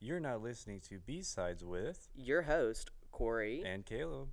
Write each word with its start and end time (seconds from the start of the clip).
You're 0.00 0.20
now 0.20 0.36
listening 0.36 0.80
to 0.88 0.98
B 1.00 1.22
Sides 1.22 1.64
with 1.64 2.08
Your 2.14 2.42
host, 2.42 2.90
Corey. 3.10 3.62
and 3.64 3.84
Caleb. 3.84 4.28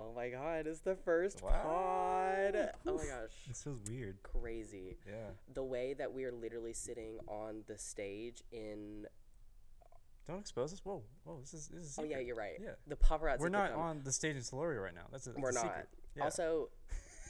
oh 0.00 0.12
my 0.14 0.28
god, 0.28 0.66
it's 0.66 0.80
the 0.80 0.96
first 0.96 1.42
Wow. 1.42 1.62
pod. 1.62 2.70
Oh 2.86 2.96
my 2.96 3.04
gosh. 3.06 3.30
This 3.48 3.62
feels 3.62 3.80
weird. 3.88 4.22
Crazy. 4.22 4.96
Yeah. 5.06 5.30
The 5.52 5.64
way 5.64 5.94
that 5.94 6.12
we 6.12 6.24
are 6.24 6.32
literally 6.32 6.72
sitting 6.72 7.18
on 7.28 7.64
the 7.66 7.78
stage 7.78 8.42
in. 8.50 9.06
Don't 10.26 10.40
expose 10.40 10.72
us. 10.72 10.80
Whoa, 10.84 11.02
whoa. 11.24 11.38
This 11.40 11.52
is 11.54 11.68
this 11.68 11.82
is. 11.84 11.98
Oh, 12.00 12.04
yeah, 12.04 12.18
you're 12.18 12.36
right. 12.36 12.54
Yeah. 12.60 12.70
The 12.86 12.96
paparazzi. 12.96 13.40
We're 13.40 13.48
not 13.50 13.72
on 13.72 14.00
the 14.04 14.12
stage 14.12 14.36
in 14.36 14.42
Soloria 14.42 14.82
right 14.82 14.94
now. 14.94 15.06
That's 15.12 15.26
a, 15.26 15.30
that's 15.30 15.42
We're 15.42 15.50
a 15.50 15.52
not. 15.54 15.62
secret. 15.62 15.88
Yeah. 16.16 16.24
Also, 16.24 16.70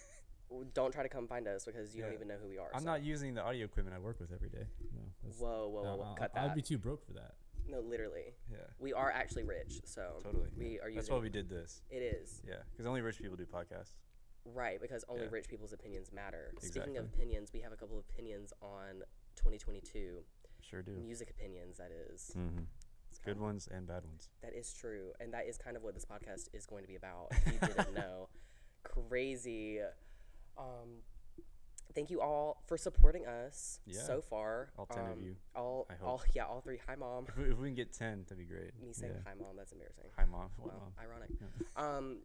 don't 0.75 0.93
try 0.93 1.03
to 1.03 1.09
come 1.09 1.27
find 1.27 1.49
us 1.49 1.65
because 1.65 1.95
you 1.97 2.03
don't 2.03 2.13
even 2.13 2.29
know 2.29 2.37
who 2.41 2.49
we 2.49 2.59
are. 2.59 2.69
I'm 2.75 2.81
so- 2.83 2.87
not 2.87 3.03
using 3.03 3.35
the 3.35 3.43
audio 3.43 3.65
equipment 3.65 3.97
I 3.97 3.99
work 4.01 4.21
with 4.21 4.33
every 4.33 4.49
day. 4.49 4.67
No, 4.95 5.01
Whoa, 5.39 5.49
whoa, 5.49 5.69
whoa, 5.69 5.83
no, 5.83 5.97
whoa. 5.97 6.05
I'll- 6.05 6.15
Cut 6.15 6.31
I'd 6.37 6.55
be 6.55 6.63
too 6.63 6.79
broke 6.79 7.05
for 7.05 7.15
that. 7.15 7.35
no, 7.69 7.81
literally. 7.81 8.35
Yeah. 8.51 8.59
We 8.79 8.93
are 8.93 9.11
actually 9.11 9.43
rich, 9.45 9.81
so 9.85 10.21
Totally. 10.23 10.49
we 10.57 10.67
yeah. 10.75 10.85
are 10.85 10.93
That's 10.95 11.11
why 11.11 11.19
we 11.19 11.31
did 11.31 11.49
this. 11.49 11.83
It 11.91 11.97
is 12.03 12.43
Yeah, 12.47 12.57
because 12.71 12.87
only 12.87 13.01
rich 13.01 13.19
people 13.19 13.37
do 13.37 13.47
podcasts. 13.47 13.95
right 14.45 14.81
because 14.81 15.05
only 15.09 15.23
Yeah. 15.25 15.31
rich 15.33 15.49
people's 15.49 15.73
opinions 15.73 16.13
matter. 16.13 16.53
Speaking 16.61 16.99
of 16.99 17.07
opinions, 17.07 17.53
we 17.53 17.61
have 17.61 17.73
a 17.73 17.77
couple 17.77 17.99
of 17.99 18.05
opinions 18.11 18.53
on 18.63 19.03
2022 19.37 20.23
Sure 20.61 20.83
do. 20.83 20.93
music 20.93 21.31
opinions. 21.31 21.79
That 21.79 21.91
is. 21.91 22.31
Mm-hmm. 22.37 22.65
Good 23.25 23.41
ones 23.41 23.69
and 23.73 23.87
bad 23.87 24.05
ones. 24.05 24.29
That 24.43 24.53
is 24.55 24.73
true, 24.75 25.13
and 25.21 25.33
that 25.33 25.47
is 25.47 25.57
kind 25.57 25.77
of 25.77 25.83
what 25.83 25.95
this 25.95 26.05
podcast 26.05 26.49
is 26.53 26.67
going 26.67 26.83
to 26.83 26.89
be 26.89 26.97
about. 26.97 27.29
If 27.31 27.47
you 27.55 27.59
didn't 27.69 27.95
know, 28.03 28.29
crazy. 28.83 29.81
Um, 30.59 31.01
thank 31.95 32.11
you 32.11 32.21
all 32.21 32.63
for 32.67 32.77
supporting 32.77 33.25
us 33.27 33.81
Yeah. 33.87 34.03
so 34.03 34.21
far. 34.21 34.73
All 34.79 34.87
10 34.87 35.05
of 35.05 35.13
Um, 35.13 35.21
you, 35.23 35.37
All, 35.57 35.87
all, 36.05 36.23
yeah, 36.35 36.45
all 36.45 36.61
three. 36.61 36.79
Hi, 36.87 36.97
mom. 36.97 37.25
If 37.29 37.37
we, 37.37 37.45
if 37.51 37.59
we 37.59 37.69
can 37.69 37.75
get 37.75 37.93
10, 37.95 38.25
that'd 38.25 38.37
be 38.39 38.45
great. 38.45 38.73
Me 38.81 38.93
saying 38.93 39.13
yeah. 39.15 39.21
hi, 39.27 39.35
mom. 39.41 39.57
That's 39.57 39.73
embarrassing. 39.73 40.05
Hi, 40.19 40.25
mom. 40.27 40.51
What 40.59 40.75
Well, 40.75 40.93
ironic. 41.01 41.31
Yeah. 41.41 41.67
Um, 41.97 42.19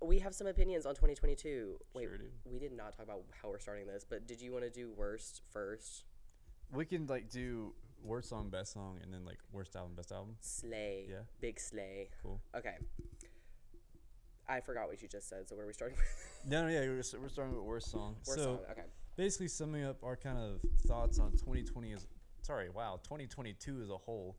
we 0.00 0.18
have 0.18 0.34
some 0.34 0.46
opinions 0.46 0.86
on 0.86 0.94
2022. 0.94 1.78
Wait, 1.94 2.02
Sure 2.04 2.18
do. 2.18 2.24
we 2.44 2.58
did 2.58 2.72
not 2.72 2.96
talk 2.96 3.04
about 3.06 3.22
how 3.42 3.48
we're 3.48 3.58
starting 3.58 3.86
this, 3.86 4.04
but 4.08 4.26
did 4.26 4.40
you 4.40 4.52
want 4.52 4.64
to 4.64 4.70
do 4.70 4.92
worst 4.96 5.42
first? 5.50 6.04
We 6.72 6.84
can 6.84 7.06
like 7.06 7.30
do 7.30 7.74
worst 8.02 8.28
song, 8.28 8.50
best 8.50 8.72
song, 8.72 8.98
and 9.02 9.12
then 9.12 9.24
like 9.24 9.38
worst 9.52 9.76
album, 9.76 9.92
best 9.96 10.12
album. 10.12 10.36
Slay. 10.40 11.06
Yeah. 11.08 11.18
Big 11.40 11.58
slay. 11.60 12.10
Cool. 12.22 12.40
Okay. 12.56 12.76
I 14.46 14.60
forgot 14.60 14.88
what 14.88 15.00
you 15.00 15.08
just 15.08 15.28
said. 15.28 15.48
So 15.48 15.56
what 15.56 15.62
are 15.62 15.66
we 15.66 15.72
starting 15.72 15.96
with? 15.96 16.06
No, 16.46 16.62
no, 16.66 16.68
yeah, 16.68 16.80
we're, 16.80 16.96
we're 17.22 17.28
starting 17.30 17.54
with 17.56 17.64
worst 17.64 17.90
song. 17.90 18.16
Worst 18.26 18.38
so 18.38 18.44
song. 18.44 18.58
Okay. 18.70 18.82
basically, 19.16 19.48
summing 19.48 19.82
up 19.84 20.04
our 20.04 20.14
kind 20.14 20.36
of 20.36 20.60
thoughts 20.86 21.18
on 21.18 21.30
2020 21.32 21.92
is 21.92 22.06
sorry, 22.42 22.68
wow, 22.68 23.00
2022 23.02 23.80
as 23.82 23.88
a 23.88 23.96
whole. 23.96 24.36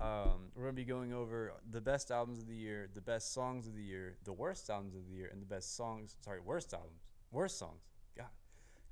Um, 0.00 0.50
we're 0.54 0.64
gonna 0.64 0.72
be 0.74 0.84
going 0.84 1.12
over 1.14 1.52
the 1.70 1.80
best 1.80 2.10
albums 2.10 2.38
of 2.40 2.46
the 2.48 2.54
year, 2.54 2.88
the 2.94 3.00
best 3.00 3.32
songs 3.32 3.66
of 3.66 3.74
the 3.74 3.82
year, 3.82 4.16
the 4.24 4.32
worst 4.32 4.68
albums 4.68 4.94
of 4.94 5.06
the 5.08 5.14
year, 5.14 5.28
and 5.32 5.40
the 5.40 5.46
best 5.46 5.74
songs. 5.76 6.16
Sorry, 6.20 6.40
worst 6.40 6.74
albums, 6.74 7.00
worst 7.32 7.58
songs. 7.58 7.82
God, 8.16 8.26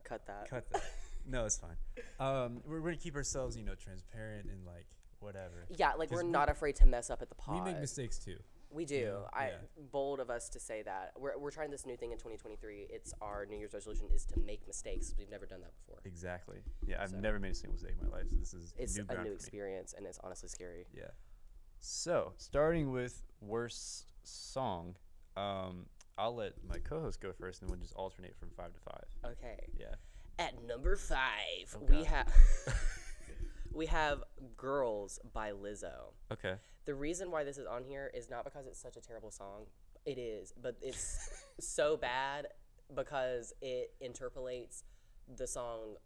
Cut 0.03 0.27
that. 0.27 0.49
cut 0.49 0.71
that. 0.71 0.83
no, 1.27 1.45
it's 1.45 1.59
fine. 1.59 1.77
Um, 2.19 2.63
we're 2.67 2.81
gonna 2.81 2.97
keep 2.97 3.17
ourselves, 3.17 3.57
you 3.57 3.65
know, 3.65 3.75
transparent 3.75 4.47
and 4.51 4.65
like 4.65 4.87
whatever. 5.21 5.67
Yeah, 5.77 5.93
like 5.95 6.11
we're 6.11 6.25
we- 6.25 6.31
not 6.31 6.49
afraid 6.49 6.77
to 6.77 6.87
mess 6.87 7.11
up 7.11 7.21
at 7.21 7.29
the 7.29 7.35
pod. 7.35 7.55
We 7.65 7.73
make 7.73 7.81
mistakes 7.81 8.19
too. 8.19 8.39
We 8.75 8.85
do. 8.85 8.97
Yeah, 8.97 9.29
I 9.33 9.47
yeah. 9.47 9.53
bold 9.93 10.19
of 10.19 10.31
us 10.31 10.49
to 10.51 10.59
say 10.61 10.83
that. 10.83 11.13
We're, 11.17 11.39
we're 11.39 11.53
trying 11.53 11.71
this 11.71 11.87
new 11.87 11.97
thing 11.97 12.11
in 12.11 12.19
2023. 12.19 12.89
It's 12.91 13.15
our 13.23 13.47
New 13.47 13.57
Year's 13.57 13.73
resolution 13.73 14.09
is 14.13 14.25
to 14.27 14.41
make 14.41 14.67
mistakes. 14.67 15.15
We've 15.17 15.31
never 15.31 15.47
done 15.47 15.61
that 15.61 15.71
before. 15.77 16.01
Exactly. 16.05 16.59
Yeah, 16.85 17.01
I've 17.01 17.11
So- 17.11 17.17
never 17.19 17.39
made 17.39 17.53
a 17.53 17.55
single 17.55 17.75
mistake 17.75 17.95
in 18.01 18.09
my 18.11 18.17
life, 18.17 18.27
so 18.31 18.37
this 18.37 18.53
is 18.55 18.75
It's 18.77 18.97
new 18.97 19.05
a 19.09 19.13
new 19.13 19.17
for 19.17 19.25
me. 19.29 19.31
experience, 19.35 19.95
and 19.97 20.05
it's 20.07 20.19
honestly 20.25 20.49
scary. 20.49 20.87
Yeah. 20.93 21.05
So, 21.79 22.33
starting 22.37 22.91
with 22.91 23.23
worst 23.41 24.07
song, 24.25 24.97
um, 25.37 25.87
I'll 26.19 26.35
let 26.35 26.55
my 26.65 26.79
co-host 26.79 27.21
go 27.21 27.33
first, 27.33 27.61
and 27.63 27.71
we'll 27.71 27.79
just 27.81 27.95
alternate 27.95 28.35
from 28.37 28.51
five 28.57 28.73
to 28.73 28.81
five. 28.81 29.33
Okay. 29.33 29.69
Yeah. 29.79 29.95
At 30.39 30.65
number 30.67 30.97
five, 30.97 31.77
Oh, 31.77 31.85
we 31.89 32.03
have 32.05 32.33
we 33.73 33.87
have 33.87 34.25
"Girls" 34.57 35.21
by 35.33 35.53
Lizzo. 35.53 36.13
Okay. 36.33 36.55
The 36.85 36.95
reason 36.95 37.31
why 37.31 37.45
this 37.45 37.59
is 37.59 37.67
on 37.67 37.85
here 37.85 38.11
is 38.15 38.29
not 38.29 38.45
because 38.45 38.67
it's 38.67 38.81
such 38.81 38.97
a 38.97 39.01
terrible 39.01 39.31
song. 39.31 39.67
It 40.05 40.19
is, 40.19 40.53
but 40.61 40.77
it's 40.83 41.31
so 41.61 41.97
bad 41.97 42.49
because 42.95 43.55
it 43.63 43.95
interpolates 44.01 44.85
the 45.35 45.47
song 45.47 45.97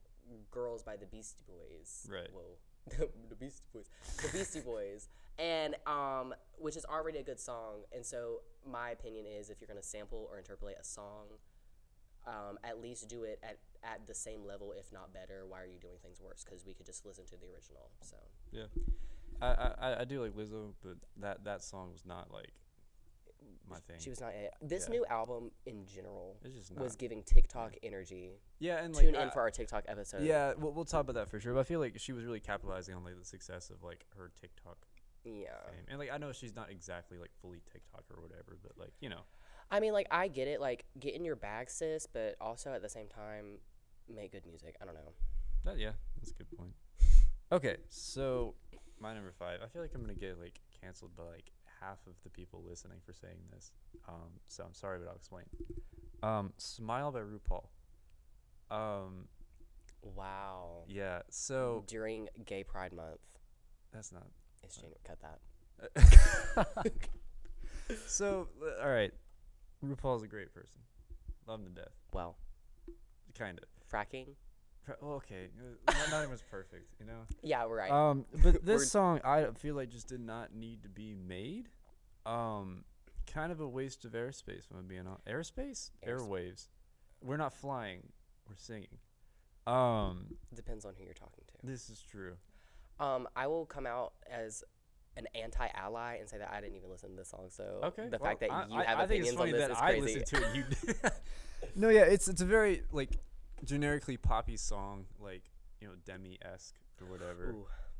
"Girls" 0.51 0.83
by 0.83 0.97
the 0.97 1.07
Beastie 1.07 1.43
Boys. 1.47 2.09
Right. 2.11 2.29
Whoa, 2.33 3.09
the 3.29 3.35
Beastie 3.35 3.65
Boys, 3.73 3.87
the 4.23 4.39
Beastie 4.39 4.61
Boys, 4.61 5.09
and 5.39 5.75
um, 5.87 6.35
which 6.59 6.77
is 6.77 6.85
already 6.85 7.19
a 7.19 7.25
good 7.25 7.41
song. 7.41 7.83
And 7.93 8.07
so 8.07 8.43
my 8.65 8.91
opinion 8.91 9.27
is, 9.27 9.51
if 9.51 9.61
you're 9.61 9.69
gonna 9.69 9.83
sample 9.83 10.29
or 10.31 10.39
interpolate 10.39 10.77
a 10.81 10.85
song, 10.85 11.27
um, 12.27 12.59
at 12.63 12.81
least 12.81 13.09
do 13.09 13.25
it 13.25 13.41
at, 13.43 13.59
at 13.85 14.07
the 14.07 14.15
same 14.15 14.45
level, 14.45 14.73
if 14.77 14.93
not 14.93 15.13
better. 15.13 15.45
Why 15.47 15.61
are 15.63 15.67
you 15.67 15.79
doing 15.81 15.97
things 16.03 16.21
worse? 16.21 16.45
Because 16.45 16.65
we 16.67 16.75
could 16.75 16.87
just 16.87 17.05
listen 17.07 17.25
to 17.27 17.37
the 17.37 17.47
original. 17.55 17.91
So 18.03 18.17
Yeah. 18.53 18.65
I, 19.41 19.47
I 19.79 20.01
I- 20.01 20.05
do 20.05 20.23
like 20.23 20.33
Lizzo, 20.33 20.73
but 20.83 20.97
that 21.19 21.45
that 21.45 21.63
song 21.63 21.93
was 21.93 22.05
not 22.05 22.33
like 22.33 22.53
my 23.71 23.79
thing. 23.81 23.97
she 24.01 24.11
was 24.11 24.21
not 24.21 24.33
it. 24.35 24.53
This 24.63 24.87
Yeah. 24.89 24.93
new 24.97 25.07
album 25.07 25.51
in 25.67 25.85
general 25.87 26.39
just 26.43 26.75
was 26.75 26.97
giving 26.97 27.23
TikTok 27.23 27.77
energy. 27.83 28.41
yeah, 28.59 28.83
and 28.83 28.95
like 28.95 29.05
Tune 29.05 29.15
in 29.15 29.29
uh, 29.29 29.31
for 29.31 29.41
our 29.41 29.51
TikTok 29.51 29.85
episode. 29.87 30.23
yeah, 30.23 30.55
we'll, 30.57 30.73
we'll 30.73 30.85
talk 30.87 31.03
about 31.03 31.15
that 31.15 31.29
for 31.29 31.39
sure. 31.39 31.55
But 31.55 31.61
I 31.61 31.65
feel 31.65 31.79
like 31.79 31.99
she 32.01 32.13
was 32.13 32.25
really 32.25 32.41
capitalizing 32.41 32.95
on 32.95 33.05
like 33.05 33.19
the 33.19 33.25
success 33.25 33.71
of 33.71 33.83
like 33.83 34.07
her 34.17 34.33
TikTok 34.41 34.79
Yeah. 35.25 35.51
fame, 35.71 35.85
and 35.89 35.99
like 35.99 36.11
I 36.11 36.17
know 36.19 36.33
she's 36.33 36.57
not 36.57 36.71
exactly 36.71 37.19
like 37.19 37.31
fully 37.41 37.61
TikTok 37.71 38.05
or 38.17 38.23
whatever, 38.23 38.57
but 38.63 38.73
like 38.79 38.95
you 39.01 39.09
know, 39.11 39.21
I 39.71 39.81
mean, 39.81 39.93
like, 39.93 40.07
I 40.11 40.29
get 40.29 40.49
it. 40.49 40.61
Like, 40.61 40.85
get 40.99 41.15
in 41.15 41.25
your 41.25 41.37
bag, 41.37 41.71
sis, 41.71 42.07
but 42.07 42.37
also 42.41 42.73
at 42.73 42.83
the 42.83 42.89
same 42.89 43.09
time, 43.09 43.59
make 44.13 44.33
good 44.33 44.47
music. 44.47 44.77
I 44.81 44.85
don't 44.85 44.95
know. 44.95 45.13
That, 45.65 45.79
yeah, 45.79 45.93
that's 46.17 46.31
a 46.31 46.35
good 46.35 46.51
point. 46.57 46.73
Okay, 47.53 47.77
so 47.89 48.55
my 49.01 49.15
number 49.15 49.33
five. 49.39 49.61
I 49.63 49.69
feel 49.69 49.83
like 49.83 49.93
I'm 49.95 50.01
gonna 50.03 50.15
get 50.15 50.39
like 50.41 50.61
canceled 50.83 51.17
by 51.17 51.25
like 51.25 51.51
half 51.81 51.99
of 52.07 52.15
the 52.25 52.31
people 52.31 52.63
listening 52.69 52.99
for 53.07 53.13
saying 53.13 53.39
this. 53.53 53.73
Um, 54.09 54.31
so 54.49 54.65
I'm 54.65 54.75
sorry, 54.75 54.99
but 54.99 55.09
I'll 55.09 55.17
explain. 55.17 55.45
Um, 56.23 56.53
"Smile" 56.59 57.11
by 57.13 57.21
RuPaul. 57.21 57.65
Um, 58.71 59.29
Wow. 60.03 60.85
yeah. 60.89 61.23
So 61.31 61.85
During 61.87 62.29
Gay 62.45 62.65
Pride 62.65 62.93
Month, 62.93 63.21
that's 63.93 64.13
not. 64.13 64.27
it's 64.63 64.77
January. 64.77 64.99
Cut 65.05 65.19
that. 65.23 66.93
so 68.07 68.49
uh, 68.63 68.83
all 68.83 68.91
right, 68.91 69.13
RuPaul's 69.85 70.23
a 70.23 70.27
great 70.29 70.53
person. 70.53 70.81
Love 71.47 71.61
him 71.61 71.67
to 71.67 71.73
death. 71.83 71.93
Well, 72.13 72.37
Kind 73.37 73.59
of. 73.61 73.65
fracking. 73.93 74.29
Well, 75.03 75.15
okay, 75.17 75.49
uh, 75.61 75.93
not, 75.93 75.97
even 76.07 76.15
everyone's 76.15 76.43
perfect, 76.51 76.95
you 76.99 77.05
know. 77.07 77.21
Yeah, 77.43 77.67
we're 77.67 77.77
right. 77.77 77.91
Um, 77.91 78.25
but 78.43 78.65
this 78.65 78.91
song 78.91 79.21
I 79.23 79.47
feel 79.59 79.75
like 79.75 79.91
just 79.91 80.09
did 80.09 80.21
not 80.21 80.55
need 80.55 80.83
to 80.83 80.89
be 80.89 81.15
made. 81.15 81.69
Um, 82.25 82.85
kind 83.27 83.53
of 83.53 83.61
a 83.61 83.69
waste 83.69 84.07
of 84.07 84.13
airspace. 84.13 84.61
If 84.71 84.77
I'm 84.77 84.87
being 84.87 85.07
honest. 85.07 85.27
Airspace, 85.27 85.91
Airs- 86.03 86.23
airwaves. 86.23 86.69
We're 87.23 87.37
not 87.37 87.53
flying. 87.53 88.09
We're 88.49 88.57
singing. 88.57 88.97
Um, 89.67 90.37
Depends 90.55 90.87
on 90.87 90.95
who 90.97 91.05
you're 91.05 91.13
talking 91.13 91.45
to. 91.47 91.67
this 91.67 91.91
is 91.91 92.01
true. 92.01 92.37
Um, 92.99 93.29
I 93.37 93.47
will 93.47 93.67
come 93.67 93.87
out 93.87 94.15
as 94.31 94.65
an 95.19 95.27
anti-ally 95.35 96.17
and 96.21 96.29
say 96.29 96.39
that 96.39 96.51
I 96.53 96.61
didn't 96.61 96.77
even 96.77 96.91
listen 96.91 97.11
to 97.11 97.17
this 97.17 97.29
song. 97.29 97.47
So 97.51 97.81
Okay. 97.85 98.09
the 98.09 98.19
well, 98.19 98.31
fact 98.31 98.41
that 98.41 98.51
I, 98.53 98.67
you 98.69 98.79
I- 98.79 98.85
have 98.85 98.99
I 99.01 99.07
think 99.07 99.25
it's 99.25 99.33
opinions 99.33 99.37
on 99.37 99.39
funny 99.39 99.53
this 99.53 99.61
that 99.61 99.71
is 99.73 99.79
I 99.79 99.91
crazy. 99.91 100.21
listened 100.21 100.27
to 100.27 100.51
it. 100.51 100.57
You. 100.57 101.11
no, 101.77 101.89
yeah, 101.89 102.03
it's 102.03 102.29
it's 102.29 102.41
a 102.41 102.47
very 102.47 102.83
like 102.93 103.19
generically 103.65 104.17
poppy 104.17 104.57
song, 104.57 105.07
like 105.21 105.43
you 105.81 105.89
know 105.89 105.95
Demi 106.05 106.39
esque 106.43 106.77
or 107.01 107.07
whatever. 107.11 107.55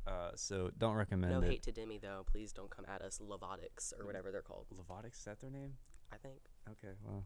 Uh, 0.07 0.31
so 0.35 0.71
don't 0.77 0.95
recommend 0.95 1.33
no 1.33 1.41
it. 1.41 1.49
hate 1.49 1.63
to 1.63 1.71
Demi 1.71 1.99
though. 1.99 2.23
Please 2.25 2.51
don't 2.53 2.69
come 2.69 2.85
at 2.87 3.01
us, 3.01 3.19
Lovatics 3.19 3.93
or 3.99 4.05
whatever 4.05 4.31
they're 4.31 4.41
called. 4.41 4.65
Levotics, 4.73 5.17
is 5.19 5.23
that 5.25 5.39
their 5.41 5.51
name? 5.51 5.73
I 6.11 6.15
think. 6.17 6.39
Okay, 6.71 6.93
well, 7.05 7.23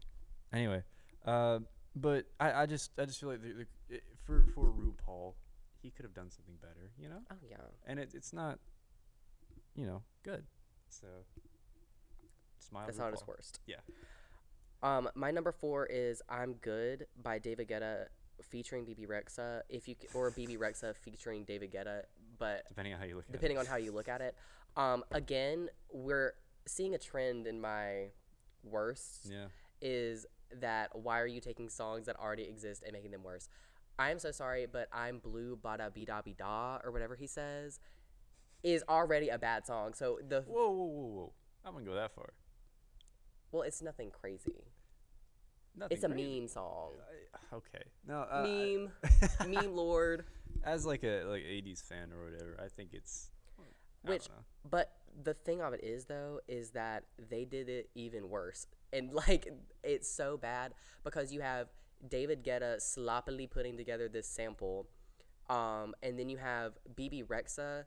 anyway, 0.52 0.84
uh, 1.26 1.60
but 1.96 2.26
I, 2.40 2.64
I 2.64 2.66
just 2.66 2.92
I 3.00 3.06
just 3.06 3.20
feel 3.20 3.30
like 3.30 3.42
the, 3.42 3.54
the, 3.54 3.96
it, 3.96 4.04
for 4.26 4.44
for 4.56 4.66
RuPaul, 4.74 5.34
he 5.82 5.92
could 5.92 6.04
have 6.04 6.14
done 6.14 6.30
something 6.32 6.56
better, 6.62 6.92
you 6.98 7.08
know. 7.10 7.20
Oh 7.32 7.36
yeah. 7.50 7.58
And 7.86 8.00
it, 8.00 8.12
it's 8.14 8.34
not, 8.34 8.60
you 9.76 9.86
know, 9.86 10.02
good. 10.24 10.44
So 10.90 11.08
smile. 12.60 12.86
That's 12.86 12.98
not 12.98 13.12
his 13.12 13.26
worst. 13.28 13.60
Yeah. 13.68 13.78
Um, 14.82 15.10
my 15.16 15.32
number 15.32 15.52
four 15.52 15.86
is 15.86 16.22
"I'm 16.30 16.54
Good" 16.56 17.08
by 17.22 17.40
David 17.40 17.68
Guetta 17.70 18.06
featuring 18.42 18.84
Bebe 18.86 19.06
Rexha, 19.06 19.62
if 19.70 19.88
you 19.88 19.96
c- 20.00 20.08
or 20.14 20.32
Bebe 20.32 20.58
Rexha 20.58 20.96
featuring 20.96 21.44
David 21.46 21.72
Guetta, 21.72 22.04
but 22.38 22.64
Depending 22.68 22.94
on 22.94 23.00
how 23.00 23.06
you 23.06 23.16
look 23.16 23.26
at 23.28 23.32
depending 23.32 23.58
on 23.58 23.66
how 23.66 23.78
you 23.78 23.92
look 23.92 24.10
at 24.10 24.22
it. 24.22 24.36
Um, 24.76 25.04
again, 25.12 25.70
we're 25.92 26.34
seeing 26.68 26.96
a 26.96 26.98
trend 26.98 27.48
in 27.48 27.62
my 27.62 28.08
worst. 28.64 29.30
Yeah. 29.30 29.46
is 29.82 30.26
that 30.60 30.90
why 30.98 31.20
are 31.20 31.28
you 31.28 31.42
taking 31.42 31.68
songs 31.70 32.06
that 32.06 32.16
already 32.20 32.44
exist 32.44 32.84
and 32.84 32.94
making 32.94 33.12
them 33.12 33.24
worse? 33.24 33.50
I 33.98 34.12
am 34.12 34.20
so 34.20 34.32
sorry, 34.32 34.66
but 34.66 34.88
I'm 34.92 35.20
blue 35.20 35.56
bada 35.56 35.92
bida 35.92 36.24
bida 36.26 36.84
or 36.84 36.92
whatever 36.92 37.16
he 37.16 37.28
says 37.28 37.80
is 38.64 38.84
already 38.90 39.30
a 39.30 39.38
bad 39.38 39.66
song. 39.66 39.94
So 39.94 40.20
the 40.28 40.42
Whoa, 40.42 40.70
whoa, 40.72 40.86
whoa, 40.86 41.08
whoa! 41.08 41.34
I 41.66 41.70
wouldn't 41.70 41.86
go 41.88 41.96
that 41.96 42.14
far. 42.16 42.34
well, 43.52 43.64
it's 43.64 43.82
nothing 43.82 44.10
crazy. 44.12 44.66
Nothing 45.76 45.96
It's 45.96 46.04
a 46.04 46.10
crazy. 46.10 46.40
meme 46.40 46.48
song. 46.48 46.92
I- 47.52 47.56
okay. 47.56 47.84
No. 48.08 48.22
Uh, 48.22 48.44
I- 48.44 48.44
meme, 48.48 48.92
meme 49.54 49.76
lord. 49.76 50.26
as 50.64 50.86
like 50.86 51.04
a 51.04 51.24
like 51.26 51.44
'80s 51.44 51.82
fan 51.84 52.12
or 52.14 52.26
whatever, 52.26 52.60
I 52.64 52.68
think 52.68 52.90
it's. 52.94 53.30
I 54.06 54.10
Which, 54.12 54.28
don't 54.28 54.38
know. 54.38 54.44
but 54.70 54.92
the 55.24 55.34
thing 55.34 55.62
of 55.62 55.74
it 55.74 55.84
is 55.84 56.06
though, 56.06 56.40
is 56.48 56.72
that 56.72 57.06
they 57.30 57.46
did 57.46 57.70
it 57.70 57.90
even 57.96 58.30
worse, 58.30 58.68
and 58.92 59.12
like 59.28 59.48
it's 59.84 60.10
so 60.10 60.38
bad 60.38 60.74
because 61.04 61.32
you 61.34 61.42
have 61.42 61.68
David 62.08 62.44
Guetta 62.44 62.82
sloppily 62.82 63.48
putting 63.48 63.78
together 63.78 64.10
this 64.10 64.28
sample, 64.28 64.88
um, 65.50 65.96
and 66.04 66.20
then 66.20 66.28
you 66.30 66.38
have 66.38 66.74
Bebe 66.96 67.24
Rexha 67.24 67.86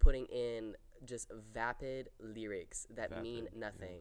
putting 0.00 0.26
in 0.26 0.74
just 1.04 1.30
vapid 1.54 2.10
lyrics 2.18 2.86
that 2.94 3.22
mean 3.22 3.44
Vapid, 3.44 3.52
yeah. 3.54 3.66
nothing. 3.66 4.00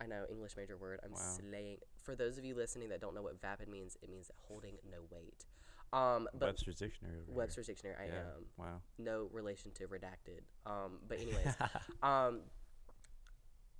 I 0.00 0.06
know 0.06 0.24
English 0.28 0.56
major 0.56 0.76
word. 0.76 1.00
I'm 1.04 1.12
Wow. 1.12 1.18
slaying. 1.18 1.78
For 2.02 2.14
those 2.14 2.36
of 2.36 2.44
you 2.44 2.54
listening 2.54 2.88
that 2.90 3.00
don't 3.00 3.14
know 3.14 3.22
what 3.22 3.40
vapid 3.40 3.68
means, 3.68 3.96
it 4.02 4.10
means 4.10 4.30
holding 4.48 4.76
no 4.90 4.98
weight. 5.10 5.46
Um, 5.92 6.28
but 6.34 6.46
Webster's 6.48 6.76
dictionary. 6.76 7.22
Webster's 7.28 7.66
dictionary. 7.68 7.96
I 7.98 8.06
Yeah. 8.08 8.20
am 8.36 8.46
Wow. 8.58 8.82
no 8.98 9.28
relation 9.32 9.70
to 9.72 9.86
redacted. 9.88 10.40
Um, 10.66 10.98
but 11.06 11.18
anyways, 11.20 11.54
um, 12.02 12.42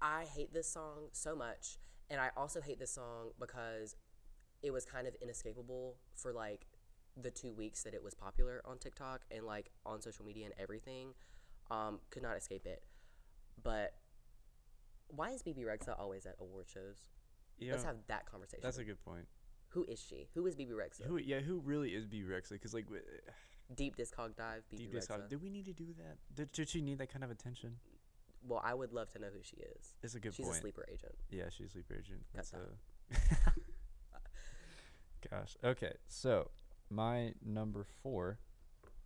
I 0.00 0.24
hate 0.24 0.52
this 0.52 0.68
song 0.70 1.08
so 1.12 1.34
much, 1.34 1.78
and 2.10 2.20
I 2.20 2.30
also 2.36 2.60
hate 2.60 2.78
this 2.78 2.92
song 2.92 3.32
because 3.38 3.96
it 4.62 4.70
was 4.70 4.84
kind 4.84 5.06
of 5.06 5.14
inescapable 5.20 5.96
for 6.14 6.32
like 6.32 6.66
the 7.16 7.30
two 7.30 7.52
weeks 7.52 7.82
that 7.82 7.94
it 7.94 8.02
was 8.02 8.14
popular 8.14 8.60
on 8.64 8.78
TikTok 8.78 9.22
and 9.30 9.44
like 9.46 9.70
on 9.84 10.00
social 10.00 10.24
media 10.24 10.44
and 10.46 10.54
everything. 10.58 11.14
Um, 11.70 12.00
could 12.10 12.22
not 12.22 12.36
escape 12.36 12.66
it. 12.66 12.82
But 13.62 13.94
why 15.08 15.30
is 15.30 15.42
Bebe 15.42 15.62
Rexha 15.62 15.98
always 15.98 16.26
at 16.26 16.36
award 16.40 16.66
shows? 16.68 16.98
Yeah. 17.58 17.72
Let's 17.72 17.84
have 17.84 17.96
that 18.08 18.30
conversation. 18.30 18.60
That's 18.62 18.78
a 18.78 18.84
good 18.84 19.02
point. 19.04 19.26
Who 19.70 19.84
is 19.84 20.00
she? 20.00 20.28
Who 20.34 20.46
is 20.46 20.54
Bebe 20.54 20.72
Rexha? 20.72 21.06
Who? 21.06 21.16
Yeah. 21.16 21.40
Who 21.40 21.60
really 21.60 21.90
is 21.90 22.06
B 22.06 22.22
Rexa? 22.22 22.50
Because 22.50 22.74
like, 22.74 22.84
w- 22.84 23.02
Deep 23.74 23.96
Discog 23.96 24.36
Dive. 24.36 24.62
BB 24.72 24.78
deep 24.78 24.94
Rexa. 24.94 25.28
Did 25.28 25.42
we 25.42 25.50
need 25.50 25.64
to 25.66 25.72
do 25.72 25.86
that? 25.98 26.18
Did, 26.34 26.52
did 26.52 26.68
she 26.68 26.80
need 26.80 26.98
that 26.98 27.12
kind 27.12 27.24
of 27.24 27.30
attention? 27.30 27.76
Well, 28.46 28.60
I 28.64 28.74
would 28.74 28.92
love 28.92 29.10
to 29.12 29.18
know 29.18 29.28
who 29.32 29.40
she 29.42 29.56
is. 29.56 29.94
It's 30.02 30.14
a 30.14 30.20
good 30.20 30.28
point. 30.28 30.36
She's 30.36 30.46
point. 30.46 30.58
a 30.58 30.60
sleeper 30.60 30.86
agent. 30.88 31.14
Yeah, 31.30 31.44
she's 31.50 31.68
a 31.68 31.70
sleeper 31.70 31.94
agent. 31.94 32.20
That's 32.34 32.52
a. 32.52 32.60
Gosh. 35.30 35.56
Okay. 35.64 35.94
So 36.06 36.50
my 36.90 37.32
number 37.44 37.84
four, 38.02 38.38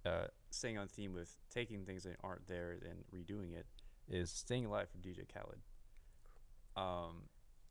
uh, 0.06 0.24
staying 0.50 0.78
on 0.78 0.88
theme 0.88 1.12
with 1.12 1.36
taking 1.50 1.84
things 1.84 2.04
that 2.04 2.16
aren't 2.22 2.46
there 2.48 2.78
and 2.88 3.04
redoing 3.14 3.54
it, 3.54 3.66
is 4.08 4.30
"Staying 4.30 4.66
Alive" 4.66 4.88
from 4.90 5.00
DJ 5.00 5.26
Khaled. 5.32 5.60
Um, 6.76 7.22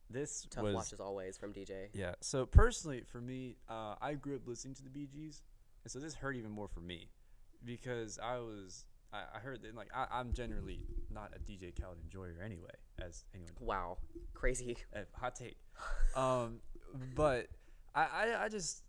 this 0.08 0.46
Tough 0.50 0.64
was 0.64 0.74
watch 0.74 0.92
as 0.92 1.00
always 1.00 1.36
from 1.38 1.52
DJ. 1.52 1.88
yeah. 1.92 2.14
So 2.20 2.46
personally, 2.46 3.02
for 3.02 3.20
me, 3.20 3.56
uh, 3.68 3.94
I 4.00 4.14
grew 4.14 4.36
up 4.36 4.46
listening 4.46 4.74
to 4.74 4.82
the 4.82 4.90
Bee 4.90 5.06
Gees, 5.06 5.42
and 5.84 5.90
so 5.90 5.98
this 5.98 6.14
hurt 6.14 6.36
even 6.36 6.50
more 6.50 6.68
for 6.68 6.80
me 6.80 7.10
because 7.64 8.18
I 8.22 8.38
was 8.38 8.86
I, 9.12 9.22
I 9.36 9.38
heard 9.38 9.62
that 9.62 9.74
like 9.74 9.88
I, 9.94 10.06
I'm 10.12 10.32
generally 10.32 10.80
not 11.10 11.32
a 11.34 11.38
DJ 11.38 11.72
Khaled 11.80 11.98
enjoyer 12.02 12.36
anyway, 12.44 12.70
as 13.00 13.24
anyone 13.34 13.52
Wow, 13.60 13.98
crazy. 14.34 14.76
uh, 14.94 15.00
hot 15.14 15.34
take. 15.34 15.56
Um, 16.16 16.60
but 17.14 17.48
I, 17.94 18.02
I, 18.02 18.44
I 18.44 18.48
just, 18.48 18.82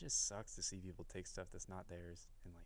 it 0.00 0.04
just 0.04 0.28
sucks 0.28 0.54
to 0.54 0.62
see 0.62 0.78
people 0.78 1.04
take 1.12 1.26
stuff 1.26 1.48
that's 1.52 1.68
not 1.68 1.88
theirs 1.88 2.28
and 2.44 2.54
like 2.54 2.64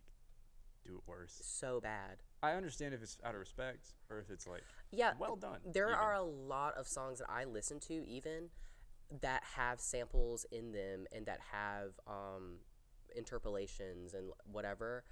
do 0.85 0.95
it 0.95 1.01
worse. 1.07 1.41
So 1.43 1.79
bad. 1.81 2.17
I 2.41 2.51
understand 2.51 2.93
if 2.93 3.01
it's 3.01 3.17
out 3.23 3.33
of 3.33 3.39
respect 3.39 3.87
or 4.09 4.19
if 4.19 4.29
it's 4.29 4.45
like 4.45 4.63
Yeah. 4.91 5.13
well 5.17 5.35
done. 5.35 5.59
There 5.65 5.87
even. 5.89 5.99
are 5.99 6.13
a 6.13 6.21
lot 6.23 6.75
of 6.75 6.87
songs 6.87 7.19
that 7.19 7.29
I 7.29 7.45
listen 7.45 7.79
to 7.81 8.05
even 8.05 8.49
that 9.21 9.43
have 9.55 9.79
samples 9.79 10.45
in 10.51 10.71
them 10.71 11.05
and 11.11 11.25
that 11.25 11.39
have 11.51 11.91
um, 12.07 12.57
interpolations 13.15 14.13
and 14.13 14.31
whatever. 14.51 15.03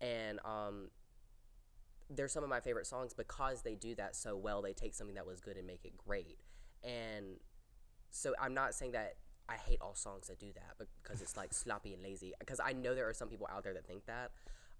And 0.00 0.38
um, 0.44 0.90
they're 2.08 2.28
some 2.28 2.44
of 2.44 2.50
my 2.50 2.60
favorite 2.60 2.86
songs 2.86 3.12
because 3.14 3.62
they 3.62 3.74
do 3.74 3.94
that 3.96 4.14
so 4.14 4.36
well. 4.36 4.62
They 4.62 4.74
take 4.74 4.94
something 4.94 5.16
that 5.16 5.26
was 5.26 5.40
good 5.40 5.56
and 5.56 5.66
make 5.66 5.84
it 5.84 5.96
great. 5.96 6.38
And 6.84 7.38
so 8.10 8.34
I'm 8.40 8.54
not 8.54 8.74
saying 8.74 8.92
that 8.92 9.16
I 9.48 9.54
hate 9.54 9.78
all 9.80 9.94
songs 9.94 10.28
that 10.28 10.38
do 10.38 10.52
that 10.54 10.86
because 11.02 11.22
it's 11.22 11.36
like 11.36 11.54
sloppy 11.54 11.94
and 11.94 12.02
lazy. 12.02 12.34
Because 12.38 12.60
I 12.60 12.72
know 12.72 12.94
there 12.94 13.08
are 13.08 13.14
some 13.14 13.28
people 13.28 13.48
out 13.50 13.64
there 13.64 13.74
that 13.74 13.86
think 13.86 14.06
that. 14.06 14.32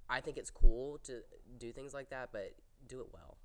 I 0.09 0.21
think 0.21 0.37
it's 0.37 0.51
cool 0.51 0.99
to 1.05 1.23
do 1.59 1.73
things 1.73 1.93
like 1.95 2.11
that, 2.11 2.31
but 2.33 2.55
do 2.87 3.01
it 3.01 3.07
well, 3.13 3.39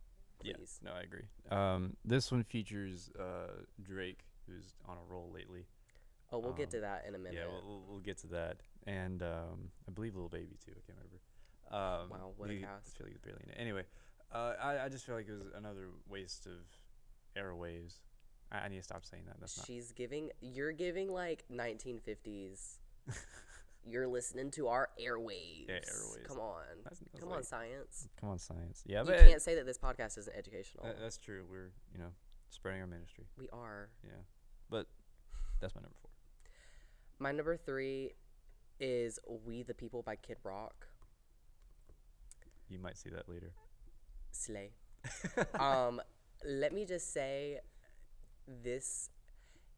Yeah, 0.44 0.54
no, 0.84 0.92
I 0.92 1.02
agree. 1.02 1.26
Um, 1.50 1.96
this 2.06 2.32
one 2.32 2.44
features 2.44 3.10
uh, 3.20 3.64
Drake, 3.82 4.22
who's 4.48 4.76
on 4.88 4.98
a 4.98 5.12
roll 5.12 5.32
lately. 5.34 5.66
Oh, 6.32 6.40
we'll 6.40 6.54
get 6.54 6.68
Um, 6.68 6.72
to 6.72 6.80
that 6.82 7.06
in 7.08 7.16
a 7.16 7.18
minute. 7.18 7.40
Yeah, 7.40 7.48
we'll, 7.66 7.84
we'll, 7.88 8.00
get 8.00 8.18
to 8.20 8.28
that, 8.28 8.58
and 8.88 9.22
um, 9.22 9.72
I 9.88 9.92
believe 9.92 10.16
Lil 10.16 10.30
Baby 10.30 10.56
too. 10.64 10.72
I 10.72 10.82
can't 10.86 10.98
remember. 10.98 11.20
Um, 11.72 12.10
Wow, 12.10 12.34
what 12.38 12.50
a 12.50 12.56
cast. 12.60 12.96
I 12.96 12.98
feel 12.98 13.08
like 13.08 13.14
he's 13.14 13.22
barely 13.22 13.42
in 13.46 13.50
it. 13.52 13.58
Anyway, 13.60 13.84
uh, 14.32 14.54
I, 14.62 14.86
I 14.86 14.90
just 14.90 15.06
feel 15.06 15.16
like 15.16 15.28
it 15.28 15.34
was 15.34 15.48
another 15.56 15.90
waste 16.10 16.46
of 16.46 16.62
airwaves. 17.36 17.96
I, 18.52 18.60
I 18.60 18.68
need 18.68 18.78
to 18.78 18.84
stop 18.84 19.06
saying 19.06 19.24
that. 19.28 19.40
That's 19.40 19.58
not. 19.58 19.66
She's 19.66 19.92
giving. 19.92 20.30
You're 20.42 20.72
giving 20.74 21.12
like 21.12 21.44
1950s. 21.52 22.78
you're 23.86 24.08
listening 24.08 24.52
to 24.52 24.68
our 24.68 24.90
airwaves. 25.02 25.68
Yeah, 25.68 25.76
airwaves. 25.80 26.28
Come 26.28 26.40
on. 26.40 26.64
That's- 26.84 27.00
that's 27.12 27.24
Come 27.24 27.32
on, 27.34 27.44
science. 27.44 28.08
Come 28.20 28.30
on, 28.30 28.40
science. 28.40 28.84
Yeah, 28.86 29.04
but 29.04 29.20
You 29.20 29.30
can't 29.30 29.42
say 29.42 29.56
that 29.56 29.66
this 29.66 29.78
podcast 29.78 30.18
isn't 30.18 30.36
educational. 30.36 30.86
that- 30.86 31.00
that's 31.00 31.18
true. 31.18 31.46
We're 31.50 31.72
you 31.94 32.00
know 32.00 32.12
spreading 32.50 32.82
our 32.82 32.88
ministry. 32.88 33.26
we 33.38 33.48
are. 33.54 33.90
Yeah, 34.04 34.12
but 34.70 34.88
that's 35.60 35.74
my 35.76 35.82
number 35.82 35.96
four. 36.02 36.12
My 37.20 37.32
number 37.32 37.56
three 37.58 38.12
is 38.80 39.20
"We 39.28 39.64
the 39.64 39.74
People" 39.74 40.02
by 40.04 40.16
Kid 40.16 40.38
Rock. 40.44 40.88
You 42.70 42.80
might 42.80 42.98
see 42.98 43.10
that 43.10 43.28
later. 43.28 43.52
Slay. 44.32 44.72
um, 45.60 46.02
let 46.48 46.74
me 46.74 46.86
just 46.86 47.12
say 47.14 47.60
this 48.48 49.10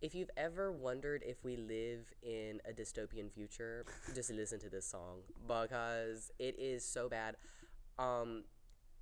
if 0.01 0.13
you've 0.13 0.29
ever 0.35 0.69
wondered 0.69 1.23
if 1.25 1.45
we 1.45 1.55
live 1.55 2.11
in 2.21 2.59
a 2.69 2.73
dystopian 2.73 3.31
future, 3.31 3.85
just 4.13 4.29
listen 4.31 4.59
to 4.59 4.69
this 4.69 4.85
song 4.85 5.21
because 5.47 6.29
it 6.39 6.59
is 6.59 6.83
so 6.83 7.07
bad. 7.07 7.37
Um, 7.97 8.43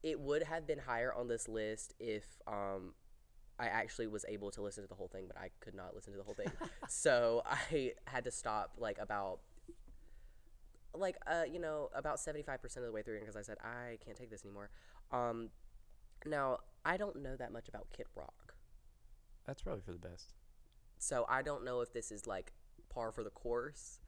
it 0.03 0.20
would 0.20 0.44
have 0.44 0.68
been 0.68 0.77
higher 0.77 1.12
on 1.12 1.27
this 1.27 1.48
list 1.48 1.96
if 2.00 2.24
um, 2.46 2.94
I 3.60 3.65
actually 3.65 4.08
was 4.08 4.25
able 4.27 4.51
to 4.51 4.62
listen 4.62 4.84
to 4.84 4.88
the 4.88 4.96
whole 4.96 5.08
thing, 5.08 5.25
but 5.27 5.38
I 5.38 5.50
could 5.60 5.75
not 5.75 5.96
listen 5.96 6.13
to 6.13 6.18
the 6.18 6.24
whole 6.24 6.36
thing. 6.36 6.51
so 6.88 7.41
I 7.46 7.94
had 8.06 8.24
to 8.25 8.32
stop 8.32 8.74
like 8.77 8.98
about 9.00 9.39
like 10.94 11.15
uh 11.25 11.44
you 11.50 11.58
know 11.58 11.89
about 11.96 12.18
75% 12.18 12.63
of 12.77 12.84
the 12.84 12.91
way 12.91 13.01
through 13.01 13.22
because 13.22 13.38
I 13.38 13.44
said 13.44 13.56
I 13.63 13.98
can't 14.03 14.18
take 14.18 14.30
this 14.30 14.44
anymore. 14.44 14.70
Um 15.12 15.50
now 16.25 16.58
I 16.84 16.98
don't 16.98 17.22
know 17.22 17.36
that 17.38 17.51
much 17.53 17.70
about 17.70 17.88
Kid 17.96 18.08
Rock. 18.15 18.34
That's 19.46 19.62
probably 19.62 19.82
for 19.82 19.92
the 19.92 20.00
best. 20.00 20.34
So 21.00 21.26
I 21.28 21.42
don't 21.42 21.64
know 21.66 21.82
if 21.82 21.92
this 21.94 22.12
is 22.12 22.28
like 22.28 22.54
par 22.90 23.12
for 23.12 23.24
the 23.24 23.30
course, 23.32 24.00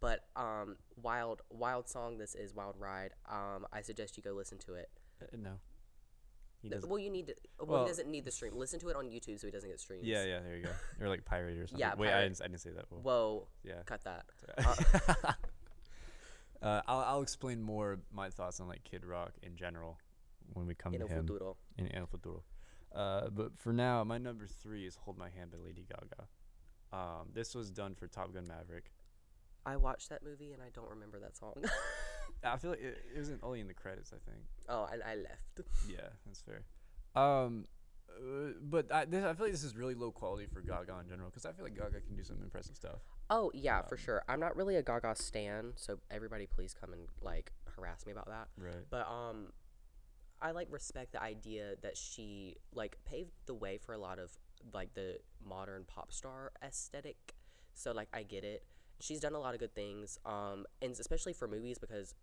but 0.00 0.24
um 0.36 0.76
wild 0.96 1.42
wild 1.50 1.88
song 1.88 2.16
this 2.18 2.34
is 2.34 2.54
Wild 2.54 2.76
Ride. 2.78 3.12
Um 3.30 3.66
I 3.72 3.82
suggest 3.82 4.16
you 4.16 4.22
go 4.22 4.32
listen 4.32 4.58
to 4.58 4.74
it. 4.74 4.88
Uh, 5.22 5.26
no. 5.38 5.50
Well 6.86 6.98
you 6.98 7.10
need 7.10 7.26
to 7.28 7.34
well, 7.58 7.68
Well- 7.68 7.82
he 7.84 7.88
doesn't 7.90 8.08
need 8.08 8.24
the 8.24 8.30
stream. 8.30 8.56
Listen 8.56 8.80
to 8.80 8.88
it 8.88 8.96
on 8.96 9.06
YouTube 9.06 9.38
so 9.40 9.46
he 9.46 9.50
doesn't 9.50 9.68
get 9.68 9.80
streams. 9.80 10.06
Yeah, 10.06 10.24
yeah. 10.24 10.40
There 10.40 10.56
you 10.56 10.62
go. 10.64 10.70
Or 11.00 11.08
like 11.08 11.24
pirate 11.24 11.58
or 11.58 11.66
something. 11.68 11.78
Yeah, 11.80 11.94
Wait, 11.96 12.10
I 12.12 12.22
didn't. 12.22 12.40
I 12.40 12.46
didn't 12.48 12.60
say 12.60 12.70
that. 12.70 12.86
Well, 12.90 13.00
Whoa, 13.02 13.48
yeah. 13.64 13.82
cut 13.86 14.02
that. 14.04 14.24
Uh, 14.58 15.32
uh, 16.62 16.82
I'll, 16.86 17.00
I'll 17.00 17.22
explain 17.22 17.60
more 17.62 17.98
my 18.12 18.30
thoughts 18.30 18.60
on 18.60 18.68
like 18.68 18.84
Kid 18.84 19.04
Rock 19.04 19.32
in 19.42 19.56
general 19.56 19.98
when 20.52 20.66
we 20.66 20.74
come 20.74 20.94
In 20.94 21.00
to 21.00 21.06
el 21.06 21.12
him 21.12 21.26
futuro. 21.26 21.56
in 21.78 21.94
El 21.94 22.06
Futuro. 22.06 22.42
Uh, 22.94 23.28
but 23.30 23.56
for 23.56 23.72
now, 23.72 24.02
my 24.04 24.18
number 24.18 24.46
three 24.46 24.86
is 24.86 24.96
"Hold 24.96 25.16
My 25.18 25.28
Hand" 25.30 25.50
by 25.52 25.58
Lady 25.58 25.86
Gaga. 25.88 26.26
Um, 26.92 27.28
this 27.32 27.54
was 27.54 27.70
done 27.70 27.94
for 27.94 28.06
Top 28.08 28.34
Gun 28.34 28.46
Maverick. 28.48 28.90
I 29.64 29.76
watched 29.76 30.08
that 30.08 30.22
movie 30.24 30.52
and 30.52 30.62
I 30.62 30.70
don't 30.74 30.88
remember 30.90 31.20
that 31.20 31.36
song. 31.36 31.62
I 32.44 32.56
feel 32.56 32.70
like 32.70 32.80
it, 32.80 33.04
it 33.14 33.18
wasn't 33.18 33.40
only 33.44 33.60
in 33.60 33.68
the 33.68 33.74
credits. 33.74 34.12
I 34.12 34.18
think. 34.30 34.42
oh, 34.68 34.88
I, 34.90 35.12
I 35.12 35.14
left. 35.16 35.60
Yeah, 35.88 36.08
that's 36.26 36.40
fair. 36.42 36.64
Um, 37.14 37.66
Uh, 38.08 38.52
but 38.60 38.90
I, 38.92 39.04
this, 39.04 39.24
I 39.24 39.34
feel 39.34 39.46
like 39.46 39.52
this 39.52 39.62
is 39.62 39.76
really 39.76 39.94
low 39.94 40.10
quality 40.10 40.46
for 40.46 40.60
Gaga 40.60 40.98
in 41.02 41.08
general 41.08 41.30
because 41.30 41.46
I 41.46 41.52
feel 41.52 41.64
like 41.64 41.76
Gaga 41.76 42.00
can 42.00 42.16
do 42.16 42.24
some 42.24 42.38
impressive 42.42 42.74
stuff. 42.74 43.00
Oh 43.28 43.52
yeah, 43.54 43.82
for 43.82 43.96
sure. 43.96 44.24
I'm 44.28 44.40
not 44.40 44.56
really 44.56 44.74
a 44.76 44.82
Gaga 44.82 45.14
stan, 45.16 45.72
so 45.76 45.98
everybody 46.10 46.46
please 46.46 46.74
come 46.74 46.92
and 46.92 47.02
like 47.22 47.52
harass 47.76 48.04
me 48.06 48.12
about 48.12 48.26
that. 48.26 48.48
Right. 48.58 48.84
But 48.90 49.06
um, 49.06 49.52
I 50.42 50.52
like 50.52 50.68
respect 50.70 51.12
the 51.12 51.22
idea 51.22 51.74
that 51.82 51.96
she 51.96 52.56
like 52.74 52.96
paved 53.04 53.32
the 53.46 53.54
way 53.54 53.78
for 53.78 53.92
a 53.92 53.98
lot 53.98 54.18
of 54.18 54.30
like 54.72 54.94
the 54.94 55.18
modern 55.46 55.84
pop 55.86 56.12
star 56.12 56.52
aesthetic. 56.62 57.34
So 57.74 57.92
like 57.92 58.08
I 58.12 58.22
get 58.22 58.44
it. 58.44 58.64
She's 59.00 59.20
done 59.20 59.34
a 59.34 59.38
lot 59.40 59.54
of 59.54 59.60
good 59.60 59.74
things. 59.74 60.18
Um, 60.26 60.66
and 60.82 60.92
especially 60.98 61.32
for 61.32 61.48
movies 61.48 61.78
because 61.78 62.14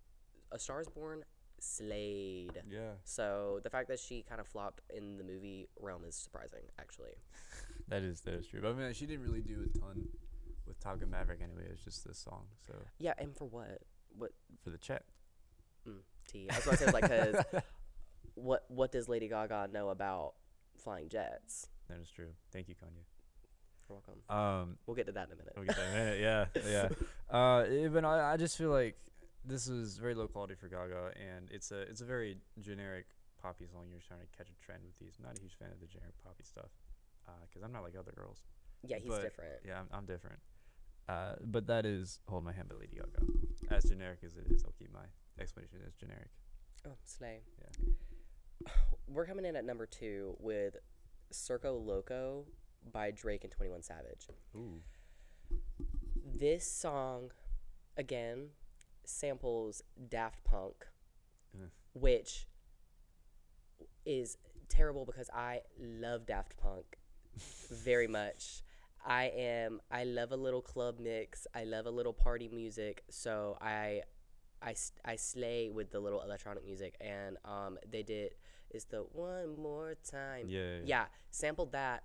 A 0.51 0.59
Star 0.59 0.79
Is 0.81 0.88
Born 0.88 1.24
slayed. 1.59 2.62
Yeah. 2.69 2.91
So 3.03 3.59
the 3.63 3.69
fact 3.69 3.88
that 3.89 4.00
she 4.00 4.24
kind 4.27 4.39
of 4.39 4.47
flopped 4.47 4.81
in 4.95 5.17
the 5.17 5.24
movie 5.24 5.69
realm 5.79 6.03
is 6.07 6.15
surprising, 6.15 6.62
actually. 6.79 7.15
That 7.89 8.03
is 8.03 8.19
that 8.21 8.33
is 8.33 8.45
true. 8.45 8.59
But 8.62 8.71
I 8.71 8.74
mean, 8.74 8.91
she 8.93 9.05
didn't 9.05 9.24
really 9.24 9.39
do 9.39 9.63
a 9.74 9.79
ton 9.79 10.09
with 10.67 10.77
Top 10.81 11.00
Gun 11.00 11.09
Maverick 11.09 11.39
anyway. 11.41 11.63
It 11.67 11.71
was 11.71 11.79
just 11.79 12.05
this 12.05 12.17
song. 12.17 12.43
So 12.67 12.74
Yeah, 13.00 13.13
and 13.17 13.33
for 13.33 13.45
what? 13.45 13.81
What 14.17 14.31
for 14.62 14.71
the 14.71 14.77
check. 14.77 15.03
mm, 15.88 16.00
T? 16.27 16.50
I 16.51 16.55
was 16.57 16.65
going 16.65 16.77
to 16.79 16.83
say 16.83 16.91
like 16.91 17.03
because 17.03 17.45
what 18.38 18.65
what 18.70 18.91
does 18.91 19.10
Lady 19.10 19.27
Gaga 19.27 19.70
know 19.74 19.89
about 19.89 20.34
flying 20.84 21.10
jets? 21.10 21.67
That 21.89 22.00
is 22.00 22.10
true. 22.10 22.29
Thank 22.51 22.67
you, 22.70 22.75
Kanye. 22.75 23.03
You're 23.89 23.98
welcome. 24.00 24.20
Um, 24.29 24.77
We'll 24.86 24.96
get 24.96 25.06
to 25.08 25.12
that 25.13 25.27
in 25.27 25.34
a 25.34 25.36
minute. 25.38 25.53
we'll 25.56 25.65
get 25.65 25.75
to 25.75 25.82
that 25.82 25.89
in 25.89 25.96
a 25.96 26.06
minute. 26.06 26.20
Yeah, 26.20 26.46
yeah. 27.32 27.36
Uh, 27.38 27.89
but 27.89 28.03
I, 28.06 28.34
I 28.34 28.38
just 28.38 28.58
feel 28.58 28.70
like 28.70 28.98
this 29.46 29.67
is 29.67 29.98
very 29.98 30.13
low 30.13 30.27
quality 30.27 30.56
for 30.56 30.67
Gaga, 30.67 31.12
and 31.15 31.50
it's 31.51 31.72
a 31.72 31.82
it's 31.82 32.01
a 32.01 32.06
very 32.06 32.38
generic 32.62 33.06
poppy 33.41 33.65
song. 33.65 33.86
You're 33.89 34.01
trying 34.06 34.20
to 34.20 34.27
catch 34.38 34.50
a 34.50 34.65
trend 34.65 34.84
with 34.86 34.98
these. 35.00 35.15
I'm 35.20 35.25
not 35.25 35.38
a 35.38 35.41
huge 35.41 35.56
fan 35.58 35.70
of 35.72 35.79
the 35.79 35.88
generic 35.88 36.15
poppy 36.24 36.44
stuff, 36.44 36.70
because 37.48 37.63
I'm 37.63 37.72
not 37.72 37.84
like 37.84 37.96
other 37.98 38.12
girls. 38.15 38.44
Yeah, 38.84 38.98
he's 39.00 39.10
But- 39.10 39.22
different. 39.22 39.53
Yeah, 39.65 39.79
I'm, 39.79 39.88
I'm 39.91 40.06
different. 40.06 40.39
Uh, 41.10 41.36
but 41.46 41.67
that 41.67 41.86
is 41.86 42.20
"Hold 42.27 42.44
My 42.44 42.51
Hand" 42.51 42.67
by 42.67 42.75
Lady 42.75 42.98
Gaga. 42.98 43.74
As 43.74 43.86
generic 43.86 44.20
as 44.25 44.36
it 44.36 44.51
is, 44.51 44.63
I'll 44.65 44.74
keep 44.77 44.91
my 44.94 45.08
explanation 45.39 45.79
as 45.88 45.96
generic. 45.96 46.27
Oh, 46.86 46.98
slay. 47.06 47.39
Yeah. 47.62 47.88
We're 49.08 49.26
coming 49.26 49.46
in 49.46 49.56
at 49.56 49.66
number 49.66 49.86
two 49.86 50.36
with 50.40 50.76
Circo 51.32 51.84
Loco 51.84 52.46
by 52.92 53.12
Drake 53.12 53.44
and 53.44 53.52
21 53.52 53.82
Savage. 53.84 54.28
Ooh. 54.56 54.82
This 56.40 56.70
song, 56.70 57.32
again, 57.98 58.50
samples 59.06 59.82
Daft 60.10 60.44
Punk, 60.44 60.86
Mm. 61.58 61.70
which 61.94 62.46
is 64.06 64.38
terrible 64.68 65.06
because 65.06 65.30
I 65.34 65.62
love 65.80 66.26
Daft 66.26 66.58
Punk 66.58 66.98
very 67.72 68.08
much. 68.08 68.62
I 69.06 69.26
am 69.36 69.80
I 69.90 70.04
love 70.04 70.32
a 70.34 70.36
little 70.36 70.62
club 70.62 71.00
mix. 71.00 71.48
I 71.56 71.64
love 71.64 71.86
a 71.86 71.92
little 71.92 72.12
party 72.14 72.50
music. 72.50 73.04
So 73.10 73.58
I 73.62 74.02
I 74.62 74.76
I 75.06 75.16
slay 75.16 75.70
with 75.70 75.92
the 75.92 76.00
little 76.02 76.22
electronic 76.22 76.66
music 76.66 76.96
and 77.00 77.38
um 77.46 77.78
they 77.90 78.04
did 78.04 78.32
is 78.77 78.86
the 78.86 79.05
one 79.12 79.57
more 79.62 79.96
time. 80.10 80.46
Yeah. 80.48 80.60
yeah, 80.62 80.79
Yeah, 80.86 81.05
sampled 81.31 81.74
that, 81.74 82.03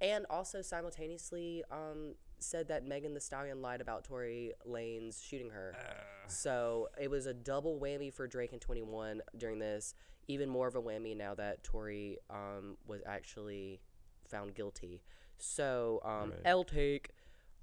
and 0.00 0.26
also 0.30 0.62
simultaneously 0.62 1.64
um, 1.70 2.14
said 2.38 2.68
that 2.68 2.86
Megan 2.86 3.14
Thee 3.14 3.20
Stallion 3.20 3.60
lied 3.62 3.80
about 3.80 4.04
Tory 4.04 4.52
Lanez 4.68 5.22
shooting 5.26 5.50
her. 5.50 5.74
Uh, 5.76 6.28
So 6.28 6.88
it 7.00 7.10
was 7.10 7.26
a 7.26 7.34
double 7.34 7.80
whammy 7.80 8.12
for 8.12 8.26
Drake 8.28 8.52
and 8.52 8.60
Twenty 8.60 8.82
One 8.82 9.20
during 9.36 9.58
this. 9.58 9.94
Even 10.28 10.48
more 10.48 10.68
of 10.68 10.76
a 10.76 10.82
whammy 10.82 11.16
now 11.16 11.34
that 11.34 11.64
Tory 11.64 12.18
um, 12.30 12.76
was 12.86 13.00
actually 13.04 13.80
found 14.28 14.54
guilty. 14.54 15.02
So 15.38 16.00
um, 16.04 16.30
Right. 16.30 16.40
L 16.44 16.62
take 16.62 17.10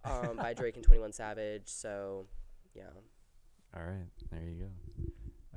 um, 0.04 0.36
by 0.38 0.54
Drake 0.54 0.76
and 0.76 0.84
Twenty 0.84 1.00
One 1.00 1.14
Savage. 1.14 1.68
So 1.68 2.26
yeah, 2.76 2.90
All 3.76 3.84
right. 3.84 4.08
There 4.32 4.42
you 4.44 4.64
go. 4.66 4.70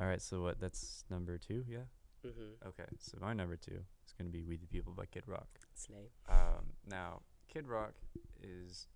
All 0.00 0.06
right. 0.06 0.22
So 0.22 0.40
what? 0.42 0.60
That's 0.60 1.04
number 1.10 1.36
two. 1.36 1.64
Yeah. 1.68 1.80
Mm-hmm. 2.24 2.68
Okay. 2.68 2.84
So 2.98 3.18
my 3.20 3.32
number 3.32 3.56
two 3.56 3.78
is 4.06 4.12
gonna 4.16 4.30
be 4.30 4.42
"We 4.42 4.56
the 4.56 4.66
People" 4.66 4.92
by 4.92 5.06
Kid 5.06 5.24
Rock. 5.26 5.48
slay. 5.74 6.10
Um, 6.28 6.74
now, 6.88 7.20
Kid 7.52 7.66
Rock 7.66 7.94
is 8.42 8.86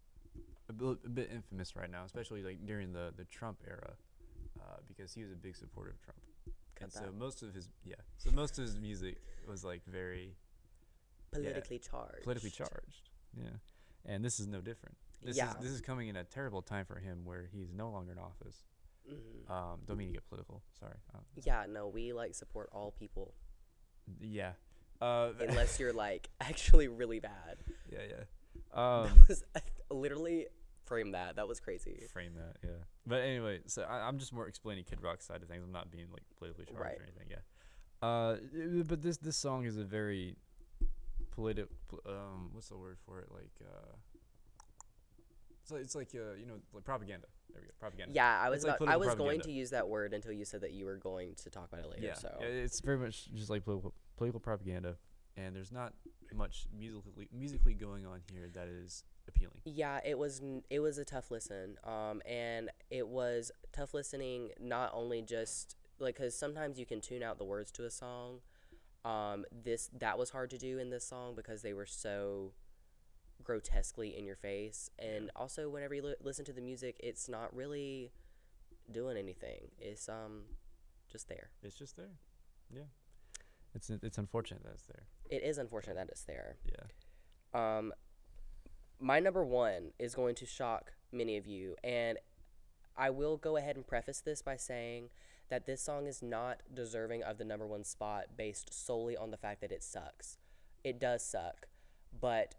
a 0.69 0.73
bit, 0.73 0.99
a 1.05 1.09
bit 1.09 1.31
infamous 1.33 1.77
right 1.77 1.91
now, 1.91 2.05
especially 2.05 2.43
like 2.43 2.67
during 2.67 2.93
the 2.93 3.13
the 3.17 3.25
Trump 3.25 3.59
era, 3.67 3.95
uh, 4.61 4.77
because 4.89 5.13
he 5.13 5.23
was 5.23 5.33
a 5.33 5.37
big 5.37 5.57
supporter 5.57 5.91
of 5.91 6.01
Trump. 6.03 6.19
Cut 6.75 6.85
and 6.85 6.93
so 6.93 7.13
most 7.17 7.43
of 7.43 7.55
his 7.55 7.69
yeah, 7.85 7.95
so 8.19 8.31
most 8.31 8.59
of 8.59 8.65
his 8.65 8.77
music 8.77 9.19
was 9.47 9.65
like 9.65 9.83
very 9.87 10.35
Politically 11.35 11.79
charged. 11.79 12.23
politically 12.23 12.51
charged. 12.51 13.11
Yeah, 13.37 13.49
and 14.07 14.25
this 14.25 14.39
is 14.39 14.47
no 14.47 14.61
different. 14.61 14.97
This 15.23 15.37
yeah. 15.37 15.51
is 15.51 15.57
this 15.57 15.71
is 15.73 15.81
coming 15.81 16.09
in 16.09 16.17
a 16.17 16.25
terrible 16.25 16.63
time 16.63 16.85
for 16.85 16.99
him, 16.99 17.25
where 17.25 17.49
he's 17.53 17.73
no 17.73 17.91
longer 17.91 18.13
in 18.13 18.19
office. 18.19 18.63
Mhm. 19.09 19.51
Um, 19.51 19.81
don't 19.87 19.97
mean 19.99 20.09
to 20.09 20.15
get 20.15 20.29
political. 20.29 20.63
Sorry. 20.79 20.97
Uh, 21.15 21.19
Yeah, 21.37 21.67
no, 21.69 21.89
we 21.89 22.13
like 22.13 22.35
support 22.35 22.71
all 22.73 22.91
people 22.91 23.35
yeah. 24.21 24.53
Uh, 25.01 25.33
unless 25.41 25.79
you're 25.81 25.93
like 25.93 26.29
actually 26.41 26.89
really 26.89 27.21
bad. 27.21 27.59
yeah, 27.91 28.01
yeah. 28.09 28.25
Um, 28.73 29.09
that 29.19 29.29
was 29.29 29.45
literally 29.91 30.47
frame 30.85 31.13
that. 31.13 31.37
That 31.37 31.49
was 31.49 31.61
crazy. 31.61 32.07
frame 32.13 32.35
that, 32.35 32.57
yeah. 32.63 32.85
But 33.07 33.23
anyway, 33.23 33.61
so 33.67 33.83
I, 33.83 34.07
I'm 34.07 34.19
just 34.19 34.33
more 34.33 34.47
explaining 34.49 34.85
Kid 34.85 35.01
Rock's 35.03 35.27
side 35.27 35.43
of 35.43 35.49
things. 35.49 35.63
I'm 35.65 35.73
not 35.73 35.91
being 35.91 36.07
like 36.13 36.23
politically 36.39 36.65
charged 36.67 36.81
Right. 36.81 36.99
or 36.99 37.03
anything. 37.03 37.29
Yeah. 37.31 37.39
Uh, 38.03 38.37
but 38.85 39.01
this 39.03 39.17
this 39.19 39.37
song 39.37 39.65
is 39.65 39.77
a 39.79 39.85
very 39.85 40.37
political. 41.31 42.01
Um, 42.07 42.51
what's 42.53 42.69
the 42.69 42.77
word 42.77 42.99
for 43.07 43.21
it? 43.21 43.29
Like, 43.33 43.53
uh, 43.63 43.97
it's 45.65 45.73
like 45.73 45.81
it's 45.83 45.95
like 45.95 46.09
uh, 46.15 46.35
you 46.39 46.47
know, 46.47 46.55
like 46.75 46.85
propaganda. 46.85 47.27
There 47.51 47.63
we 47.63 47.67
go, 47.67 47.73
propaganda. 47.81 48.13
Yeah, 48.15 48.39
I 48.43 48.51
was 48.51 48.65
like 48.65 48.77
about, 48.77 48.93
I 48.93 48.97
was 48.97 49.15
going 49.15 49.41
to 49.41 49.51
use 49.51 49.71
that 49.71 49.89
word 49.89 50.13
until 50.13 50.33
you 50.33 50.45
said 50.45 50.61
that 50.61 50.73
you 50.73 50.85
were 50.85 50.97
going 50.97 51.35
to 51.43 51.51
talk 51.51 51.69
about 51.73 51.85
it 51.85 51.91
later. 51.91 52.07
yeah. 52.07 52.15
So 52.15 52.37
It's 52.41 52.81
very 52.81 52.99
much 52.99 53.33
just 53.35 53.49
like 53.49 53.65
political 53.65 53.95
political 54.17 54.41
propaganda, 54.41 54.97
and 55.37 55.57
there's 55.57 55.73
not 55.73 55.95
much 56.35 56.67
musically 56.77 57.29
musically 57.33 57.73
going 57.73 58.05
on 58.05 58.21
here 58.31 58.51
that 58.53 58.69
is 58.69 59.05
appealing. 59.27 59.61
Yeah, 59.65 60.01
it 60.05 60.19
was 60.19 60.43
it 60.69 60.81
was 60.81 60.99
a 60.99 61.05
tough 61.05 61.31
listen. 61.31 61.77
Um, 61.85 62.21
and 62.27 62.71
it 62.91 63.09
was 63.09 63.51
tough 63.73 63.95
listening 63.95 64.51
not 64.61 64.91
only 64.93 65.23
just 65.23 65.77
like 65.99 66.17
because 66.17 66.37
sometimes 66.39 66.79
you 66.79 66.85
can 66.85 67.01
tune 67.01 67.23
out 67.23 67.39
the 67.39 67.45
words 67.45 67.71
to 67.73 67.87
a 67.87 67.91
song. 67.91 68.41
Um, 69.05 69.45
this 69.51 69.89
that 69.99 70.19
was 70.19 70.31
hard 70.31 70.51
to 70.51 70.59
do 70.59 70.79
in 70.79 70.91
this 70.91 71.07
song 71.07 71.35
because 71.35 71.63
they 71.63 71.73
were 71.73 71.87
so 71.87 72.53
grotesquely 73.45 74.17
in 74.17 74.25
your 74.25 74.37
face, 74.37 74.91
and 74.99 75.31
also 75.37 75.69
whenever 75.69 75.95
you 75.95 76.03
li- 76.03 76.15
listen 76.23 76.45
to 76.47 76.53
the 76.53 76.61
music, 76.61 76.97
it's 77.01 77.29
not 77.29 77.55
really 77.55 78.13
doing 78.91 79.17
anything. 79.17 79.71
It's 79.79 80.09
um 80.09 80.43
just 81.11 81.29
there. 81.29 81.51
It's 81.63 81.77
just 81.77 81.97
there. 81.97 82.19
Yeah. 82.75 82.83
It's 83.75 83.91
it's 83.91 84.19
unfortunate 84.19 84.63
that 84.65 84.73
it's 84.75 84.87
there. 84.87 85.05
It 85.31 85.43
is 85.43 85.59
unfortunate 85.59 85.97
that 85.97 86.09
it's 86.09 86.25
there. 86.25 86.57
Yeah. 86.65 87.79
Um, 87.79 87.93
my 89.01 89.21
number 89.21 89.45
one 89.45 89.93
is 89.99 90.15
going 90.15 90.35
to 90.37 90.47
shock 90.47 90.93
many 91.13 91.37
of 91.37 91.47
you, 91.47 91.77
and 91.83 92.19
I 92.97 93.11
will 93.11 93.37
go 93.37 93.57
ahead 93.57 93.77
and 93.77 93.87
preface 93.87 94.21
this 94.21 94.43
by 94.43 94.57
saying 94.57 95.11
that 95.51 95.67
this 95.67 95.83
song 95.83 96.07
is 96.07 96.23
not 96.23 96.61
deserving 96.73 97.23
of 97.23 97.39
the 97.39 97.45
number 97.45 97.67
one 97.67 97.85
spot 97.85 98.25
based 98.37 98.73
solely 98.73 99.17
on 99.17 99.31
the 99.31 99.37
fact 99.37 99.61
that 99.61 99.73
it 99.73 99.83
sucks. 99.83 100.39
It 100.83 101.01
does 101.01 101.23
suck, 101.23 101.67
but 102.19 102.55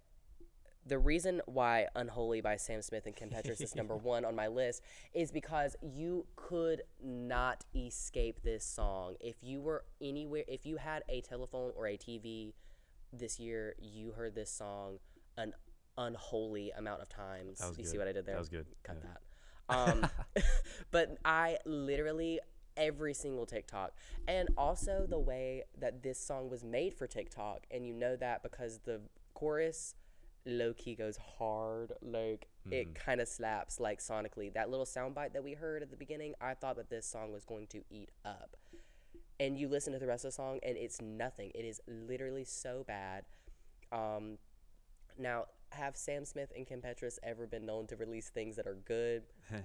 the 0.85 0.99
reason 0.99 1.41
why 1.45 1.87
Unholy 1.95 2.41
by 2.41 2.57
Sam 2.57 2.81
Smith 2.81 3.05
and 3.05 3.15
Kim 3.15 3.29
Petras 3.29 3.61
is 3.61 3.75
number 3.75 3.95
one 4.03 4.23
on 4.23 4.35
my 4.35 4.47
list 4.47 4.81
is 5.13 5.31
because 5.31 5.75
you 5.81 6.25
could 6.35 6.83
not 7.03 7.65
escape 7.75 8.41
this 8.43 8.63
song. 8.63 9.15
If 9.19 9.37
you 9.41 9.61
were 9.61 9.83
anywhere, 9.99 10.43
if 10.47 10.65
you 10.65 10.77
had 10.77 11.03
a 11.09 11.21
telephone 11.21 11.71
or 11.75 11.87
a 11.87 11.97
TV 11.97 12.53
this 13.11 13.39
year, 13.39 13.75
you 13.79 14.11
heard 14.11 14.35
this 14.35 14.51
song 14.51 14.99
an 15.37 15.53
unholy 15.97 16.71
amount 16.71 17.01
of 17.01 17.09
times. 17.09 17.61
You 17.77 17.85
see 17.85 17.97
what 17.97 18.07
I 18.07 18.11
did 18.11 18.25
there? 18.25 18.35
That 18.35 18.39
was 18.39 18.49
good. 18.49 18.67
Cut 18.83 18.97
yeah. 19.01 19.09
that. 19.09 19.21
Um, 19.67 20.07
but 20.91 21.17
I 21.25 21.57
literally 21.65 22.39
every 22.77 23.15
single 23.15 23.47
TikTok, 23.47 23.93
and 24.27 24.47
also 24.59 25.07
the 25.09 25.17
way 25.17 25.63
that 25.79 26.03
this 26.03 26.19
song 26.19 26.51
was 26.51 26.63
made 26.63 26.93
for 26.93 27.07
TikTok, 27.07 27.65
and 27.71 27.83
you 27.83 27.91
know 27.91 28.15
that 28.15 28.43
because 28.43 28.81
the 28.85 29.01
chorus 29.33 29.95
low 30.45 30.73
key 30.73 30.95
goes 30.95 31.17
hard, 31.37 31.93
like 32.01 32.47
it 32.71 32.95
kind 32.95 33.21
of 33.21 33.27
slaps 33.27 33.79
like 33.79 33.99
sonically. 33.99 34.53
That 34.53 34.69
little 34.69 34.85
soundbite 34.85 35.33
that 35.33 35.43
we 35.43 35.53
heard 35.53 35.81
at 35.83 35.91
the 35.91 35.97
beginning, 35.97 36.33
I 36.41 36.53
thought 36.53 36.77
that 36.77 36.89
this 36.89 37.05
song 37.05 37.31
was 37.31 37.45
going 37.45 37.67
to 37.67 37.83
eat 37.89 38.09
up. 38.23 38.55
And 39.39 39.57
you 39.57 39.67
listen 39.67 39.93
to 39.93 39.99
the 39.99 40.07
rest 40.07 40.23
of 40.25 40.29
the 40.29 40.35
song, 40.35 40.59
and 40.63 40.77
it's 40.77 41.01
nothing. 41.01 41.51
It 41.53 41.65
is 41.65 41.81
literally 41.87 42.45
so 42.45 42.85
bad. 42.87 43.25
Um, 43.91 44.37
now, 45.17 45.45
have 45.71 45.97
Sam 45.97 46.25
Smith 46.25 46.51
and 46.55 46.65
Kim 46.65 46.81
Petras 46.81 47.19
ever 47.21 47.45
been 47.45 47.65
known 47.65 47.87
to 47.87 47.95
release 47.95 48.29
things 48.29 48.55
that 48.55 48.65
are 48.65 48.77
good? 48.85 49.23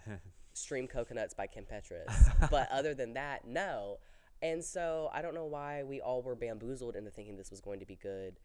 Stream 0.53 0.89
Coconuts 0.89 1.35
by 1.35 1.47
Kim 1.47 1.65
Petras. 1.65 2.31
but 2.51 2.69
other 2.71 2.95
than 2.95 3.15
that, 3.15 3.47
no. 3.47 3.99
And 4.43 4.65
so 4.65 5.11
I 5.13 5.23
don't 5.23 5.35
know 5.35 5.45
why 5.45 5.83
we 5.85 6.01
all 6.01 6.23
were 6.23 6.35
bamboozled 6.35 6.97
into 6.97 7.11
thinking 7.11 7.37
this 7.37 7.51
was 7.51 7.61
going 7.61 7.81
to 7.81 7.87
be 7.87 7.97
good. 7.97 8.41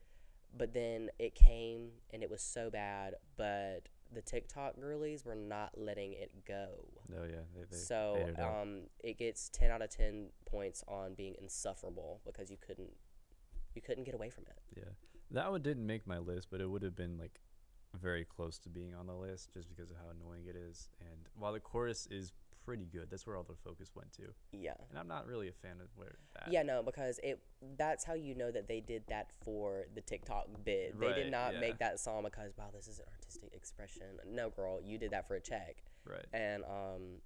But 0.57 0.73
then 0.73 1.09
it 1.19 1.35
came 1.35 1.89
and 2.13 2.23
it 2.23 2.29
was 2.29 2.41
so 2.41 2.69
bad, 2.69 3.15
but 3.37 3.87
the 4.13 4.21
TikTok 4.21 4.79
girlies 4.79 5.25
were 5.25 5.35
not 5.35 5.71
letting 5.77 6.13
it 6.13 6.31
go. 6.47 6.67
No, 7.09 7.23
yeah. 7.23 7.41
They, 7.55 7.65
they 7.69 7.77
so 7.77 8.29
um, 8.39 8.83
it 9.03 9.17
gets 9.17 9.49
ten 9.49 9.71
out 9.71 9.81
of 9.81 9.89
ten 9.89 10.27
points 10.45 10.83
on 10.87 11.13
being 11.15 11.35
insufferable 11.41 12.21
because 12.25 12.49
you 12.49 12.57
couldn't 12.65 12.91
you 13.73 13.81
couldn't 13.81 14.05
get 14.05 14.15
away 14.15 14.29
from 14.29 14.45
it. 14.45 14.59
Yeah, 14.75 14.91
that 15.31 15.51
one 15.51 15.61
didn't 15.61 15.85
make 15.85 16.07
my 16.07 16.19
list, 16.19 16.47
but 16.49 16.61
it 16.61 16.69
would 16.69 16.83
have 16.83 16.95
been 16.95 17.17
like 17.17 17.39
very 18.01 18.25
close 18.25 18.57
to 18.59 18.69
being 18.69 18.93
on 18.93 19.07
the 19.07 19.13
list 19.13 19.53
just 19.53 19.69
because 19.69 19.91
of 19.91 19.97
how 19.97 20.09
annoying 20.09 20.45
it 20.47 20.55
is. 20.55 20.89
And 20.99 21.27
while 21.37 21.53
the 21.53 21.59
chorus 21.59 22.07
is 22.11 22.33
pretty 22.65 22.85
good, 22.91 23.07
that's 23.09 23.27
where 23.27 23.37
all 23.37 23.43
the 23.43 23.55
focus 23.63 23.91
went 23.95 24.11
to. 24.13 24.23
Yeah. 24.51 24.73
And 24.89 24.97
I'm 24.97 25.07
not 25.07 25.27
really 25.27 25.47
a 25.47 25.53
fan 25.53 25.77
of 25.81 25.87
where 25.95 26.15
that. 26.33 26.51
Yeah, 26.51 26.63
no, 26.63 26.81
because 26.83 27.19
it 27.23 27.39
that's 27.77 28.03
how 28.03 28.15
you 28.15 28.35
know 28.35 28.51
that 28.51 28.67
they 28.67 28.81
did 28.81 29.03
that 29.07 29.31
for 29.43 29.85
the 29.93 30.01
TikTok 30.01 30.47
bid. 30.63 30.99
They 30.99 31.13
did 31.13 31.31
not 31.31 31.53
yeah. 31.53 31.59
make 31.59 31.77
that 31.79 31.99
song 31.99 32.23
because 32.23 32.53
wow, 32.57 32.69
this 32.73 32.87
is 32.87 32.99
an 32.99 33.05
artistic 33.13 33.53
expression. 33.53 34.07
No, 34.27 34.49
girl, 34.49 34.79
you 34.83 34.97
did 34.97 35.11
that 35.11 35.27
for 35.27 35.35
a 35.35 35.41
check. 35.41 35.83
Right. 36.05 36.25
And 36.33 36.63
um 36.63 37.21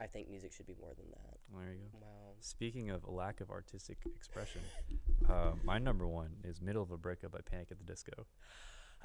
I 0.00 0.06
think 0.06 0.30
music 0.30 0.52
should 0.52 0.66
be 0.66 0.76
more 0.80 0.94
than 0.96 1.10
that. 1.10 1.38
There 1.52 1.74
you 1.74 1.88
go. 1.92 1.98
Wow. 2.00 2.32
Speaking 2.40 2.88
of 2.88 3.04
a 3.04 3.10
lack 3.10 3.42
of 3.42 3.50
artistic 3.50 3.98
expression, 4.16 4.62
uh, 5.28 5.52
my 5.62 5.78
number 5.78 6.08
one 6.08 6.30
is 6.42 6.62
"Middle 6.62 6.82
of 6.82 6.90
a 6.90 6.96
Breakup" 6.96 7.32
by 7.32 7.40
Panic 7.44 7.68
at 7.70 7.78
the 7.78 7.84
Disco. 7.84 8.26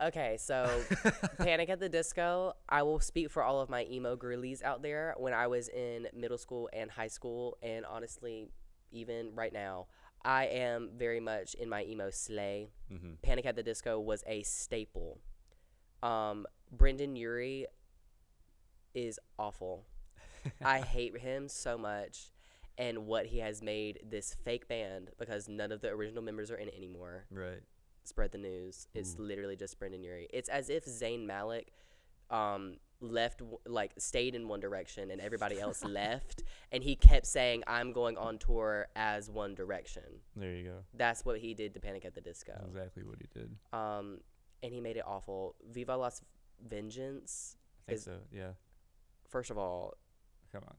Okay, 0.02 0.38
so 0.38 0.70
Panic 1.38 1.70
at 1.70 1.80
the 1.80 1.88
Disco, 1.88 2.54
I 2.68 2.84
will 2.84 3.00
speak 3.00 3.30
for 3.32 3.44
all 3.44 3.62
of 3.62 3.70
my 3.70 3.86
emo 3.90 4.16
girlies 4.16 4.62
out 4.62 4.82
there. 4.82 5.16
When 5.18 5.34
I 5.34 5.48
was 5.48 5.70
in 5.70 6.08
middle 6.14 6.38
school 6.38 6.70
and 6.74 6.92
high 6.92 7.08
school, 7.08 7.58
and 7.64 7.86
honestly, 7.86 8.50
even 8.92 9.32
right 9.36 9.54
now, 9.54 9.88
I 10.24 10.46
am 10.46 10.90
very 10.98 11.20
much 11.20 11.54
in 11.54 11.70
my 11.70 11.84
emo 11.84 12.10
sleigh. 12.10 12.72
Mm-hmm. 12.92 13.14
Panic 13.22 13.46
at 13.46 13.56
the 13.56 13.64
Disco 13.64 14.00
was 14.00 14.24
a 14.28 14.44
staple. 14.44 15.20
Um, 16.04 16.46
Brendon 16.72 17.16
Urie 17.16 17.68
is 18.94 19.20
awful. 19.40 19.86
I 20.66 20.80
hate 20.82 21.18
him 21.18 21.48
so 21.48 21.78
much 21.78 22.32
and 22.78 23.06
what 23.06 23.28
he 23.28 23.40
has 23.40 23.62
made 23.62 24.00
this 24.10 24.36
fake 24.44 24.68
band 24.68 25.12
because 25.18 25.48
none 25.48 25.72
of 25.72 25.82
the 25.82 25.90
original 25.90 26.22
members 26.22 26.52
are 26.52 26.56
in 26.56 26.68
it 26.68 26.74
anymore. 26.76 27.26
Right. 27.32 27.62
Spread 28.06 28.32
the 28.32 28.38
news. 28.38 28.88
It's 28.94 29.16
Ooh. 29.20 29.24
literally 29.24 29.56
just 29.56 29.78
Brendon 29.80 30.04
Urie. 30.04 30.28
It's 30.32 30.50
as 30.50 30.70
if 30.70 30.86
Zayn 30.86 31.26
Malik 31.26 31.74
um, 32.30 32.78
left, 33.02 33.42
like, 33.66 33.94
stayed 33.98 34.36
in 34.36 34.48
One 34.48 34.60
Direction 34.60 35.12
and 35.12 35.20
everybody 35.20 35.60
else 35.60 35.84
left, 35.88 36.44
and 36.72 36.84
he 36.84 36.96
kept 36.96 37.26
saying, 37.26 37.64
I'm 37.68 37.92
going 37.92 38.18
on 38.18 38.38
tour 38.38 38.88
as 38.96 39.30
One 39.30 39.56
Direction. 39.56 40.04
There 40.36 40.56
you 40.56 40.64
go. 40.66 40.78
That's 40.94 41.26
what 41.26 41.40
he 41.40 41.54
did 41.54 41.74
to 41.74 41.80
Panic 41.80 42.06
at 42.06 42.14
the 42.16 42.22
Disco. 42.22 42.54
That's 42.56 42.68
exactly 42.68 43.04
what 43.04 43.18
he 43.20 43.28
did. 43.40 43.56
Um, 43.74 44.20
and 44.64 44.72
he 44.72 44.82
made 44.82 44.98
it 44.98 45.04
awful. 45.06 45.56
Viva 45.70 45.98
Las 45.98 46.22
Vengeance. 46.66 47.58
I 47.88 47.92
think 47.92 47.98
Is- 47.98 48.06
so. 48.06 48.18
Yeah. 48.32 48.52
First 49.30 49.50
of 49.52 49.58
all, 49.58 49.96
Come 50.52 50.64
on. 50.68 50.76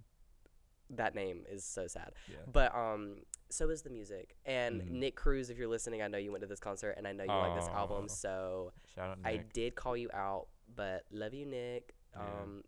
That 0.91 1.15
name 1.15 1.45
is 1.51 1.65
so 1.65 1.87
sad. 1.87 2.13
Yeah. 2.29 2.37
But 2.53 2.75
um, 2.75 3.17
so 3.51 3.71
is 3.71 3.83
the 3.83 3.91
music. 3.91 4.37
And 4.45 4.83
Mhm. 4.83 4.91
Nick 4.91 5.17
Cruz, 5.17 5.51
if 5.51 5.59
you're 5.59 5.69
listening, 5.69 6.03
I 6.03 6.09
know 6.09 6.19
you 6.19 6.31
went 6.31 6.43
to 6.43 6.47
this 6.49 6.61
concert 6.61 6.95
and 6.97 7.07
I 7.09 7.13
know 7.13 7.25
you 7.25 7.31
like 7.31 7.59
this 7.59 7.69
Oh. 7.71 7.75
album. 7.77 8.09
So 8.09 8.73
Shout 8.95 9.11
out 9.11 9.19
I 9.25 9.39
did 9.39 9.75
call 9.75 9.97
you 9.97 10.11
out, 10.13 10.49
but 10.75 11.05
love 11.11 11.35
you, 11.35 11.47
Nick. 11.47 11.95
Yeah. 12.15 12.23
Um, 12.43 12.65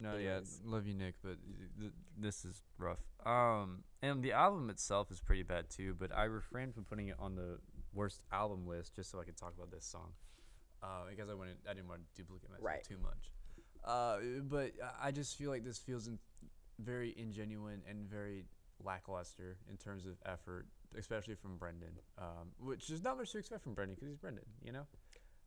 No, 0.00 0.16
yeah, 0.16 0.40
love 0.64 0.86
you, 0.86 0.94
Nick, 0.94 1.16
but 1.22 1.38
th- 1.80 1.92
this 2.16 2.44
is 2.44 2.62
rough. 2.78 3.00
Um, 3.26 3.82
and 4.00 4.22
the 4.22 4.30
album 4.32 4.70
itself 4.70 5.10
is 5.10 5.20
pretty 5.20 5.42
bad 5.42 5.68
too. 5.70 5.94
But 5.94 6.12
I 6.14 6.24
refrained 6.24 6.74
from 6.74 6.84
putting 6.84 7.08
it 7.08 7.16
on 7.18 7.34
the 7.34 7.58
worst 7.92 8.22
album 8.30 8.64
list 8.66 8.94
just 8.94 9.10
so 9.10 9.20
I 9.20 9.24
could 9.24 9.36
talk 9.36 9.54
about 9.56 9.72
this 9.72 9.84
song, 9.84 10.12
uh, 10.84 11.06
because 11.10 11.28
I 11.28 11.34
wanted 11.34 11.56
I 11.68 11.74
didn't 11.74 11.88
want 11.88 12.02
to 12.02 12.22
duplicate 12.22 12.48
myself 12.48 12.64
Right. 12.64 12.84
too 12.84 12.98
much. 12.98 13.32
Uh, 13.82 14.20
but 14.42 14.72
I- 14.80 15.08
I 15.08 15.10
just 15.10 15.34
feel 15.36 15.50
like 15.50 15.64
this 15.64 15.78
feels 15.80 16.06
in- 16.06 16.20
very 16.78 17.14
ingenuine 17.18 17.80
and 17.88 18.08
very 18.08 18.44
lackluster 18.84 19.56
in 19.70 19.76
terms 19.76 20.06
of 20.06 20.16
effort, 20.26 20.66
especially 20.96 21.34
from 21.34 21.56
Brendon. 21.56 21.90
Um, 22.18 22.50
which 22.58 22.90
is 22.90 23.02
not 23.02 23.16
much 23.16 23.32
to 23.32 23.38
expect 23.38 23.62
from 23.62 23.74
Brendon 23.74 23.94
because 23.94 24.08
he's 24.08 24.18
Brendon, 24.18 24.44
you 24.62 24.72
know. 24.72 24.86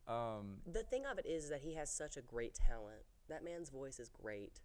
Um, 0.08 0.58
the 0.72 0.84
thing 0.84 1.06
of 1.06 1.20
it 1.20 1.26
is 1.26 1.50
that 1.50 1.62
he 1.62 1.76
has 1.76 1.89
such 1.89 2.17
a 2.17 2.22
great 2.22 2.56
talent. 2.56 3.04
That 3.30 3.44
man's 3.44 3.70
voice 3.70 4.00
is 4.00 4.10
great. 4.10 4.60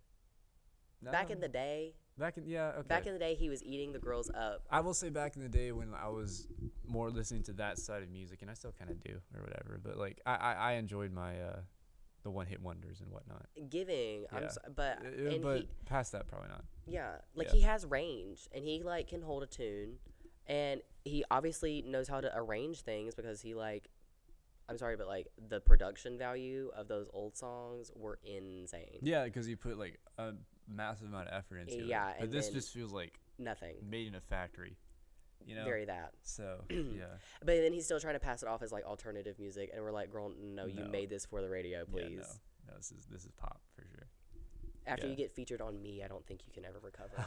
Back 1.03 1.31
in 1.31 1.41
the 1.41 1.49
day, 1.49 1.95
back 2.19 2.37
in 2.37 2.47
yeah 2.47 2.73
okay. 2.79 2.89
back 2.89 3.07
in 3.07 3.13
the 3.13 3.19
day, 3.19 3.35
he 3.35 3.49
was 3.49 3.63
eating 3.63 3.93
the 3.93 3.99
girls 3.99 4.31
up. 4.31 4.63
I 4.71 4.81
will 4.81 4.95
say 4.95 5.09
back 5.09 5.37
in 5.37 5.43
the 5.43 5.49
day 5.49 5.71
when 5.71 5.93
I 5.95 6.09
was 6.09 6.49
more 6.87 7.11
listening 7.11 7.43
to 7.45 7.53
that 7.55 7.79
side 7.79 8.03
of 8.03 8.11
music, 8.11 8.43
and 8.43 8.51
I 8.51 8.55
still 8.55 8.73
kind 8.77 8.91
of 8.91 9.03
do 9.05 9.21
or 9.35 9.43
whatever. 9.43 9.79
But 9.83 9.99
like 9.99 10.21
I, 10.27 10.35
I, 10.35 10.53
I 10.53 10.73
enjoyed 10.73 11.13
my 11.13 11.41
uh, 11.41 11.61
the 12.27 12.31
one 12.33 12.45
hit 12.45 12.61
wonders 12.61 13.01
and 13.01 13.09
whatnot. 13.13 13.47
Giving, 13.71 14.27
I'm 14.33 14.49
so, 14.51 14.61
but 14.75 14.99
Uh, 15.01 15.29
and 15.31 15.43
but 15.43 15.59
he, 15.61 15.69
past 15.85 16.11
that, 16.11 16.27
probably 16.27 16.49
not. 16.49 16.65
Yeah, 16.85 17.19
like 17.37 17.47
Yeah. 17.47 17.53
he 17.55 17.61
has 17.61 17.87
range 17.87 18.49
and 18.53 18.65
he 18.65 18.83
like 18.83 19.07
can 19.07 19.23
hold 19.23 19.45
a 19.45 19.47
tune, 19.47 19.99
and 20.49 20.83
he 21.05 21.25
obviously 21.31 21.83
knows 21.83 22.09
how 22.09 22.21
to 22.21 22.37
arrange 22.37 22.81
things 22.83 23.15
because 23.15 23.41
he 23.41 23.55
like, 23.55 23.89
I'm 24.69 24.77
sorry, 24.77 24.97
but 24.97 25.07
like 25.07 25.29
the 25.49 25.61
production 25.61 26.19
value 26.19 26.73
of 26.75 26.89
those 26.89 27.09
old 27.13 27.37
songs 27.37 27.93
were 27.95 28.19
insane. 28.25 28.99
Yeah, 29.03 29.23
because 29.25 29.49
you 29.49 29.57
put 29.57 29.79
like 29.79 30.01
a 30.19 30.33
massive 30.67 31.07
amount 31.07 31.29
of 31.29 31.35
effort 31.39 31.59
into 31.59 31.75
it. 31.79 31.85
Yeah, 31.87 32.13
But 32.19 32.25
and 32.25 32.33
this 32.33 32.49
just 32.51 32.73
feels 32.73 32.93
like 32.93 33.21
Nothing. 33.39 33.77
made 33.89 34.09
in 34.09 34.17
a 34.17 34.21
factory. 34.21 34.77
You 35.47 35.55
know. 35.55 35.65
Very 35.65 35.85
that. 35.87 36.13
So 36.23 36.65
yeah. 36.71 37.05
But 37.41 37.57
then 37.63 37.73
he's 37.73 37.85
still 37.85 38.01
trying 38.01 38.15
to 38.15 38.21
pass 38.21 38.43
it 38.43 38.49
off 38.49 38.63
as 38.63 38.73
like 38.73 38.85
alternative 38.85 39.39
music, 39.39 39.71
and 39.73 39.83
we're 39.83 39.93
like, 39.93 40.11
girl, 40.11 40.33
no, 40.39 40.67
you 40.67 40.83
No. 40.83 40.89
made 40.89 41.09
this 41.09 41.25
for 41.25 41.41
the 41.41 41.49
radio, 41.49 41.85
please. 41.85 42.11
Yeah, 42.11 42.27
no, 42.67 42.73
no, 42.73 42.77
this 42.77 42.91
is 42.91 43.07
this 43.11 43.25
is 43.25 43.31
pop 43.39 43.61
for 43.75 43.83
sure. 43.87 44.09
After 44.89 45.07
Yeah. 45.07 45.11
you 45.13 45.17
get 45.17 45.31
featured 45.33 45.61
on 45.61 45.81
me, 45.81 46.03
I 46.05 46.09
don't 46.09 46.25
think 46.27 46.41
you 46.47 46.53
can 46.53 46.65
ever 46.65 46.79
recover. 46.83 47.25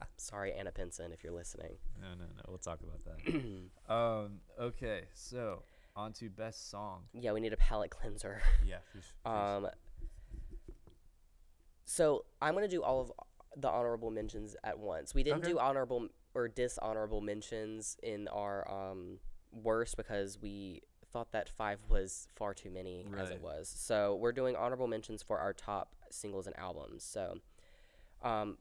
sorry, 0.16 0.52
Anna 0.54 0.70
Pinson, 0.72 1.12
if 1.12 1.22
you're 1.22 1.32
listening. 1.34 1.72
No, 2.00 2.08
no, 2.10 2.24
no. 2.24 2.42
We'll 2.48 2.58
talk 2.58 2.80
about 2.82 3.00
that. 3.04 3.88
um. 3.94 4.40
Okay. 4.58 5.02
So 5.14 5.62
on 5.96 6.12
to 6.14 6.30
best 6.30 6.70
song. 6.70 7.02
yeah, 7.12 7.32
we 7.32 7.40
need 7.40 7.52
a 7.52 7.56
palate 7.58 7.90
cleanser. 7.90 8.40
Yeah. 8.66 8.76
please- 8.92 9.12
please. 9.24 9.30
Um, 9.30 9.68
so 11.84 12.24
I'm 12.40 12.54
gonna 12.54 12.68
do 12.68 12.82
all 12.82 13.00
of 13.00 13.12
the 13.56 13.68
honorable 13.68 14.10
mentions 14.10 14.56
at 14.62 14.78
once. 14.78 15.14
We 15.14 15.22
didn't 15.24 15.40
Okay. 15.40 15.52
do 15.52 15.58
honorable 15.58 16.08
or 16.34 16.48
dishonorable 16.48 17.20
mentions 17.20 17.96
in 18.02 18.28
our 18.28 18.68
um, 18.70 19.18
worst 19.52 19.96
because 19.96 20.38
we 20.40 20.82
thought 21.12 21.32
that 21.32 21.48
five 21.48 21.80
was 21.88 22.28
far 22.36 22.54
too 22.54 22.70
many 22.70 23.04
as 23.18 23.30
it 23.30 23.42
was. 23.42 23.72
So 23.76 24.16
we're 24.16 24.32
doing 24.32 24.54
honorable 24.54 24.86
mentions 24.86 25.22
for 25.22 25.38
our 25.38 25.52
top 25.52 25.94
singles 26.10 26.46
and 26.46 26.56
albums. 26.56 27.02
So 27.02 27.38
um, 28.22 28.58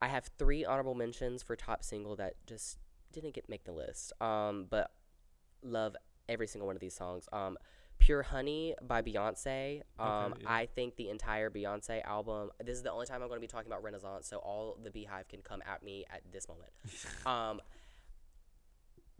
I 0.00 0.08
have 0.08 0.30
three 0.38 0.64
honorable 0.64 0.94
mentions 0.94 1.42
for 1.42 1.54
top 1.54 1.84
single 1.84 2.16
that 2.16 2.34
just 2.46 2.78
didn't 3.12 3.34
get 3.34 3.48
make 3.48 3.64
the 3.64 3.72
list. 3.72 4.12
Um, 4.22 4.66
but 4.70 4.90
love 5.62 5.96
every 6.28 6.46
single 6.46 6.66
one 6.66 6.76
of 6.76 6.80
these 6.80 6.94
songs. 6.94 7.28
Um, 7.32 7.58
Pure 8.02 8.24
Honey 8.24 8.74
by 8.82 9.00
Beyonce. 9.00 9.82
Um, 9.96 10.34
yeah. 10.40 10.46
I 10.46 10.66
think 10.66 10.96
the 10.96 11.08
entire 11.08 11.50
Beyonce 11.50 12.04
album. 12.04 12.50
This 12.64 12.76
is 12.76 12.82
the 12.82 12.90
only 12.90 13.06
time 13.06 13.22
I'm 13.22 13.28
going 13.28 13.38
to 13.38 13.40
be 13.40 13.46
talking 13.46 13.70
about 13.70 13.84
Renaissance, 13.84 14.26
so 14.26 14.38
all 14.38 14.76
the 14.82 14.90
BeyHive 14.90 15.28
can 15.28 15.40
come 15.40 15.62
at 15.64 15.84
me 15.84 16.04
at 16.12 16.20
this 16.32 16.48
moment. 16.48 16.72
um, 17.26 17.60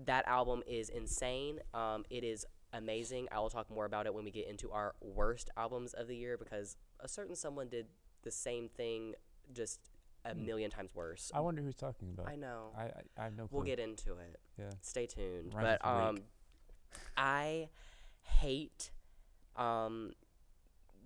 that 0.05 0.27
album 0.27 0.62
is 0.66 0.88
insane. 0.88 1.61
Um, 1.73 2.05
it 2.11 2.25
is 2.25 2.45
amazing. 2.73 3.29
I 3.31 3.38
will 3.38 3.51
talk 3.51 3.71
more 3.71 3.85
about 3.85 4.07
it 4.07 4.14
when 4.14 4.25
we 4.25 4.33
get 4.33 4.49
into 4.49 4.73
our 4.73 4.95
worst 5.01 5.51
albums 5.57 5.95
of 5.95 6.09
the 6.09 6.16
year 6.16 6.37
because 6.37 6.77
a 6.99 7.07
certain 7.07 7.37
someone 7.37 7.68
did 7.68 7.87
the 8.25 8.33
same 8.33 8.68
thing, 8.68 9.14
just 9.53 9.79
a 10.25 10.35
million 10.35 10.71
times 10.71 10.92
worse. 10.92 11.31
I 11.33 11.40
wonder 11.40 11.62
who's 11.62 11.77
talking 11.77 12.09
about. 12.12 12.29
I 12.29 12.35
know. 12.35 12.71
I, 12.77 12.83
I, 12.83 12.90
I 13.18 13.25
have 13.25 13.37
no 13.37 13.47
clue. 13.47 13.59
We'll 13.59 13.66
get 13.66 13.79
into 13.79 14.12
it. 14.14 14.40
Yeah. 14.59 14.71
Stay 14.81 15.07
tuned. 15.07 15.55
Rhymes 15.55 15.79
but 15.83 15.88
um. 15.88 16.18
I 17.16 17.68
hate 18.24 18.90
um 19.56 20.12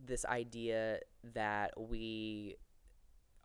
this 0.05 0.25
idea 0.25 1.01
that 1.35 1.73
we 1.79 2.57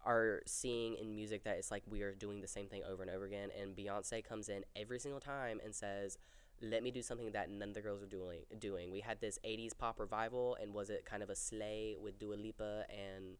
are 0.05 0.41
seeing 0.45 0.95
in 0.95 1.15
music 1.15 1.43
that 1.43 1.57
it's 1.57 1.71
like 1.71 1.83
we 1.87 2.01
are 2.01 2.13
doing 2.13 2.41
the 2.41 2.47
same 2.47 2.67
thing 2.67 2.81
over 2.89 3.03
and 3.03 3.11
over 3.11 3.25
again. 3.25 3.49
And 3.59 3.75
Beyonce 3.75 4.23
comes 4.23 4.49
in 4.49 4.63
every 4.75 4.99
single 4.99 5.19
time 5.19 5.59
and 5.63 5.73
says, 5.75 6.17
"Let 6.61 6.83
me 6.83 6.91
do 6.91 7.01
something 7.01 7.31
that 7.31 7.49
none 7.49 7.69
of 7.69 7.75
the 7.75 7.81
girls 7.81 8.01
are 8.01 8.07
doing." 8.07 8.45
Doing. 8.59 8.91
We 8.91 9.01
had 9.01 9.21
this 9.21 9.37
'80s 9.43 9.73
pop 9.73 9.99
revival, 9.99 10.55
and 10.55 10.73
was 10.73 10.89
it 10.89 11.05
kind 11.05 11.21
of 11.23 11.29
a 11.29 11.35
sleigh 11.35 11.95
with 11.99 12.19
Dua 12.19 12.35
Lipa 12.35 12.85
and 12.89 13.37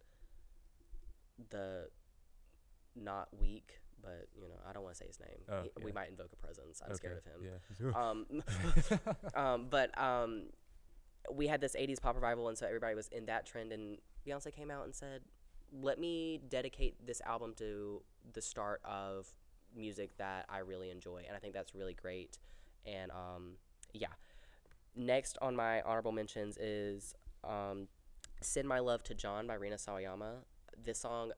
the 1.49 1.89
not 2.95 3.29
weak, 3.37 3.80
but 4.01 4.27
you 4.35 4.47
know 4.49 4.55
I 4.67 4.73
don't 4.73 4.83
want 4.83 4.95
to 4.95 4.99
say 4.99 5.07
his 5.07 5.19
name. 5.19 5.39
Oh, 5.49 5.63
He- 5.63 5.83
We 5.83 5.91
might 5.91 6.09
invoke 6.09 6.31
a 6.33 6.35
presence. 6.35 6.81
I'm 6.85 6.95
scared 6.95 7.17
of 7.19 7.25
him. 7.25 7.41
Yeah. 7.43 8.09
Um, 8.09 8.25
um, 9.35 9.67
but 9.69 9.97
um, 9.99 10.43
we 11.31 11.47
had 11.47 11.61
this 11.61 11.75
80s 11.75 12.01
pop 12.01 12.15
revival, 12.15 12.47
and 12.49 12.57
so 12.57 12.65
everybody 12.65 12.95
was 12.95 13.07
in 13.09 13.25
that 13.25 13.45
trend. 13.45 13.71
And 13.71 13.97
Beyonce 14.27 14.53
came 14.53 14.71
out 14.71 14.85
and 14.85 14.95
said, 14.95 15.21
Let 15.71 15.99
me 15.99 16.39
dedicate 16.49 17.05
this 17.05 17.21
album 17.25 17.53
to 17.57 18.01
the 18.33 18.41
start 18.41 18.81
of 18.85 19.27
music 19.75 20.17
that 20.17 20.45
I 20.49 20.59
really 20.59 20.89
enjoy. 20.89 21.23
And 21.27 21.35
I 21.35 21.39
think 21.39 21.53
that's 21.53 21.73
really 21.75 21.93
great. 21.93 22.37
And 22.85 23.11
um, 23.11 23.53
yeah, 23.93 24.07
next 24.95 25.37
on 25.41 25.55
my 25.55 25.81
honorable 25.81 26.11
mentions 26.11 26.57
is 26.57 27.13
um, 27.43 27.87
"Send 28.41 28.67
My 28.67 28.79
Love 28.79 29.03
to 29.03 29.13
John" 29.13 29.47
by 29.47 29.53
Rina 29.55 29.75
Sawayama. 29.75 30.37
This 30.83 30.97
song 30.99 31.31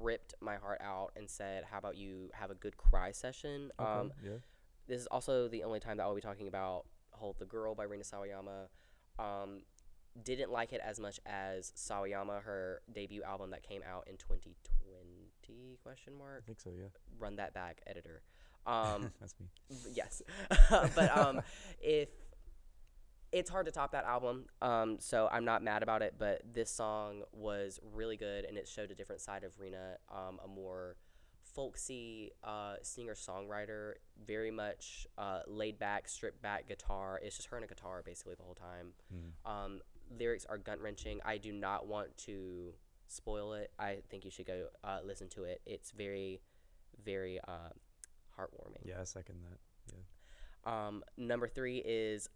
ripped 0.00 0.34
my 0.40 0.56
heart 0.56 0.80
out 0.80 1.12
and 1.16 1.28
said, 1.28 1.64
"How 1.64 1.78
about 1.78 1.96
you 1.96 2.30
have 2.34 2.50
a 2.50 2.54
good 2.54 2.76
cry 2.76 3.10
session?" 3.12 3.70
Um, 3.78 4.12
yeah. 4.24 4.32
this 4.86 5.00
is 5.00 5.06
also 5.08 5.48
the 5.48 5.64
only 5.64 5.80
time 5.80 5.96
that 5.96 6.04
I'll 6.04 6.14
be 6.14 6.20
talking 6.20 6.48
about 6.48 6.86
"Hold 7.10 7.38
the 7.38 7.46
Girl" 7.46 7.74
by 7.74 7.84
Rina 7.84 8.04
Sawayama. 8.04 8.68
Um, 9.18 9.62
didn't 10.22 10.50
like 10.52 10.72
it 10.72 10.80
as 10.84 11.00
much 11.00 11.20
as 11.26 11.72
Sawayama, 11.76 12.42
her 12.42 12.82
debut 12.92 13.22
album 13.22 13.50
that 13.50 13.62
came 13.62 13.82
out 13.88 14.06
in 14.08 14.16
2020? 14.18 15.78
Question 15.82 16.14
I 16.16 16.18
mark. 16.18 16.46
think 16.46 16.60
so. 16.60 16.70
Yeah. 16.70 16.88
Run 17.18 17.36
that 17.36 17.54
back, 17.54 17.82
editor. 17.86 18.22
Um, 18.64 19.10
That's 19.18 19.34
me. 19.40 19.46
yes, 19.92 20.22
but 20.70 21.18
um, 21.18 21.40
if 21.80 22.10
it's 23.32 23.50
hard 23.50 23.66
to 23.66 23.72
top 23.72 23.92
that 23.92 24.04
album, 24.04 24.44
um, 24.60 24.98
so 25.00 25.28
I'm 25.32 25.44
not 25.44 25.62
mad 25.62 25.82
about 25.82 26.02
it. 26.02 26.14
But 26.18 26.42
this 26.52 26.70
song 26.70 27.22
was 27.32 27.80
really 27.94 28.16
good, 28.16 28.44
and 28.44 28.58
it 28.58 28.68
showed 28.68 28.90
a 28.90 28.94
different 28.94 29.22
side 29.22 29.42
of 29.42 29.58
Rina, 29.58 29.96
um, 30.10 30.38
a 30.44 30.48
more 30.48 30.96
folksy 31.54 32.32
uh, 32.44 32.74
singer 32.82 33.14
songwriter, 33.14 33.94
very 34.26 34.50
much 34.50 35.06
uh, 35.18 35.40
laid 35.46 35.78
back, 35.78 36.08
stripped 36.08 36.42
back 36.42 36.68
guitar. 36.68 37.20
It's 37.22 37.36
just 37.36 37.48
her 37.48 37.56
and 37.56 37.64
a 37.64 37.68
guitar 37.68 38.02
basically 38.04 38.34
the 38.34 38.42
whole 38.42 38.54
time. 38.54 38.92
Mm. 39.12 39.50
Um, 39.50 39.80
lyrics 40.18 40.46
are 40.48 40.58
gut 40.58 40.80
wrenching. 40.80 41.20
I 41.24 41.38
do 41.38 41.52
not 41.52 41.86
want 41.86 42.16
to 42.18 42.74
spoil 43.08 43.54
it. 43.54 43.70
I 43.78 43.98
think 44.10 44.24
you 44.24 44.30
should 44.30 44.46
go 44.46 44.66
uh, 44.84 45.00
listen 45.04 45.28
to 45.30 45.44
it. 45.44 45.60
It's 45.66 45.90
very, 45.90 46.40
very 47.04 47.38
uh, 47.46 47.72
heartwarming. 48.38 48.84
Yeah, 48.84 49.00
I 49.00 49.04
second 49.04 49.36
that. 49.50 49.58
Um, 50.64 51.02
number 51.16 51.48
three 51.48 51.78
is 51.78 52.28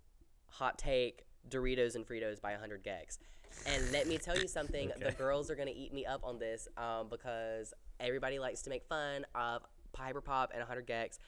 Hot 0.49 0.79
Take 0.79 1.25
Doritos 1.49 1.95
and 1.95 2.07
Fritos 2.07 2.41
by 2.41 2.53
100 2.53 2.85
gecs. 2.85 3.19
And 3.67 3.91
let 3.93 4.07
me 4.07 4.19
tell 4.19 4.39
you 4.39 4.49
something, 4.49 4.91
the 4.99 5.13
girls 5.19 5.51
are 5.51 5.55
going 5.55 5.69
to 5.69 5.75
eat 5.75 5.93
me 5.93 6.05
up 6.05 6.21
on 6.25 6.39
this 6.39 6.69
um, 6.77 7.09
because 7.09 7.73
everybody 8.01 8.39
likes 8.39 8.63
to 8.63 8.71
make 8.71 8.85
fun 8.85 9.25
of 9.35 9.63
Hyper 9.95 10.21
Pop 10.21 10.51
and 10.53 10.61
100 10.61 10.87
gecs. 10.87 11.19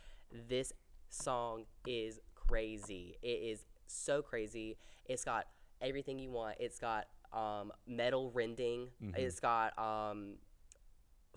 This 0.49 0.73
song 1.09 1.65
is 1.87 2.21
crazy. 2.35 3.17
It 3.23 3.27
is 3.29 3.65
so 3.87 4.23
crazy. 4.23 4.77
It's 5.07 5.25
got 5.25 5.47
everything 5.81 6.19
you 6.19 6.31
want. 6.31 6.57
It's 6.61 6.79
got 6.79 7.07
um, 7.33 7.73
metal 7.87 8.31
rending. 8.33 8.89
It's 9.17 9.41
got 9.41 9.79
um, 9.79 10.35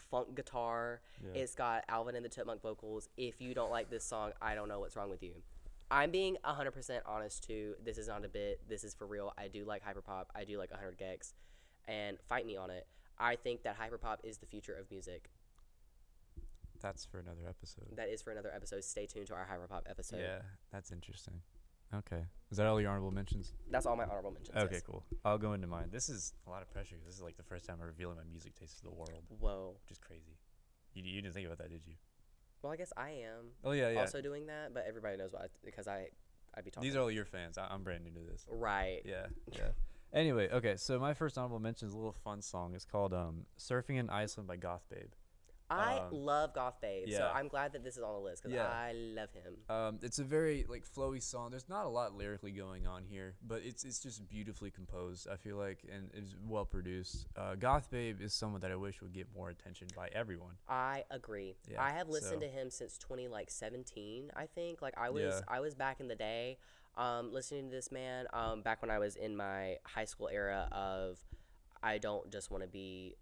funk 0.10 0.36
guitar. 0.36 1.02
Yeah. 1.24 1.42
It's 1.42 1.56
got 1.56 1.84
Alvin 1.88 2.16
and 2.16 2.26
the 2.26 2.30
Chipmunk 2.30 2.62
vocals. 2.62 3.10
If 3.18 3.40
you 3.42 3.54
don't 3.54 3.72
like 3.72 3.90
this 3.90 4.04
song, 4.04 4.32
I 4.42 4.56
don't 4.56 4.68
know 4.68 4.80
what's 4.80 4.96
wrong 4.96 5.10
with 5.10 5.24
you. 5.24 5.34
I'm 5.92 6.10
being 6.10 6.38
100% 6.46 7.02
honest 7.06 7.44
too. 7.44 7.76
This 7.84 7.98
is 7.98 8.08
not 8.08 8.24
a 8.24 8.30
bit. 8.30 8.62
This 8.68 8.84
is 8.86 8.94
for 8.94 9.06
real. 9.06 9.34
I 9.38 9.50
do 9.50 9.66
like 9.66 9.84
hyperpop. 9.84 10.26
I 10.34 10.46
do 10.46 10.58
like 10.58 10.72
100 10.72 10.98
gecs. 10.98 11.34
And 11.88 12.18
fight 12.30 12.46
me 12.46 12.56
on 12.56 12.70
it. 12.72 12.88
I 13.20 13.36
think 13.36 13.64
that 13.64 13.78
hyperpop 13.78 14.18
is 14.24 14.38
the 14.38 14.46
future 14.46 14.74
of 14.74 14.90
music. 14.90 15.30
That's 16.82 17.06
for 17.06 17.20
another 17.20 17.48
episode. 17.48 17.96
That 17.96 18.10
is 18.10 18.22
for 18.22 18.32
another 18.32 18.52
episode. 18.56 18.84
Stay 18.84 19.06
tuned 19.06 19.28
to 19.28 19.34
our 19.36 19.46
hyperpop 19.46 19.82
episode. 19.90 20.22
yeah, 20.22 20.40
that's 20.72 20.92
interesting. 20.92 21.42
Okay. 21.94 22.24
Is 22.50 22.58
that 22.58 22.68
all 22.68 22.80
your 22.80 22.90
honorable 22.90 23.12
mentions? 23.12 23.52
That's 23.70 23.86
all 23.86 23.98
my 23.98 24.06
honorable 24.06 24.32
mentions. 24.32 24.56
Okay, 24.58 24.76
yes. 24.76 24.84
cool. 24.84 25.04
I'll 25.26 25.38
go 25.38 25.54
into 25.54 25.68
mine. 25.68 25.90
This 25.92 26.08
is 26.08 26.34
a 26.48 26.50
lot 26.50 26.62
of 26.62 26.72
pressure 26.72 26.96
'cause 26.96 27.06
this 27.06 27.16
is 27.16 27.22
like 27.22 27.36
the 27.36 27.44
first 27.44 27.66
time 27.66 27.78
I'm 27.82 27.88
revealing 27.88 28.16
my 28.16 28.24
music 28.24 28.56
taste 28.56 28.78
to 28.78 28.84
the 28.86 28.92
world, 28.92 29.26
Whoa. 29.40 29.76
which 29.82 29.92
is 29.92 29.98
crazy. 30.00 30.38
You, 30.94 31.04
you 31.04 31.22
didn't 31.22 31.34
think 31.34 31.46
about 31.46 31.58
that, 31.60 31.70
did 31.70 31.86
you? 31.86 31.96
Well, 32.62 32.72
I 32.72 32.76
guess 32.76 32.94
I 32.96 33.10
am 33.10 33.52
Oh 33.64 33.72
yeah, 33.72 33.90
yeah. 33.90 34.00
also 34.02 34.22
doing 34.22 34.48
that, 34.48 34.74
but 34.74 34.86
everybody 34.88 35.18
knows 35.18 35.34
why 35.34 35.48
because 35.66 35.88
I 35.88 36.08
I'd 36.56 36.64
be 36.66 36.72
talking. 36.72 36.88
These 36.88 36.96
are 36.96 37.02
all 37.02 37.12
your 37.12 37.26
fans. 37.26 37.58
I, 37.58 37.68
I'm 37.70 37.84
brand 37.84 38.04
new 38.04 38.12
to 38.12 38.20
this. 38.20 38.46
right. 38.50 39.02
Yeah, 39.06 39.28
yeah. 39.54 39.70
Anyway, 40.14 40.50
okay. 40.52 40.76
So 40.76 41.00
my 41.00 41.14
first 41.14 41.38
honorable 41.38 41.60
mention 41.60 41.88
is 41.88 41.94
a 41.94 41.98
little 41.98 42.12
fun 42.12 42.42
song. 42.42 42.74
It's 42.76 42.86
called 42.86 43.14
um, 43.14 43.46
"Surfing 43.58 43.98
in 43.98 44.10
Iceland" 44.10 44.48
by 44.48 44.58
Goth 44.58 44.84
Babe. 44.90 45.12
I 45.72 46.00
Um, 46.00 46.12
love 46.12 46.54
Goth 46.54 46.82
Babe, 46.82 47.08
so. 47.10 47.32
I'm 47.34 47.48
glad 47.48 47.74
that 47.74 47.84
this 47.84 47.96
is 47.98 48.04
on 48.04 48.14
the 48.14 48.20
list 48.20 48.44
because 48.44 48.56
Yeah. 48.56 48.68
I 48.68 48.92
love 48.92 49.32
him. 49.32 49.58
Um, 49.70 50.00
it's 50.02 50.20
a 50.20 50.24
very 50.24 50.66
like 50.68 50.86
flowy 50.86 51.22
song. 51.22 51.52
There's 51.52 51.70
not 51.70 51.86
a 51.86 51.90
lot 51.90 52.14
lyrically 52.14 52.52
going 52.52 52.86
on 52.88 53.04
here, 53.06 53.36
but 53.42 53.62
it's 53.64 53.84
it's 53.86 54.00
just 54.00 54.28
beautifully 54.28 54.70
composed. 54.72 55.28
I 55.30 55.38
feel 55.38 55.56
like, 55.58 55.86
and 55.92 56.12
it's 56.14 56.36
well 56.46 56.66
produced. 56.66 57.28
Uh, 57.36 57.56
Goth 57.56 57.90
Babe 57.90 58.22
is 58.22 58.34
someone 58.34 58.62
that 58.62 58.72
I 58.72 58.76
wish 58.76 59.02
would 59.02 59.14
get 59.14 59.28
more 59.34 59.50
attention 59.50 59.88
by 59.96 60.10
everyone. 60.12 60.58
I 60.68 61.06
agree. 61.10 61.56
Yeah, 61.70 61.82
I 61.82 61.92
have 61.92 62.10
listened 62.10 62.42
so- 62.42 62.48
to 62.48 62.52
him 62.52 62.70
since 62.70 62.98
20 62.98 63.28
like 63.30 63.50
17, 63.50 64.32
I 64.36 64.48
think. 64.48 64.82
Like 64.82 64.98
I 64.98 65.10
was 65.10 65.24
Yeah. 65.24 65.42
I 65.48 65.60
was 65.62 65.74
back 65.76 66.00
in 66.00 66.08
the 66.08 66.16
day 66.16 66.58
um, 66.98 67.32
listening 67.32 67.70
to 67.70 67.72
this 67.72 67.90
man 67.92 68.28
um, 68.34 68.62
back 68.62 68.82
when 68.82 68.92
I 68.92 69.00
was 69.00 69.16
in 69.16 69.38
my 69.38 69.78
high 69.86 70.04
school 70.06 70.28
era 70.28 70.68
of 70.74 71.18
I 71.82 71.98
don't 71.98 72.30
just 72.32 72.52
want 72.52 72.64
to 72.64 72.68
be 72.68 73.16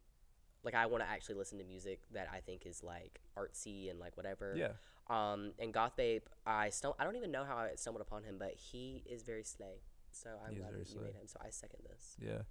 like 0.64 0.76
I 0.76 0.86
want 0.88 1.04
to 1.04 1.10
actually 1.10 1.36
listen 1.36 1.58
to 1.60 1.64
music 1.64 2.02
that 2.14 2.28
I 2.34 2.40
think 2.40 2.66
is 2.66 2.84
like 2.84 3.20
artsy 3.38 3.90
and 3.90 4.00
like 4.00 4.18
whatever. 4.18 4.54
Yeah, 4.58 4.74
Um, 5.10 5.54
and 5.60 5.74
Goth 5.74 5.96
Babe, 5.96 6.24
I 6.46 6.68
stum- 6.70 6.96
I 7.00 7.04
don't 7.04 7.16
even 7.16 7.32
know 7.32 7.46
how 7.46 7.58
I 7.58 7.76
stumbled 7.76 8.02
upon 8.02 8.24
him, 8.24 8.36
but 8.38 8.54
he 8.56 9.04
is 9.10 9.24
very 9.24 9.44
slay. 9.44 9.82
So 10.12 10.30
I'm 10.46 10.54
He 10.54 10.58
is 10.60 10.64
glad 10.64 10.78
you 10.80 10.86
slay. 10.86 11.04
made 11.04 11.14
him. 11.16 11.28
So 11.28 11.40
I 11.46 11.50
second 11.50 11.80
this. 11.90 12.18
yeah. 12.22 12.42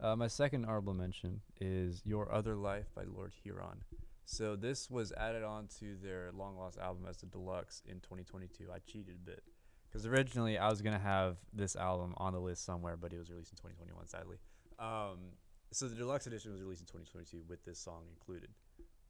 Uh, 0.00 0.16
my 0.16 0.26
second 0.28 0.64
honorable 0.64 0.94
mention 0.94 1.40
is 1.60 2.02
"Your 2.04 2.32
Other 2.32 2.56
Life" 2.56 2.86
by 2.94 3.04
Lord 3.04 3.32
Huron. 3.42 3.82
So 4.24 4.56
this 4.56 4.90
was 4.90 5.12
added 5.12 5.44
on 5.44 5.68
to 5.78 5.96
their 6.02 6.30
long 6.32 6.56
lost 6.58 6.78
album 6.78 7.06
as 7.08 7.18
the 7.18 7.26
deluxe 7.26 7.82
in 7.86 8.00
2022. 8.00 8.66
I 8.72 8.78
cheated 8.80 9.14
a 9.14 9.24
bit 9.24 9.42
because 9.88 10.04
originally 10.06 10.58
I 10.58 10.68
was 10.68 10.82
gonna 10.82 10.98
have 10.98 11.36
this 11.52 11.76
album 11.76 12.14
on 12.16 12.32
the 12.32 12.40
list 12.40 12.64
somewhere, 12.64 12.96
but 12.96 13.12
it 13.12 13.18
was 13.18 13.30
released 13.30 13.52
in 13.52 13.56
2021, 13.56 14.06
sadly. 14.08 14.38
Um, 14.80 15.30
so 15.72 15.88
the 15.88 15.94
deluxe 15.94 16.26
edition 16.26 16.52
was 16.52 16.60
released 16.62 16.80
in 16.80 16.86
2022 16.86 17.42
with 17.48 17.64
this 17.64 17.78
song 17.78 18.02
included. 18.10 18.50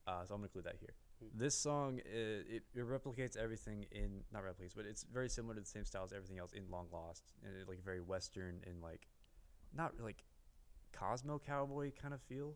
Uh, 0.07 0.25
so 0.25 0.35
I'm 0.35 0.41
gonna 0.41 0.45
include 0.45 0.65
that 0.65 0.77
here. 0.79 0.95
Hmm. 1.21 1.39
This 1.39 1.55
song 1.55 1.99
it, 1.99 2.47
it, 2.49 2.63
it 2.75 2.89
replicates 2.89 3.37
everything 3.37 3.87
in 3.91 4.23
not 4.33 4.43
replicates, 4.45 4.73
but 4.75 4.87
it's 4.87 5.05
very 5.05 5.29
similar 5.29 5.55
to 5.55 5.61
the 5.61 5.67
same 5.67 5.85
style 5.85 6.05
as 6.05 6.13
everything 6.13 6.39
else 6.39 6.53
in 6.53 6.65
Long 6.71 6.87
Lost, 6.93 7.33
and 7.45 7.57
it, 7.57 7.69
like 7.69 7.83
very 7.83 8.01
western 8.01 8.61
and 8.67 8.81
like 8.83 9.09
not 9.75 9.93
like 10.01 10.23
Cosmo 10.93 11.41
cowboy 11.45 11.93
kind 12.01 12.15
of 12.15 12.21
feel. 12.23 12.55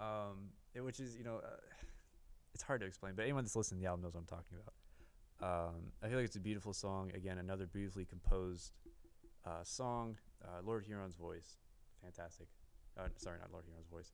Um, 0.00 0.50
it, 0.74 0.80
which 0.80 1.00
is 1.00 1.16
you 1.16 1.24
know 1.24 1.36
uh, 1.36 1.56
it's 2.54 2.62
hard 2.62 2.80
to 2.80 2.86
explain, 2.86 3.14
but 3.14 3.22
anyone 3.22 3.44
that's 3.44 3.56
listening 3.56 3.80
to 3.80 3.84
the 3.84 3.88
album 3.88 4.02
knows 4.02 4.14
what 4.14 4.20
I'm 4.20 4.26
talking 4.26 4.58
about. 4.58 4.74
Um, 5.42 5.74
I 6.02 6.08
feel 6.08 6.16
like 6.16 6.26
it's 6.26 6.36
a 6.36 6.40
beautiful 6.40 6.72
song. 6.72 7.12
Again, 7.14 7.38
another 7.38 7.66
beautifully 7.66 8.04
composed 8.04 8.72
uh, 9.46 9.62
song. 9.62 10.16
Uh, 10.44 10.60
Lord 10.64 10.84
Huron's 10.84 11.16
voice, 11.16 11.56
fantastic. 12.02 12.48
Uh, 12.98 13.08
sorry, 13.16 13.38
not 13.40 13.52
Lord 13.52 13.64
Huron's 13.66 13.88
voice. 13.88 14.12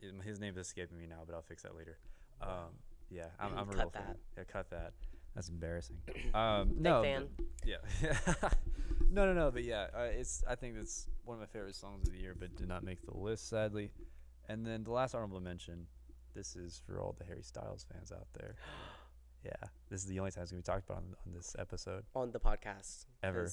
His- 0.00 0.12
His 0.24 0.40
name 0.40 0.52
is 0.56 0.66
escaping 0.66 0.98
me 0.98 1.06
now, 1.06 1.22
but 1.26 1.34
I'll 1.34 1.42
fix 1.42 1.62
that 1.62 1.76
later. 1.76 1.98
Um, 2.40 2.70
yeah, 3.10 3.26
I'm, 3.38 3.52
I'm 3.56 3.68
a 3.68 3.72
Cut 3.72 3.76
real 3.76 3.90
fan. 3.90 4.16
Yeah, 4.36 4.44
cut 4.44 4.70
that. 4.70 4.92
That's 5.34 5.48
embarrassing. 5.48 5.96
Um, 6.34 6.76
no, 6.78 7.00
but- 7.00 7.04
fan. 7.04 7.28
yeah. 7.64 7.76
no, 9.10 9.26
no, 9.26 9.32
no. 9.32 9.50
But 9.50 9.64
yeah, 9.64 9.86
uh, 9.96 10.02
it's. 10.04 10.42
I 10.48 10.54
think 10.54 10.76
it's 10.78 11.08
one 11.24 11.36
of 11.36 11.40
my 11.40 11.46
favorite 11.46 11.74
songs 11.74 12.08
of 12.08 12.14
the 12.14 12.20
year, 12.20 12.34
but 12.38 12.54
did 12.56 12.68
not 12.68 12.82
make 12.84 13.04
the 13.06 13.16
list, 13.16 13.48
sadly. 13.48 13.90
And 14.48 14.66
then 14.66 14.82
the 14.84 14.92
last 14.92 15.14
honorable 15.14 15.40
mention. 15.40 15.86
This 16.34 16.56
is 16.56 16.80
for 16.86 16.98
all 16.98 17.14
the 17.18 17.24
Harry 17.26 17.42
Styles 17.42 17.84
fans 17.92 18.10
out 18.12 18.26
there. 18.34 18.56
Yeah, 19.44 19.50
this 19.90 20.02
is 20.02 20.06
the 20.06 20.20
only 20.20 20.30
time 20.30 20.44
it's 20.44 20.52
gonna 20.52 20.60
be 20.60 20.64
talked 20.64 20.84
about 20.88 20.98
on, 20.98 21.16
on 21.26 21.32
this 21.32 21.56
episode 21.58 22.04
On 22.14 22.30
the 22.30 22.38
podcast. 22.38 23.06
ever. 23.24 23.50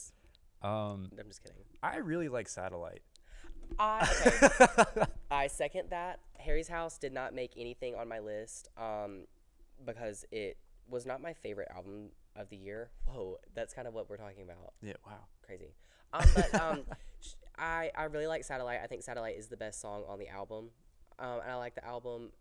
Um, 0.61 1.09
I'm 1.19 1.27
just 1.27 1.41
kidding. 1.41 1.57
I 1.81 1.97
really 1.97 2.29
like 2.29 2.47
Satellite. 2.47 3.01
I, 3.77 4.07
okay. 4.79 5.03
I 5.31 5.47
second 5.47 5.89
that. 5.89 6.19
Harry's 6.39 6.67
House 6.67 6.97
did 6.97 7.13
not 7.13 7.33
make 7.33 7.51
anything 7.57 7.95
on 7.95 8.07
my 8.07 8.19
list 8.19 8.69
um, 8.77 9.25
because 9.85 10.25
it 10.31 10.57
was 10.89 11.05
not 11.05 11.21
my 11.21 11.33
favorite 11.33 11.67
album 11.73 12.09
of 12.35 12.49
the 12.49 12.55
year. 12.55 12.89
Whoa, 13.05 13.37
that's 13.53 13.73
kind 13.73 13.87
of 13.87 13.93
what 13.93 14.09
we're 14.09 14.17
talking 14.17 14.43
about. 14.43 14.73
Yeah. 14.81 14.93
Wow. 15.05 15.25
Crazy. 15.45 15.73
Um, 16.13 16.25
but 16.35 16.55
um, 16.61 16.81
I, 17.57 17.91
I 17.95 18.05
really 18.05 18.27
like 18.27 18.43
Satellite. 18.43 18.79
I 18.83 18.87
think 18.87 19.03
Satellite 19.03 19.37
is 19.37 19.47
the 19.47 19.57
best 19.57 19.81
song 19.81 20.03
on 20.07 20.19
the 20.19 20.29
album. 20.29 20.69
Um, 21.19 21.41
and 21.43 21.51
I 21.51 21.55
like 21.55 21.75
the 21.75 21.85
album 21.85 22.31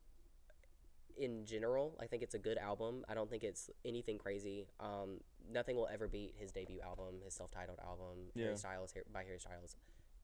in 1.17 1.45
general. 1.45 1.97
I 2.01 2.07
think 2.07 2.23
it's 2.23 2.35
a 2.35 2.39
good 2.39 2.59
album. 2.59 3.05
I 3.09 3.15
don't 3.15 3.29
think 3.29 3.43
it's 3.43 3.71
anything 3.85 4.19
crazy. 4.19 4.69
Um, 4.79 5.21
nothing 5.53 5.77
will 5.77 5.89
ever 5.93 6.07
beat 6.07 6.35
his 6.39 6.53
debut 6.53 6.81
album, 6.81 7.17
his 7.25 7.35
self-titled 7.35 7.79
album, 7.85 8.31
Yeah. 8.35 8.45
Harry 8.45 8.57
Styles 8.57 8.95
by 9.13 9.25
Harry 9.25 9.41
Styles, 9.41 9.77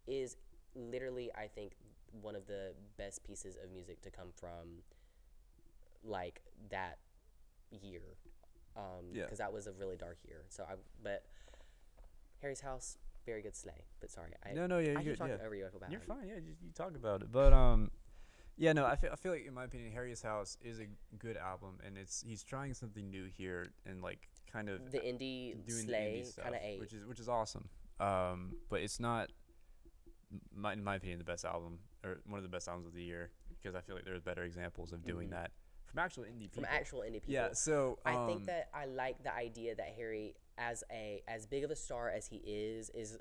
is 0.07 0.37
literally 0.75 1.31
I 1.35 1.47
think 1.49 1.73
one 2.21 2.37
of 2.37 2.47
the 2.47 2.75
best 2.97 3.25
pieces 3.25 3.57
of 3.63 3.71
music 3.73 4.01
to 4.03 4.11
come 4.11 4.29
from 4.35 4.83
like 6.03 6.41
that 6.71 6.99
year. 7.83 8.17
Um, 8.77 9.07
Yeah. 9.13 9.23
because 9.25 9.39
that 9.39 9.53
was 9.53 9.67
a 9.67 9.73
really 9.73 9.97
dark 9.97 10.19
year. 10.27 10.45
So 10.49 10.65
I 10.65 10.75
but 11.03 11.25
Harry's 12.43 12.61
House 12.61 12.99
very 13.25 13.41
good 13.41 13.57
sleigh. 13.57 13.85
But 14.01 14.11
sorry, 14.11 14.33
I 14.45 14.53
no, 14.53 14.67
no, 14.67 14.79
yeah, 14.79 14.99
I 14.99 15.01
you're 15.01 15.17
talking 15.17 15.37
Yeah. 15.39 15.47
over 15.47 15.55
you. 15.55 15.67
I 15.67 15.71
feel 15.71 15.81
bad. 15.81 15.91
You're 15.93 16.01
fine. 16.01 16.27
Yeah, 16.29 16.35
you, 16.37 16.55
you 16.63 16.71
talk 16.75 16.95
about 16.95 17.23
it, 17.23 17.33
but 17.33 17.53
um, 17.53 17.91
yeah, 18.57 18.73
no, 18.73 18.85
I 18.85 18.97
feel, 18.97 19.11
I 19.13 19.17
feel 19.17 19.33
like 19.33 19.47
in 19.47 19.55
my 19.55 19.65
opinion, 19.65 19.93
Harry's 19.93 20.23
House 20.23 20.59
is 20.61 20.79
a 20.81 20.87
good 21.19 21.37
album, 21.37 21.79
and 21.85 21.97
it's 21.97 22.23
he's 22.27 22.43
trying 22.45 22.75
something 22.75 23.09
new 23.11 23.25
here 23.27 23.73
and 23.87 24.03
like 24.03 24.29
kind 24.53 24.69
of 24.69 24.91
The 24.93 24.99
indie 24.99 25.55
doing 25.67 25.87
sleigh 25.87 26.25
kind 26.41 26.55
of 26.55 26.61
age. 26.63 26.81
which 26.81 26.93
is 26.93 27.07
which 27.07 27.19
is 27.21 27.29
awesome. 27.29 27.69
Um, 28.01 28.57
but 28.69 28.81
it's 28.81 28.99
not, 29.01 29.31
my, 30.55 30.73
in 30.73 30.83
my 30.83 30.97
opinion, 30.97 31.19
the 31.19 31.25
best 31.25 31.45
album 31.45 31.79
or 32.05 32.21
one 32.27 32.39
of 32.39 32.43
the 32.43 32.49
best 32.49 32.69
albums 32.69 32.87
of 32.87 32.95
the 32.95 33.03
year 33.03 33.31
because 33.61 33.75
I 33.75 33.81
feel 33.81 33.95
like 33.95 34.05
there's 34.05 34.21
better 34.21 34.45
examples 34.45 34.93
of 34.93 35.07
doing 35.07 35.31
that 35.31 35.51
from 35.95 36.05
actual 36.05 36.25
indie 36.25 36.43
people. 36.43 36.63
Mm-hmm. 36.63 36.73
from 36.73 36.81
actual 36.81 37.01
indie 37.01 37.13
people. 37.15 37.35
yeah. 37.35 37.49
So 37.53 37.99
I 38.05 38.15
um, 38.15 38.27
think 38.27 38.47
that 38.47 38.69
I 38.75 38.87
like 38.87 39.23
the 39.23 39.35
idea 39.35 39.75
that 39.75 39.95
Harry, 39.97 40.35
as 40.59 40.85
a 40.91 41.23
as 41.29 41.47
big 41.47 41.65
of 41.65 41.71
a 41.71 41.77
star 41.77 42.11
as 42.11 42.27
he 42.27 42.37
is, 42.45 42.91
is 42.91 43.19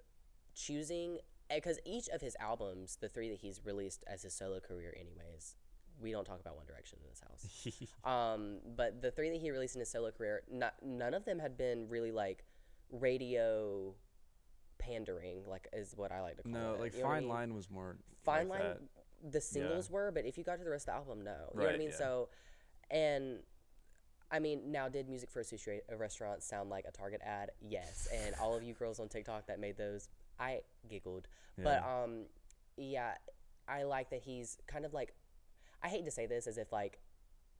choosing 0.55 1.19
because 1.53 1.79
each 1.85 2.09
of 2.09 2.21
his 2.21 2.35
albums, 2.39 2.97
the 2.99 3.09
three 3.09 3.29
that 3.29 3.39
he's 3.39 3.61
released 3.65 4.03
as 4.07 4.23
his 4.23 4.33
solo 4.33 4.59
career, 4.59 4.95
anyways. 4.99 5.55
We 6.01 6.11
don't 6.11 6.25
talk 6.25 6.39
about 6.39 6.55
One 6.57 6.65
Direction 6.65 6.97
in 7.03 7.09
this 7.09 7.21
house. 7.21 7.93
um, 8.03 8.57
but 8.75 9.01
the 9.01 9.11
three 9.11 9.29
that 9.29 9.39
he 9.39 9.51
released 9.51 9.75
in 9.75 9.79
his 9.79 9.89
solo 9.89 10.09
career, 10.09 10.41
not, 10.51 10.73
none 10.83 11.13
of 11.13 11.23
them 11.23 11.37
had 11.37 11.55
been 11.55 11.87
really 11.87 12.11
like 12.11 12.43
radio 12.91 13.93
pandering, 14.85 15.43
like 15.47 15.67
is 15.73 15.93
what 15.95 16.11
I 16.11 16.21
like 16.21 16.37
to 16.37 16.43
call 16.43 16.51
no, 16.51 16.59
it. 16.59 16.77
No, 16.77 16.83
like 16.83 16.95
You 16.95 17.03
what 17.03 17.09
I 17.09 17.13
Fine 17.13 17.23
mean? 17.23 17.29
Line 17.29 17.53
was 17.55 17.69
more 17.69 17.97
Fine 18.23 18.49
like 18.49 18.59
Line, 18.59 18.69
that. 19.23 19.31
the 19.31 19.41
singles 19.41 19.89
were, 19.89 20.11
but 20.11 20.25
if 20.25 20.37
you 20.37 20.43
got 20.43 20.57
to 20.57 20.63
the 20.63 20.69
rest 20.69 20.87
of 20.87 20.93
the 20.93 20.97
album, 20.97 21.23
no. 21.23 21.35
You 21.53 21.59
know 21.59 21.65
what 21.65 21.75
I 21.75 21.77
mean? 21.77 21.89
yeah. 21.89 21.97
So, 21.97 22.29
and 22.91 23.39
I 24.31 24.39
mean, 24.39 24.71
now 24.71 24.89
did 24.89 25.07
music 25.09 25.29
for 25.29 25.41
a 25.41 25.43
sushi 25.43 25.79
a 25.89 25.95
restaurant 25.95 26.43
sound 26.43 26.69
like 26.69 26.85
a 26.87 26.91
Target 26.91 27.21
ad? 27.23 27.51
Yes. 27.61 28.07
And 28.11 28.35
all 28.41 28.55
of 28.55 28.63
you 28.63 28.73
girls 28.73 28.99
on 28.99 29.07
TikTok 29.07 29.47
that 29.47 29.59
made 29.59 29.77
those, 29.77 30.09
I 30.39 30.61
giggled. 30.89 31.27
But 31.57 31.83
um, 31.83 32.25
yeah, 32.77 33.13
I 33.67 33.83
like 33.83 34.09
that 34.09 34.21
he's 34.21 34.57
kind 34.67 34.85
of 34.85 34.93
like, 34.93 35.13
I 35.83 35.87
hate 35.87 36.05
to 36.05 36.11
say 36.11 36.25
this 36.25 36.47
as 36.47 36.57
if 36.57 36.71
like 36.71 36.99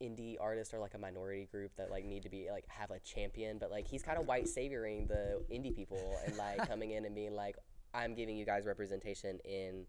indie 0.01 0.35
artists 0.39 0.73
are 0.73 0.79
like 0.79 0.93
a 0.93 0.97
minority 0.97 1.45
group 1.51 1.71
that 1.77 1.89
like 1.89 2.05
need 2.05 2.23
to 2.23 2.29
be 2.29 2.49
like 2.51 2.65
have 2.67 2.91
a 2.91 2.99
champion, 2.99 3.57
but 3.57 3.71
like 3.71 3.87
he's 3.87 4.03
kind 4.03 4.17
of 4.17 4.27
white 4.27 4.47
savioring 4.47 5.07
the 5.07 5.41
indie 5.51 5.75
people 5.75 6.17
and 6.25 6.35
like 6.37 6.67
coming 6.67 6.91
in 6.91 7.05
and 7.05 7.15
being 7.15 7.33
like, 7.33 7.55
I'm 7.93 8.15
giving 8.15 8.35
you 8.37 8.45
guys 8.45 8.65
representation 8.65 9.39
in 9.45 9.85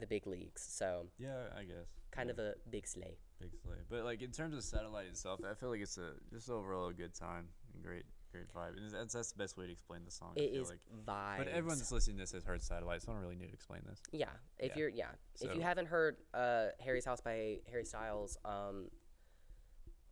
the 0.00 0.06
big 0.06 0.26
leagues. 0.26 0.62
So 0.62 1.06
Yeah, 1.18 1.44
I 1.56 1.64
guess. 1.64 1.86
kind 2.10 2.30
of 2.30 2.38
a 2.38 2.54
big 2.70 2.86
sleigh. 2.86 3.18
Big 3.40 3.50
slay. 3.62 3.76
But 3.90 4.04
like 4.04 4.22
in 4.22 4.30
terms 4.30 4.56
of 4.56 4.62
satellite 4.64 5.06
itself, 5.06 5.40
I 5.48 5.54
feel 5.54 5.68
like 5.70 5.80
it's 5.80 5.98
a 5.98 6.12
just 6.32 6.48
overall 6.50 6.88
a 6.88 6.94
good 6.94 7.14
time 7.14 7.48
and 7.74 7.82
great 7.82 8.04
great 8.32 8.48
vibe. 8.54 8.78
And 8.78 8.90
that's, 8.90 9.12
that's 9.12 9.30
the 9.32 9.36
best 9.36 9.58
way 9.58 9.66
to 9.66 9.72
explain 9.72 10.00
the 10.06 10.10
song. 10.10 10.32
I 10.38 10.40
It 10.40 10.52
feel 10.52 10.62
is 10.62 10.70
like. 10.70 10.78
vibes. 11.06 11.36
But 11.36 11.48
everyone 11.48 11.76
that's 11.76 11.92
listening 11.92 12.16
to 12.16 12.22
this 12.22 12.32
has 12.32 12.42
heard 12.44 12.62
satellite, 12.62 13.02
so 13.02 13.12
I 13.12 13.14
don't 13.14 13.22
really 13.22 13.36
need 13.36 13.48
to 13.48 13.52
explain 13.52 13.82
this. 13.86 14.00
yeah. 14.10 14.30
If 14.58 14.70
Yeah. 14.70 14.78
you're 14.78 14.88
yeah, 14.88 15.08
if 15.42 15.54
you 15.54 15.60
haven't 15.60 15.86
heard 15.88 16.16
uh, 16.32 16.68
Harry's 16.80 17.04
House 17.04 17.20
by 17.20 17.58
Harry 17.70 17.84
Styles, 17.84 18.38
um, 18.46 18.86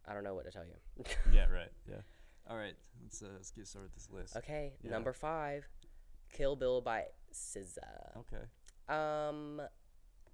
I 0.06 0.14
don't 0.14 0.24
know 0.24 0.34
what 0.34 0.44
to 0.46 0.50
tell 0.50 0.64
you. 0.64 1.04
yeah, 1.32 1.46
right. 1.46 1.70
Yeah. 1.88 1.96
All 2.48 2.56
right, 2.56 2.74
let's 3.02 3.22
uh, 3.22 3.26
let's 3.34 3.50
get 3.52 3.66
started 3.68 3.90
with 3.92 3.94
this 3.94 4.08
list. 4.10 4.36
okay, 4.36 4.72
Yeah. 4.82 4.90
number 4.90 5.12
five, 5.12 5.68
Kill 6.32 6.56
Bill 6.56 6.80
by 6.80 7.04
SZA. 7.32 8.16
Okay. 8.18 8.42
Um, 8.88 9.60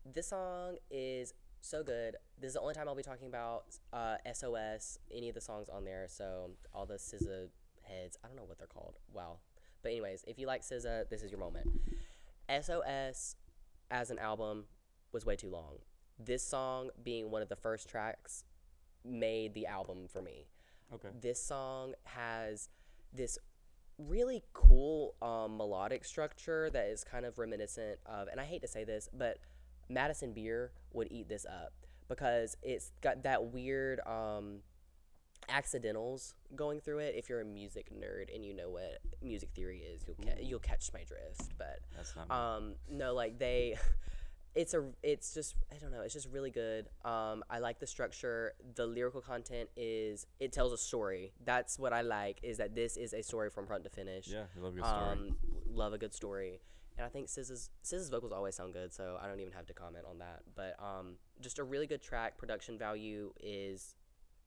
this 0.04 0.28
song 0.28 0.76
is 0.90 1.34
so 1.60 1.82
good. 1.82 2.16
This 2.40 2.48
is 2.50 2.54
the 2.54 2.60
only 2.60 2.74
time 2.74 2.88
I'll 2.88 2.94
be 2.94 3.02
talking 3.02 3.26
about 3.26 3.64
uh, 3.92 4.16
SOS, 4.32 4.98
any 5.12 5.28
of 5.28 5.34
the 5.34 5.40
songs 5.42 5.68
on 5.68 5.84
there. 5.84 6.06
So 6.08 6.50
all 6.72 6.86
the 6.86 6.94
SZA 6.94 7.48
heads, 7.82 8.16
I 8.24 8.28
don't 8.28 8.36
know 8.36 8.44
what 8.44 8.56
they're 8.58 8.66
called. 8.66 8.96
Wow. 9.12 9.38
But 9.82 9.90
anyways, 9.90 10.24
if 10.26 10.38
you 10.38 10.46
like 10.46 10.62
SZA, 10.62 11.10
this 11.10 11.22
is 11.22 11.30
your 11.30 11.40
moment. 11.40 11.68
SOS 12.48 13.36
as 13.90 14.10
an 14.10 14.18
album 14.18 14.64
was 15.12 15.26
way 15.26 15.36
too 15.36 15.50
long. 15.50 15.78
This 16.18 16.42
song 16.42 16.90
being 17.02 17.30
one 17.30 17.42
of 17.42 17.48
the 17.48 17.56
first 17.56 17.88
tracks 17.88 18.44
made 19.06 19.54
the 19.54 19.66
album 19.66 20.06
for 20.08 20.20
me 20.22 20.46
Okay. 20.94 21.08
this 21.20 21.42
song 21.42 21.94
has 22.04 22.68
this 23.12 23.38
really 23.98 24.42
cool 24.52 25.14
um, 25.22 25.56
melodic 25.56 26.04
structure 26.04 26.68
that 26.70 26.86
is 26.86 27.02
kind 27.02 27.24
of 27.24 27.38
reminiscent 27.38 27.98
of, 28.06 28.28
and 28.28 28.38
I 28.40 28.44
hate 28.44 28.60
to 28.62 28.68
say 28.68 28.84
this, 28.84 29.08
but 29.12 29.38
Madison 29.88 30.32
Beer 30.32 30.70
would 30.92 31.08
eat 31.10 31.28
this 31.28 31.46
up 31.46 31.72
because 32.08 32.56
it's 32.62 32.92
got 33.00 33.22
that 33.24 33.46
weird 33.46 34.00
um, 34.06 34.58
accidentals 35.48 36.34
going 36.54 36.80
through 36.80 36.98
it. 36.98 37.14
If 37.16 37.28
you're 37.28 37.40
a 37.40 37.44
music 37.44 37.90
nerd 37.92 38.34
and 38.34 38.44
you 38.44 38.52
know 38.54 38.68
what 38.70 38.98
music 39.22 39.50
theory 39.54 39.78
is, 39.78 40.02
you'll 40.06 40.16
ca- 40.16 40.40
you'll 40.42 40.58
catch 40.60 40.90
my 40.92 41.02
drift. 41.04 41.52
But 41.58 41.78
um, 42.30 42.74
no, 42.90 43.14
like 43.14 43.38
they, 43.38 43.76
it's 44.56 44.74
a, 44.74 44.82
it's 45.02 45.34
just, 45.34 45.54
I 45.70 45.76
don't 45.76 45.92
know, 45.92 46.00
it's 46.00 46.14
just 46.14 46.28
really 46.32 46.50
good. 46.50 46.88
Um, 47.04 47.44
I 47.50 47.58
like 47.58 47.78
the 47.78 47.86
structure. 47.86 48.54
The 48.74 48.86
lyrical 48.86 49.20
content 49.20 49.68
is, 49.76 50.26
it 50.40 50.50
tells 50.52 50.72
a 50.72 50.78
story. 50.78 51.32
That's 51.44 51.78
what 51.78 51.92
I 51.92 52.00
like. 52.00 52.40
Is 52.42 52.56
that 52.56 52.74
this 52.74 52.96
is 52.96 53.12
a 53.12 53.22
story 53.22 53.50
from 53.50 53.66
front 53.66 53.84
to 53.84 53.90
finish. 53.90 54.28
yeah, 54.28 54.44
I 54.56 54.60
love 54.60 54.72
a 54.72 54.76
good 54.76 54.86
story. 54.86 55.12
Um, 55.12 55.36
love 55.70 55.92
a 55.92 55.98
good 55.98 56.14
story. 56.14 56.60
And 56.96 57.04
I 57.04 57.10
think 57.10 57.28
SZA's 57.28 57.68
SZA's 57.84 58.08
vocals 58.08 58.32
always 58.32 58.54
sound 58.54 58.72
good, 58.72 58.90
so 58.94 59.18
I 59.22 59.28
don't 59.28 59.40
even 59.40 59.52
have 59.52 59.66
to 59.66 59.74
comment 59.74 60.06
on 60.08 60.18
that. 60.20 60.40
But 60.54 60.76
um, 60.82 61.16
just 61.42 61.58
a 61.58 61.62
really 61.62 61.86
good 61.86 62.00
track. 62.00 62.38
Production 62.38 62.78
value 62.78 63.34
is 63.38 63.94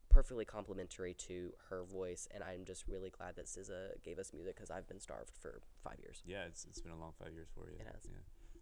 perfectly 0.09 0.45
complementary 0.45 1.13
to 1.13 1.53
her 1.69 1.83
voice, 1.83 2.27
and 2.33 2.43
I'm 2.43 2.65
just 2.65 2.87
really 2.87 3.11
glad 3.11 3.35
that 3.35 3.45
SZA 3.45 4.01
gave 4.03 4.17
us 4.17 4.33
music 4.33 4.55
because 4.55 4.71
I've 4.71 4.87
been 4.87 4.99
starved 4.99 5.37
for 5.39 5.61
five 5.83 5.99
years. 5.99 6.23
yeah, 6.25 6.45
it's 6.47 6.65
it's 6.65 6.81
been 6.81 6.91
a 6.91 6.97
long 6.97 7.13
five 7.23 7.33
years 7.33 7.49
for 7.53 7.69
you. 7.69 7.77
It 7.79 7.85
has. 7.85 8.01
Yeah. 8.05 8.17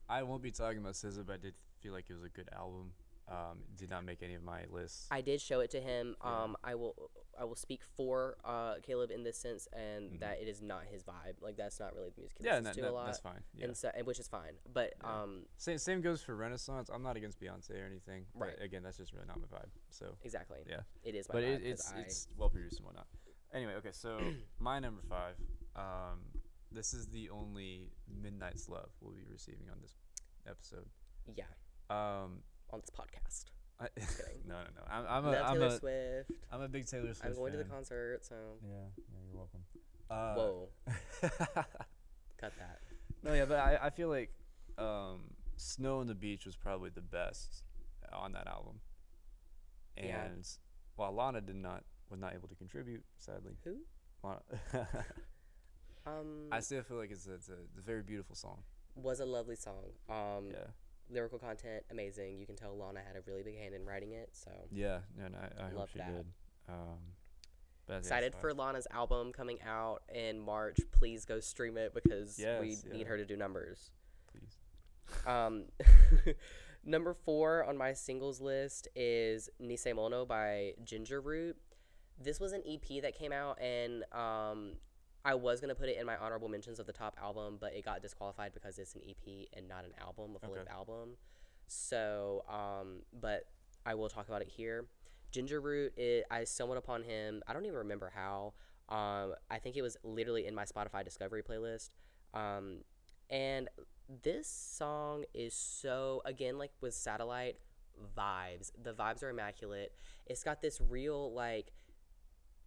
I 0.09 0.23
won't 0.23 0.41
be 0.41 0.51
talking 0.51 0.79
about 0.79 0.93
SZA, 0.93 1.25
but 1.25 1.33
I 1.33 1.37
did 1.37 1.53
feel 1.79 1.93
like 1.93 2.05
it 2.09 2.13
was 2.13 2.23
a 2.23 2.29
good 2.29 2.49
album. 2.55 2.91
Um, 3.29 3.59
did 3.75 3.89
not 3.89 4.05
make 4.05 4.23
any 4.23 4.35
of 4.35 4.41
my 4.43 4.61
lists. 4.71 5.05
I 5.11 5.19
did 5.19 5.41
show 5.41 5.59
it 5.59 5.69
to 5.71 5.81
him. 5.81 6.15
Um, 6.21 6.55
I 6.63 6.75
will 6.75 7.11
I 7.37 7.43
will 7.43 7.57
speak 7.57 7.81
for 7.97 8.37
uh, 8.45 8.75
Caleb 8.81 9.11
in 9.11 9.23
this 9.25 9.37
sense, 9.37 9.67
and 9.73 10.17
that 10.21 10.39
it 10.41 10.47
is 10.47 10.61
not 10.61 10.83
his 10.89 11.03
vibe. 11.03 11.33
Like 11.41 11.57
that's 11.57 11.77
not 11.77 11.93
really 11.93 12.11
the 12.15 12.21
music 12.21 12.37
he 12.39 12.45
Mm-hmm. 12.45 12.47
yeah, 12.47 12.59
listens 12.59 12.75
that, 12.77 12.81
to 12.83 12.89
a 12.89 12.93
lot. 12.93 13.05
that's 13.07 13.19
fine. 13.19 13.41
Yeah. 13.53 13.65
And 13.65 13.75
so, 13.75 13.91
and 13.93 14.07
which 14.07 14.19
is 14.19 14.29
fine. 14.29 14.53
But 14.73 14.93
Yeah. 15.03 15.21
um, 15.23 15.41
Same, 15.57 15.77
same 15.77 15.99
goes 15.99 16.21
for 16.21 16.37
Renaissance. 16.37 16.89
I'm 16.89 17.03
not 17.03 17.17
against 17.17 17.37
Beyonce 17.41 17.71
or 17.71 17.85
anything. 17.85 18.27
Right. 18.33 18.55
Again, 18.61 18.81
that's 18.81 18.95
just 18.95 19.11
really 19.11 19.25
not 19.27 19.41
my 19.41 19.57
vibe. 19.57 19.67
So 19.89 20.15
exactly. 20.23 20.59
yeah, 20.65 20.79
It 21.03 21.13
is 21.13 21.27
my 21.27 21.33
but 21.33 21.43
vibe 21.43 21.55
it, 21.55 21.61
it's 21.65 21.91
I, 21.93 21.99
it's 21.99 22.29
well 22.37 22.49
produced 22.49 22.77
and 22.77 22.85
whatnot. 22.85 23.07
Anyway, 23.53 23.73
okay, 23.79 23.91
so 23.91 24.19
my 24.59 24.79
number 24.79 25.01
five. 25.09 25.35
Um, 25.75 26.19
this 26.71 26.93
is 26.93 27.07
the 27.07 27.29
only 27.29 27.91
Midnight's 28.21 28.67
Love 28.69 28.89
we'll 29.01 29.13
be 29.13 29.23
receiving 29.31 29.67
on 29.71 29.77
this 29.81 29.95
episode. 30.47 30.85
yeah 31.35 31.43
Um, 31.89 32.39
on 32.71 32.81
this 32.81 32.89
podcast. 32.89 33.45
I, 33.79 33.87
no, 34.47 34.55
no, 34.55 34.59
no. 34.75 34.83
I'm, 34.89 35.05
I'm 35.07 35.25
a 35.33 35.37
I'm 35.37 35.53
Taylor 35.53 35.67
a 35.67 35.77
Swift. 35.79 36.31
am 36.51 36.61
a 36.61 36.67
big 36.67 36.87
Taylor 36.87 37.13
Swift. 37.13 37.25
I'm 37.25 37.35
going 37.35 37.51
to 37.51 37.57
the 37.59 37.63
concert, 37.63 38.25
so 38.25 38.35
Yeah, 38.63 38.75
yeah, 38.97 39.19
you're 39.27 39.37
welcome. 39.37 39.63
Uh, 40.09 40.33
whoa, 40.35 40.69
cut 42.39 42.53
that. 42.57 42.79
no, 43.23 43.33
yeah, 43.33 43.45
but 43.45 43.59
I, 43.59 43.77
I 43.83 43.89
feel 43.89 44.09
like 44.09 44.31
um, 44.77 45.19
Snow 45.57 45.99
on 45.99 46.07
the 46.07 46.15
Beach 46.15 46.45
was 46.45 46.55
probably 46.55 46.89
the 46.89 47.01
best 47.01 47.63
on 48.13 48.31
that 48.33 48.47
album. 48.47 48.79
And 49.97 50.07
Yeah. 50.07 50.27
while 50.95 51.11
Lana 51.13 51.41
did 51.41 51.55
not 51.55 51.83
was 52.09 52.19
not 52.19 52.33
able 52.33 52.47
to 52.47 52.55
contribute, 52.55 53.03
sadly. 53.19 53.57
Who? 53.63 53.77
Lana, 54.23 54.39
Um, 56.07 56.47
I 56.51 56.59
still 56.59 56.81
feel 56.83 56.97
like 56.97 57.11
it's 57.11 57.27
a, 57.27 57.33
it's 57.33 57.49
a, 57.49 57.53
it's 57.69 57.77
a 57.77 57.81
very 57.81 58.01
beautiful 58.03 58.35
song. 58.35 58.63
was 58.95 59.19
a 59.19 59.25
lovely 59.25 59.55
song. 59.55 59.83
Um, 60.09 60.51
Yeah. 60.51 60.67
lyrical 61.09 61.39
content 61.39 61.83
amazing. 61.91 62.37
You 62.39 62.45
can 62.45 62.55
tell 62.55 62.75
Lana 62.77 63.01
had 63.05 63.15
a 63.15 63.21
really 63.25 63.43
big 63.43 63.57
hand 63.57 63.73
in 63.75 63.85
writing 63.85 64.11
it. 64.11 64.29
So 64.33 64.51
Yeah, 64.71 64.99
no, 65.17 65.27
no, 65.27 65.37
I, 65.37 65.65
I 65.65 65.69
hope 65.69 65.89
she 65.89 65.99
that. 65.99 66.11
did. 66.15 66.25
Um, 66.69 66.99
but 67.85 67.97
excited 67.99 68.33
for 68.35 68.53
Lana's 68.53 68.87
album 68.91 69.31
coming 69.31 69.59
out 69.65 70.03
in 70.13 70.39
March. 70.39 70.77
Please 70.91 71.23
go 71.25 71.39
stream 71.39 71.77
it 71.77 71.93
because 71.93 72.37
we 72.37 72.43
Yes, 72.69 72.85
need 72.91 73.07
her 73.07 73.15
to 73.17 73.25
do 73.25 73.37
numbers. 73.37 73.91
please. 74.31 74.57
Um, 75.25 75.65
number 76.83 77.13
four 77.13 77.63
on 77.63 77.77
my 77.77 77.93
singles 77.93 78.41
list 78.41 78.87
is 78.95 79.49
Nisemono 79.61 80.27
by 80.27 80.73
Ginger 80.83 81.21
Root. 81.21 81.55
This 82.19 82.39
was 82.41 82.51
an 82.51 82.63
EP 82.67 83.01
that 83.03 83.15
came 83.17 83.31
out, 83.31 83.61
and 83.61 84.03
um, 84.11 84.73
I 85.25 85.35
was 85.35 85.59
gonna 85.59 85.75
put 85.75 85.89
it 85.89 85.97
in 85.97 86.05
my 86.05 86.15
honorable 86.17 86.47
mentions 86.49 86.79
of 86.79 86.85
the 86.85 86.93
top 86.93 87.17
album, 87.21 87.57
but 87.59 87.73
it 87.73 87.83
got 87.83 88.01
disqualified 88.01 88.53
because 88.53 88.79
it's 88.79 88.95
an 88.95 89.01
EP 89.07 89.47
and 89.53 89.67
not 89.67 89.83
an 89.85 89.91
album, 89.99 90.35
a 90.35 90.39
full 90.39 90.53
length 90.55 90.67
Okay. 90.69 90.77
album. 90.77 91.17
So, 91.67 92.45
um, 92.49 93.01
but 93.19 93.45
I 93.85 93.95
will 93.95 94.09
talk 94.09 94.27
about 94.27 94.41
it 94.41 94.47
here. 94.47 94.85
Ginger 95.31 95.59
Root, 95.59 95.97
it, 95.97 96.25
I 96.31 96.45
stumbled 96.45 96.77
upon 96.77 97.03
him. 97.03 97.43
I 97.47 97.53
don't 97.53 97.65
even 97.65 97.77
remember 97.77 98.11
how. 98.15 98.53
Um, 98.89 99.33
I 99.51 99.59
think 99.59 99.75
it 99.75 99.81
was 99.81 99.97
literally 100.03 100.47
in 100.47 100.55
my 100.55 100.63
Spotify 100.63 101.03
Discovery 101.03 101.43
playlist. 101.43 101.89
Um, 102.33 102.77
and 103.29 103.67
this 104.23 104.47
song 104.47 105.25
is 105.33 105.53
so 105.53 106.21
again 106.23 106.57
like 106.57 106.71
with 106.79 106.93
satellite 106.93 107.57
vibes 108.17 108.71
the 108.81 108.93
vibes 108.93 109.21
are 109.21 109.29
immaculate 109.29 109.91
it's 110.27 110.43
got 110.43 110.61
this 110.61 110.79
real 110.79 111.33
like 111.33 111.73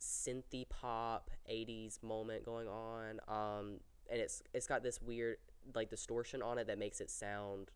synthy 0.01 0.69
pop 0.69 1.31
80s 1.51 2.03
moment 2.03 2.45
going 2.45 2.69
on 2.69 3.21
um 3.29 3.81
and 4.11 4.21
it's 4.21 4.43
it's 4.55 4.67
got 4.67 4.83
this 4.83 5.01
weird 5.01 5.37
like 5.75 5.91
distortion 5.91 6.43
on 6.43 6.59
it 6.59 6.67
that 6.67 6.79
makes 6.79 7.01
it 7.01 7.11
sound 7.11 7.71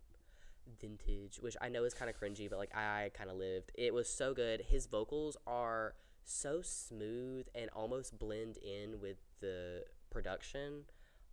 vintage 0.81 1.39
which 1.41 1.57
i 1.61 1.69
know 1.69 1.85
is 1.85 1.93
kind 1.93 2.11
of 2.11 2.19
cringy 2.19 2.49
but 2.49 2.59
like 2.59 2.75
i 2.75 3.11
kind 3.15 3.29
of 3.29 3.37
lived 3.37 3.71
it 3.75 3.93
was 3.93 4.09
so 4.09 4.33
good 4.33 4.63
his 4.63 4.87
vocals 4.87 5.37
are 5.47 5.95
so 6.25 6.63
smooth 6.63 7.47
and 7.55 7.69
almost 7.75 8.19
blend 8.19 8.57
in 8.57 8.99
with 9.01 9.19
the 9.41 9.85
production 10.11 10.85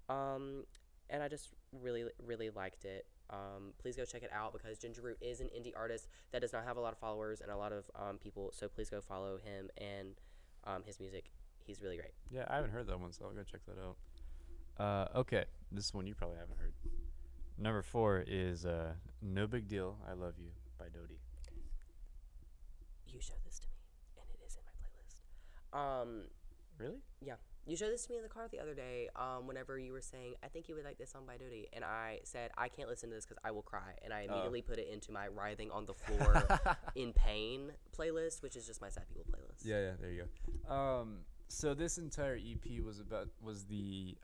um 0.09 0.63
and 1.11 1.21
I 1.21 1.27
just 1.27 1.49
really, 1.81 2.05
really 2.25 2.49
liked 2.49 2.85
it. 2.85 3.05
Um, 3.29 3.73
please 3.77 3.95
go 3.95 4.05
check 4.05 4.23
it 4.23 4.31
out 4.33 4.53
because 4.53 4.77
Ginger 4.77 5.01
Root 5.01 5.17
is 5.21 5.39
an 5.39 5.47
indie 5.47 5.73
artist 5.75 6.07
that 6.31 6.41
does 6.41 6.53
not 6.53 6.63
have 6.65 6.77
a 6.77 6.81
lot 6.81 6.93
of 6.93 6.99
followers 6.99 7.41
and 7.41 7.51
a 7.51 7.57
lot 7.57 7.71
of 7.71 7.89
um, 7.95 8.17
people. 8.17 8.51
So 8.53 8.67
please 8.67 8.89
go 8.89 9.01
follow 9.01 9.37
him 9.37 9.69
and 9.77 10.15
um, 10.65 10.83
his 10.85 10.99
music. 10.99 11.25
He's 11.65 11.81
really 11.81 11.97
great. 11.97 12.13
Yeah, 12.29 12.45
I 12.49 12.55
haven't 12.55 12.71
heard 12.71 12.87
that 12.87 12.99
one, 12.99 13.11
so 13.11 13.25
I'll 13.25 13.31
go 13.33 13.43
check 13.43 13.61
that 13.67 13.77
out. 13.79 13.97
Uh, 14.83 15.19
okay, 15.19 15.45
this 15.71 15.93
one 15.93 16.07
you 16.07 16.15
probably 16.15 16.37
haven't 16.37 16.57
heard. 16.57 16.73
Number 17.57 17.81
four 17.83 18.23
is 18.27 18.65
uh, 18.65 18.93
"No 19.21 19.45
Big 19.47 19.67
Deal, 19.67 19.97
I 20.09 20.13
Love 20.13 20.33
You" 20.39 20.49
by 20.79 20.85
Dodie. 20.85 21.19
You 23.07 23.19
showed 23.19 23.43
this 23.45 23.59
to 23.59 23.67
me, 23.67 23.75
and 24.17 24.25
it 24.33 24.39
is 24.45 24.55
in 24.55 24.63
my 24.65 24.73
playlist. 24.81 26.01
Um, 26.01 26.23
Really? 26.79 27.01
Yeah. 27.21 27.35
You 27.65 27.75
showed 27.75 27.91
this 27.91 28.05
to 28.05 28.11
me 28.11 28.17
in 28.17 28.23
the 28.23 28.29
car 28.29 28.47
the 28.51 28.59
other 28.59 28.73
day 28.73 29.07
um, 29.15 29.45
whenever 29.45 29.77
you 29.77 29.93
were 29.93 30.01
saying, 30.01 30.33
I 30.43 30.47
think 30.47 30.67
you 30.67 30.75
would 30.75 30.83
like 30.83 30.97
this 30.97 31.11
song 31.11 31.23
by 31.27 31.37
Dodie. 31.37 31.67
And 31.73 31.85
I 31.85 32.19
said, 32.23 32.49
I 32.57 32.67
can't 32.67 32.89
listen 32.89 33.09
to 33.09 33.15
this 33.15 33.25
because 33.25 33.37
I 33.43 33.51
will 33.51 33.61
cry. 33.61 33.93
And 34.03 34.11
I 34.11 34.21
immediately 34.21 34.61
put 34.63 34.79
it 34.79 34.89
into 34.91 35.11
my 35.11 35.27
writhing 35.27 35.69
on 35.69 35.85
the 35.85 35.93
floor 36.05 36.43
in 36.95 37.13
pain 37.13 37.71
playlist, 37.97 38.41
which 38.41 38.55
is 38.55 38.65
just 38.65 38.81
my 38.81 38.89
sad 38.89 39.07
people 39.07 39.25
playlist. 39.29 39.63
Yeah, 39.63 39.79
yeah. 39.79 39.91
There 39.99 40.11
you 40.11 40.23
go. 40.67 40.73
Um, 40.73 41.17
so 41.49 41.73
this 41.73 41.97
entire 41.97 42.35
EP 42.35 42.81
was 42.83 42.99
about 42.99 43.27
was 43.41 43.65
the 43.65 44.17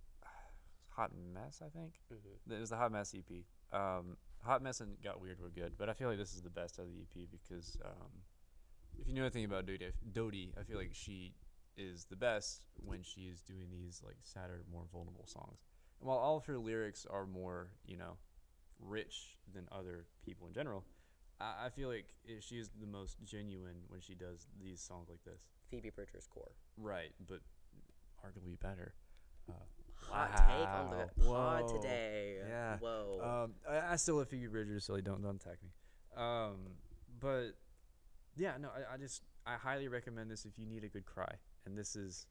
Hot 0.89 1.11
Mess, 1.33 1.61
I 1.63 1.69
think. 1.69 1.93
Mhm. 2.11 2.55
It 2.55 2.59
was 2.59 2.71
the 2.71 2.77
Hot 2.77 2.91
Mess 2.91 3.13
EP. 3.13 3.43
Um, 3.71 4.17
Hot 4.43 4.63
Mess 4.63 4.81
and 4.81 4.99
Got 5.03 5.21
Weird 5.21 5.39
were 5.39 5.49
good, 5.49 5.73
but 5.77 5.89
I 5.89 5.93
feel 5.93 6.09
like 6.09 6.17
this 6.17 6.33
is 6.33 6.41
the 6.41 6.49
best 6.49 6.79
of 6.79 6.85
the 6.85 7.01
EP 7.01 7.27
because 7.29 7.77
um, 7.85 8.09
if 8.99 9.07
you 9.07 9.13
know 9.13 9.21
anything 9.21 9.45
about 9.45 9.65
Dodie, 10.13 10.53
I 10.59 10.63
feel 10.63 10.77
like 10.77 10.91
she 10.93 11.33
is 11.77 12.05
the 12.05 12.15
best 12.15 12.67
when 12.83 13.03
she 13.03 13.21
is 13.21 13.41
doing 13.41 13.67
these 13.71 14.01
like 14.05 14.17
sadder, 14.23 14.63
more 14.71 14.83
vulnerable 14.91 15.27
songs. 15.27 15.59
And 15.99 16.07
while 16.09 16.17
all 16.17 16.37
of 16.37 16.45
her 16.45 16.57
lyrics 16.57 17.05
are 17.09 17.25
more, 17.25 17.69
you 17.85 17.97
know, 17.97 18.17
rich 18.79 19.37
than 19.53 19.67
other 19.71 20.05
people 20.25 20.47
in 20.47 20.53
general, 20.53 20.83
I, 21.39 21.65
I 21.65 21.69
feel 21.69 21.89
like 21.89 22.13
she 22.39 22.55
is 22.55 22.69
the 22.79 22.87
most 22.87 23.17
genuine 23.23 23.77
when 23.87 24.01
she 24.01 24.13
does 24.15 24.47
these 24.61 24.81
songs 24.81 25.07
like 25.09 25.23
this. 25.23 25.41
Phoebe 25.69 25.89
Bridgers' 25.89 26.27
core. 26.27 26.51
Right, 26.77 27.13
but 27.27 27.41
arguably 28.25 28.59
better. 28.59 28.93
Uh, 29.49 29.53
Hot 30.09 30.37
take 30.37 30.67
on 30.67 30.89
the 30.91 31.25
pod 31.25 31.67
today. 31.67 32.37
Yeah. 32.47 32.77
Whoa. 32.77 33.45
Um, 33.45 33.53
I, 33.69 33.93
I 33.93 33.95
still 33.95 34.19
have 34.19 34.29
Phoebe 34.29 34.47
Bridgers, 34.47 34.85
so 34.85 34.99
don't 35.01 35.21
don't 35.21 35.41
attack 35.41 35.57
me. 35.63 35.69
Um, 36.15 36.55
but 37.19 37.51
yeah, 38.37 38.53
no, 38.59 38.69
I, 38.69 38.93
I 38.93 38.97
just 38.97 39.23
I 39.45 39.55
highly 39.55 39.87
recommend 39.87 40.29
this 40.29 40.45
if 40.45 40.57
you 40.57 40.65
need 40.65 40.83
a 40.83 40.87
good 40.87 41.05
cry, 41.05 41.35
and 41.67 41.77
this 41.77 41.95
is 41.95 42.25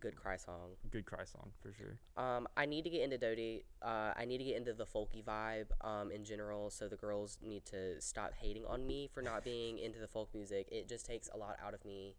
Good 0.00 0.16
cry 0.16 0.36
song. 0.36 0.72
good 0.90 1.06
cry 1.06 1.24
song 1.24 1.52
for 1.62 1.72
sure. 1.72 1.98
Um, 2.22 2.46
I 2.56 2.66
need 2.66 2.82
to 2.84 2.90
get 2.90 3.02
into 3.02 3.16
Dodie. 3.16 3.64
Uh, 3.80 4.12
I 4.16 4.24
need 4.26 4.38
to 4.38 4.44
get 4.44 4.56
into 4.56 4.74
the 4.74 4.84
folky 4.84 5.24
vibe 5.24 5.66
um, 5.80 6.10
in 6.10 6.24
general. 6.24 6.70
So 6.70 6.86
the 6.88 6.96
girls 6.96 7.38
need 7.40 7.64
to 7.66 7.98
stop 8.00 8.32
hating 8.38 8.64
on 8.66 8.86
me 8.86 9.08
for 9.12 9.22
not 9.22 9.42
being 9.44 9.78
into 9.78 9.98
the 9.98 10.08
folk 10.08 10.28
music. 10.34 10.68
It 10.70 10.88
just 10.88 11.06
takes 11.06 11.30
a 11.32 11.38
lot 11.38 11.56
out 11.64 11.72
of 11.72 11.82
me 11.84 12.14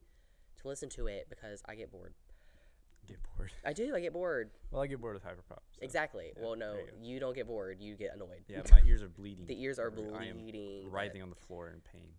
to 0.62 0.68
listen 0.68 0.90
to 0.92 1.08
it 1.08 1.28
because 1.30 1.62
I 1.68 1.76
get 1.76 1.92
bored. 1.92 2.13
Get 3.08 3.18
bored. 3.38 3.52
I 3.63 3.74
do. 3.74 3.94
I 3.96 4.00
get 4.00 4.13
bored. 4.13 4.50
Well, 4.72 4.82
I 4.82 4.88
get 4.88 5.00
bored 5.00 5.13
with 5.13 5.24
hyperpop. 5.24 5.60
so- 5.72 5.80
Exactly. 5.82 6.32
yeah, 6.36 6.44
well, 6.44 6.56
no, 6.56 6.78
you 7.02 7.13
you 7.13 7.20
don't 7.20 7.36
get 7.36 7.48
bored. 7.48 7.78
You 7.80 7.96
get 7.96 8.16
annoyed. 8.16 8.44
Yeah, 8.48 8.62
my 8.72 8.82
ears 8.88 9.04
are 9.04 9.10
bleeding. 9.10 9.46
the 9.48 9.62
ears 9.62 9.78
are 9.78 9.92
bleeding. 9.92 10.90
writhing 10.90 11.22
on 11.22 11.30
the 11.30 11.36
floor 11.36 11.70
in 11.70 11.82
pain. 11.82 12.10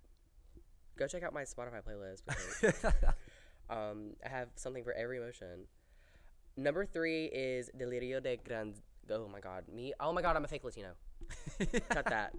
Go 0.96 1.06
check 1.08 1.22
out 1.24 1.32
my 1.32 1.42
Spotify 1.42 1.80
playlist. 1.82 2.22
Um, 3.70 4.14
I 4.24 4.28
have 4.28 4.48
something 4.56 4.82
for 4.84 4.92
every 4.92 5.18
emotion. 5.18 5.66
Number 6.56 6.84
three 6.86 7.26
is 7.26 7.70
Delirio 7.76 8.22
de 8.22 8.36
Grand. 8.36 8.74
Oh 9.10 9.28
my 9.28 9.40
god, 9.40 9.64
me. 9.72 9.92
Oh 10.00 10.12
my 10.12 10.22
god, 10.22 10.36
I'm 10.36 10.44
a 10.44 10.48
fake 10.48 10.64
Latino. 10.64 10.92
Cut 11.90 12.06
that. 12.06 12.34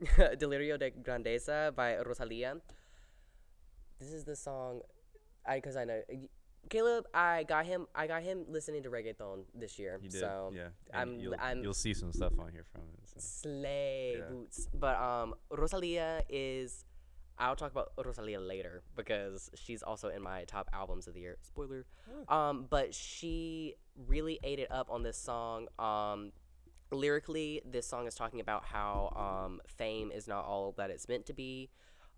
Delirio 0.38 0.78
de 0.78 0.90
Grandeza 0.90 1.74
by 1.74 1.96
Rosalia. 1.98 2.56
This 3.98 4.12
is 4.12 4.24
the 4.24 4.34
song, 4.36 4.80
I 5.46 5.56
because 5.56 5.76
I 5.76 5.84
know 5.84 6.00
Caleb. 6.70 7.04
I 7.12 7.44
got 7.44 7.66
him. 7.66 7.86
I 7.94 8.06
got 8.06 8.22
him 8.22 8.44
listening 8.48 8.82
to 8.84 8.90
reggaeton 8.90 9.44
this 9.54 9.78
year. 9.78 9.98
You 10.02 10.08
did, 10.08 10.20
So 10.20 10.52
yeah. 10.54 10.68
I'm- 10.94 11.18
you'll, 11.20 11.34
I'm- 11.38 11.62
you'll 11.62 11.74
see 11.74 11.92
some 11.94 12.12
stuff 12.12 12.32
on 12.38 12.50
here 12.52 12.64
from 12.72 12.82
it. 12.94 13.08
So. 13.08 13.16
slay 13.18 14.16
Yeah. 14.18 14.24
boots. 14.30 14.68
But 14.72 14.96
um, 15.00 15.34
Rosalia 15.50 16.22
is. 16.28 16.84
I'll 17.40 17.56
talk 17.56 17.72
about 17.72 17.92
Rosalia 18.04 18.38
later 18.38 18.82
because 18.94 19.50
she's 19.54 19.82
also 19.82 20.08
in 20.08 20.22
my 20.22 20.44
top 20.44 20.68
albums 20.72 21.08
of 21.08 21.14
the 21.14 21.20
year. 21.20 21.38
Spoiler. 21.40 21.86
Um, 22.28 22.66
but 22.68 22.94
she 22.94 23.74
really 24.06 24.38
ate 24.44 24.58
it 24.58 24.70
up 24.70 24.88
on 24.90 25.02
this 25.02 25.16
song. 25.16 25.66
Um, 25.78 26.32
lyrically, 26.90 27.62
this 27.64 27.86
song 27.86 28.06
is 28.06 28.14
talking 28.14 28.40
about 28.40 28.64
how 28.64 29.44
um, 29.46 29.60
fame 29.66 30.12
is 30.12 30.28
not 30.28 30.44
all 30.44 30.72
that 30.76 30.90
it's 30.90 31.08
meant 31.08 31.26
to 31.26 31.32
be. 31.32 31.70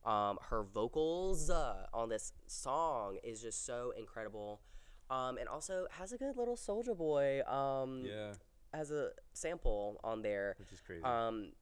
Um, 0.04 0.38
her 0.50 0.64
vocals 0.64 1.48
uh, 1.50 1.86
on 1.94 2.08
this 2.08 2.32
song 2.48 3.18
is 3.22 3.40
just 3.40 3.64
so 3.64 3.92
incredible. 3.96 4.60
Um, 5.08 5.36
and 5.38 5.48
also 5.48 5.86
has 5.90 6.12
a 6.12 6.16
good 6.18 6.36
little 6.36 6.56
Soulja 6.56 6.96
Boy 6.96 7.42
um, 7.46 8.02
Yeah, 8.04 8.32
as 8.72 8.90
a 8.90 9.10
sample 9.34 10.00
on 10.02 10.22
there. 10.22 10.56
which 10.58 10.72
is 10.72 10.80
crazy. 10.80 11.04
Um, 11.04 11.52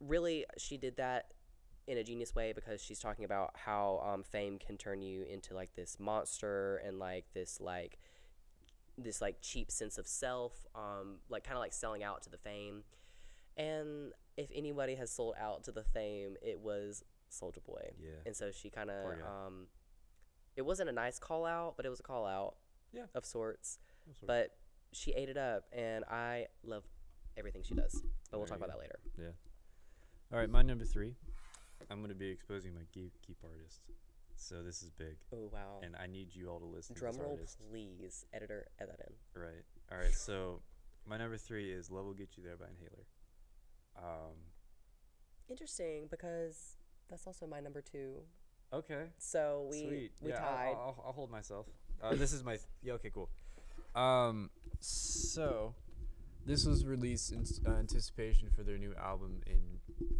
really, 0.00 0.44
she 0.58 0.76
did 0.76 0.96
that 0.98 1.32
in 1.86 1.98
a 1.98 2.04
genius 2.04 2.34
way 2.34 2.52
because 2.52 2.82
she's 2.82 2.98
talking 3.00 3.24
about 3.24 3.50
how 3.56 4.02
um, 4.06 4.22
fame 4.22 4.58
can 4.58 4.76
turn 4.76 5.02
you 5.02 5.24
into 5.24 5.54
like 5.54 5.74
this 5.74 5.98
monster 5.98 6.76
and 6.86 6.98
like 6.98 7.24
this 7.34 7.60
like 7.60 7.98
this 8.98 9.20
like 9.20 9.36
cheap 9.40 9.70
sense 9.70 9.96
of 9.98 10.06
self, 10.06 10.52
um, 10.74 11.16
like 11.28 11.42
kind 11.44 11.56
of 11.56 11.60
like 11.60 11.72
selling 11.72 12.02
out 12.02 12.22
to 12.22 12.30
the 12.30 12.36
fame. 12.36 12.82
And 13.56 14.12
if 14.36 14.48
anybody 14.54 14.94
has 14.96 15.10
sold 15.10 15.34
out 15.40 15.64
to 15.64 15.72
the 15.72 15.82
fame, 15.84 16.36
it 16.42 16.60
was 16.60 17.02
Soulja 17.30 17.64
Boy. 17.64 17.90
yeah. 17.98 18.10
And 18.26 18.36
so 18.36 18.50
she 18.50 18.70
kind 18.70 18.90
of 18.90 19.06
um, 19.26 19.66
it 20.56 20.62
wasn't 20.62 20.88
a 20.90 20.92
nice 20.92 21.18
call 21.18 21.46
out, 21.46 21.74
but 21.76 21.86
it 21.86 21.88
was 21.88 22.00
a 22.00 22.02
call 22.02 22.26
out 22.26 22.56
Yeah. 22.92 23.04
of 23.14 23.24
sorts. 23.24 23.78
But 24.26 24.56
she 24.92 25.12
ate 25.12 25.28
it 25.28 25.36
up, 25.36 25.64
and 25.72 26.04
I 26.10 26.46
love 26.64 26.82
everything 27.36 27.62
she 27.62 27.74
does. 27.74 28.02
But 28.30 28.38
we'll 28.38 28.46
talk 28.48 28.56
about 28.58 28.70
that 28.70 28.78
later. 28.80 28.98
Yeah. 29.16 29.28
All 30.32 30.38
right, 30.40 30.50
my 30.50 30.62
number 30.62 30.84
three. 30.84 31.14
I'm 31.90 32.00
gonna 32.00 32.14
be 32.14 32.28
exposing 32.28 32.74
my 32.74 32.82
gatekeep 32.96 33.36
artist. 33.44 33.80
So 34.36 34.62
this 34.62 34.82
is 34.82 34.90
big, 34.90 35.16
Oh 35.34 35.50
wow! 35.52 35.80
and 35.82 35.94
I 36.02 36.06
need 36.06 36.34
you 36.34 36.48
all 36.48 36.58
to 36.60 36.64
listen 36.64 36.94
to 36.94 37.00
Drum 37.00 37.12
this 37.12 37.20
roll, 37.20 37.30
artist. 37.32 37.58
please, 37.70 38.24
editor, 38.32 38.66
add 38.80 38.88
that 38.88 39.00
in. 39.06 39.40
Right. 39.40 39.64
All 39.92 39.98
right. 39.98 40.14
So 40.14 40.62
my 41.06 41.18
number 41.18 41.36
three 41.36 41.70
is 41.70 41.90
"Love 41.90 42.06
Will 42.06 42.14
Get 42.14 42.36
You 42.36 42.42
There" 42.44 42.56
by 42.56 42.66
Inhaler. 42.66 43.06
Um. 43.98 44.36
Interesting 45.48 46.06
because 46.10 46.76
that's 47.08 47.26
also 47.26 47.46
my 47.46 47.60
number 47.60 47.82
two. 47.82 48.14
Okay. 48.72 49.06
So 49.18 49.66
we 49.70 49.80
Sweet. 49.86 50.12
we 50.20 50.30
yeah, 50.30 50.38
tied. 50.38 50.74
I'll, 50.74 50.94
I'll, 50.98 51.04
I'll 51.08 51.12
hold 51.12 51.30
myself. 51.30 51.66
Uh, 52.02 52.14
this 52.14 52.32
is 52.32 52.42
my 52.44 52.52
th- 52.52 52.62
yeah. 52.82 52.94
Okay. 52.94 53.10
Cool. 53.12 53.28
Um. 53.94 54.48
So 54.80 55.74
this 56.46 56.64
was 56.66 56.84
released 56.86 57.32
in 57.32 57.40
s- 57.42 57.60
uh, 57.66 57.70
anticipation 57.72 58.48
for 58.50 58.62
their 58.62 58.78
new 58.78 58.94
album 58.94 59.40
in 59.46 59.60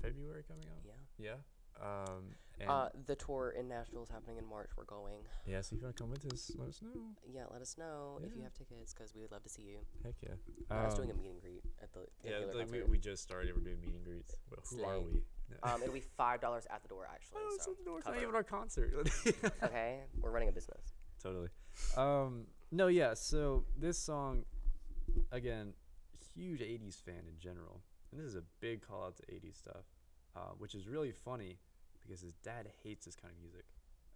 February 0.03 0.43
coming 0.47 0.65
out. 0.69 0.83
yeah. 0.85 0.93
Yeah. 1.19 1.37
Um. 1.83 2.35
And 2.61 2.69
Uh, 2.69 2.91
the 3.07 3.17
tour 3.17 3.51
in 3.59 3.69
Nashville 3.69 4.03
is 4.03 4.11
happening 4.11 4.37
in 4.37 4.45
March. 4.45 4.69
We're 4.77 4.85
going. 4.85 5.25
yeah. 5.47 5.63
So 5.63 5.75
if 5.77 5.81
you 5.81 5.87
want 5.87 5.97
to 5.97 6.03
come 6.03 6.11
with 6.11 6.31
us, 6.31 6.53
let 6.59 6.69
us 6.69 6.83
know. 6.83 7.15
Yeah, 7.27 7.47
let 7.51 7.63
us 7.63 7.79
know 7.79 8.21
if 8.23 8.33
you 8.33 8.39
Yeah. 8.39 8.45
have 8.45 8.53
tickets 8.53 8.93
because 8.93 9.15
we 9.15 9.23
would 9.23 9.33
love 9.33 9.43
to 9.45 9.49
see 9.49 9.63
you. 9.63 9.79
Heck 10.05 10.15
yeah. 10.23 10.35
I 10.71 10.85
was 10.85 10.95
doing 10.95 11.09
a 11.11 11.15
Um, 11.15 11.21
meet 11.23 11.31
and 11.31 11.41
greet 11.41 11.65
at 11.81 11.91
the 11.95 12.07
Yeah, 12.23 12.41
like 12.41 12.53
we, 12.53 12.81
concert. 12.81 12.89
we 12.91 12.99
just 12.99 13.23
started. 13.23 13.57
We're 13.57 13.63
doing 13.63 13.81
meet 13.81 13.95
and 13.95 14.05
greets. 14.05 14.35
Well, 14.51 14.61
who 14.69 14.85
are 14.85 14.97
Slay. 15.01 15.05
we? 15.07 15.25
No. 15.49 15.57
um, 15.63 15.83
it'll 15.83 15.95
be 15.95 16.01
five 16.19 16.43
dollars 16.43 16.67
at 16.69 16.83
the 16.83 16.89
door 16.89 17.07
actually. 17.11 17.39
Oh, 17.43 17.57
so 17.63 17.73
it's, 17.73 17.81
no, 17.87 17.97
it's 17.97 18.05
not 18.05 18.13
cover. 18.13 18.23
even 18.25 18.35
our 18.35 18.45
concert. 18.45 18.93
okay, 19.63 20.03
we're 20.21 20.31
running 20.31 20.51
a 20.51 20.53
business. 20.53 20.93
totally. 21.23 21.49
Um, 21.97 22.47
no, 22.71 22.89
yeah. 22.89 23.15
So 23.15 23.65
this 23.75 23.97
song, 23.99 24.45
again, 25.33 25.73
huge 26.41 26.61
'80s 26.61 27.03
fan 27.03 27.23
in 27.29 27.39
general, 27.39 27.83
and 28.11 28.21
this 28.21 28.27
is 28.27 28.37
a 28.37 28.43
big 28.61 28.81
call 28.87 29.05
out 29.05 29.17
to 29.17 29.23
'80s 29.25 29.57
stuff, 29.59 29.85
uh, 30.37 30.53
which 30.59 30.75
is 30.75 30.87
really 30.89 31.13
funny 31.13 31.59
because 32.03 32.21
his 32.21 32.35
dad 32.43 32.67
hates 32.83 33.05
this 33.07 33.17
kind 33.17 33.33
of 33.35 33.41
music. 33.41 33.65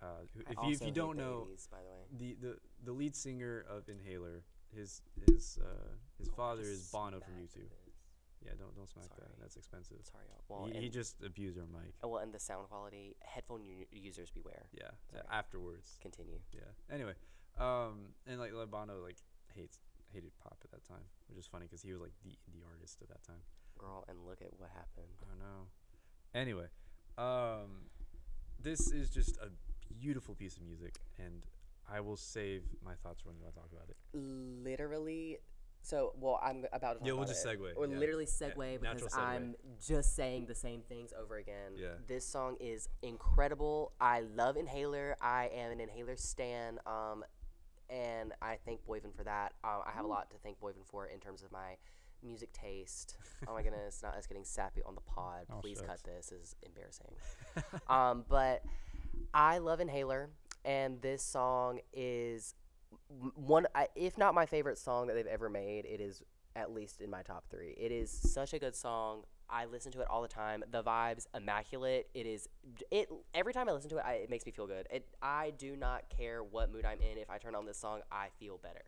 Uh, 0.03 0.07
if 0.25 0.35
you 0.35 0.73
if 0.73 0.83
you 0.83 0.91
don't 0.93 1.17
know, 1.17 1.47
80s, 1.53 1.71
by 1.71 1.79
the 2.19 2.19
the, 2.19 2.37
the 2.49 2.57
the 2.87 2.93
lead 2.93 3.15
singer 3.17 3.65
of 3.69 3.89
Inhaler, 3.89 4.43
his 4.75 5.03
his 5.27 5.59
uh, 5.63 5.89
his 6.19 6.29
Oh, 6.29 6.37
father 6.37 6.63
is 6.63 6.91
Bono 6.93 7.21
from 7.21 7.35
smacked 7.35 7.57
U2. 7.57 7.63
Yeah, 8.45 8.51
don't 8.59 8.75
don't 8.77 8.89
smack 8.89 9.07
Sorry. 9.07 9.21
that. 9.23 9.41
That's 9.41 9.57
expensive. 9.57 9.97
Sorry. 10.03 10.25
Well, 10.49 10.69
he, 10.71 10.81
he 10.83 10.89
just 10.91 11.17
abused 11.25 11.59
our 11.59 11.65
mic. 11.65 11.95
oh, 12.03 12.09
well, 12.09 12.21
and 12.23 12.33
the 12.35 12.39
sound 12.41 12.69
quality. 12.69 13.17
Headphone 13.21 13.63
u- 13.65 13.87
users 13.91 14.31
beware. 14.31 14.67
Yeah, 14.73 14.91
Sorry. 15.11 15.23
afterwards. 15.31 15.99
Continue. 16.03 16.39
Yeah. 16.53 16.69
Anyway, 16.95 17.15
um, 17.59 18.13
and 18.27 18.39
like 18.39 18.53
Bono 18.71 19.01
like 19.03 19.17
hates 19.55 19.79
hated 20.15 20.31
pop 20.43 20.59
at 20.65 20.71
that 20.71 20.85
time, 20.87 21.05
which 21.29 21.39
is 21.39 21.47
funny 21.47 21.67
because 21.67 21.83
he 21.83 21.93
was 21.93 22.01
like 22.01 22.13
the 22.23 22.31
indie 22.31 22.63
artist 22.73 22.99
at 23.03 23.09
that 23.09 23.23
time. 23.25 23.43
Girl, 23.79 24.05
and 24.09 24.19
look 24.27 24.41
at 24.41 24.51
what 24.59 24.71
happened. 24.71 25.13
I 25.23 25.27
don't 25.29 25.41
know. 25.41 25.67
Anyway, 26.35 26.67
um, 27.19 27.91
this 28.63 28.91
is 28.93 29.11
just 29.11 29.37
a 29.39 29.49
beautiful 29.93 30.35
piece 30.35 30.57
of 30.57 30.63
music, 30.63 30.95
and 31.19 31.45
I 31.91 32.01
will 32.01 32.17
save 32.17 32.63
my 32.85 32.95
thoughts 33.03 33.25
when 33.25 33.35
I 33.47 33.51
talk 33.51 33.69
about 33.73 33.89
it. 33.91 33.97
Literally, 34.65 35.39
So, 35.83 36.15
well, 36.19 36.41
I'm 36.43 36.65
about 36.73 36.95
to 36.95 36.99
talk 37.01 37.07
Yeah, 37.07 37.13
we'll 37.13 37.27
just 37.27 37.45
it. 37.45 37.59
segue, 37.61 37.73
Or 37.77 37.87
yeah. 37.87 37.99
literally 37.99 38.25
Yeah, 38.25 38.49
segue 38.49 38.81
natural 38.83 38.95
because 38.95 39.13
segue. 39.13 39.19
I'm 39.23 39.55
just 39.87 40.17
saying 40.17 40.47
the 40.47 40.55
same 40.55 40.81
things 40.89 41.13
over 41.13 41.37
again. 41.37 41.73
Yeah. 41.77 41.89
This 42.07 42.25
song 42.27 42.57
is 42.59 42.89
incredible. 43.03 43.93
I 44.01 44.21
love 44.21 44.57
Inhaler. 44.57 45.15
I 45.21 45.51
am 45.55 45.73
an 45.73 45.81
Inhaler 45.81 46.17
stan. 46.17 46.79
Um, 46.87 47.23
and 47.91 48.33
I 48.43 48.59
thank 48.65 48.87
Boyven 48.87 49.15
for 49.15 49.25
that. 49.25 49.53
Um, 49.63 49.81
I 49.87 49.93
have 49.95 50.05
a 50.05 50.09
lot 50.09 50.31
to 50.31 50.37
thank 50.39 50.61
Boyven 50.61 50.85
for 50.85 51.07
in 51.07 51.21
terms 51.21 51.43
of 51.43 51.53
my 51.53 51.77
music 52.23 52.53
taste. 52.53 53.17
Oh 53.47 53.55
my 53.55 53.63
goodness, 53.63 54.03
not 54.03 54.15
us 54.15 54.27
getting 54.27 54.45
sappy 54.45 54.81
on 54.87 54.95
the 54.95 55.01
pod. 55.03 55.47
Oh, 55.51 55.61
Please 55.61 55.81
cut 55.81 56.03
this. 56.05 56.27
This 56.27 56.41
is 56.41 56.57
embarrassing. 56.63 57.13
um, 57.89 58.25
but 58.29 58.63
I 59.33 59.59
love 59.59 59.81
Inhaler, 59.81 60.31
and 60.65 61.01
this 61.03 61.23
song 61.23 61.81
is 61.93 62.55
one, 63.35 63.67
if 63.95 64.17
not 64.17 64.35
my 64.35 64.47
favorite 64.47 64.79
song 64.79 65.09
that 65.09 65.15
they've 65.15 65.27
ever 65.27 65.51
made. 65.51 65.85
It 65.85 66.01
is 66.01 66.23
at 66.57 66.73
least 66.73 67.01
in 67.01 67.11
my 67.11 67.23
top 67.23 67.45
three. 67.51 67.75
It 67.77 67.93
is 67.93 68.11
such 68.11 68.55
a 68.55 68.59
good 68.59 68.75
song. 68.77 69.25
I 69.51 69.67
listen 69.67 69.93
to 69.93 70.01
it 70.01 70.07
all 70.11 70.23
the 70.23 70.29
time. 70.29 70.65
The 70.71 70.83
vibes 70.83 71.27
immaculate. 71.35 72.09
It 72.15 72.27
is 72.27 72.49
it 72.91 73.09
every 73.35 73.53
time 73.53 73.69
I 73.69 73.73
listen 73.73 73.91
to 73.91 73.99
it, 73.99 74.05
I, 74.05 74.13
it 74.15 74.31
makes 74.31 74.47
me 74.47 74.53
feel 74.53 74.67
good. 74.67 74.87
It 74.91 75.07
I 75.23 75.53
do 75.57 75.77
not 75.77 76.09
care 76.09 76.43
what 76.43 76.73
mood 76.73 76.85
I'm 76.85 77.01
in. 77.01 77.19
If 77.19 77.31
I 77.31 77.39
turn 77.39 77.55
on 77.55 77.67
this 77.67 77.79
song, 77.79 78.01
I 78.11 78.29
feel 78.39 78.59
better. 78.59 78.83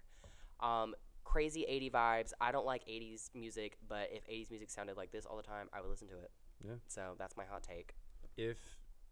Um, 0.61 0.95
crazy 1.25 1.65
80 1.69 1.91
vibes. 1.91 2.33
I 2.41 2.53
don't 2.53 2.67
like 2.67 2.87
80s 2.87 3.31
music, 3.35 3.77
but 3.89 4.09
if 4.13 4.27
80s 4.27 4.51
music 4.51 4.71
sounded 4.71 4.97
like 4.97 5.13
this 5.13 5.27
all 5.27 5.37
the 5.37 5.43
time, 5.43 5.69
I 5.73 5.81
would 5.81 5.91
listen 5.91 6.09
to 6.09 6.15
it. 6.19 6.31
Yeah. 6.65 6.73
So 6.89 7.15
that's 7.19 7.37
my 7.37 7.45
hot 7.45 7.63
take. 7.63 7.95
If 8.37 8.57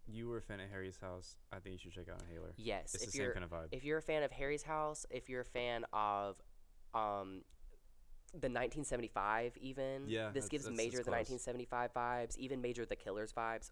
you 0.07 0.29
were 0.29 0.39
a 0.39 0.43
fan 0.43 0.61
of 0.61 0.71
Harry's 0.71 0.97
House, 0.99 1.37
I 1.53 1.59
think 1.59 1.75
you 1.75 1.79
should 1.79 1.93
check 1.93 2.13
out 2.13 2.21
Inhaler. 2.29 2.53
Yes, 2.57 2.95
It's 2.95 3.05
if 3.05 3.13
the 3.13 3.19
same 3.19 3.33
kind 3.33 3.45
of 3.45 3.51
vibe. 3.51 3.69
if 3.73 3.85
you're 3.85 3.99
a 3.99 4.03
fan 4.03 4.23
of 4.23 4.31
Harry's 4.33 4.63
House, 4.63 5.07
if 5.11 5.29
you're 5.29 5.43
a 5.43 5.45
fan 5.45 5.85
of 5.93 6.37
um 6.95 7.43
the 8.41 8.49
1975 8.49 9.57
even, 9.59 10.09
Yeah, 10.09 10.27
this 10.31 10.45
that's- 10.45 10.49
gives 10.49 10.65
that's- 10.65 10.77
major 10.77 10.99
that's 10.99 11.07
the 11.07 11.11
close. 11.13 11.31
1975 11.31 11.93
vibes, 11.95 12.37
even 12.39 12.61
major 12.61 12.85
the 12.85 12.97
Killers 12.97 13.33
vibes. 13.33 13.71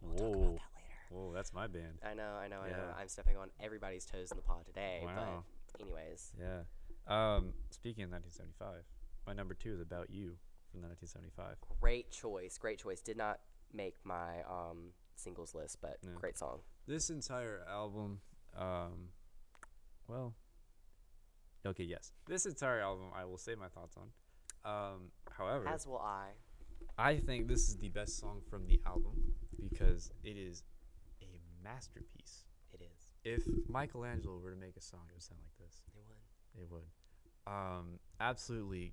We'll 0.00 0.14
talk 0.16 0.20
Whoa. 0.26 0.32
about 0.32 0.42
that 0.44 0.74
later. 0.76 0.94
Whoa, 1.10 1.32
that's 1.32 1.52
my 1.52 1.66
band. 1.66 1.98
I 2.02 2.14
know, 2.14 2.34
I 2.34 2.48
know, 2.48 2.60
I 2.60 2.70
know. 2.70 2.76
Yeah. 2.76 2.94
I'm 2.96 3.08
stepping 3.08 3.36
on 3.36 3.50
everybody's 3.60 4.04
toes 4.06 4.30
in 4.30 4.36
the 4.36 4.42
pod 4.42 4.64
today, 4.66 5.00
Wow. 5.04 5.44
but 5.72 5.80
anyways, 5.82 6.32
Yeah. 6.38 6.62
Um, 7.06 7.52
speaking 7.70 8.04
of 8.04 8.10
1975, 8.10 8.84
my 9.26 9.32
number 9.32 9.54
two 9.54 9.74
is 9.74 9.80
About 9.80 10.10
You 10.10 10.38
from 10.70 10.80
the 10.82 10.86
1975. 10.88 11.58
great 11.80 12.10
choice, 12.12 12.56
great 12.58 12.78
choice. 12.78 13.00
Did 13.00 13.16
not 13.16 13.40
make 13.72 13.96
my 14.04 14.42
um 14.44 14.92
singles 15.16 15.54
list, 15.54 15.80
but 15.80 15.98
great 16.14 16.38
song. 16.38 16.62
This 16.86 17.10
entire 17.10 17.64
album, 17.68 18.20
um, 18.54 19.10
well, 20.06 20.34
okay, 21.66 21.84
yes. 21.84 22.12
This 22.26 22.46
entire 22.46 22.80
album, 22.80 23.06
I 23.14 23.24
will 23.24 23.38
say 23.38 23.54
my 23.54 23.68
thoughts 23.68 23.96
on. 23.96 24.10
Um, 24.64 25.10
however, 25.30 25.68
As 25.68 25.86
will 25.86 25.98
I. 25.98 26.28
I 26.98 27.16
think 27.16 27.48
this 27.48 27.68
is 27.68 27.76
the 27.76 27.88
best 27.88 28.18
song 28.18 28.42
from 28.50 28.66
the 28.66 28.80
album 28.86 29.32
because 29.58 30.10
it 30.22 30.36
is 30.36 30.64
a 31.22 31.40
masterpiece. 31.64 32.44
It 32.72 32.82
is. 32.82 33.14
If 33.24 33.42
Michelangelo 33.68 34.38
were 34.38 34.50
to 34.50 34.56
make 34.56 34.76
a 34.76 34.82
song, 34.82 35.00
it 35.08 35.14
would 35.14 35.22
sound 35.22 35.40
like 35.42 35.66
this. 35.66 35.82
It 35.94 36.02
would. 36.06 36.62
It 36.62 36.70
would. 36.70 36.84
Um, 37.46 37.98
absolutely 38.20 38.92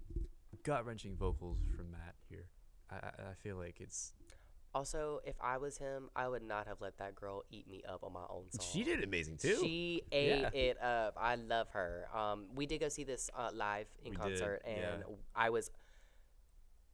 gut 0.63 0.85
wrenching 0.85 1.15
vocals 1.15 1.59
from 1.75 1.91
Matt 1.91 2.15
here. 2.29 2.45
I, 2.89 2.95
I, 2.95 3.29
I 3.31 3.33
feel 3.43 3.57
like 3.57 3.77
it's. 3.79 4.13
Also, 4.75 5.19
if 5.25 5.35
I 5.41 5.57
was 5.57 5.77
him, 5.77 6.09
I 6.15 6.27
would 6.27 6.43
not 6.43 6.67
have 6.67 6.81
let 6.81 6.97
that 6.99 7.15
girl 7.15 7.43
eat 7.49 7.67
me 7.67 7.81
up 7.87 8.03
on 8.03 8.13
my 8.13 8.25
own 8.29 8.51
song. 8.51 8.65
She 8.71 8.83
did 8.83 9.03
amazing 9.03 9.37
too. 9.37 9.57
She 9.59 10.03
ate 10.11 10.41
Yeah. 10.41 10.49
it 10.53 10.81
up. 10.81 11.15
I 11.19 11.35
love 11.35 11.69
her. 11.69 12.07
Um, 12.13 12.45
we 12.53 12.65
did 12.67 12.79
go 12.79 12.89
see 12.89 13.03
this 13.03 13.29
uh, 13.35 13.49
live 13.53 13.87
in 14.03 14.11
We 14.11 14.17
did, 14.17 14.21
concert, 14.21 14.61
yeah. 14.67 14.71
and 14.93 15.03
I 15.35 15.49
was 15.49 15.71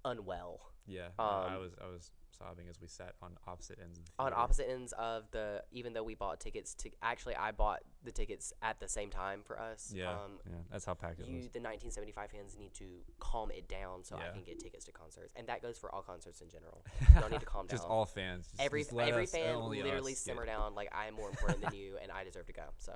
unwell 0.06 0.60
yeah, 0.86 1.08
no, 1.18 1.24
I 1.24 1.56
um, 1.56 1.62
was 1.62 1.72
I 1.82 1.88
was 1.88 2.12
sobbing 2.38 2.68
as 2.70 2.80
we 2.82 2.88
sat 2.88 3.14
on 3.22 3.32
opposite 3.48 3.80
ends 3.82 4.00
of 4.00 4.06
the 4.06 4.24
on 4.24 4.34
opposite 4.36 4.70
ends 4.70 4.94
of 4.94 5.24
the. 5.32 5.64
Even 5.72 5.94
though 5.94 6.04
we 6.04 6.16
bought 6.16 6.40
tickets 6.40 6.74
to, 6.76 6.90
actually, 7.02 7.36
I 7.36 7.52
bought 7.52 7.82
the 8.04 8.12
tickets 8.12 8.52
at 8.62 8.80
the 8.80 8.88
same 8.88 9.10
time 9.10 9.42
for 9.44 9.60
us. 9.60 9.92
Yeah, 9.96 10.12
Um, 10.12 10.40
yeah, 10.46 10.56
that's 10.72 10.86
how 10.86 10.94
packed 10.94 11.20
it 11.20 11.28
you, 11.28 11.36
was. 11.38 11.44
the 11.50 11.60
1975 11.60 12.32
fans, 12.32 12.58
need 12.58 12.74
to 12.76 12.86
calm 13.20 13.52
it 13.52 13.68
down 13.68 14.04
so 14.04 14.16
I 14.18 14.34
can 14.34 14.44
get 14.44 14.60
tickets 14.60 14.86
to 14.86 14.92
concerts, 14.92 15.34
and 15.36 15.48
that 15.48 15.62
goes 15.62 15.78
for 15.78 15.94
all 15.94 16.02
concerts 16.02 16.42
in 16.42 16.50
general. 16.50 16.84
Y'all 17.20 17.30
need 17.30 17.40
to 17.40 17.46
calm 17.46 17.66
down. 17.68 17.78
Just 17.78 17.88
all 17.88 18.06
fans. 18.06 18.48
Just, 18.48 18.62
every 18.62 18.82
just 18.84 18.94
every 18.94 19.24
us- 19.24 19.32
fan 19.32 19.60
literally 19.70 20.14
us 20.14 20.20
simmer 20.20 20.46
down 20.46 20.76
like 20.76 20.90
I 20.94 21.08
am 21.08 21.14
more 21.16 21.30
important 21.30 21.62
than 21.62 21.74
you, 21.74 21.98
and 22.02 22.12
I 22.12 22.24
deserve 22.24 22.48
to 22.48 22.54
go. 22.54 22.64
So 22.80 22.94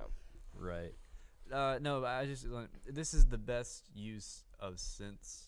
Right. 0.53 0.93
Uh, 1.53 1.79
no, 1.81 2.03
I 2.03 2.25
just 2.25 2.45
like, 2.47 2.67
this 2.85 3.13
is 3.13 3.27
the 3.27 3.38
best 3.38 3.85
use 3.93 4.43
of 4.59 4.75
synths 4.75 5.43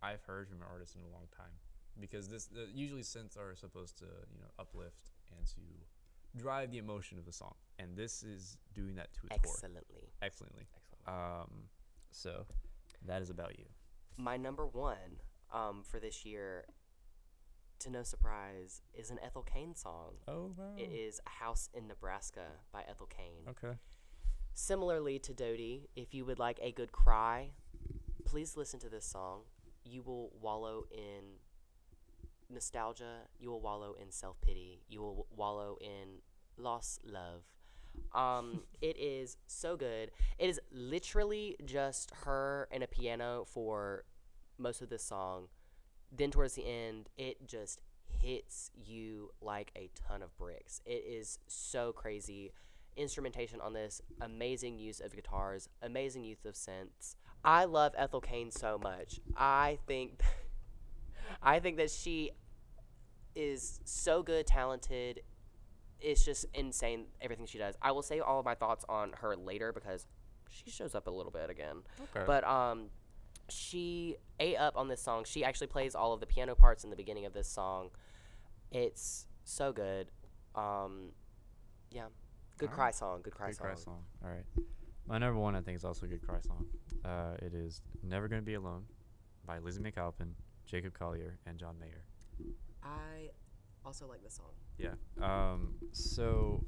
I've 0.00 0.22
heard 0.22 0.48
from 0.48 0.58
an 0.58 0.66
artist 0.70 0.94
in 0.94 1.00
a 1.02 1.08
long 1.12 1.26
time 1.36 1.50
because 2.00 2.28
this 2.28 2.48
uh, 2.56 2.62
usually 2.74 3.02
synths 3.02 3.36
are 3.38 3.54
supposed 3.54 3.98
to 3.98 4.04
you 4.04 4.40
know 4.40 4.48
uplift 4.58 5.10
and 5.36 5.46
to 5.46 5.60
drive 6.36 6.70
the 6.70 6.78
emotion 6.78 7.18
of 7.18 7.24
the 7.24 7.32
song, 7.32 7.54
and 7.78 7.96
this 7.96 8.22
is 8.22 8.56
doing 8.74 8.94
that 8.96 9.12
to 9.14 9.20
its 9.30 9.42
core 9.42 9.54
excellently, 9.54 10.08
excellently. 10.22 10.66
excellent. 11.06 11.18
Um, 11.42 11.50
so 12.10 12.46
that 13.06 13.22
is 13.22 13.30
about 13.30 13.58
you. 13.58 13.64
my 14.16 14.36
number 14.36 14.66
one 14.66 15.20
um, 15.52 15.82
for 15.84 15.98
this 15.98 16.24
year, 16.24 16.64
to 17.80 17.90
no 17.90 18.02
surprise, 18.02 18.80
is 18.94 19.10
an 19.10 19.18
Ethel 19.24 19.42
Cain 19.42 19.74
song. 19.74 20.14
Oh 20.28 20.52
wow. 20.56 20.74
It 20.76 20.90
is 20.92 21.20
"A 21.26 21.30
House 21.44 21.68
in 21.74 21.86
Nebraska" 21.88 22.46
by 22.72 22.82
Ethel 22.88 23.06
Cain. 23.06 23.48
Okay. 23.48 23.76
Similarly 24.54 25.18
to 25.20 25.32
Dodie, 25.32 25.88
if 25.96 26.12
you 26.14 26.24
would 26.26 26.38
like 26.38 26.58
a 26.62 26.72
good 26.72 26.92
cry, 26.92 27.50
please 28.24 28.56
listen 28.56 28.78
to 28.80 28.88
this 28.90 29.06
song. 29.06 29.40
You 29.84 30.02
will 30.02 30.30
wallow 30.40 30.84
in 30.90 31.38
nostalgia. 32.52 33.28
You 33.38 33.50
will 33.50 33.60
wallow 33.60 33.94
in 34.00 34.10
self 34.10 34.40
pity. 34.40 34.82
You 34.88 35.00
will 35.00 35.26
wallow 35.34 35.78
in 35.80 36.20
lost 36.56 37.00
love. 37.04 37.44
Um, 38.14 38.62
it 38.80 38.96
is 38.98 39.36
so 39.46 39.76
good. 39.76 40.10
It 40.38 40.48
is 40.48 40.60
literally 40.70 41.56
just 41.64 42.12
her 42.24 42.68
and 42.70 42.82
a 42.82 42.86
piano 42.86 43.44
for 43.46 44.04
most 44.58 44.82
of 44.82 44.88
this 44.88 45.02
song. 45.02 45.48
Then 46.10 46.30
towards 46.30 46.54
the 46.54 46.66
end, 46.66 47.08
it 47.16 47.46
just 47.46 47.80
hits 48.20 48.70
you 48.74 49.30
like 49.40 49.72
a 49.76 49.90
ton 49.94 50.22
of 50.22 50.36
bricks. 50.36 50.80
It 50.84 51.04
is 51.06 51.38
so 51.46 51.92
crazy. 51.92 52.52
Instrumentation 52.96 53.60
on 53.60 53.72
this, 53.72 54.02
amazing 54.20 54.78
use 54.78 55.00
of 55.00 55.14
guitars, 55.14 55.68
amazing 55.80 56.24
use 56.24 56.44
of 56.44 56.54
synths. 56.54 57.16
I 57.44 57.64
love 57.64 57.94
Ethel 57.96 58.20
Cain 58.20 58.50
so 58.50 58.78
much. 58.78 59.18
I 59.36 59.78
think 59.86 60.20
I 61.42 61.60
think 61.60 61.78
that 61.78 61.90
she 61.90 62.30
is 63.34 63.80
so 63.84 64.22
good, 64.22 64.46
talented. 64.46 65.22
It's 66.00 66.24
just 66.24 66.46
insane 66.54 67.06
everything 67.20 67.46
she 67.46 67.58
does. 67.58 67.76
I 67.80 67.92
will 67.92 68.02
say 68.02 68.20
all 68.20 68.38
of 68.40 68.44
my 68.44 68.54
thoughts 68.54 68.84
on 68.88 69.12
her 69.20 69.36
later 69.36 69.72
because 69.72 70.06
she 70.50 70.70
shows 70.70 70.94
up 70.94 71.06
a 71.06 71.10
little 71.10 71.32
bit 71.32 71.48
again. 71.50 71.78
Okay. 72.00 72.24
But 72.26 72.44
um, 72.44 72.86
she 73.48 74.16
ate 74.40 74.56
up 74.56 74.76
on 74.76 74.88
this 74.88 75.00
song. 75.00 75.24
She 75.24 75.44
actually 75.44 75.68
plays 75.68 75.94
all 75.94 76.12
of 76.12 76.20
the 76.20 76.26
piano 76.26 76.54
parts 76.54 76.84
in 76.84 76.90
the 76.90 76.96
beginning 76.96 77.26
of 77.26 77.32
this 77.32 77.48
song. 77.48 77.90
It's 78.70 79.26
so 79.44 79.72
good. 79.72 80.10
Um, 80.54 81.10
yeah, 81.90 82.06
good 82.58 82.66
Alright. 82.66 82.78
cry 82.78 82.90
song. 82.90 83.20
Good 83.22 83.34
cry 83.34 83.48
good 83.48 83.56
song. 83.56 83.66
cry 83.66 83.74
song. 83.76 83.98
All 84.24 84.30
right. 84.30 84.66
My 85.06 85.18
number 85.18 85.38
one, 85.38 85.56
I 85.56 85.60
think, 85.60 85.76
is 85.76 85.84
also 85.84 86.06
a 86.06 86.08
good 86.08 86.26
cry 86.26 86.40
song. 86.40 86.66
Uh, 87.04 87.36
it 87.40 87.54
is 87.54 87.80
"Never 88.02 88.28
Gonna 88.28 88.42
Be 88.42 88.54
Alone" 88.54 88.84
by 89.44 89.58
Lizzy 89.58 89.82
McAlpine, 89.82 90.32
Jacob 90.64 90.94
Collier, 90.94 91.38
and 91.46 91.58
John 91.58 91.76
Mayer. 91.78 92.04
I 92.84 93.30
also 93.84 94.06
like 94.06 94.22
this 94.22 94.34
song. 94.34 94.52
Yeah. 94.78 94.94
Um. 95.20 95.74
So. 95.92 96.64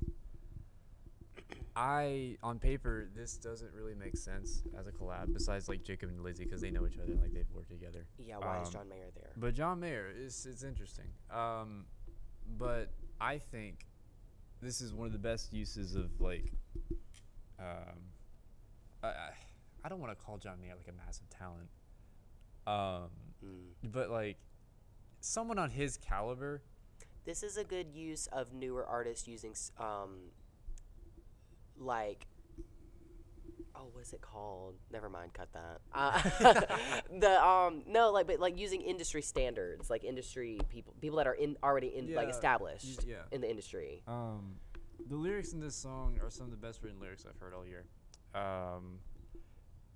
I 1.76 2.36
on 2.40 2.60
paper 2.60 3.08
this 3.16 3.36
doesn't 3.36 3.72
really 3.74 3.94
make 3.96 4.16
sense 4.16 4.62
as 4.78 4.86
a 4.86 4.92
collab 4.92 5.32
besides 5.32 5.68
like 5.68 5.82
Jacob 5.82 6.08
and 6.08 6.22
Lizzy 6.22 6.44
because 6.44 6.60
they 6.60 6.70
know 6.70 6.86
each 6.86 6.98
other 7.02 7.14
like 7.20 7.32
they've 7.34 7.50
worked 7.52 7.70
together. 7.70 8.06
Yeah, 8.16 8.38
why 8.38 8.60
is 8.62 8.68
Um, 8.68 8.72
John 8.74 8.88
Mayer 8.88 9.10
there? 9.16 9.32
But 9.36 9.54
John 9.54 9.80
Mayer 9.80 10.08
is 10.16 10.46
it's 10.46 10.62
interesting. 10.62 11.06
Um, 11.32 11.86
but 12.58 12.90
I 13.20 13.38
think 13.38 13.86
this 14.60 14.80
is 14.80 14.94
one 14.94 15.06
of 15.08 15.12
the 15.12 15.18
best 15.18 15.52
uses 15.52 15.96
of 15.96 16.20
like, 16.20 16.52
um, 17.58 17.98
I 19.02 19.08
I, 19.08 19.30
I 19.84 19.88
don't 19.88 19.98
want 20.00 20.16
to 20.16 20.24
call 20.24 20.38
John 20.38 20.60
Mayer 20.60 20.74
like 20.76 20.86
a 20.88 20.92
massive 21.04 21.28
talent. 21.28 21.68
Um, 22.68 23.10
Mm. 23.44 23.92
but 23.92 24.10
like 24.10 24.38
someone 25.24 25.58
on 25.58 25.70
his 25.70 25.96
caliber, 25.96 26.62
This 27.24 27.42
is 27.42 27.56
a 27.56 27.64
good 27.64 27.88
use 27.90 28.26
of 28.28 28.52
newer 28.52 28.84
artists 28.84 29.26
using 29.26 29.54
um, 29.78 30.30
like 31.78 32.26
oh 33.76 33.88
what's 33.92 34.12
it 34.12 34.20
called? 34.20 34.74
Never 34.92 35.08
mind 35.08 35.32
cut 35.32 35.48
that. 35.52 35.80
Uh, 35.92 36.20
the 37.18 37.44
um 37.44 37.82
no 37.86 38.12
like 38.12 38.26
but 38.26 38.38
like 38.38 38.56
using 38.58 38.82
industry 38.82 39.22
standards 39.22 39.90
like 39.90 40.04
industry 40.04 40.60
people 40.68 40.94
people 41.00 41.16
that 41.18 41.26
are 41.26 41.34
in 41.34 41.56
already 41.62 41.88
in 41.88 42.14
like 42.14 42.28
Yeah, 42.28 42.34
established 42.34 43.04
yeah. 43.04 43.16
in 43.32 43.40
the 43.40 43.50
industry. 43.50 44.02
Um, 44.06 44.56
the 45.08 45.16
lyrics 45.16 45.52
in 45.52 45.60
this 45.60 45.74
song 45.74 46.18
are 46.22 46.30
some 46.30 46.44
of 46.46 46.50
the 46.50 46.56
best 46.56 46.82
written 46.82 47.00
lyrics 47.00 47.26
I've 47.28 47.38
heard 47.38 47.52
all 47.54 47.66
year. 47.66 47.84
Um, 48.34 48.98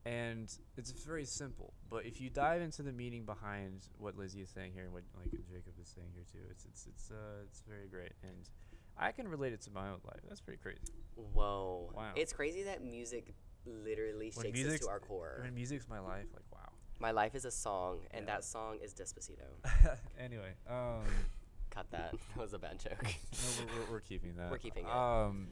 and 0.05 0.53
it's 0.77 0.91
very 0.91 1.25
simple. 1.25 1.73
But 1.91 2.07
if 2.07 2.21
you 2.21 2.31
dive 2.31 2.63
into 2.63 2.83
the 2.83 2.93
meaning 2.93 3.25
behind 3.25 3.83
what 3.99 4.17
Lizzy 4.17 4.41
is 4.41 4.51
saying 4.51 4.73
here 4.75 4.85
and 4.85 4.93
what 4.93 5.03
like 5.17 5.31
Jacob 5.31 5.75
is 5.81 5.89
saying 5.89 6.09
here 6.15 6.25
too, 6.33 6.47
it's 6.51 6.65
it's 6.65 6.87
it's 6.87 7.11
uh 7.11 7.43
it's 7.45 7.63
very 7.69 7.89
great, 7.89 8.13
and 8.23 8.49
I 8.97 9.13
can 9.13 9.29
relate 9.29 9.53
it 9.53 9.61
to 9.63 9.71
my 9.71 9.89
own 9.89 10.01
life. 10.05 10.21
That's 10.29 10.41
pretty 10.41 10.61
crazy. 10.63 10.93
Whoa. 11.15 11.91
Wow. 11.95 12.13
It's 12.17 12.33
crazy 12.33 12.65
that 12.65 12.83
music 12.83 13.35
literally 13.67 14.33
When 14.35 14.47
shakes 14.47 14.67
us 14.67 14.81
to 14.81 14.89
our 14.89 15.01
core. 15.01 15.41
When 15.43 15.55
music's 15.55 15.89
my 15.89 16.01
life, 16.01 16.27
like 16.33 16.45
wow. 16.53 16.71
My 17.01 17.13
life 17.13 17.37
is 17.37 17.45
a 17.45 17.51
song, 17.51 18.01
and 18.11 18.27
Yeah. 18.27 18.35
that 18.35 18.45
song 18.45 18.79
is 18.83 18.93
Despacito. 18.93 19.47
anyway, 20.19 20.53
um, 20.69 21.05
Cut 21.71 21.91
that. 21.93 22.15
That 22.37 22.43
was 22.43 22.55
a 22.55 22.59
bad 22.59 22.81
joke. 22.81 23.03
no, 23.05 23.39
we're, 23.59 23.81
we're, 23.85 23.91
we're 23.93 24.01
keeping 24.01 24.35
that. 24.37 24.51
We're 24.51 24.59
keeping 24.59 24.85
it. 24.85 24.91
Um, 24.93 25.49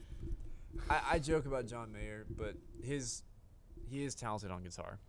I, 0.89 1.01
I 1.13 1.19
joke 1.19 1.45
about 1.45 1.67
John 1.67 1.91
Mayer, 1.91 2.25
but 2.29 2.55
his 2.83 3.23
he 3.89 4.03
is 4.03 4.15
talented 4.15 4.51
on 4.51 4.63
guitar. 4.63 4.99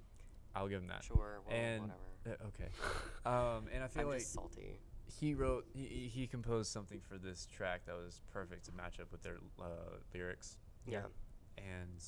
I'll 0.55 0.69
give 0.69 0.81
him 0.83 0.89
that. 0.89 1.05
Sure. 1.05 1.41
Well, 1.47 1.57
and 1.57 1.83
whatever. 2.25 2.43
uh, 2.45 2.47
okay, 2.49 2.69
um, 3.27 3.67
and 3.73 3.85
I 3.85 3.89
feel 3.89 4.03
I'm 4.05 4.09
like 4.09 4.19
just 4.21 4.33
salty. 4.33 4.81
he 5.07 5.35
wrote 5.35 5.67
he, 5.73 5.85
he 5.85 6.09
he 6.09 6.27
composed 6.27 6.73
something 6.73 7.01
for 7.01 7.17
this 7.19 7.47
track 7.47 7.83
that 7.87 7.95
was 7.97 8.21
perfect 8.33 8.65
to 8.67 8.73
match 8.73 8.99
up 9.01 9.11
with 9.13 9.23
their 9.23 9.37
uh, 9.61 9.97
lyrics. 10.15 10.57
Yeah. 10.87 11.03
and 11.59 12.03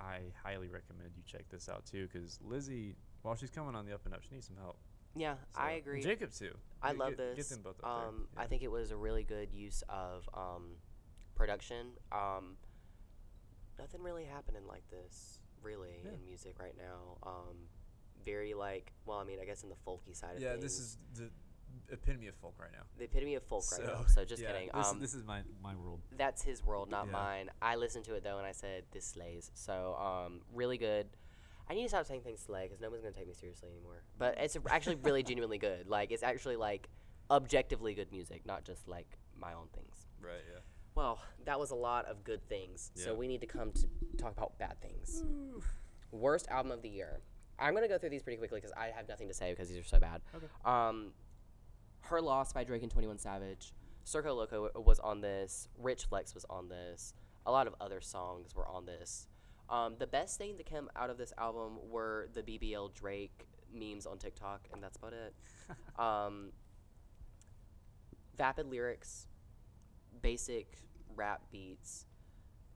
I 0.00 0.20
highly 0.42 0.68
recommend 0.68 1.10
you 1.16 1.22
check 1.26 1.48
this 1.50 1.68
out 1.68 1.84
too, 1.84 2.08
because 2.10 2.38
Lizzy, 2.42 2.94
while 3.22 3.34
she's 3.34 3.50
coming 3.50 3.74
on 3.74 3.84
the 3.86 3.92
up 3.94 4.02
and 4.06 4.14
up, 4.14 4.22
she 4.22 4.34
needs 4.34 4.46
some 4.46 4.56
help. 4.56 4.76
Yeah, 5.16 5.34
I 5.56 5.72
So- 5.74 5.78
agree. 5.78 6.02
Jacob 6.02 6.32
too. 6.32 6.56
I 6.80 6.90
Get- 6.90 6.98
love 6.98 7.16
this. 7.16 7.36
Get 7.36 7.48
them 7.48 7.62
both 7.62 7.80
up 7.82 8.06
um, 8.08 8.28
there. 8.34 8.44
I 8.44 8.46
think 8.46 8.62
it 8.62 8.70
was 8.70 8.92
a 8.92 8.96
really 8.96 9.24
good 9.24 9.52
use 9.52 9.82
of 9.88 10.28
um, 10.32 10.76
production. 11.34 11.88
Um, 12.12 12.56
nothing 13.78 14.02
really 14.02 14.24
happening 14.24 14.62
like 14.68 14.84
this, 14.90 15.39
really, 15.62 16.00
Yeah. 16.04 16.12
in 16.12 16.24
music 16.24 16.58
right 16.58 16.76
now. 16.76 17.18
Um, 17.22 17.68
very 18.24 18.54
like, 18.54 18.92
well, 19.06 19.18
I 19.18 19.24
mean, 19.24 19.38
I 19.40 19.44
guess 19.44 19.62
in 19.62 19.68
the 19.68 19.76
folky 19.86 20.14
side 20.14 20.36
of 20.36 20.42
yeah, 20.42 20.52
things. 20.52 20.62
this 20.62 20.78
is 20.78 20.98
the 21.14 21.30
epitome 21.90 22.28
of 22.28 22.34
folk 22.36 22.54
right 22.58 22.72
now. 22.72 22.82
the 22.98 23.04
epitome 23.04 23.34
of 23.34 23.42
folk 23.44 23.64
right 23.72 23.80
so, 23.80 23.86
now. 23.86 24.04
So 24.06 24.24
just 24.24 24.42
yeah, 24.42 24.52
kidding. 24.52 24.70
This, 24.74 24.86
um, 24.86 25.00
this 25.00 25.14
is 25.14 25.24
my 25.24 25.42
my 25.62 25.74
world. 25.74 26.00
that's 26.16 26.42
his 26.42 26.64
world, 26.64 26.90
not 26.90 27.06
Yeah. 27.06 27.12
mine. 27.12 27.50
I 27.62 27.76
listened 27.76 28.04
to 28.06 28.14
it 28.14 28.24
though, 28.24 28.38
and 28.38 28.46
I 28.46 28.52
said 28.52 28.84
this 28.92 29.06
slays. 29.06 29.50
So 29.54 29.94
um, 29.96 30.42
really 30.52 30.78
good. 30.78 31.08
I 31.68 31.74
need 31.74 31.84
to 31.84 31.88
stop 31.88 32.04
saying 32.06 32.22
things 32.22 32.40
slay 32.40 32.64
because 32.64 32.80
no 32.80 32.90
one's 32.90 33.02
gonna 33.02 33.14
take 33.14 33.28
me 33.28 33.34
seriously 33.34 33.68
anymore. 33.70 34.02
But 34.18 34.36
it's 34.38 34.56
actually 34.68 34.96
really 34.96 35.22
genuinely 35.30 35.58
good. 35.58 35.88
Like 35.88 36.10
it's 36.10 36.22
actually 36.22 36.56
like 36.56 36.88
objectively 37.30 37.94
good 37.94 38.10
music, 38.10 38.44
not 38.44 38.64
just 38.64 38.88
like 38.88 39.18
my 39.38 39.54
own 39.54 39.68
things. 39.72 40.06
Right. 40.20 40.42
Yeah. 40.52 40.60
Well, 40.94 41.20
that 41.44 41.58
was 41.58 41.70
a 41.70 41.74
lot 41.76 42.06
of 42.06 42.24
good 42.24 42.46
things. 42.48 42.90
So 42.94 43.14
we 43.14 43.28
need 43.28 43.40
to 43.40 43.46
come 43.46 43.72
to 43.72 43.86
talk 44.18 44.36
about 44.36 44.58
bad 44.58 44.80
things. 44.80 45.24
Worst 46.10 46.48
album 46.48 46.72
of 46.72 46.82
the 46.82 46.88
year. 46.88 47.20
I'm 47.58 47.74
gonna 47.74 47.88
go 47.88 47.98
through 47.98 48.10
these 48.10 48.22
pretty 48.22 48.38
quickly 48.38 48.58
because 48.58 48.72
I 48.76 48.86
have 48.96 49.08
nothing 49.08 49.28
to 49.28 49.34
say 49.34 49.52
because 49.52 49.68
these 49.68 49.78
are 49.78 49.84
so 49.84 50.00
bad. 50.00 50.22
Okay. 50.34 50.46
Um, 50.64 51.12
Her 52.02 52.20
Loss 52.20 52.52
by 52.52 52.64
Drake 52.64 52.82
and 52.82 52.90
Twenty 52.90 53.06
One 53.06 53.18
Savage. 53.18 53.72
Circo 54.04 54.34
Loco 54.34 54.70
was 54.76 54.98
on 54.98 55.20
this. 55.20 55.68
Rich 55.78 56.06
Flex 56.06 56.34
was 56.34 56.46
on 56.48 56.68
this. 56.68 57.14
A 57.46 57.52
lot 57.52 57.66
of 57.66 57.74
other 57.80 58.00
songs 58.00 58.54
were 58.54 58.66
on 58.66 58.86
this. 58.86 59.28
Um, 59.68 59.94
the 59.98 60.06
best 60.06 60.36
thing 60.36 60.56
that 60.56 60.66
came 60.66 60.90
out 60.96 61.10
of 61.10 61.18
this 61.18 61.32
album 61.38 61.78
were 61.88 62.28
the 62.34 62.42
BBL 62.42 62.92
Drake 62.92 63.46
memes 63.72 64.06
on 64.06 64.18
TikTok, 64.18 64.68
and 64.72 64.82
that's 64.82 64.96
about 64.96 65.12
it. 65.12 65.34
um, 65.98 66.52
vapid 68.36 68.66
lyrics, 68.66 69.28
basic 70.22 70.78
rap 71.14 71.42
beats. 71.50 72.06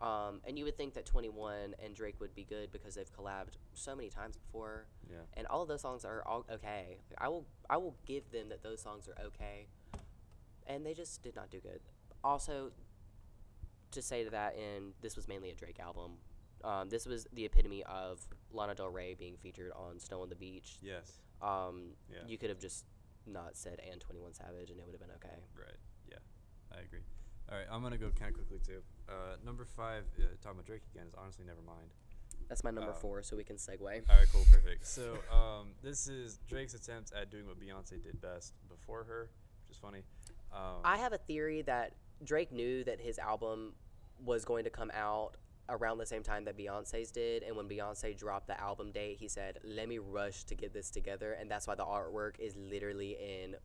Um, 0.01 0.41
and 0.47 0.59
you 0.59 0.65
would 0.65 0.77
think 0.77 0.95
that 0.95 1.07
21 1.07 1.75
and 1.83 1.95
Drake 1.95 2.21
would 2.21 2.35
be 2.35 2.45
good 2.45 2.71
because 2.73 2.95
they've 2.97 3.11
collabed 3.13 3.55
so 3.75 3.95
many 3.95 4.11
times 4.11 4.37
before 4.37 4.87
Yeah. 5.09 5.19
and 5.35 5.47
all 5.47 5.63
of 5.63 5.69
those 5.69 5.81
songs 5.81 6.05
are 6.05 6.23
all 6.27 6.45
okay. 6.51 6.99
Like, 7.09 7.19
I 7.21 7.29
will 7.29 7.47
I 7.71 7.77
will 7.77 7.97
give 8.05 8.31
them 8.31 8.49
that 8.49 8.63
those 8.63 8.81
songs 8.83 9.09
are 9.09 9.17
okay, 9.27 9.69
and 10.67 10.85
they 10.85 10.95
just 10.95 11.23
did 11.23 11.37
not 11.37 11.49
do 11.51 11.61
good. 11.61 11.81
Also, 12.25 12.73
to 13.93 14.03
say 14.03 14.25
to 14.25 14.31
that 14.31 14.57
end, 14.59 14.95
this 15.01 15.15
was 15.17 15.29
mainly 15.29 15.51
a 15.51 15.55
Drake 15.55 15.79
album. 15.79 16.19
Um, 16.65 16.89
this 16.89 17.07
was 17.07 17.27
the 17.33 17.45
epitome 17.45 17.85
of 17.85 18.27
Lana 18.51 18.75
Del 18.75 18.89
Rey 18.91 19.15
being 19.15 19.37
featured 19.37 19.71
on 19.77 20.01
Snow 20.01 20.23
on 20.23 20.29
the 20.29 20.35
Beach. 20.35 20.79
Yes. 20.83 21.21
Um, 21.41 21.93
Yeah. 22.11 22.27
You 22.27 22.37
could 22.37 22.49
have 22.51 22.59
just 22.59 22.85
not 23.27 23.57
said 23.57 23.81
and 23.91 24.01
Twenty 24.01 24.21
One 24.21 24.35
Savage, 24.35 24.71
and 24.71 24.81
it 24.81 24.85
would 24.87 24.93
have 24.93 25.01
been 25.01 25.15
okay. 25.17 25.39
Right. 25.57 25.77
Yeah. 26.11 26.19
I 26.73 26.81
agree. 26.81 27.01
All 27.51 27.59
right. 27.59 27.67
I'm 27.71 27.83
gonna 27.83 27.99
go 27.99 28.11
kind 28.19 28.31
of 28.31 28.35
quickly 28.35 28.59
too. 28.67 28.81
Uh, 29.09 29.37
number 29.45 29.65
five, 29.65 30.05
uh, 30.19 30.23
talking 30.43 30.59
about 30.59 30.67
Drake 30.67 30.83
again, 30.95 31.07
is 31.07 31.15
honestly 31.15 31.45
never 31.45 31.61
mind. 31.67 31.91
That's 32.49 32.65
my 32.65 32.71
number 32.71 32.91
Um, 32.93 32.97
four, 32.99 33.23
so 33.23 33.37
we 33.37 33.45
can 33.45 33.57
segue. 33.57 33.81
All 33.81 34.17
right, 34.17 34.29
cool, 34.31 34.45
perfect. 34.51 34.87
So, 34.87 35.19
um, 35.33 35.75
this 35.83 36.09
is 36.09 36.39
Drake's 36.47 36.75
attempt 36.75 37.13
at 37.13 37.31
doing 37.31 37.47
what 37.47 37.59
Beyonce 37.59 38.03
did 38.03 38.21
best 38.21 38.53
before 38.69 39.05
her, 39.05 39.31
which 39.67 39.77
is 39.77 39.81
funny. 39.81 40.03
Um, 40.53 40.81
I 40.85 40.99
have 40.99 41.13
a 41.13 41.19
theory 41.19 41.63
that 41.63 41.95
Drake 42.23 42.53
knew 42.53 42.85
that 42.85 43.01
his 43.01 43.19
album 43.19 43.75
was 44.23 44.45
going 44.45 44.65
to 44.65 44.71
come 44.71 44.91
out 44.95 45.37
around 45.71 45.97
the 45.97 46.07
same 46.07 46.23
time 46.23 46.45
that 46.45 46.57
Beyonce's 46.59 47.11
did, 47.11 47.43
and 47.43 47.57
when 47.57 47.67
Beyonce 47.69 48.17
dropped 48.17 48.47
the 48.47 48.61
album 48.61 48.93
date, 48.93 49.17
he 49.19 49.29
said, 49.29 49.59
"Let 49.65 49.89
me 49.89 49.99
rush 49.99 50.45
to 50.45 50.55
get 50.55 50.73
this 50.75 50.91
together," 50.91 51.33
and 51.33 51.51
that's 51.51 51.67
why 51.67 51.75
the 51.75 51.85
artwork 51.87 52.39
is 52.39 52.55
literally 52.57 53.13
in 53.13 53.57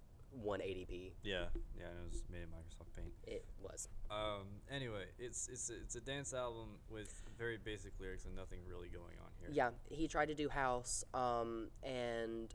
180p. 0.45 1.11
yeah, 1.23 1.45
yeah, 1.77 1.85
it 1.85 2.11
was 2.11 2.23
made 2.31 2.43
in 2.43 2.47
Microsoft 2.49 2.95
Paint. 2.95 3.13
It 3.25 3.45
was. 3.61 3.87
Um, 4.11 4.45
anyway, 4.71 5.05
it's 5.17 5.47
it's 5.47 5.69
it's 5.69 5.95
a 5.95 6.01
dance 6.01 6.33
album 6.33 6.77
with 6.89 7.21
very 7.37 7.57
basic 7.57 7.93
lyrics 7.99 8.25
and 8.25 8.35
nothing 8.35 8.59
really 8.67 8.89
going 8.89 9.17
on 9.21 9.31
here. 9.39 9.49
Yeah, 9.51 9.69
he 9.89 10.07
tried 10.07 10.27
to 10.27 10.35
do 10.35 10.49
house, 10.49 11.03
um, 11.13 11.69
and 11.83 12.53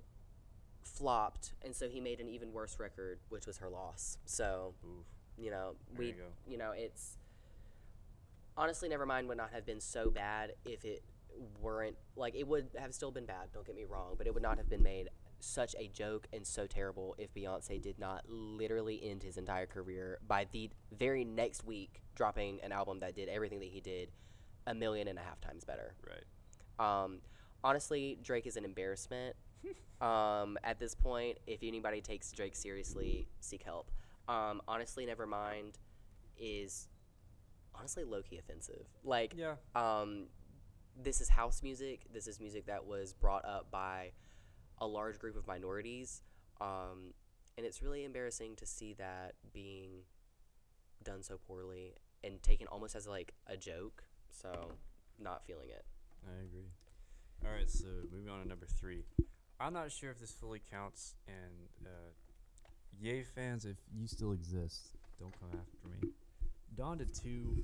flopped, 0.82 1.54
and 1.62 1.74
so 1.74 1.88
he 1.88 2.00
made 2.00 2.20
an 2.20 2.28
even 2.28 2.52
worse 2.52 2.78
record, 2.78 3.18
which 3.28 3.46
was 3.46 3.58
her 3.58 3.68
loss. 3.68 4.18
So 4.24 4.74
Oof. 4.84 5.04
you 5.38 5.50
know 5.50 5.74
There 5.92 5.98
we 5.98 6.06
you 6.06 6.14
you 6.46 6.58
know 6.58 6.72
it's 6.72 7.18
honestly 8.56 8.88
nevermind 8.88 9.26
would 9.26 9.36
not 9.36 9.50
have 9.52 9.66
been 9.66 9.80
so 9.80 10.10
bad 10.10 10.52
if 10.64 10.84
it 10.84 11.02
weren't 11.60 11.96
like 12.16 12.34
it 12.36 12.46
would 12.46 12.68
have 12.78 12.94
still 12.94 13.10
been 13.10 13.26
bad 13.26 13.48
don't 13.52 13.66
get 13.66 13.74
me 13.74 13.84
wrong 13.84 14.14
but 14.16 14.26
it 14.26 14.34
would 14.34 14.42
not 14.42 14.56
have 14.56 14.68
been 14.70 14.82
made 14.82 15.08
such 15.44 15.74
a 15.78 15.88
joke 15.88 16.26
and 16.32 16.46
so 16.46 16.66
terrible 16.66 17.14
if 17.18 17.32
beyonce 17.34 17.80
did 17.80 17.98
not 17.98 18.24
literally 18.28 19.00
end 19.08 19.22
his 19.22 19.36
entire 19.36 19.66
career 19.66 20.18
by 20.26 20.46
the 20.52 20.70
very 20.96 21.24
next 21.24 21.64
week 21.64 22.02
dropping 22.14 22.60
an 22.62 22.72
album 22.72 23.00
that 23.00 23.14
did 23.14 23.28
everything 23.28 23.60
that 23.60 23.68
he 23.68 23.80
did 23.80 24.10
a 24.66 24.74
million 24.74 25.06
and 25.08 25.18
a 25.18 25.22
half 25.22 25.40
times 25.40 25.64
better 25.64 25.94
Right. 26.06 27.04
um, 27.04 27.18
honestly, 27.62 28.18
Drake 28.22 28.46
is 28.46 28.56
an 28.56 28.64
embarrassment. 28.64 29.36
um, 30.00 30.58
at 30.64 30.78
this 30.78 30.94
point, 30.94 31.38
if 31.46 31.60
anybody 31.62 32.00
takes 32.00 32.30
Drake 32.32 32.54
seriously, 32.56 33.26
seek 33.40 33.62
help. 33.62 33.90
Um, 34.28 34.60
honestly, 34.68 35.06
Nevermind 35.06 35.74
is 36.38 36.88
honestly 37.74 38.04
low 38.04 38.22
key 38.22 38.38
offensive. 38.38 38.86
Like, 39.02 39.34
Yeah. 39.36 39.54
um, 39.74 40.26
this 41.02 41.20
is 41.20 41.28
house 41.28 41.62
music. 41.62 42.06
This 42.12 42.26
is 42.26 42.38
music 42.40 42.66
that 42.66 42.84
was 42.86 43.12
brought 43.14 43.44
up 43.44 43.70
by 43.70 44.12
a 44.84 44.86
large 44.86 45.18
group 45.18 45.36
of 45.36 45.46
minorities. 45.46 46.22
Um, 46.60 47.14
and 47.56 47.66
it's 47.66 47.82
really 47.82 48.04
embarrassing 48.04 48.56
to 48.56 48.66
see 48.66 48.94
that 48.94 49.34
being 49.52 50.02
done 51.02 51.22
so 51.22 51.38
poorly 51.46 51.94
and 52.22 52.42
taken 52.42 52.66
almost 52.68 52.94
as 52.94 53.06
like 53.06 53.34
a 53.46 53.56
joke. 53.56 54.04
So, 54.30 54.72
not 55.18 55.44
feeling 55.44 55.68
it. 55.70 55.84
I 56.26 56.42
agree. 56.42 56.70
All 57.44 57.52
right, 57.52 57.70
so 57.70 57.86
moving 58.12 58.28
on 58.28 58.42
to 58.42 58.48
number 58.48 58.66
three. 58.66 59.04
I'm 59.60 59.72
not 59.72 59.92
sure 59.92 60.10
if 60.10 60.18
this 60.18 60.32
fully 60.32 60.60
counts, 60.70 61.14
and 61.28 61.86
uh, 61.86 62.10
Yay 63.00 63.22
fans, 63.22 63.64
if 63.64 63.76
you 63.94 64.06
still 64.06 64.32
exist, 64.32 64.96
don't 65.18 65.32
come 65.38 65.50
after 65.50 65.88
me. 65.88 66.10
Donda 66.76 67.06
2 67.22 67.62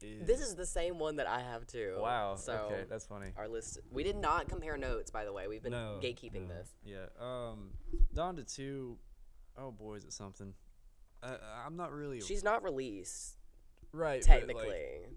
is. 0.00 0.26
This 0.26 0.40
is 0.40 0.54
the 0.54 0.66
same 0.66 0.98
one 0.98 1.16
that 1.16 1.26
I 1.26 1.40
have 1.40 1.66
too. 1.66 1.96
Wow, 1.98 2.36
So 2.36 2.52
okay, 2.70 2.84
that's 2.88 3.06
funny. 3.06 3.32
our 3.36 3.48
list. 3.48 3.78
We 3.90 4.02
did 4.02 4.16
not 4.16 4.48
compare 4.48 4.76
notes, 4.76 5.10
by 5.10 5.24
the 5.24 5.32
way. 5.32 5.48
We've 5.48 5.62
been 5.62 5.72
No, 5.72 5.98
gatekeeping 6.02 6.48
no. 6.48 6.54
this. 6.54 6.68
Yeah, 6.84 7.06
um, 7.20 7.70
Donda 8.14 8.44
2, 8.54 8.96
oh 9.58 9.70
boy, 9.70 9.94
is 9.94 10.04
it 10.04 10.12
something. 10.12 10.54
Uh, 11.22 11.36
I'm 11.64 11.76
not 11.76 11.92
really. 11.92 12.20
She's 12.20 12.42
not 12.42 12.62
released 12.64 13.36
right, 13.92 14.24
but, 14.26 14.28
like, 14.28 14.40
technically. 14.40 14.74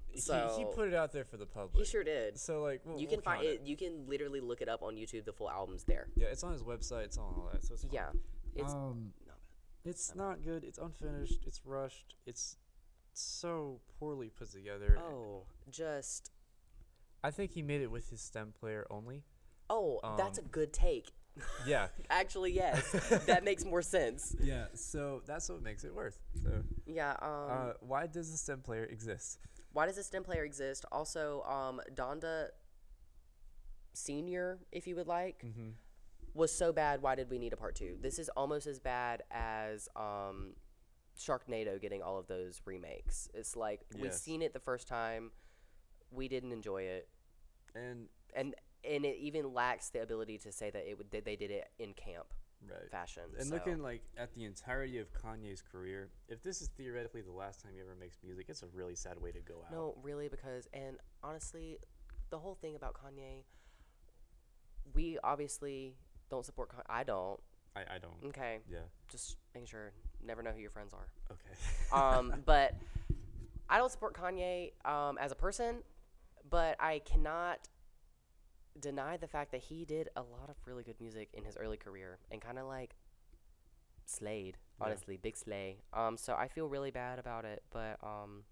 he, 0.09 0.19
so 0.19 0.53
he 0.57 0.65
put 0.75 0.87
it 0.87 0.93
out 0.93 1.11
there 1.11 1.23
for 1.23 1.37
the 1.37 1.45
public. 1.45 1.83
he 1.83 1.89
sure 1.89 2.03
did. 2.03 2.37
So, 2.37 2.61
like, 2.61 2.81
we'll, 2.85 2.99
you 2.99 3.07
we'll 3.07 3.15
can 3.17 3.23
find 3.23 3.41
count 3.41 3.55
it. 3.55 3.61
You 3.65 3.75
can 3.75 4.05
literally 4.07 4.39
look 4.39 4.61
it 4.61 4.69
up 4.69 4.83
on 4.83 4.95
YouTube. 4.95 5.25
The 5.25 5.33
full 5.33 5.49
album's 5.49 5.83
there. 5.83 6.07
Yeah, 6.15 6.27
it's 6.27 6.43
on 6.43 6.51
his 6.53 6.61
website, 6.61 7.05
it's 7.05 7.17
on 7.17 7.23
all 7.23 7.49
that, 7.51 7.63
so 7.63 7.73
it's. 7.73 7.85
Yeah, 7.91 8.09
it's 8.55 8.73
um, 8.73 9.13
It's 9.83 10.13
not 10.15 10.43
good. 10.43 10.63
It's 10.63 10.77
unfinished. 10.77 11.43
It's 11.47 11.61
rushed. 11.65 12.15
It's 12.25 12.57
so 13.17 13.79
poorly 13.99 14.29
put 14.29 14.51
together. 14.51 14.97
Oh, 14.99 15.43
just 15.69 16.31
I 17.23 17.31
think 17.31 17.51
he 17.51 17.61
made 17.61 17.81
it 17.81 17.89
with 17.91 18.09
his 18.09 18.21
stem 18.21 18.53
player 18.59 18.85
only. 18.89 19.23
oh, 19.69 19.99
that's 20.17 20.37
a 20.37 20.41
Um, 20.41 20.47
good 20.51 20.71
take. 20.73 21.11
Yeah. 21.65 21.87
Actually, 22.09 22.51
yes, 22.53 22.91
that 23.25 23.43
makes 23.43 23.65
more 23.65 23.81
sense. 23.81 24.35
yeah. 24.41 24.67
So 24.73 25.21
that's 25.25 25.49
what 25.49 25.61
makes 25.63 25.83
it 25.83 25.93
worth. 25.93 26.19
So, 26.43 26.63
Yeah. 26.85 27.11
Um. 27.21 27.47
uh, 27.49 27.73
why 27.81 28.07
does 28.07 28.31
the 28.31 28.37
stem 28.37 28.61
player 28.61 28.83
exist? 28.85 29.39
why 29.73 29.85
does 29.87 29.97
a 29.97 30.03
stem 30.03 30.23
player 30.23 30.45
exist? 30.45 30.85
Also, 30.91 31.41
um, 31.43 31.81
Donda. 31.93 32.49
Senior, 33.93 34.59
if 34.71 34.87
you 34.87 34.95
would 34.95 35.07
like, 35.07 35.43
Mm-hmm. 35.45 35.69
was 36.33 36.51
so 36.51 36.73
bad. 36.73 37.01
Why 37.01 37.15
did 37.15 37.29
we 37.29 37.37
need 37.39 37.53
a 37.53 37.57
part 37.57 37.75
two? 37.75 37.97
This 38.01 38.19
is 38.19 38.29
almost 38.29 38.67
as 38.67 38.79
bad 38.79 39.23
as 39.31 39.87
um, 39.95 40.53
Sharknado 41.17 41.79
getting 41.81 42.01
all 42.01 42.17
of 42.19 42.27
those 42.27 42.61
remakes. 42.65 43.29
It's 43.33 43.55
like 43.55 43.81
we've 43.93 44.05
Yes. 44.05 44.21
seen 44.21 44.41
it 44.41 44.53
the 44.53 44.59
first 44.59 44.87
time, 44.87 45.31
we 46.11 46.27
didn't 46.27 46.51
enjoy 46.51 46.83
it, 46.83 47.09
And 47.73 48.09
and 48.33 48.55
and 48.83 49.05
it 49.05 49.17
even 49.17 49.53
lacks 49.53 49.89
the 49.89 50.01
ability 50.01 50.37
to 50.39 50.51
say 50.51 50.69
that 50.69 50.89
it 50.89 50.97
would 50.97 51.09
that 51.11 51.25
they 51.25 51.35
did 51.35 51.51
it 51.51 51.69
in 51.79 51.93
camp 51.93 52.27
right. 52.69 52.89
fashion. 52.91 53.23
And 53.37 53.47
so. 53.47 53.55
looking 53.55 53.81
like 53.81 54.03
at 54.17 54.33
the 54.33 54.43
entirety 54.43 54.99
of 54.99 55.11
Kanye's 55.13 55.61
career, 55.61 56.09
if 56.27 56.43
this 56.43 56.61
is 56.61 56.67
theoretically 56.69 57.21
the 57.21 57.31
last 57.31 57.61
time 57.61 57.71
he 57.73 57.81
ever 57.81 57.95
makes 57.95 58.17
music, 58.23 58.45
it's 58.49 58.61
a 58.63 58.67
really 58.67 58.95
sad 58.95 59.19
way 59.21 59.31
to 59.31 59.39
go 59.39 59.63
out. 59.65 59.71
No, 59.71 59.95
really, 60.03 60.27
because 60.29 60.67
and 60.73 60.97
honestly, 61.23 61.79
the 62.29 62.37
whole 62.39 62.55
thing 62.55 62.75
about 62.75 62.93
Kanye, 62.95 63.43
we 64.93 65.17
obviously 65.23 65.95
don't 66.29 66.45
support. 66.45 66.71
I 66.87 67.03
don't. 67.03 67.39
I, 67.75 67.95
I 67.95 67.97
don't. 67.99 68.13
Okay, 68.29 68.59
Yeah. 68.71 68.79
just 69.09 69.37
making 69.53 69.67
sure. 69.67 69.91
Never 70.25 70.41
know 70.43 70.51
who 70.51 70.59
your 70.59 70.71
friends 70.71 70.93
are. 70.93 71.07
Okay. 71.31 72.17
Um, 72.17 72.41
but 72.45 72.75
I 73.69 73.77
don't 73.77 73.91
support 73.91 74.13
Kanye 74.13 74.73
um, 74.85 75.17
as 75.17 75.31
a 75.31 75.35
person, 75.35 75.77
but 76.49 76.75
I 76.79 76.99
cannot 76.99 77.67
deny 78.79 79.17
the 79.17 79.27
fact 79.27 79.51
that 79.51 79.61
he 79.61 79.85
did 79.85 80.09
a 80.15 80.21
lot 80.21 80.49
of 80.49 80.55
really 80.65 80.83
good 80.83 80.99
music 80.99 81.29
in 81.33 81.45
his 81.45 81.55
early 81.57 81.77
career 81.77 82.19
and 82.31 82.41
kind 82.41 82.59
of 82.59 82.67
like 82.67 82.95
slayed. 84.05 84.57
Yeah. 84.79 84.87
Honestly, 84.87 85.17
big 85.17 85.37
slay. 85.37 85.77
Um, 85.93 86.17
so 86.17 86.35
I 86.35 86.47
feel 86.47 86.67
really 86.67 86.91
bad 86.91 87.17
about 87.17 87.45
it, 87.45 87.63
but 87.71 87.97
um, 88.03 88.43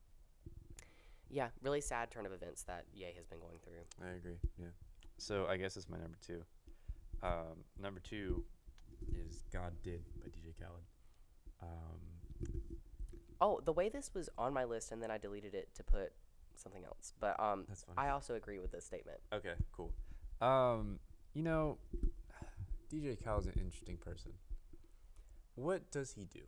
yeah, 1.29 1.49
really 1.61 1.81
sad 1.81 2.11
turn 2.11 2.25
of 2.25 2.31
events 2.31 2.63
that 2.63 2.85
Ye 2.93 3.07
has 3.15 3.25
been 3.25 3.39
going 3.39 3.57
through. 3.63 4.07
I 4.07 4.15
agree. 4.15 4.37
Yeah. 4.57 4.67
So 5.17 5.47
I 5.47 5.57
guess 5.57 5.75
it's 5.75 5.89
my 5.89 5.97
number 5.97 6.17
two. 6.25 6.43
Um, 7.21 7.63
number 7.81 7.99
two 7.99 8.43
is 9.11 9.43
"God 9.51 9.73
Did" 9.83 10.01
by 10.21 10.27
DJ 10.27 10.53
Khaled. 10.59 10.83
Um, 11.63 12.49
Oh, 13.41 13.59
the 13.65 13.73
way 13.73 13.89
this 13.89 14.13
was 14.13 14.29
on 14.37 14.53
my 14.53 14.63
list, 14.63 14.91
and 14.93 15.01
then 15.03 15.11
I 15.11 15.17
deleted 15.17 15.53
it 15.53 15.67
to 15.75 15.83
put 15.83 16.13
something 16.55 16.85
else. 16.85 17.13
But 17.19 17.37
um, 17.41 17.65
that's 17.67 17.83
fine. 17.83 17.95
I 17.97 18.09
also 18.11 18.35
agree 18.35 18.59
with 18.59 18.71
this 18.71 18.85
statement. 18.85 19.19
okay. 19.33 19.53
Cool. 19.75 19.91
Um, 20.39 20.99
you 21.33 21.43
know, 21.43 21.77
DJ 22.91 23.21
Khaled's 23.21 23.47
an 23.47 23.53
interesting 23.59 23.97
person. 23.97 24.31
What 25.55 25.91
does 25.91 26.13
he 26.13 26.23
do? 26.25 26.41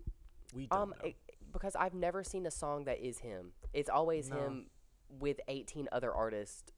We 0.54 0.68
don't 0.68 0.80
Um, 0.80 0.90
know. 1.02 1.10
it- 1.10 1.16
because 1.52 1.76
I've 1.76 1.94
never 1.94 2.24
seen 2.24 2.46
a 2.46 2.52
song 2.52 2.84
that 2.86 3.00
is 3.00 3.20
him. 3.20 3.54
It's 3.74 3.90
always 3.90 4.30
No. 4.30 4.38
him 4.38 4.70
with 5.10 5.40
18 5.48 5.88
other 5.92 6.14
artists. 6.14 6.72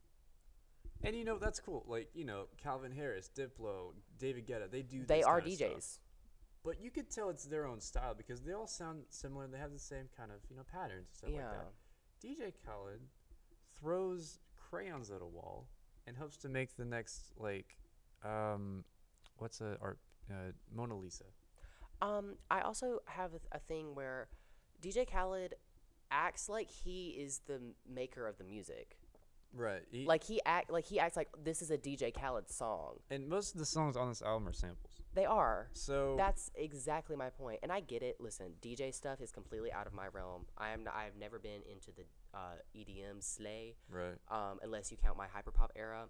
and 1.04 1.16
you 1.16 1.24
know 1.24 1.38
that's 1.38 1.60
cool. 1.60 1.84
Like 1.88 2.10
you 2.16 2.26
know, 2.26 2.48
Calvin 2.58 2.92
Harris, 2.92 3.30
Diplo, 3.36 3.94
David 4.18 4.48
Guetta, 4.48 4.70
they 4.70 4.82
do. 4.82 5.06
They 5.06 5.22
are 5.22 5.40
kinda 5.42 5.56
stuff. 5.56 6.00
But 6.68 6.82
you 6.82 6.92
could 6.92 7.10
tell 7.10 7.30
it's 7.30 7.46
their 7.46 7.66
own 7.66 7.80
style 7.80 8.14
because 8.14 8.42
they 8.42 8.52
all 8.52 8.68
sound 8.68 9.04
similar. 9.10 9.48
They 9.48 9.58
have 9.58 9.72
the 9.72 9.80
same 9.80 10.10
kind 10.18 10.32
of 10.32 10.40
you 10.50 10.58
know 10.58 10.64
patterns 10.70 11.08
and 11.08 11.16
stuff 11.16 11.30
Yeah. 11.32 11.48
like 11.48 11.58
that. 11.60 11.74
DJ 12.28 12.54
Khaled 12.66 13.00
throws 13.80 14.40
crayons 14.58 15.10
at 15.12 15.22
a 15.22 15.26
wall 15.26 15.70
and 16.06 16.18
hopes 16.18 16.36
to 16.38 16.50
make 16.50 16.76
the 16.76 16.84
next 16.84 17.32
like 17.38 17.78
um 18.26 18.84
what's 19.38 19.62
a 19.62 19.78
art 19.82 20.00
uh, 20.30 20.52
Mona 20.76 20.96
Lisa. 20.98 21.24
Um, 22.02 22.36
I 22.52 22.60
also 22.62 23.00
have 23.06 23.32
a, 23.34 23.56
a 23.56 23.60
thing 23.60 23.96
where 23.96 24.28
DJ 24.82 25.10
Khaled 25.10 25.54
acts 26.12 26.50
like 26.50 26.70
he 26.70 27.12
is 27.12 27.42
the 27.48 27.62
maker 27.90 28.28
of 28.28 28.38
the 28.38 28.44
music. 28.44 28.98
Right. 29.54 29.84
He, 29.90 30.06
Like 30.06 30.24
he 30.24 30.42
act 30.46 30.70
like 30.70 30.86
he 30.86 31.00
acts 31.00 31.16
like 31.16 31.30
this 31.42 31.62
is 31.62 31.72
a 31.72 31.78
DJ 31.78 32.14
Khaled 32.14 32.50
song. 32.50 32.98
and 33.10 33.30
most 33.30 33.54
of 33.54 33.60
the 33.60 33.66
songs 33.66 33.96
on 33.96 34.10
this 34.10 34.22
album 34.22 34.48
are 34.50 34.54
samples. 34.54 34.97
They 35.14 35.26
are. 35.26 35.70
So 35.74 36.16
That's 36.18 36.52
exactly 36.56 37.16
my 37.16 37.30
point, 37.30 37.60
and 37.64 37.72
I 37.72 37.80
get 37.80 38.04
it. 38.04 38.18
Listen, 38.20 38.54
DJ 38.62 38.94
stuff 38.94 39.20
is 39.22 39.32
completely 39.32 39.72
out 39.72 39.88
of 39.88 39.94
my 39.94 40.08
realm. 40.08 40.46
I 40.58 40.70
am. 40.70 40.84
Not, 40.84 40.96
I 40.96 41.04
have 41.06 41.16
never 41.20 41.40
been 41.40 41.62
into 41.72 41.92
the 41.92 42.04
uh, 42.34 42.58
EDM 42.76 43.22
sleigh, 43.24 43.76
right. 43.90 44.18
um, 44.30 44.60
unless 44.62 44.92
you 44.92 44.98
count 44.98 45.18
my 45.18 45.26
hyperpop 45.26 45.70
era, 45.76 46.06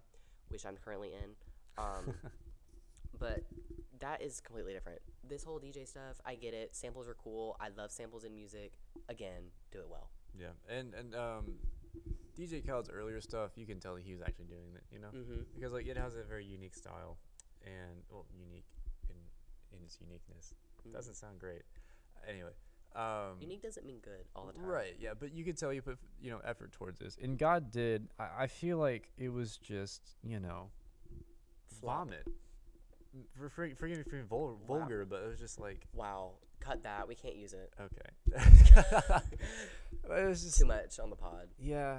which 0.48 0.66
I'm 0.66 0.76
currently 0.76 1.12
in. 1.14 1.30
Um, 1.78 2.14
but 3.18 3.44
that 4.00 4.22
is 4.22 4.40
completely 4.40 4.72
different. 4.72 5.00
This 5.28 5.44
whole 5.44 5.58
DJ 5.58 5.86
stuff, 5.86 6.20
I 6.24 6.34
get 6.34 6.54
it. 6.54 6.74
Samples 6.74 7.08
are 7.08 7.16
cool. 7.22 7.56
I 7.60 7.68
love 7.76 7.90
samples 7.90 8.24
in 8.24 8.34
music. 8.34 8.72
Again, 9.08 9.50
do 9.72 9.78
it 9.78 9.86
well. 9.88 10.10
Yeah. 10.38 10.54
And 10.68 10.94
and 10.94 11.14
um 11.14 11.54
DJ 12.38 12.64
Khaled's 12.64 12.88
earlier 12.90 13.20
stuff, 13.20 13.52
you 13.56 13.66
can 13.66 13.80
tell 13.80 13.96
that 13.96 14.04
he 14.04 14.12
was 14.12 14.22
actually 14.22 14.46
doing 14.46 14.70
it, 14.74 14.84
you 14.92 15.00
know? 15.00 15.08
Mm-hmm. 15.08 15.42
Because 15.54 15.72
like 15.72 15.86
it 15.86 15.96
has 15.96 16.14
a 16.14 16.22
very 16.22 16.44
unique 16.44 16.74
style 16.74 17.18
and 17.64 18.02
well 18.10 18.26
unique 18.32 18.66
in 19.76 19.84
its 19.84 19.98
uniqueness. 20.00 20.54
Doesn't 20.92 21.14
sound 21.14 21.38
great. 21.38 21.62
Anyway, 22.28 22.50
um 22.96 23.02
Mm-hmm. 23.02 23.42
Unique 23.42 23.62
doesn't 23.62 23.84
mean 23.86 23.98
good 24.02 24.24
all 24.34 24.46
the 24.46 24.52
time. 24.54 24.62
Right, 24.64 24.96
yeah, 24.98 25.12
but 25.18 25.32
you 25.32 25.44
could 25.44 25.58
tell 25.58 25.72
you 25.72 25.82
put 25.82 25.98
you 26.20 26.30
know 26.30 26.40
effort 26.44 26.72
towards 26.72 26.98
this, 26.98 27.16
and 27.22 27.38
God 27.38 27.70
did. 27.70 28.08
I, 28.18 28.28
I 28.44 28.46
feel 28.46 28.78
like 28.78 29.10
it 29.18 29.28
was 29.32 29.56
just 29.58 30.16
you 30.22 30.40
know 30.40 30.70
Flop. 31.80 32.06
vomit. 32.06 32.26
For, 33.38 33.48
for, 33.48 33.68
forgive 33.76 33.96
me 33.98 34.02
for 34.04 34.10
being 34.10 34.24
vul- 34.26 34.60
Wow. 34.66 34.78
vulgar, 34.78 35.04
but 35.04 35.22
it 35.22 35.28
was 35.28 35.38
just 35.40 35.58
like 35.60 35.86
Wow. 35.94 36.32
Cut 36.60 36.82
that. 36.82 37.06
We 37.08 37.14
can't 37.14 37.36
use 37.36 37.52
it. 37.54 37.72
okay. 37.80 38.10
it 40.18 40.28
was 40.28 40.42
just 40.42 40.58
Too 40.58 40.66
much 40.66 40.98
on 40.98 41.10
the 41.10 41.16
pod. 41.16 41.48
yeah. 41.58 41.98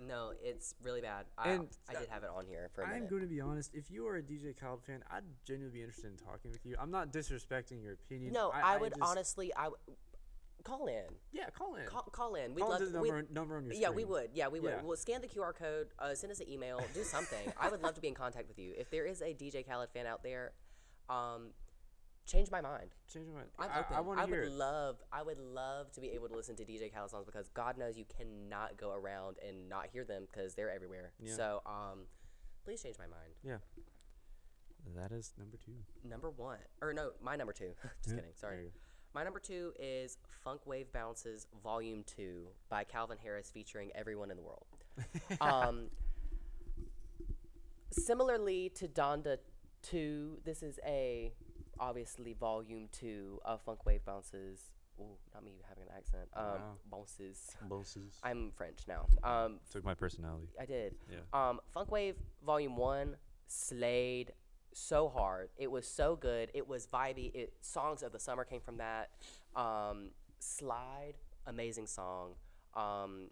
No, 0.00 0.32
it's 0.42 0.74
really 0.82 1.00
bad. 1.00 1.26
I, 1.38 1.50
And, 1.50 1.68
I 1.88 1.94
did 1.98 2.08
have 2.08 2.24
it 2.24 2.30
on 2.34 2.46
here 2.46 2.68
for 2.74 2.82
a 2.82 2.86
I'm 2.86 2.94
minute. 2.94 3.10
going 3.10 3.22
to 3.22 3.28
be 3.28 3.40
honest. 3.40 3.70
If 3.74 3.90
you 3.90 4.06
are 4.08 4.16
a 4.16 4.22
DJ 4.22 4.58
Khaled 4.58 4.82
fan, 4.82 5.02
I'd 5.10 5.22
genuinely 5.46 5.78
be 5.78 5.82
interested 5.82 6.10
in 6.10 6.16
talking 6.16 6.50
with 6.50 6.66
you. 6.66 6.76
I'm 6.80 6.90
not 6.90 7.12
disrespecting 7.12 7.82
your 7.82 7.92
opinion. 7.92 8.32
No, 8.32 8.50
I, 8.50 8.76
would 8.76 8.90
just- 8.96 9.02
honestly. 9.02 9.52
I 9.54 9.64
w- 9.64 9.76
call 10.64 10.86
in. 10.88 11.04
Yeah, 11.32 11.48
call 11.50 11.76
in. 11.76 11.86
Call, 11.86 12.02
call 12.10 12.34
in. 12.34 12.54
We'd 12.54 12.62
call 12.62 12.70
love 12.70 12.80
into 12.80 12.92
the 12.92 12.98
to- 12.98 13.02
we'd- 13.02 13.12
number, 13.14 13.32
number 13.32 13.56
on 13.58 13.64
your 13.66 13.74
Yeah, 13.74 13.88
screen. 13.88 13.96
we 13.96 14.04
would. 14.04 14.30
Yeah, 14.34 14.48
we 14.48 14.60
would. 14.60 14.70
Yeah. 14.70 14.82
We'll 14.82 14.96
scan 14.96 15.20
the 15.20 15.28
QR 15.28 15.54
code, 15.54 15.88
uh, 15.98 16.14
send 16.14 16.32
us 16.32 16.40
an 16.40 16.48
email, 16.48 16.80
do 16.92 17.04
something. 17.04 17.52
I 17.60 17.68
would 17.68 17.82
love 17.82 17.94
to 17.94 18.00
be 18.00 18.08
in 18.08 18.14
contact 18.14 18.48
with 18.48 18.58
you. 18.58 18.74
If 18.76 18.90
there 18.90 19.06
is 19.06 19.22
a 19.22 19.32
DJ 19.32 19.64
Khaled 19.66 19.90
fan 19.90 20.06
out 20.06 20.22
there, 20.24 20.52
um, 21.08 21.50
change 22.26 22.50
my 22.50 22.60
mind. 22.60 22.90
Change 23.12 23.26
my 23.28 23.34
mind. 23.34 23.48
I'm 23.58 23.70
I, 23.70 23.98
open. 23.98 24.18
I 24.18 24.22
to 24.22 24.28
hear 24.28 24.40
would 24.40 24.48
it. 24.48 24.54
love. 24.54 24.96
I 25.12 25.22
would 25.22 25.38
love 25.38 25.92
to 25.92 26.00
be 26.00 26.08
able 26.10 26.28
to 26.28 26.36
listen 26.36 26.56
to 26.56 26.64
DJ 26.64 26.92
Khaled 26.92 27.10
songs 27.10 27.26
because 27.26 27.48
God 27.48 27.78
knows 27.78 27.96
you 27.96 28.04
cannot 28.04 28.76
go 28.76 28.92
around 28.92 29.36
and 29.46 29.68
not 29.68 29.86
hear 29.92 30.04
them 30.04 30.26
because 30.30 30.54
they're 30.54 30.70
everywhere. 30.70 31.12
Yeah. 31.22 31.34
So, 31.34 31.62
um, 31.66 32.00
please 32.64 32.82
change 32.82 32.96
my 32.98 33.06
mind. 33.06 33.34
Yeah. 33.42 33.56
That 34.96 35.12
is 35.12 35.32
number 35.38 35.56
two. 35.64 35.72
Number 36.08 36.30
one, 36.30 36.58
or 36.82 36.92
no, 36.92 37.10
my 37.22 37.36
number 37.36 37.52
two. 37.52 37.70
Just 38.02 38.14
Yeah, 38.14 38.20
kidding. 38.20 38.30
Sorry. 38.34 38.70
My 39.14 39.22
number 39.22 39.38
two 39.38 39.72
is 39.78 40.18
Funk 40.42 40.62
Wav 40.68 40.86
Bounces 40.92 41.46
Volume 41.62 42.02
2 42.16 42.48
by 42.68 42.82
Calvin 42.82 43.16
Harris 43.22 43.48
featuring 43.48 43.92
everyone 43.94 44.30
in 44.32 44.36
the 44.36 44.42
world. 44.42 44.66
um, 45.40 45.86
similarly 47.92 48.70
to 48.74 48.88
Donda 48.88 49.38
2, 49.82 50.38
this 50.44 50.62
is 50.64 50.80
a 50.84 51.32
obviously 51.78 52.34
volume 52.34 52.88
2 52.92 53.40
of 53.44 53.60
Funk 53.62 53.80
Wav 53.86 54.04
Bounces. 54.04 54.70
Ooh, 55.00 55.16
not 55.32 55.44
me 55.44 55.52
having 55.68 55.84
an 55.84 55.90
accent. 55.96 56.28
Um. 56.36 56.78
Bounces. 56.90 57.56
Bosses. 57.68 58.20
I'm 58.22 58.52
French 58.56 58.80
now. 58.86 59.06
Um, 59.24 59.58
Took 59.72 59.84
my 59.84 59.94
personality. 59.94 60.48
I 60.60 60.66
did. 60.66 60.94
Yeah. 61.10 61.18
Um, 61.32 61.60
Funk 61.72 61.90
Wav 61.90 62.14
Volume 62.44 62.76
One 62.76 63.16
slayed 63.48 64.32
so 64.72 65.08
hard. 65.08 65.48
It 65.56 65.70
was 65.70 65.86
so 65.86 66.16
good. 66.16 66.50
It 66.54 66.68
was 66.68 66.86
vibey. 66.86 67.34
It 67.34 67.54
songs 67.60 68.02
of 68.02 68.12
the 68.12 68.20
summer 68.20 68.44
came 68.44 68.60
from 68.60 68.78
that. 68.78 69.10
Um, 69.56 70.10
Slide, 70.38 71.14
amazing 71.46 71.86
song. 71.86 72.34
Um, 72.74 73.30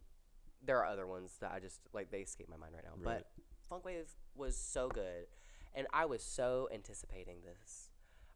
there 0.65 0.79
are 0.79 0.87
other 0.87 1.07
ones 1.07 1.33
that 1.41 1.53
I 1.53 1.61
just 1.61 1.81
like. 1.93 2.11
They 2.11 2.21
escape 2.21 2.49
my 2.49 2.57
mind 2.57 2.73
right 2.75 2.85
now. 2.85 2.93
Right. 2.97 3.23
But 3.23 3.45
Funk 3.69 3.85
Wav 3.85 4.07
was 4.35 4.57
so 4.57 4.89
good, 4.89 5.27
and 5.75 5.87
I 5.93 6.07
was 6.07 6.23
so 6.23 6.69
anticipating 6.73 7.37
this. 7.45 7.91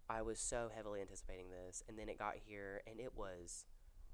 I 0.09 0.23
was 0.23 0.39
so 0.39 0.71
heavily 0.75 1.01
anticipating 1.01 1.47
this, 1.51 1.83
and 1.89 1.99
then 1.99 2.09
it 2.09 2.19
got 2.19 2.35
here, 2.47 2.83
and 2.87 3.01
it 3.01 3.13
was 3.17 3.67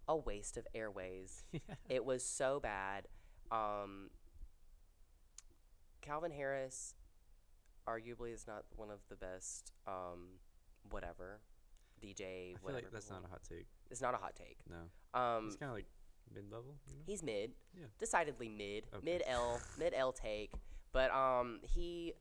a 0.09 0.16
waste 0.16 0.57
of 0.57 0.66
airways. 0.74 1.45
It 1.88 2.05
was 2.05 2.24
so 2.24 2.59
bad. 2.61 3.07
Um, 3.51 4.11
Calvin 6.01 6.32
Harris, 6.32 6.95
arguably, 7.86 8.32
is 8.32 8.47
not 8.47 8.64
one 8.76 8.90
of 8.90 9.01
the 9.09 9.16
best. 9.16 9.72
Um, 9.86 10.38
whatever, 10.90 11.40
DJ. 12.03 12.12
I 12.22 12.24
feel 12.55 12.57
whatever. 12.62 12.82
like 12.84 12.93
that's 12.93 13.07
people- 13.07 13.20
not 13.22 13.28
a 13.28 13.30
hot 13.30 13.43
take. 13.49 13.66
It's 13.90 14.01
not 14.01 14.14
a 14.14 14.16
hot 14.16 14.34
take. 14.34 14.57
No. 14.68 15.20
Um, 15.20 15.45
He's 15.47 15.57
kind 15.57 15.70
of 15.70 15.76
like 15.76 15.86
mid 16.34 16.45
level, 16.51 16.74
you 16.88 16.95
know? 16.95 17.03
he's 17.07 17.22
mid. 17.22 17.53
Yeah. 17.78 17.84
Decidedly 17.99 18.49
mid. 18.49 18.84
Okay. 18.95 19.05
Mid 19.05 19.22
L. 19.26 19.61
mid 19.78 19.93
L 19.95 20.12
take. 20.12 20.51
But 20.93 21.11
um, 21.11 21.61
he 21.62 22.14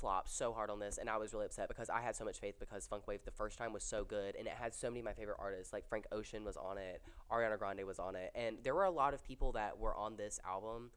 flopped 0.00 0.30
so 0.30 0.52
hard 0.52 0.70
on 0.70 0.78
this, 0.78 0.98
and 0.98 1.08
I 1.08 1.16
was 1.16 1.32
really 1.32 1.46
upset 1.46 1.68
because 1.68 1.90
I 1.90 2.00
had 2.00 2.16
so 2.16 2.24
much 2.24 2.40
faith 2.40 2.56
because 2.58 2.86
Funk 2.86 3.04
Wav 3.06 3.24
the 3.24 3.30
first 3.30 3.58
time 3.58 3.72
was 3.72 3.84
so 3.84 4.04
good, 4.04 4.34
and 4.36 4.46
it 4.46 4.54
had 4.54 4.74
so 4.74 4.88
many 4.88 5.00
of 5.00 5.04
my 5.04 5.12
favorite 5.12 5.38
artists 5.38 5.72
like 5.72 5.88
Frank 5.88 6.06
Ocean 6.12 6.44
was 6.44 6.56
on 6.56 6.78
it, 6.78 7.02
Ariana 7.30 7.58
Grande 7.58 7.84
was 7.86 7.98
on 7.98 8.16
it, 8.16 8.30
and 8.34 8.58
there 8.62 8.74
were 8.74 8.84
a 8.84 8.90
lot 8.90 9.14
of 9.14 9.22
people 9.22 9.52
that 9.52 9.78
were 9.78 9.96
on 9.96 10.16
this 10.16 10.40
album 10.46 10.90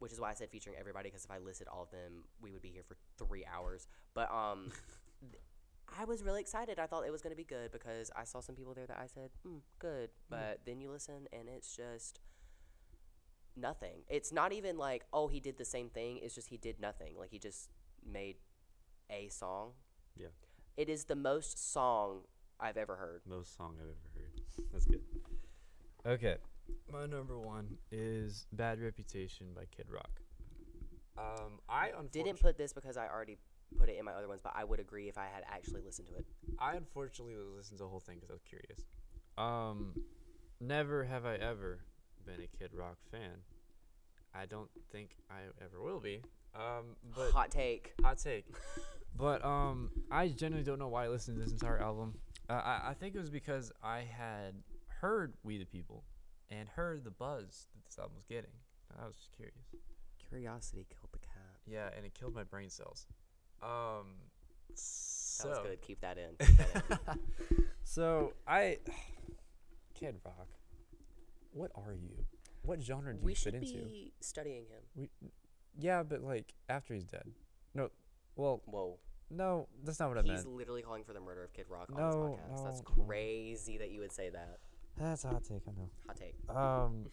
which 0.00 0.12
is 0.12 0.18
why 0.18 0.30
I 0.30 0.34
said 0.34 0.48
featuring 0.50 0.76
everybody 0.80 1.10
because 1.10 1.26
if 1.26 1.30
I 1.30 1.38
listed 1.38 1.68
all 1.68 1.82
of 1.82 1.90
them, 1.90 2.24
we 2.40 2.52
would 2.52 2.62
be 2.62 2.70
here 2.70 2.82
for 2.82 2.96
three 3.18 3.44
hours. 3.44 3.86
But 4.14 4.32
um, 4.32 4.72
I 5.98 6.04
was 6.04 6.22
really 6.22 6.40
excited. 6.40 6.78
I 6.78 6.86
thought 6.86 7.04
it 7.06 7.12
was 7.12 7.22
going 7.22 7.32
to 7.32 7.36
be 7.36 7.44
good 7.44 7.70
because 7.70 8.10
I 8.16 8.24
saw 8.24 8.40
some 8.40 8.54
people 8.54 8.74
there 8.74 8.86
that 8.86 8.98
I 8.98 9.06
said, 9.06 9.30
mm, 9.46 9.60
good. 9.78 10.08
But 10.28 10.60
then 10.64 10.80
you 10.80 10.90
listen 10.90 11.26
and 11.32 11.48
it's 11.48 11.76
just 11.76 12.20
nothing. 13.56 14.02
It's 14.08 14.32
not 14.32 14.52
even 14.52 14.78
like, 14.78 15.04
oh, 15.12 15.28
he 15.28 15.38
did 15.38 15.58
the 15.58 15.64
same 15.64 15.90
thing. 15.90 16.18
It's 16.22 16.34
just 16.34 16.48
he 16.48 16.56
did 16.56 16.80
nothing. 16.80 17.14
Like 17.18 17.30
he 17.30 17.38
just 17.38 17.68
made 18.04 18.36
a 19.10 19.28
song. 19.28 19.72
Yeah. 20.16 20.28
It 20.76 20.88
is 20.88 21.04
the 21.04 21.16
most 21.16 21.72
song 21.72 22.20
I've 22.58 22.76
ever 22.76 22.96
heard. 22.96 23.22
Most 23.26 23.56
song 23.56 23.74
I've 23.76 23.88
ever 23.88 23.96
heard. 24.14 24.66
That's 24.72 24.86
good. 24.86 25.00
Okay. 26.06 26.36
My 26.92 27.06
number 27.06 27.38
one 27.38 27.76
is 27.90 28.46
Bad 28.52 28.80
Reputation 28.80 29.48
by 29.54 29.64
Kid 29.74 29.86
Rock. 29.90 30.20
Um, 31.18 31.60
I 31.68 31.90
Didn't 32.12 32.40
put 32.40 32.56
this 32.56 32.72
because 32.72 32.96
I 32.96 33.06
already 33.08 33.36
put 33.78 33.88
it 33.88 33.98
in 33.98 34.04
my 34.04 34.12
other 34.12 34.28
ones, 34.28 34.40
but 34.42 34.52
I 34.56 34.64
would 34.64 34.80
agree 34.80 35.08
if 35.08 35.18
I 35.18 35.26
had 35.32 35.44
actually 35.48 35.82
listened 35.82 36.08
to 36.08 36.14
it. 36.14 36.26
I 36.58 36.76
unfortunately 36.76 37.34
listened 37.56 37.78
to 37.78 37.84
the 37.84 37.88
whole 37.88 38.00
thing 38.00 38.16
because 38.16 38.30
I 38.30 38.34
was 38.34 38.42
curious. 38.42 38.86
Um, 39.36 39.94
never 40.60 41.04
have 41.04 41.24
I 41.26 41.34
ever 41.34 41.80
been 42.24 42.40
a 42.42 42.56
Kid 42.58 42.70
Rock 42.74 42.96
fan. 43.10 43.42
I 44.34 44.46
don't 44.46 44.70
think 44.92 45.16
I 45.30 45.40
ever 45.62 45.82
will 45.82 46.00
be. 46.00 46.22
Um, 46.54 46.96
but 47.14 47.30
Hot 47.32 47.50
take. 47.50 47.92
hot 48.02 48.18
take. 48.18 48.46
but 49.16 49.44
um, 49.44 49.90
I 50.10 50.28
genuinely 50.28 50.64
don't 50.64 50.78
know 50.78 50.88
why 50.88 51.04
I 51.04 51.08
listened 51.08 51.36
to 51.38 51.42
this 51.44 51.52
entire 51.52 51.78
album. 51.78 52.14
Uh, 52.48 52.54
I 52.54 52.90
I 52.90 52.94
think 52.94 53.14
it 53.14 53.18
was 53.20 53.30
because 53.30 53.70
I 53.82 54.00
had 54.00 54.54
heard 55.00 55.34
We 55.44 55.58
the 55.58 55.64
People 55.64 56.04
and 56.50 56.68
heard 56.68 57.04
the 57.04 57.10
buzz 57.10 57.66
that 57.74 57.84
this 57.86 57.98
album 57.98 58.16
was 58.16 58.24
getting. 58.24 58.50
I 59.00 59.06
was 59.06 59.14
just 59.16 59.30
curious. 59.32 59.56
Curiosity 60.28 60.86
killed 60.90 61.10
the 61.12 61.18
cat. 61.18 61.36
Yeah, 61.66 61.88
and 61.96 62.04
it 62.04 62.14
killed 62.14 62.34
my 62.34 62.42
brain 62.44 62.68
cells. 62.70 63.06
Um, 63.62 64.16
That 64.68 64.78
so 64.78 65.48
was 65.50 65.58
good. 65.60 65.82
Keep 65.82 66.00
that 66.00 66.18
in. 66.18 66.46
Keep 66.46 66.56
that 66.58 67.18
in. 67.50 67.64
so 67.84 68.32
I, 68.46 68.78
Kid 69.94 70.16
Rock, 70.24 70.48
what 71.52 71.70
are 71.74 71.92
you? 71.94 72.24
What 72.62 72.82
genre 72.82 73.14
do 73.14 73.20
we 73.22 73.32
you 73.32 73.36
fit 73.36 73.54
into? 73.54 73.66
We 73.66 73.72
should 73.72 73.90
be 73.90 74.12
studying 74.20 74.64
him. 74.64 74.82
We, 74.96 75.08
yeah, 75.78 76.02
but 76.02 76.22
like 76.22 76.54
after 76.68 76.94
he's 76.94 77.04
dead. 77.06 77.24
No, 77.74 77.90
well, 78.36 78.62
Whoa. 78.66 78.98
no, 79.30 79.68
that's 79.84 80.00
not 80.00 80.08
what 80.08 80.18
I 80.18 80.22
mean. 80.22 80.32
He's 80.32 80.44
meant. 80.44 80.56
literally 80.56 80.82
calling 80.82 81.04
for 81.04 81.12
the 81.12 81.20
murder 81.20 81.44
of 81.44 81.52
Kid 81.52 81.66
Rock 81.68 81.90
on 81.94 82.00
No, 82.00 82.10
this 82.10 82.20
podcast. 82.60 82.64
That's 82.64 82.82
no, 82.82 82.94
no. 82.96 83.04
crazy 83.04 83.78
that 83.78 83.90
you 83.90 84.00
would 84.00 84.12
say 84.12 84.30
that. 84.30 84.58
That's 84.98 85.24
a 85.24 85.28
hot 85.28 85.44
take. 85.44 85.62
I 85.68 85.70
know. 85.72 85.88
Hot 86.06 86.16
take. 86.16 86.34
Um, 86.54 87.06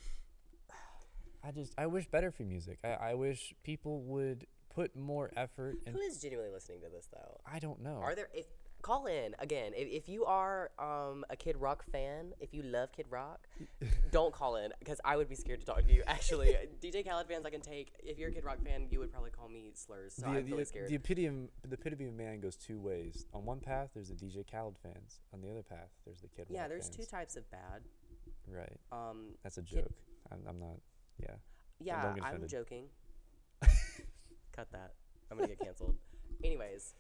I 1.44 1.52
just 1.52 1.74
I 1.78 1.86
wish 1.88 2.08
better 2.08 2.32
for 2.32 2.44
music. 2.44 2.80
I, 2.84 3.12
I 3.12 3.14
wish 3.14 3.54
people 3.64 4.02
would 4.02 4.46
put 4.74 4.96
more 4.96 5.32
effort 5.38 5.78
and 5.86 5.96
Who 5.96 6.02
is 6.02 6.20
genuinely 6.22 6.52
listening 6.52 6.82
to 6.82 6.90
this 6.90 7.08
though? 7.12 7.40
I 7.52 7.60
don't 7.60 7.82
know. 7.82 8.00
Are 8.02 8.16
there 8.16 8.28
if 8.34 8.46
call 8.88 9.06
in 9.06 9.36
again 9.40 9.74
if, 9.76 9.88
if 9.90 10.08
you 10.08 10.24
are 10.24 10.72
um, 10.80 11.26
a 11.30 11.36
Kid 11.36 11.58
Rock 11.58 11.84
fan, 11.92 12.34
if 12.40 12.54
you 12.54 12.64
love 12.64 12.92
Kid 12.94 13.06
Rock, 13.10 13.48
don't 14.12 14.34
call 14.34 14.56
in 14.56 14.72
because 14.80 15.02
I 15.04 15.18
would 15.18 15.28
be 15.28 15.36
scared 15.36 15.60
to 15.60 15.66
talk 15.66 15.86
to 15.86 15.94
you. 15.94 16.04
Actually, 16.08 16.56
DJ 16.82 17.06
Khaled 17.06 17.28
fans 17.28 17.46
I 17.46 17.50
can 17.50 17.60
take. 17.60 17.92
If 18.00 18.18
you're 18.18 18.30
a 18.30 18.32
Kid 18.32 18.46
Rock 18.46 18.64
fan, 18.64 18.88
you 18.90 19.00
would 19.00 19.12
probably 19.12 19.32
call 19.32 19.50
me 19.50 19.72
slurs. 19.74 20.16
So 20.16 20.22
the, 20.22 20.28
I'm 20.30 20.46
the, 20.46 20.52
really 20.52 20.64
scared. 20.64 20.90
the 20.90 20.96
epitome 20.96 21.50
the 21.68 21.74
epitome 21.74 22.06
of 22.06 22.14
man 22.14 22.40
goes 22.40 22.56
two 22.56 22.80
ways. 22.80 23.26
On 23.34 23.44
one 23.44 23.60
path, 23.60 23.90
there's 23.94 24.08
the 24.08 24.16
DJ 24.16 24.50
Khaled 24.50 24.78
fans. 24.82 25.20
On 25.34 25.42
the 25.42 25.50
other 25.50 25.64
path, 25.64 25.90
there's 26.06 26.22
the 26.22 26.30
Kid 26.30 26.48
yeah, 26.50 26.62
Rock 26.62 26.64
Yeah, 26.64 26.68
there's 26.70 26.90
two 26.90 27.04
types 27.04 27.36
of 27.36 27.50
bad. 27.52 27.82
Right. 28.48 28.80
Um, 28.94 29.36
That's 29.44 29.58
a 29.58 29.62
Kid- 29.64 29.84
joke. 29.84 29.92
I'm, 30.32 30.40
I'm 30.48 30.60
not. 30.60 30.80
Yeah. 31.20 31.36
yeah, 31.82 32.14
I'm 32.24 32.48
joking. 32.48 32.86
Cut 34.56 34.72
that. 34.72 34.94
I'm 35.30 35.38
gonna 35.38 35.50
get 35.50 35.60
canceled. 35.60 35.96
Anyways, 36.44 36.94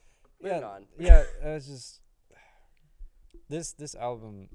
yeah. 0.44 0.60
on. 0.62 0.86
yeah. 1.00 1.24
It's 1.44 1.68
just 1.68 2.02
this 3.50 3.74
this 3.74 3.96
album. 3.96 4.50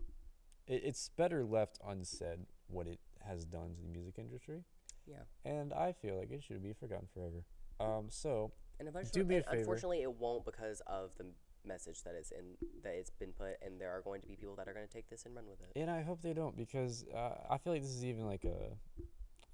It, 0.67 0.83
it's 0.85 1.09
better 1.17 1.45
left 1.45 1.79
unsaid 1.87 2.47
what 2.69 2.87
it 2.87 3.01
has 3.27 3.45
done 3.45 3.75
to 3.77 3.83
the 3.83 3.89
music 3.89 4.15
industry, 4.19 4.65
Yeah. 5.07 5.25
and 5.45 5.73
I 5.73 5.93
feel 5.93 6.19
like 6.19 6.31
it 6.31 6.43
should 6.43 6.63
be 6.63 6.73
forgotten 6.73 7.09
forever. 7.13 7.45
Um. 7.81 8.07
So 8.11 8.53
And 8.79 8.89
me 8.89 8.93
a 8.95 8.99
unfortunately, 8.99 9.37
and 9.37 9.45
favor. 9.45 9.59
unfortunately, 9.59 10.03
it 10.03 10.13
won't 10.19 10.45
because 10.45 10.81
of 10.87 11.11
the 11.19 11.27
message 11.65 12.03
that 12.03 12.15
is 12.15 12.33
in 12.33 12.57
that 12.83 12.95
it's 12.95 13.11
been 13.11 13.33
put, 13.33 13.57
and 13.63 13.81
there 13.81 13.91
are 13.91 14.01
going 14.01 14.21
to 14.21 14.27
be 14.27 14.37
people 14.37 14.57
that 14.57 14.69
are 14.69 14.73
going 14.75 14.87
to 14.87 14.93
take 14.93 15.09
this 15.09 15.25
and 15.27 15.35
run 15.35 15.45
with 15.49 15.61
it. 15.61 15.79
And 15.79 15.91
I 15.91 16.03
hope 16.03 16.23
they 16.23 16.33
don't 16.33 16.57
because 16.57 17.05
uh, 17.15 17.35
I 17.51 17.59
feel 17.59 17.73
like 17.73 17.83
this 17.83 17.91
is 17.93 18.05
even 18.05 18.27
like 18.27 18.45
a 18.45 18.77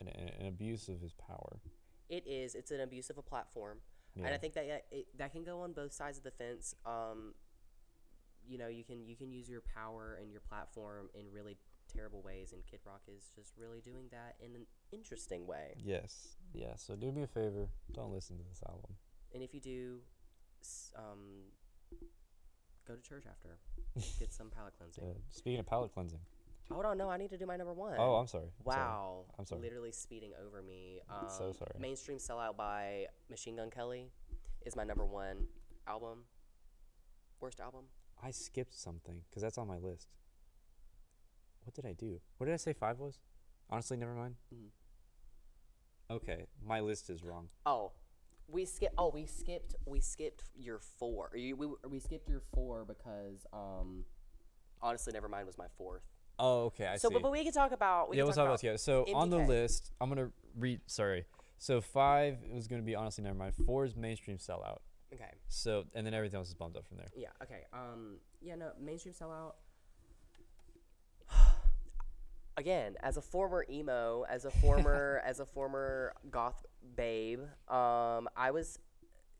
an, 0.01 0.09
an 0.41 0.47
abuse 0.47 0.89
of 0.89 1.01
his 1.01 1.12
power. 1.12 1.61
It 2.09 2.24
is. 2.26 2.55
It's 2.55 2.70
an 2.70 2.81
abuse 2.81 3.11
of 3.11 3.18
a 3.18 3.22
platform, 3.22 3.79
and 4.27 4.35
I 4.35 4.39
think 4.39 4.55
that 4.55 4.66
yeah, 4.66 4.79
it, 4.91 5.07
that 5.19 5.33
can 5.33 5.45
go 5.45 5.61
on 5.61 5.73
both 5.73 5.93
sides 5.93 6.19
of 6.19 6.25
the 6.25 6.31
fence. 6.31 6.75
Um, 6.85 7.35
you 8.47 8.59
know, 8.59 8.69
you 8.69 8.85
can 8.85 9.07
you 9.07 9.16
can 9.16 9.31
use 9.31 9.49
your 9.49 9.62
power 9.75 10.19
and 10.21 10.31
your 10.31 10.41
platform 10.41 11.09
in 11.14 11.27
really 11.33 11.57
terrible 11.93 12.23
ways, 12.23 12.53
and 12.53 12.62
Kid 12.66 12.81
Rock 12.85 13.03
is 13.09 13.31
just 13.35 13.53
really 13.57 13.81
doing 13.81 14.07
that 14.11 14.37
in 14.41 14.55
an 14.55 14.66
interesting 14.93 15.47
way. 15.47 15.75
Yes. 15.83 16.37
Yeah. 16.53 16.75
So 16.77 16.97
do 16.97 17.11
me 17.12 17.23
a 17.23 17.27
favor. 17.27 17.69
Don't 17.93 18.12
listen 18.12 18.37
to 18.39 18.45
this 18.49 18.62
album. 18.69 18.95
And 19.35 19.43
if 19.43 19.53
you 19.53 19.61
do, 19.61 19.99
um, 20.97 21.45
go 22.87 22.95
to 22.95 23.03
church 23.03 23.25
after, 23.29 23.59
get 24.19 24.33
some 24.33 24.51
palate 24.51 24.75
cleansing. 24.77 25.05
Uh, 25.09 25.14
speaking 25.31 25.61
of 25.61 25.66
palate 25.66 25.93
cleansing. 25.93 26.21
Hold 26.71 26.85
on, 26.85 26.99
no, 26.99 27.09
I 27.09 27.16
need 27.16 27.31
to 27.31 27.39
do 27.39 27.47
my 27.47 27.57
number 27.57 27.73
one. 27.73 27.95
Oh, 27.99 28.16
I'm 28.16 28.27
sorry. 28.27 28.45
I'm 28.66 28.73
sorry. 28.73 28.79
Wow. 28.85 29.25
I'm 29.39 29.47
sorry. 29.47 29.62
Literally 29.62 29.93
speeding 29.93 30.33
over 30.45 30.62
me. 30.62 31.01
Um, 31.09 31.29
so 31.29 31.53
sorry. 31.53 31.77
Mainstream 31.81 32.19
Sellout 32.19 32.57
by 32.57 33.07
Machine 33.31 33.57
Gun 33.57 33.71
Kelly 33.71 34.11
is 34.66 34.77
my 34.77 34.85
number 34.85 35.05
one 35.07 35.47
album. 35.87 36.25
Worst 37.41 37.61
album? 37.61 37.85
I 38.23 38.31
skipped 38.33 38.75
something 38.75 39.23
because 39.31 39.43
that's 39.43 39.57
on 39.59 39.66
my 39.69 39.79
list. 39.79 40.09
What 41.64 41.75
did 41.75 41.87
I 41.87 41.93
do? 41.93 42.21
What 42.37 42.47
did 42.47 42.53
I 42.53 42.57
say 42.57 42.73
five 42.73 42.99
was? 42.99 43.19
Honestly, 43.71 43.97
never 43.97 44.14
mind. 44.14 44.35
Mhm. 44.55 44.69
Okay, 46.11 46.47
my 46.64 46.81
list 46.81 47.11
is 47.11 47.23
wrong. 47.23 47.49
Oh, 47.66 47.93
we 48.47 48.64
skip. 48.64 48.93
Oh, 48.97 49.11
we 49.11 49.27
skipped. 49.27 49.75
We 49.87 50.01
skipped 50.01 50.45
your 50.55 50.79
four. 50.79 51.31
You, 51.35 51.55
we 51.55 51.66
we 51.89 51.99
skipped 52.01 52.29
your 52.29 52.41
four 52.55 52.85
because 52.87 53.47
um, 53.53 54.05
honestly, 54.81 55.12
never 55.12 55.29
mind 55.29 55.47
was 55.47 55.59
my 55.59 55.69
fourth. 55.77 56.03
Oh, 56.39 56.66
okay. 56.66 56.86
I 56.86 56.97
so, 56.97 57.09
see. 57.09 57.14
but, 57.14 57.22
but 57.22 57.32
we 57.32 57.43
can 57.43 57.53
talk 57.53 57.72
about. 57.72 58.11
We 58.11 58.16
yeah, 58.16 58.22
we'll 58.24 58.32
talk 58.32 58.47
about 58.47 58.61
together. 58.61 58.78
So 58.78 59.05
on 59.14 59.30
the 59.30 59.39
list, 59.39 59.91
I'm 60.01 60.09
gonna 60.09 60.30
read. 60.57 60.80
Sorry. 60.86 61.24
So 61.59 61.80
five 61.80 62.39
was 62.53 62.68
gonna 62.68 62.82
be 62.82 62.95
honestly 62.95 63.24
never 63.24 63.36
mind. 63.36 63.55
Four 63.66 63.84
is 63.84 63.97
mainstream 63.97 64.39
sellout. 64.39 64.78
Okay. 65.12 65.30
So 65.49 65.84
and 65.95 66.07
then 66.07 66.14
everything 66.14 66.39
else 66.39 66.49
is 66.49 66.55
bumped 66.55 66.76
up 66.76 66.86
from 66.86 66.99
there. 66.99 67.09
Yeah. 67.16 67.28
Okay. 67.43 67.64
Um. 67.72 68.18
Yeah. 68.41 68.55
No. 68.55 68.70
Mainstream 68.80 69.14
sellout. 69.14 69.55
Again, 72.57 72.97
as 73.03 73.16
a 73.16 73.22
former 73.22 73.64
emo, 73.70 74.24
as 74.28 74.45
a 74.45 74.51
former 74.51 75.22
as 75.26 75.41
a 75.41 75.47
former 75.47 76.12
goth 76.30 76.64
babe, 76.97 77.41
um, 77.68 78.28
I 78.36 78.51
was 78.53 78.78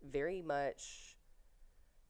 very 0.03 0.43
much 0.43 1.17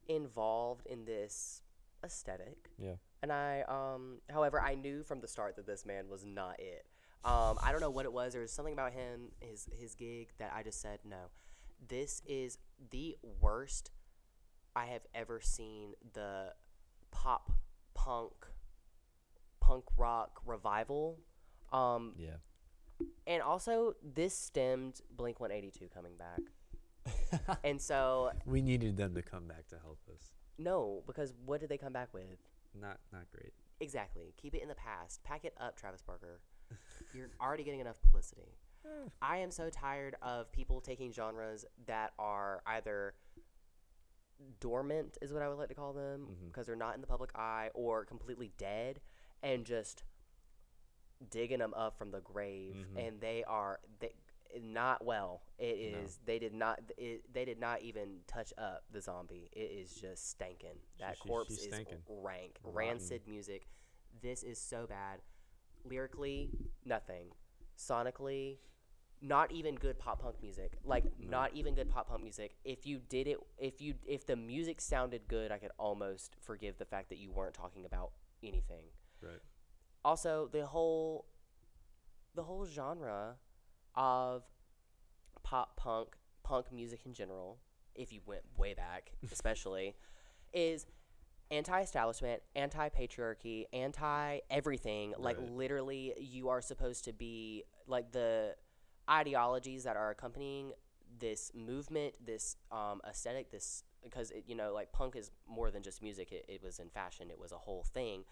involved 0.08 0.86
in 0.86 1.04
this 1.04 1.62
aesthetic. 2.04 2.70
Yeah. 2.78 2.94
And 3.22 3.32
I, 3.32 3.62
um, 3.62 4.18
however, 4.30 4.60
I 4.60 4.74
knew 4.74 5.02
from 5.02 5.20
the 5.20 5.28
start 5.28 5.56
that 5.56 5.66
this 5.66 5.84
man 5.84 6.08
was 6.08 6.24
not 6.24 6.60
it. 6.60 6.86
Um, 7.24 7.58
I 7.62 7.72
don't 7.72 7.80
know 7.80 7.90
what 7.90 8.04
it 8.04 8.12
was. 8.12 8.32
There 8.32 8.42
was 8.42 8.52
something 8.52 8.72
about 8.72 8.92
him, 8.92 9.32
his 9.40 9.68
his 9.76 9.94
gig, 9.96 10.28
that 10.38 10.52
I 10.54 10.62
just 10.62 10.80
said 10.80 11.00
no. 11.04 11.30
This 11.88 12.22
is 12.26 12.58
the 12.90 13.16
worst 13.40 13.90
I 14.76 14.86
have 14.86 15.02
ever 15.14 15.40
seen 15.40 15.94
the 16.12 16.52
pop 17.10 17.50
punk 17.94 18.32
punk 19.60 19.84
rock 19.96 20.40
revival. 20.46 21.18
Um, 21.72 22.14
Yeah. 22.16 22.36
and 23.26 23.42
also 23.42 23.94
this 24.02 24.36
stemmed 24.38 25.00
Blink 25.10 25.40
182 25.40 25.88
coming 25.92 26.14
back. 26.16 27.58
and 27.64 27.80
so 27.80 28.30
We 28.46 28.62
needed 28.62 28.96
them 28.96 29.14
to 29.14 29.22
come 29.22 29.46
back 29.48 29.66
to 29.68 29.78
help 29.78 29.98
us. 30.14 30.30
no, 30.56 31.02
because 31.06 31.34
what 31.44 31.60
did 31.60 31.68
they 31.68 31.78
come 31.78 31.92
back 31.92 32.14
with? 32.14 32.38
Not 32.74 32.98
not 33.12 33.30
great. 33.30 33.52
Exactly. 33.80 34.34
Keep 34.36 34.54
it 34.54 34.62
in 34.62 34.68
the 34.68 34.74
past. 34.74 35.22
Pack 35.24 35.44
it 35.44 35.54
up, 35.60 35.76
Travis 35.76 36.02
Barker. 36.02 36.40
You're 37.14 37.30
already 37.40 37.64
getting 37.64 37.80
enough 37.80 38.00
publicity. 38.02 38.56
I 39.22 39.38
am 39.38 39.50
so 39.50 39.70
tired 39.70 40.16
of 40.22 40.50
people 40.52 40.80
taking 40.80 41.12
genres 41.12 41.64
that 41.86 42.12
are 42.18 42.62
either 42.66 43.14
dormant, 44.60 45.18
is 45.20 45.32
what 45.32 45.42
I 45.42 45.48
would 45.48 45.58
like 45.58 45.68
to 45.68 45.74
call 45.74 45.92
them, 45.92 46.28
because 46.46 46.66
they're 46.66 46.76
not 46.76 46.94
in 46.94 47.00
the 47.00 47.06
public 47.06 47.30
eye, 47.36 47.70
or 47.74 48.04
completely 48.04 48.52
dead, 48.56 49.00
and 49.42 49.64
just 49.64 50.04
digging 51.30 51.58
them 51.58 51.74
up 51.74 51.94
from 51.98 52.10
the 52.12 52.20
grave. 52.20 52.76
Mhm. 52.94 53.08
And 53.08 53.20
they 53.20 53.42
are 53.44 53.80
they, 53.98 54.12
not 54.62 55.04
well. 55.04 55.42
It 55.58 55.78
is. 55.78 56.18
No. 56.20 56.32
They 56.32 56.38
did 56.38 56.54
not. 56.54 56.80
It, 56.96 57.32
they 57.32 57.44
did 57.44 57.58
not 57.60 57.82
even 57.82 58.18
touch 58.26 58.52
up 58.58 58.84
the 58.92 59.00
zombie. 59.00 59.48
It 59.52 59.70
is 59.80 59.92
just 59.92 60.38
stankin'. 60.38 60.78
That 61.00 61.16
she- 61.16 61.28
corpse 61.28 61.54
she's 61.54 61.66
is 61.66 61.74
stankin'. 61.74 61.98
rank, 62.08 62.58
Rotten. 62.62 62.76
rancid 62.76 63.22
music. 63.26 63.68
This 64.22 64.42
is 64.42 64.58
so 64.60 64.86
bad. 64.86 65.20
Lyrically, 65.84 66.50
nothing. 66.84 67.28
Sonically, 67.76 68.56
not 69.20 69.52
even 69.52 69.74
good 69.74 69.98
pop 69.98 70.22
punk 70.22 70.36
music. 70.42 70.72
Like 70.84 71.04
not 71.18 71.52
even 71.54 71.74
good 71.74 71.88
pop 71.88 72.08
punk 72.08 72.22
music. 72.22 72.56
If 72.64 72.86
you 72.86 73.00
did 73.08 73.26
it, 73.28 73.38
if 73.58 73.80
you 73.80 73.94
if 74.06 74.26
the 74.26 74.36
music 74.36 74.80
sounded 74.80 75.28
good, 75.28 75.50
I 75.50 75.58
could 75.58 75.70
almost 75.78 76.36
forgive 76.40 76.78
the 76.78 76.84
fact 76.84 77.08
that 77.10 77.18
you 77.18 77.30
weren't 77.30 77.54
talking 77.54 77.84
about 77.84 78.10
anything. 78.42 78.84
Right. 79.20 79.40
Also, 80.04 80.48
the 80.52 80.66
whole 80.66 81.26
the 82.34 82.42
whole 82.44 82.64
genre 82.64 83.36
of 83.98 84.44
pop 85.42 85.76
punk, 85.76 86.10
punk 86.44 86.72
music 86.72 87.00
in 87.04 87.12
general, 87.12 87.58
if 87.94 88.12
you 88.12 88.20
went 88.24 88.42
way 88.56 88.72
back, 88.72 89.10
especially, 89.32 89.96
is 90.54 90.86
anti-establishment, 91.50 92.42
anti-patriarchy, 92.54 93.64
anti-everything. 93.72 95.14
Like 95.18 95.36
literally, 95.40 96.14
you 96.18 96.48
are 96.48 96.62
supposed 96.62 97.04
to 97.04 97.12
be 97.12 97.64
like 97.86 98.12
the 98.12 98.54
ideologies 99.10 99.84
that 99.84 99.96
are 99.96 100.10
accompanying 100.10 100.72
this 101.18 101.50
movement, 101.54 102.14
this 102.24 102.56
um, 102.70 103.00
aesthetic, 103.08 103.50
this 103.50 103.82
because 104.04 104.30
it, 104.30 104.44
you 104.46 104.54
know, 104.54 104.72
like 104.72 104.92
punk 104.92 105.16
is 105.16 105.32
more 105.48 105.70
than 105.70 105.82
just 105.82 106.02
music. 106.02 106.30
It, 106.30 106.44
it 106.48 106.62
was 106.62 106.78
in 106.78 106.88
fashion. 106.88 107.30
It 107.30 107.38
was 107.38 107.50
a 107.50 107.56
whole 107.56 107.82
thing, 107.82 108.24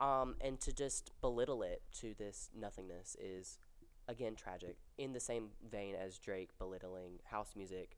um, 0.00 0.36
and 0.40 0.58
to 0.60 0.72
just 0.72 1.10
belittle 1.20 1.62
it 1.62 1.82
to 2.00 2.14
this 2.16 2.48
nothingness 2.58 3.16
is 3.20 3.58
again 4.10 4.34
tragic. 4.34 4.76
In 4.98 5.12
the 5.12 5.20
same 5.20 5.50
vein 5.70 5.94
as 5.94 6.18
Drake 6.18 6.50
belittling 6.58 7.20
house 7.24 7.52
music, 7.56 7.96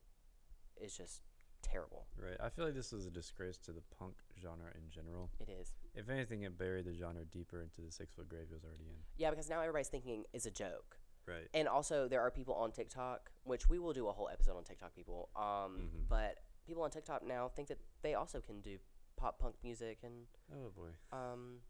is 0.80 0.96
just 0.96 1.22
terrible. 1.62 2.06
Right. 2.16 2.36
I 2.40 2.48
feel 2.48 2.64
like 2.64 2.74
this 2.74 2.92
was 2.92 3.06
a 3.06 3.10
disgrace 3.10 3.56
to 3.58 3.72
the 3.72 3.82
punk 3.98 4.14
genre 4.40 4.70
in 4.74 4.90
general. 4.90 5.30
It 5.40 5.48
is. 5.48 5.72
If 5.94 6.08
anything, 6.08 6.42
it 6.42 6.58
buried 6.58 6.84
the 6.86 6.94
genre 6.94 7.24
deeper 7.24 7.62
into 7.62 7.80
the 7.80 7.90
six 7.92 8.12
foot 8.14 8.28
grave 8.28 8.46
it 8.50 8.54
was 8.54 8.64
already 8.64 8.84
in. 8.84 8.96
Yeah, 9.16 9.30
because 9.30 9.48
now 9.48 9.60
everybody's 9.60 9.88
thinking 9.88 10.24
it's 10.32 10.46
a 10.46 10.50
joke. 10.50 10.98
Right. 11.26 11.48
And 11.54 11.68
also, 11.68 12.08
there 12.08 12.20
are 12.20 12.30
people 12.32 12.54
on 12.54 12.72
TikTok, 12.72 13.30
which 13.44 13.68
we 13.68 13.78
will 13.78 13.92
do 13.92 14.08
a 14.08 14.12
whole 14.12 14.28
episode 14.28 14.56
on 14.56 14.64
TikTok 14.64 14.94
people. 14.94 15.30
Um, 15.36 15.78
Mhm. 15.88 16.08
But 16.08 16.38
people 16.66 16.82
on 16.82 16.90
TikTok 16.90 17.22
now 17.24 17.48
think 17.48 17.68
that 17.68 17.78
they 18.02 18.14
also 18.14 18.40
can 18.40 18.60
do 18.60 18.78
pop 19.16 19.38
punk 19.38 19.54
music. 19.62 20.02
And, 20.02 20.26
Oh 20.52 20.70
boy. 20.70 20.88
um, 21.16 21.60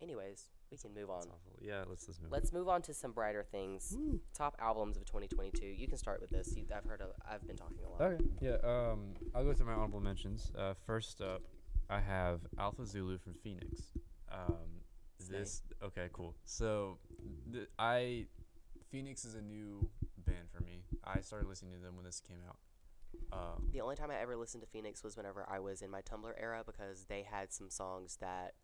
anyways, 0.00 0.50
we 0.70 0.76
can 0.76 0.94
move 0.94 1.10
on. 1.10 1.22
Yeah. 1.60 1.84
Let's 1.88 2.06
let's 2.08 2.20
move. 2.20 2.30
Let's 2.32 2.52
move 2.52 2.68
on 2.68 2.82
to 2.82 2.94
some 2.94 3.12
brighter 3.12 3.42
things. 3.42 3.96
Top 4.32 4.56
albums 4.58 4.96
of 4.96 5.04
2022. 5.04 5.66
You 5.66 5.86
can 5.88 5.98
start 5.98 6.20
with 6.20 6.30
this. 6.30 6.54
You, 6.56 6.64
I've 6.74 6.84
heard 6.84 7.00
of, 7.00 7.10
I've 7.30 7.46
been 7.46 7.56
talking 7.56 7.78
a 7.84 7.88
lot. 7.90 8.00
Okay. 8.12 8.24
Yeah. 8.40 8.56
Um, 8.62 9.14
I'll 9.34 9.44
go 9.44 9.52
through 9.52 9.66
my 9.66 9.72
honorable 9.72 10.00
mentions. 10.00 10.50
Uh, 10.58 10.74
first 10.86 11.20
up, 11.20 11.42
I 11.88 12.00
have 12.00 12.40
Alpha 12.58 12.86
Zulu 12.86 13.18
from 13.18 13.34
Phoenix. 13.34 13.92
Um, 14.32 14.56
this 15.30 15.62
okay, 15.82 16.08
cool. 16.12 16.34
So, 16.44 16.98
th- 17.52 17.68
I 17.78 18.26
Phoenix 18.90 19.24
is 19.24 19.34
a 19.34 19.40
new 19.42 19.88
band 20.26 20.50
for 20.54 20.62
me. 20.62 20.82
I 21.04 21.20
started 21.20 21.48
listening 21.48 21.72
to 21.74 21.78
them 21.78 21.96
when 21.96 22.04
this 22.04 22.20
came 22.20 22.38
out. 22.46 22.56
Um, 23.32 23.68
The 23.72 23.80
only 23.80 23.96
time 23.96 24.10
I 24.10 24.16
ever 24.20 24.36
listened 24.36 24.62
to 24.62 24.68
Phoenix 24.68 25.02
was 25.02 25.16
whenever 25.16 25.46
I 25.48 25.60
was 25.60 25.82
in 25.82 25.90
my 25.90 26.02
Tumblr 26.02 26.32
era 26.38 26.62
because 26.66 27.04
they 27.04 27.22
had 27.22 27.52
some 27.52 27.70
songs 27.70 28.16
that 28.20 28.54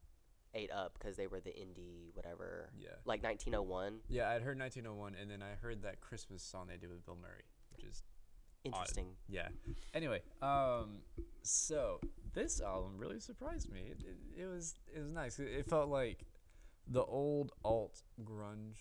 ate 0.55 0.71
up 0.73 0.95
because 0.99 1.17
they 1.17 1.27
were 1.27 1.41
the 1.41 1.51
indie 1.51 2.15
whatever. 2.15 2.71
yeah. 2.79 2.89
Like 3.05 3.23
1901. 3.23 4.01
Yeah, 4.09 4.31
I'd 4.31 4.43
heard 4.43 4.59
1901, 4.59 5.15
and 5.21 5.31
then 5.31 5.43
I 5.43 5.55
heard 5.61 5.83
that 5.83 6.01
Christmas 6.01 6.43
song 6.43 6.67
they 6.69 6.77
did 6.77 6.91
with 6.91 7.05
Bill 7.05 7.19
Murray, 7.21 7.45
which 7.73 7.85
is 7.85 8.03
Interesting. 8.65 9.07
yeah. 9.29 9.49
Anyway, 9.95 10.21
um, 10.43 10.99
so 11.43 11.99
this 12.35 12.61
album 12.61 12.99
really 12.99 13.19
surprised 13.19 13.73
me. 13.73 13.81
It, 13.91 14.05
it, 14.05 14.43
it 14.43 14.47
was 14.47 14.75
it 14.95 15.01
was 15.01 15.11
nice. 15.11 15.39
It, 15.39 15.49
it 15.49 15.67
felt 15.67 15.89
like 15.89 16.27
the 16.87 17.03
old 17.03 17.53
alt 17.65 18.03
grunge 18.23 18.77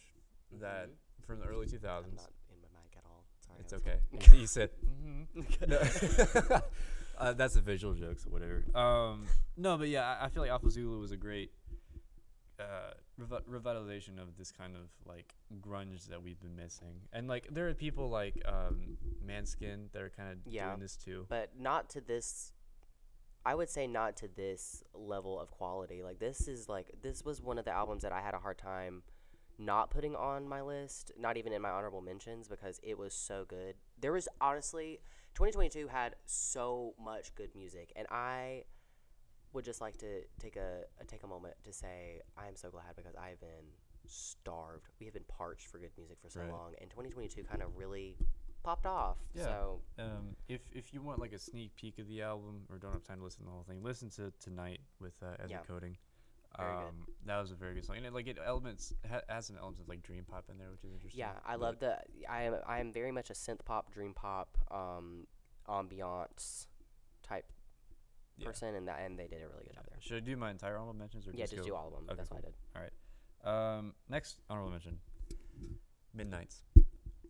that 0.59 0.89
from 1.25 1.39
the 1.39 1.45
early 1.45 1.65
2000s. 1.67 1.79
Mm-hmm. 1.79 1.85
I'm 1.85 2.15
not 2.15 2.31
in 2.49 2.61
my 2.61 2.67
mic 2.81 2.97
at 2.97 3.05
all. 3.05 3.23
Sorry. 3.39 3.59
It's 3.59 3.73
okay. 3.73 4.37
you 4.37 4.47
said. 4.47 4.71
No. 5.67 6.59
uh, 7.17 7.33
that's 7.33 7.55
a 7.55 7.61
visual 7.61 7.93
joke, 7.93 8.19
so 8.19 8.29
whatever. 8.29 8.65
Um, 8.75 9.27
no, 9.55 9.77
but 9.77 9.87
yeah, 9.87 10.17
I, 10.19 10.25
I 10.25 10.29
feel 10.29 10.41
like 10.43 10.51
Alpha 10.51 10.69
Zulu 10.69 10.99
was 10.99 11.11
a 11.11 11.17
great 11.17 11.51
uh, 12.59 12.93
revi- 13.19 13.43
revitalization 13.49 14.19
of 14.21 14.37
this 14.37 14.51
kind 14.51 14.75
of 14.75 14.89
like 15.05 15.33
grunge 15.61 16.07
that 16.07 16.21
we've 16.21 16.39
been 16.41 16.55
missing. 16.55 17.01
And 17.13 17.27
like, 17.27 17.47
there 17.51 17.67
are 17.69 17.73
people 17.73 18.09
like 18.09 18.41
um, 18.45 18.97
Måneskin 19.25 19.91
that 19.93 20.01
are 20.01 20.09
kind 20.09 20.31
of 20.31 20.37
Yeah. 20.45 20.67
doing 20.69 20.79
this 20.81 20.95
too. 20.97 21.25
but 21.29 21.51
not 21.59 21.89
to 21.91 22.01
this 22.01 22.51
I 23.45 23.55
would 23.55 23.69
say 23.69 23.87
not 23.87 24.17
to 24.17 24.27
this 24.27 24.83
level 24.93 25.39
of 25.39 25.49
quality. 25.49 26.03
Like 26.03 26.19
this 26.19 26.47
is 26.49 26.67
like 26.67 26.91
this 27.01 27.23
was 27.23 27.41
one 27.41 27.57
of 27.57 27.63
the 27.65 27.71
albums 27.71 28.03
that 28.03 28.11
I 28.11 28.19
had 28.21 28.33
a 28.33 28.39
hard 28.39 28.57
time 28.57 29.01
not 29.57 29.89
putting 29.89 30.13
on 30.15 30.47
my 30.47 30.61
list, 30.61 31.11
not 31.17 31.37
even 31.37 31.53
in 31.53 31.61
my 31.61 31.69
honorable 31.69 32.01
mentions 32.01 32.47
because 32.49 32.79
it 32.83 32.97
was 32.97 33.13
so 33.13 33.45
good. 33.47 33.75
There 33.99 34.11
was 34.11 34.27
honestly 34.41 34.99
2022 35.35 35.87
had 35.87 36.15
so 36.25 36.93
much 37.01 37.33
good 37.35 37.55
music 37.55 37.93
and 37.95 38.07
I 38.11 38.65
would 39.53 39.65
just 39.65 39.81
like 39.81 39.97
to 39.97 40.21
take 40.39 40.55
a, 40.55 40.83
a 41.01 41.05
take 41.05 41.23
a 41.23 41.27
moment 41.27 41.55
to 41.63 41.73
say 41.73 42.21
I 42.37 42.47
am 42.47 42.55
so 42.55 42.69
glad 42.69 42.95
because 42.95 43.15
I've 43.15 43.39
been 43.39 43.65
starved. 44.05 44.89
We 44.99 45.05
have 45.05 45.13
been 45.13 45.23
parched 45.27 45.67
for 45.67 45.77
good 45.79 45.91
music 45.97 46.17
for 46.21 46.29
so 46.29 46.41
Right. 46.41 46.51
long 46.51 46.73
and 46.81 46.89
2022 46.89 47.43
kind 47.43 47.61
of 47.61 47.75
really 47.77 48.15
popped 48.63 48.85
off. 48.85 49.17
Yeah. 49.33 49.43
So 49.45 49.81
Um, 49.97 50.35
if 50.47 50.61
if 50.73 50.93
you 50.93 51.01
want 51.01 51.19
like 51.19 51.33
a 51.33 51.39
sneak 51.39 51.75
peek 51.75 51.97
of 51.99 52.07
the 52.07 52.21
album 52.21 52.65
or 52.69 52.77
don't 52.77 52.93
have 52.93 53.03
time 53.03 53.19
to 53.19 53.23
listen 53.23 53.39
to 53.41 53.45
the 53.45 53.51
whole 53.51 53.63
thing, 53.63 53.81
listen 53.83 54.09
to 54.11 54.31
Tonight 54.39 54.81
with 54.99 55.13
uh, 55.23 55.35
Ezra 55.39 55.49
Yeah. 55.49 55.57
Koenig. 55.67 55.97
Um, 56.57 57.05
that 57.25 57.39
was 57.39 57.51
a 57.51 57.55
very 57.55 57.75
good 57.75 57.85
song, 57.85 57.97
and 57.97 58.05
it, 58.07 58.13
like 58.13 58.27
it 58.27 58.37
elements 58.43 58.91
ha- 59.09 59.21
has 59.29 59.45
some 59.45 59.55
elements 59.55 59.79
of 59.79 59.87
like 59.87 60.01
dream 60.01 60.25
pop 60.25 60.49
in 60.49 60.57
there, 60.57 60.71
which 60.71 60.83
is 60.83 60.91
interesting. 60.91 61.19
Yeah, 61.19 61.33
I 61.45 61.51
but- 61.53 61.61
love 61.61 61.79
the. 61.79 61.99
I 62.27 62.41
am. 62.43 62.55
I 62.67 62.79
am 62.79 62.91
very 62.91 63.11
much 63.11 63.29
a 63.29 63.33
synth 63.33 63.63
pop, 63.63 63.91
dream 63.93 64.13
pop, 64.15 64.57
um, 64.71 65.27
ambiance 65.69 66.65
type 67.23 67.45
Yeah. 68.41 68.47
person, 68.47 68.75
and 68.75 68.87
that 68.87 68.99
and 69.01 69.17
they 69.17 69.27
did 69.27 69.41
a 69.43 69.47
really 69.47 69.63
good 69.65 69.75
job 69.75 69.85
there. 69.89 69.99
Should 70.01 70.17
I 70.17 70.19
do 70.21 70.35
my 70.37 70.51
entire 70.51 70.75
honorable 70.77 70.93
mentions 70.97 71.27
or 71.27 71.31
Yeah, 71.31 71.43
just 71.45 71.53
just 71.53 71.63
go? 71.63 71.69
do 71.69 71.75
all 71.75 71.87
of 71.87 71.93
them. 71.93 72.03
Okay, 72.09 72.15
That's 72.17 72.29
what 72.31 72.37
I 72.37 72.41
cool. 72.41 72.53
did. 72.83 72.91
Um, 73.47 73.93
next 74.09 74.41
honorable 74.49 74.71
mention, 74.71 74.99
Midnights. 76.13 76.63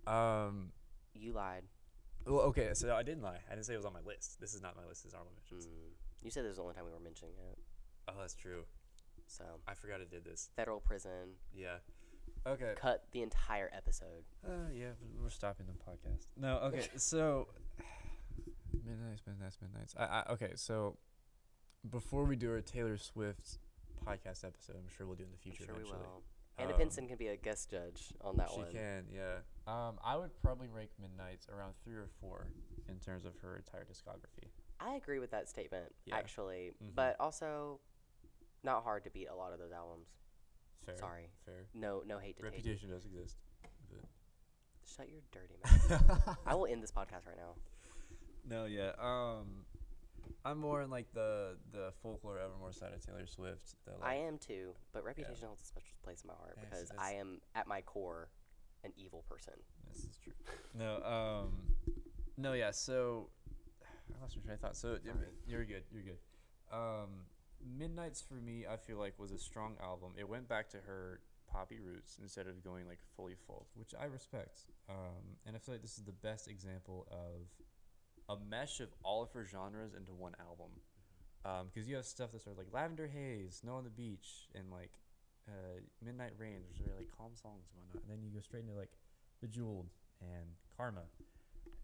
Um, 0.08 0.72
You 1.14 1.34
lied. 1.34 1.64
well, 2.26 2.42
okay, 2.50 2.72
so 2.74 2.96
I 2.96 3.04
didn't 3.04 3.22
lie. 3.24 3.38
I 3.48 3.54
didn't 3.54 3.66
say 3.66 3.74
it 3.74 3.78
was 3.78 3.86
on 3.86 3.94
my 3.94 4.02
list. 4.06 4.40
This 4.40 4.54
is 4.54 4.62
not 4.62 4.76
my 4.76 4.86
list. 4.86 5.04
This 5.04 5.12
is 5.12 5.14
honorable 5.14 5.34
mentions. 5.36 5.66
Mm. 5.68 6.24
You 6.24 6.32
said 6.32 6.44
this 6.46 6.50
was 6.50 6.58
the 6.58 6.64
only 6.64 6.74
time 6.76 6.86
we 6.86 6.92
were 6.92 7.00
mentioning 7.00 7.36
it. 7.52 7.58
Oh, 8.08 8.14
that's 8.20 8.34
true. 8.34 8.64
So 9.28 9.44
I 9.68 9.76
forgot 9.76 10.02
I 10.02 10.06
did 10.10 10.26
this. 10.26 10.50
federal 10.56 10.80
prison 10.80 11.36
Yeah. 11.54 11.76
Okay. 12.48 12.74
cut 12.76 13.04
the 13.12 13.22
entire 13.22 13.70
episode. 13.76 14.24
Uh, 14.48 14.72
yeah, 14.74 14.88
we're 15.22 15.30
stopping 15.30 15.66
the 15.68 15.74
podcast. 15.74 16.26
No, 16.38 16.58
okay, 16.70 16.88
so 16.96 17.48
midnights, 18.74 19.22
midnights, 19.28 19.58
midnights. 19.62 19.96
I, 19.98 20.04
I 20.28 20.34
okay, 20.34 20.52
so 20.56 20.98
before 21.90 22.24
we 22.26 22.36
do 22.36 22.52
our 22.52 22.62
Taylor 22.62 22.98
Swift 22.98 23.60
podcast 24.06 24.44
episode, 24.46 24.76
I'm 24.76 24.88
sure 24.96 25.06
we'll 25.08 25.16
do 25.16 25.24
in 25.24 25.32
the 25.32 25.38
future 25.38 25.64
sure 25.66 25.76
we 25.76 25.82
eventually. 25.82 26.02
will. 26.02 26.24
Anna 26.58 26.74
Um, 26.74 26.78
Pinson 26.80 27.08
can 27.08 27.18
be 27.18 27.28
a 27.28 27.38
guest 27.38 27.70
judge 27.70 28.12
on 28.22 28.36
that 28.38 28.50
she 28.52 28.58
one. 28.58 28.68
She 28.72 28.74
can, 28.78 29.06
yeah. 29.14 29.38
Um, 29.66 29.98
I 30.04 30.18
would 30.18 30.32
probably 30.42 30.68
rank 30.68 30.90
Midnights 31.02 31.48
around 31.48 31.74
three 31.84 31.96
or 31.96 32.10
four 32.20 32.48
in 32.90 33.00
terms 33.00 33.24
of 33.26 33.38
her 33.42 33.56
entire 33.56 33.86
discography. 33.86 34.50
I 34.82 34.96
agree 34.96 35.20
with 35.20 35.32
that 35.32 35.48
statement, 35.48 35.94
Yeah. 36.06 36.18
actually, 36.18 36.72
Mhm. 36.84 36.96
but 36.96 37.16
also 37.20 37.80
not 38.64 38.84
hard 38.84 39.04
to 39.06 39.10
beat 39.10 39.28
a 39.28 39.36
lot 39.36 39.54
of 39.54 39.60
those 39.60 39.72
albums. 39.72 40.08
Fair. 40.86 40.98
Sorry. 40.98 41.30
Fair. 41.46 41.68
No, 41.74 42.04
no 42.06 42.18
hate 42.20 42.36
to. 42.38 42.44
Reputation 42.44 42.90
does 42.90 43.06
exist. 43.06 43.38
Shut 44.86 45.08
your 45.10 45.22
dirty 45.32 45.56
mouth. 45.64 46.38
I 46.46 46.56
will 46.56 46.66
end 46.66 46.82
this 46.84 46.92
podcast 46.92 47.28
right 47.28 47.38
now. 47.38 47.56
No, 48.50 48.66
yeah. 48.66 48.92
Um, 49.00 49.66
I'm 50.44 50.58
more 50.58 50.82
in 50.82 50.90
like 50.90 51.12
the 51.14 51.58
the 51.72 51.92
folklore 52.02 52.40
Evermore 52.40 52.72
side 52.72 52.94
of 52.94 53.06
Taylor 53.06 53.28
Swift. 53.28 53.76
The, 53.86 53.92
like, 53.92 54.04
I 54.04 54.16
am 54.16 54.38
too, 54.38 54.74
but 54.94 55.04
Reputation 55.04 55.48
holds 55.48 55.62
a 55.62 55.66
special 55.66 55.96
place 56.04 56.22
in 56.24 56.28
my 56.30 56.34
heart 56.34 56.58
because 56.60 56.90
that's- 56.90 57.06
I 57.06 57.14
am 57.14 57.42
at 57.56 57.68
my 57.68 57.82
core 57.82 58.30
an 58.84 58.94
evil 58.98 59.24
person. 59.30 59.54
This 59.92 60.06
is 60.06 60.18
true. 60.18 60.34
No, 60.74 61.04
um, 61.04 61.76
no, 62.38 62.54
yeah. 62.54 62.72
So 62.72 63.30
I 63.86 64.22
lost 64.22 64.38
my 64.38 64.44
train 64.44 64.54
of 64.56 64.62
thought. 64.62 64.76
So 64.78 64.98
yeah, 65.04 65.12
Sorry. 65.12 65.26
you're 65.46 65.66
good. 65.66 65.84
You're 65.92 66.04
good. 66.04 66.20
Um, 66.72 67.26
Midnights 67.62 68.22
for 68.22 68.36
me, 68.36 68.66
I 68.66 68.78
feel 68.78 68.98
like 68.98 69.20
was 69.20 69.32
a 69.32 69.38
strong 69.38 69.76
album. 69.84 70.14
It 70.18 70.28
went 70.30 70.48
back 70.48 70.70
to 70.70 70.78
her 70.78 71.20
poppy 71.46 71.80
roots 71.80 72.18
instead 72.22 72.48
of 72.48 72.64
going 72.64 72.88
like 72.88 73.00
fully 73.18 73.36
folk, 73.36 73.68
which 73.76 73.94
I 74.00 74.06
respect. 74.06 74.62
Um, 74.88 75.38
and 75.46 75.56
I 75.58 75.60
feel 75.60 75.76
like 75.76 75.82
this 75.82 75.98
is 75.98 76.06
the 76.06 76.14
best 76.14 76.48
example 76.48 77.06
of 77.12 77.50
a 78.30 78.38
mesh 78.50 78.80
of 78.80 78.90
all 79.04 79.22
of 79.24 79.32
her 79.32 79.46
genres 79.46 79.94
into 79.94 80.14
one 80.14 80.36
album. 80.40 80.68
Because 81.74 81.88
you 81.90 81.96
have 81.96 82.06
stuff 82.06 82.30
that's 82.32 82.44
sort 82.44 82.54
of 82.58 82.64
like 82.64 82.72
Lavender 82.74 83.08
Haze, 83.08 83.58
Snow 83.62 83.76
on 83.76 83.84
the 83.84 83.90
Beach, 83.90 84.48
and 84.54 84.70
like 84.72 84.92
uh, 85.48 85.80
Midnight 86.06 86.34
Rain, 86.38 86.58
which 86.70 86.80
are 86.80 86.84
very 86.84 86.98
like 86.98 87.18
calm 87.18 87.32
songs 87.34 87.66
and 87.74 87.82
whatnot. 87.88 88.04
And 88.04 88.12
then 88.12 88.24
you 88.24 88.30
go 88.32 88.42
straight 88.42 88.64
into 88.64 88.76
like 88.76 88.92
Bejeweled 89.42 89.88
and 90.22 90.46
Karma. 90.78 91.02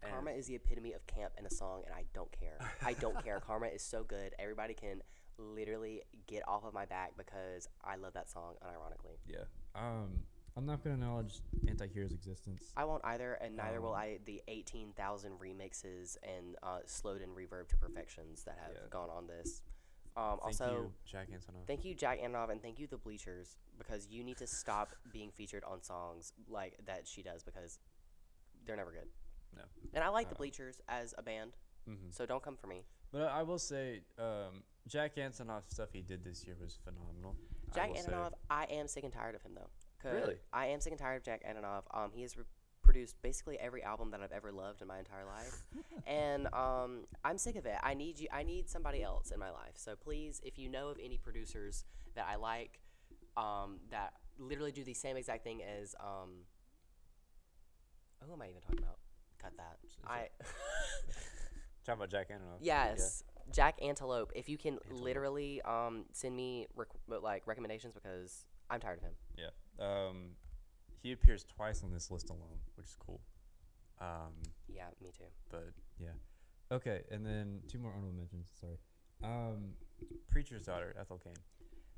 And- 0.02 0.12
Karma 0.12 0.30
is 0.32 0.46
the 0.46 0.54
epitome 0.54 0.92
of 0.92 1.04
camp 1.06 1.32
in 1.38 1.46
a 1.46 1.50
song, 1.50 1.82
and 1.86 1.94
I 1.94 2.04
don't 2.14 2.30
care. 2.30 2.58
I 2.84 2.92
don't 2.92 3.20
care. 3.24 3.40
Karma 3.40 3.66
is 3.68 3.82
so 3.82 4.04
good. 4.04 4.34
Everybody 4.38 4.74
can 4.74 5.02
literally 5.38 6.02
get 6.26 6.46
off 6.46 6.64
of 6.64 6.72
my 6.72 6.84
back 6.84 7.12
because 7.16 7.66
I 7.82 7.96
love 7.96 8.12
that 8.12 8.28
song 8.30 8.54
unironically. 8.62 9.16
Yeah. 9.26 9.44
Um, 9.74 10.20
I'm 10.56 10.64
not 10.64 10.82
gonna 10.82 10.94
acknowledge 10.94 11.40
Anti-Hero's 11.68 12.12
existence. 12.12 12.72
I 12.76 12.84
won't 12.86 13.04
either, 13.04 13.34
and 13.34 13.56
neither 13.56 13.80
will 13.80 13.90
Um, 13.92 14.00
I. 14.00 14.18
The 14.24 14.42
eighteen 14.48 14.92
thousand 14.94 15.32
remixes 15.38 16.16
and 16.22 16.56
uh, 16.62 16.80
slowed 16.86 17.20
and 17.20 17.36
reverb 17.36 17.68
to 17.68 17.76
perfections 17.76 18.42
that 18.44 18.58
have 18.58 18.72
Yeah. 18.74 18.88
gone 18.90 19.10
on 19.10 19.26
this. 19.26 19.60
Um, 20.16 20.38
Thank 20.38 20.44
also, 20.44 20.72
you, 20.72 20.92
Jack 21.04 21.28
Antonoff. 21.30 21.66
Thank 21.66 21.84
you, 21.84 21.94
Jack 21.94 22.20
Antonoff, 22.22 22.48
and 22.50 22.62
thank 22.62 22.78
you, 22.78 22.86
The 22.86 22.96
Bleachers, 22.96 23.58
because 23.76 24.08
you 24.08 24.24
need 24.24 24.38
to 24.38 24.46
stop 24.46 24.92
being 25.12 25.30
featured 25.30 25.62
on 25.64 25.82
songs 25.82 26.32
like 26.48 26.78
that 26.86 27.06
she 27.06 27.22
does 27.22 27.42
because 27.42 27.78
they're 28.64 28.76
never 28.76 28.92
good. 28.92 29.08
No. 29.54 29.62
And 29.92 30.02
I 30.02 30.08
like 30.08 30.30
The 30.30 30.34
Uh, 30.34 30.38
Bleachers 30.38 30.80
as 30.88 31.14
a 31.18 31.22
band, 31.22 31.52
hmm 31.84 32.08
so 32.10 32.24
don't 32.24 32.42
come 32.42 32.56
for 32.56 32.66
me. 32.66 32.86
But 33.12 33.22
I, 33.24 33.40
I 33.40 33.42
will 33.42 33.58
say, 33.58 34.00
um, 34.18 34.62
Jack 34.88 35.16
Antonoff 35.16 35.68
stuff 35.68 35.90
he 35.92 36.00
did 36.00 36.24
this 36.24 36.46
year 36.46 36.56
was 36.58 36.78
phenomenal. 36.82 37.36
I 37.72 37.74
Jack 37.74 37.88
will 37.90 37.96
say. 37.96 38.10
Antonoff, 38.12 38.32
I 38.48 38.64
am 38.70 38.88
sick 38.88 39.04
and 39.04 39.12
tired 39.12 39.34
of 39.34 39.42
him 39.42 39.52
though. 39.54 39.68
'Cause 39.98 40.12
Really? 40.14 40.36
I 40.52 40.66
am 40.66 40.80
sick 40.80 40.92
and 40.92 41.00
tired 41.00 41.16
of 41.16 41.22
Jack 41.22 41.42
Antonoff. 41.44 41.82
Um, 41.92 42.12
he 42.12 42.22
has 42.22 42.36
re- 42.36 42.44
produced 42.82 43.20
basically 43.22 43.58
every 43.58 43.82
album 43.82 44.10
that 44.12 44.20
I've 44.20 44.30
ever 44.32 44.52
loved 44.52 44.80
in 44.82 44.86
my 44.88 44.98
entire 44.98 45.24
life, 45.24 45.64
and 46.06 46.46
um, 46.54 47.06
I'm 47.24 47.38
sick 47.38 47.56
of 47.56 47.66
it. 47.66 47.76
I 47.82 47.94
need 47.94 48.18
you. 48.20 48.28
I 48.32 48.42
need 48.44 48.68
somebody 48.68 49.02
else 49.02 49.30
in 49.32 49.40
my 49.40 49.50
life. 49.50 49.72
So 49.74 49.96
please, 49.96 50.40
if 50.44 50.58
you 50.58 50.68
know 50.68 50.88
of 50.88 50.98
any 51.02 51.18
producers 51.18 51.84
that 52.14 52.26
I 52.30 52.36
like, 52.36 52.80
um, 53.36 53.80
that 53.90 54.12
literally 54.38 54.70
do 54.72 54.84
the 54.84 54.94
same 54.94 55.16
exact 55.16 55.42
thing 55.44 55.62
as 55.62 55.94
um, 55.98 56.44
who 58.24 58.32
am 58.32 58.42
I 58.42 58.48
even 58.50 58.60
talking 58.60 58.78
about? 58.78 58.98
Cut 59.38 59.52
that. 59.56 59.78
I 60.06 60.28
Talking 61.84 61.98
about 62.00 62.10
Jack 62.10 62.30
Antonoff. 62.30 62.58
yes. 62.60 63.22
Jack 63.52 63.78
Antelope, 63.80 64.32
if 64.34 64.48
you 64.48 64.58
can 64.58 64.74
Antelope. 64.74 65.02
literally 65.04 65.62
um, 65.62 66.04
send 66.12 66.34
me 66.34 66.66
rec- 66.74 66.88
like 67.22 67.46
recommendations 67.46 67.94
because 67.94 68.44
I'm 68.68 68.80
tired 68.80 68.98
of 68.98 69.04
him. 69.04 69.12
Yeah. 69.36 69.50
Um, 69.78 70.30
he 71.02 71.12
appears 71.12 71.44
twice 71.44 71.82
on 71.82 71.92
this 71.92 72.10
list 72.10 72.30
alone, 72.30 72.58
which 72.76 72.86
is 72.86 72.96
cool. 72.98 73.20
Um, 74.00 74.32
Yeah, 74.68 74.86
me 75.02 75.10
too. 75.16 75.24
but 75.50 75.68
yeah. 75.98 76.08
Okay, 76.72 77.02
and 77.10 77.24
then 77.24 77.60
two 77.68 77.78
more 77.78 77.92
honorable 77.92 78.16
mentions. 78.18 78.50
Sorry. 78.60 78.78
Um, 79.22 79.72
Preacher's 80.28 80.64
Daughter, 80.66 80.94
Ethel 80.98 81.18
Cain. 81.22 81.34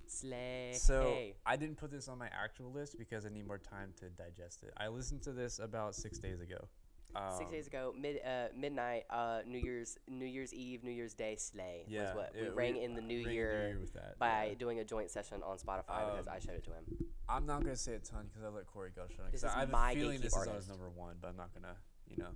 Slay. 0.07 0.72
So 0.74 1.18
I 1.45 1.57
didn't 1.57 1.76
put 1.76 1.91
this 1.91 2.09
on 2.09 2.18
my 2.18 2.29
actual 2.29 2.70
list 2.72 2.99
because 2.99 3.26
I 3.26 3.29
need 3.29 3.47
more 3.47 3.59
time 3.59 3.93
to 4.01 4.09
digest 4.11 4.62
it. 4.62 4.72
I 4.76 4.89
listened 4.89 5.22
to 5.22 5.33
this 5.33 5.59
about 5.59 5.95
six 5.95 6.18
days 6.18 6.41
ago. 6.41 6.68
Um, 7.17 7.23
Six 7.39 7.51
days 7.51 7.67
ago, 7.67 7.95
mid 7.99 8.21
uh, 8.25 8.49
midnight, 8.55 9.05
uh, 9.11 9.41
New 9.47 9.59
Year's 9.59 9.97
New 10.09 10.27
Year's 10.27 10.53
Eve, 10.53 10.85
New 10.85 10.91
Year's 10.91 11.15
Day 11.15 11.37
slay 11.37 11.85
Yeah, 11.89 12.03
was 12.09 12.15
what 12.15 12.35
we 12.35 12.41
it- 12.43 12.55
rang 12.55 12.75
we- 12.75 12.83
in 12.85 12.95
the 12.95 13.01
New 13.01 13.19
Year, 13.19 13.77
with 13.81 13.93
that. 13.95 14.19
by 14.19 14.47
yeah. 14.49 14.55
doing 14.55 14.79
a 14.81 14.85
joint 14.85 15.11
session 15.11 15.43
on 15.43 15.57
Spotify 15.59 16.11
because 16.11 16.29
I 16.29 16.35
Um, 16.35 16.41
showed 16.41 16.55
it 16.57 16.65
to 16.65 16.73
him. 16.73 16.85
I'm 17.29 17.47
not 17.47 17.63
gonna 17.63 17.77
say 17.77 17.95
a 17.95 17.99
ton 17.99 18.27
because 18.27 18.45
I 18.45 18.49
let 18.49 18.67
Corey 18.67 18.91
go. 18.91 19.07
Shut 19.09 19.33
This 19.33 19.41
is 19.43 19.45
I 19.45 19.61
have 19.61 19.71
my 19.71 19.93
a 19.93 19.95
feeling 19.95 20.21
this 20.21 20.35
gatekeep 20.35 20.43
is 20.43 20.49
artist. 20.49 20.69
number 20.69 20.91
one, 20.91 21.17
but 21.21 21.29
I'm 21.29 21.37
not 21.37 21.53
gonna, 21.55 21.77
you 22.07 22.17
know, 22.19 22.31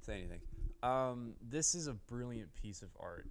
say 0.00 0.18
anything. 0.18 0.40
Um, 0.82 1.36
this 1.40 1.74
is 1.76 1.86
a 1.86 1.94
brilliant 1.94 2.54
piece 2.54 2.82
of 2.82 2.90
art. 2.98 3.28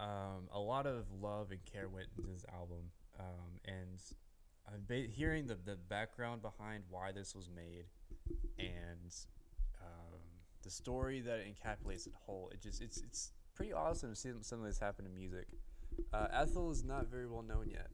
Um, 0.00 0.48
a 0.50 0.58
lot 0.58 0.86
of 0.86 1.10
love 1.12 1.50
and 1.50 1.64
care 1.66 1.88
went 1.88 2.08
into 2.16 2.30
this 2.30 2.44
album, 2.52 2.90
um, 3.20 3.60
and 3.66 4.00
I'm 4.66 4.84
ba- 4.86 5.06
hearing 5.06 5.46
the 5.46 5.54
the 5.54 5.76
background 5.76 6.40
behind 6.42 6.84
why 6.88 7.12
this 7.12 7.34
was 7.34 7.48
made, 7.50 7.86
and 8.58 9.00
um, 9.12 9.33
the 10.64 10.70
story 10.70 11.20
that 11.20 11.38
it 11.38 11.46
encapsulates 11.54 12.06
it 12.06 12.12
whole. 12.26 12.50
It 12.52 12.60
just 12.60 12.82
it's 12.82 13.00
it's 13.02 13.32
pretty 13.54 13.72
awesome 13.72 14.10
to 14.10 14.16
see 14.16 14.30
some 14.40 14.60
of 14.60 14.66
this 14.66 14.78
happen 14.78 15.06
in 15.06 15.14
music. 15.14 15.46
Uh, 16.12 16.26
Ethel 16.32 16.70
is 16.70 16.82
not 16.84 17.06
very 17.06 17.26
well 17.26 17.42
known 17.42 17.68
yet, 17.70 17.88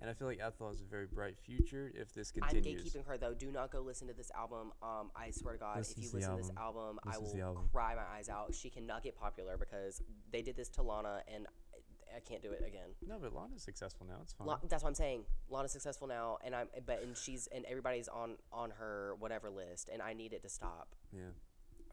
and 0.00 0.08
I 0.08 0.14
feel 0.14 0.26
like 0.28 0.40
Ethel 0.42 0.68
has 0.68 0.80
a 0.80 0.84
very 0.84 1.06
bright 1.06 1.36
future 1.38 1.92
if 1.94 2.12
this 2.14 2.30
continues. 2.30 2.66
I'm 2.66 3.02
gatekeeping 3.02 3.06
her 3.06 3.18
though. 3.18 3.34
Do 3.34 3.50
not 3.50 3.70
go 3.70 3.80
listen 3.80 4.08
to 4.08 4.14
this 4.14 4.30
album. 4.34 4.72
Um, 4.82 5.10
I 5.14 5.30
swear 5.30 5.54
to 5.54 5.60
God, 5.60 5.76
Listen 5.78 5.94
if 5.98 6.04
you 6.04 6.10
listen 6.18 6.30
to 6.30 6.36
this 6.38 6.50
album. 6.56 6.96
album, 6.96 7.00
I 7.04 7.08
Listen 7.10 7.24
to 7.24 7.30
the 7.32 7.36
will 7.42 7.48
album. 7.48 7.68
cry 7.72 7.94
my 7.94 8.16
eyes 8.16 8.28
out. 8.30 8.54
She 8.54 8.70
cannot 8.70 9.02
get 9.02 9.14
popular 9.18 9.58
because 9.58 10.00
they 10.32 10.40
did 10.42 10.56
this 10.56 10.68
to 10.70 10.82
Lana, 10.82 11.20
and 11.32 11.46
I, 11.74 12.16
I 12.16 12.20
can't 12.20 12.40
do 12.42 12.50
it 12.52 12.64
again. 12.66 12.88
No, 13.06 13.18
but 13.20 13.34
Lana's 13.34 13.62
successful 13.62 14.06
now. 14.08 14.16
It's 14.22 14.32
fine. 14.32 14.46
La- 14.46 14.58
that's 14.66 14.82
what 14.82 14.88
I'm 14.88 14.94
saying. 14.94 15.24
Lana's 15.50 15.72
successful 15.72 16.06
now, 16.08 16.38
and 16.42 16.54
I'm 16.54 16.68
but 16.86 17.02
and 17.02 17.14
she's 17.14 17.46
and 17.48 17.66
everybody's 17.66 18.08
on 18.08 18.36
on 18.52 18.70
her 18.70 19.16
whatever 19.18 19.50
list, 19.50 19.90
and 19.92 20.00
I 20.00 20.14
need 20.14 20.32
it 20.32 20.42
to 20.44 20.48
stop. 20.48 20.94
yeah. 21.12 21.24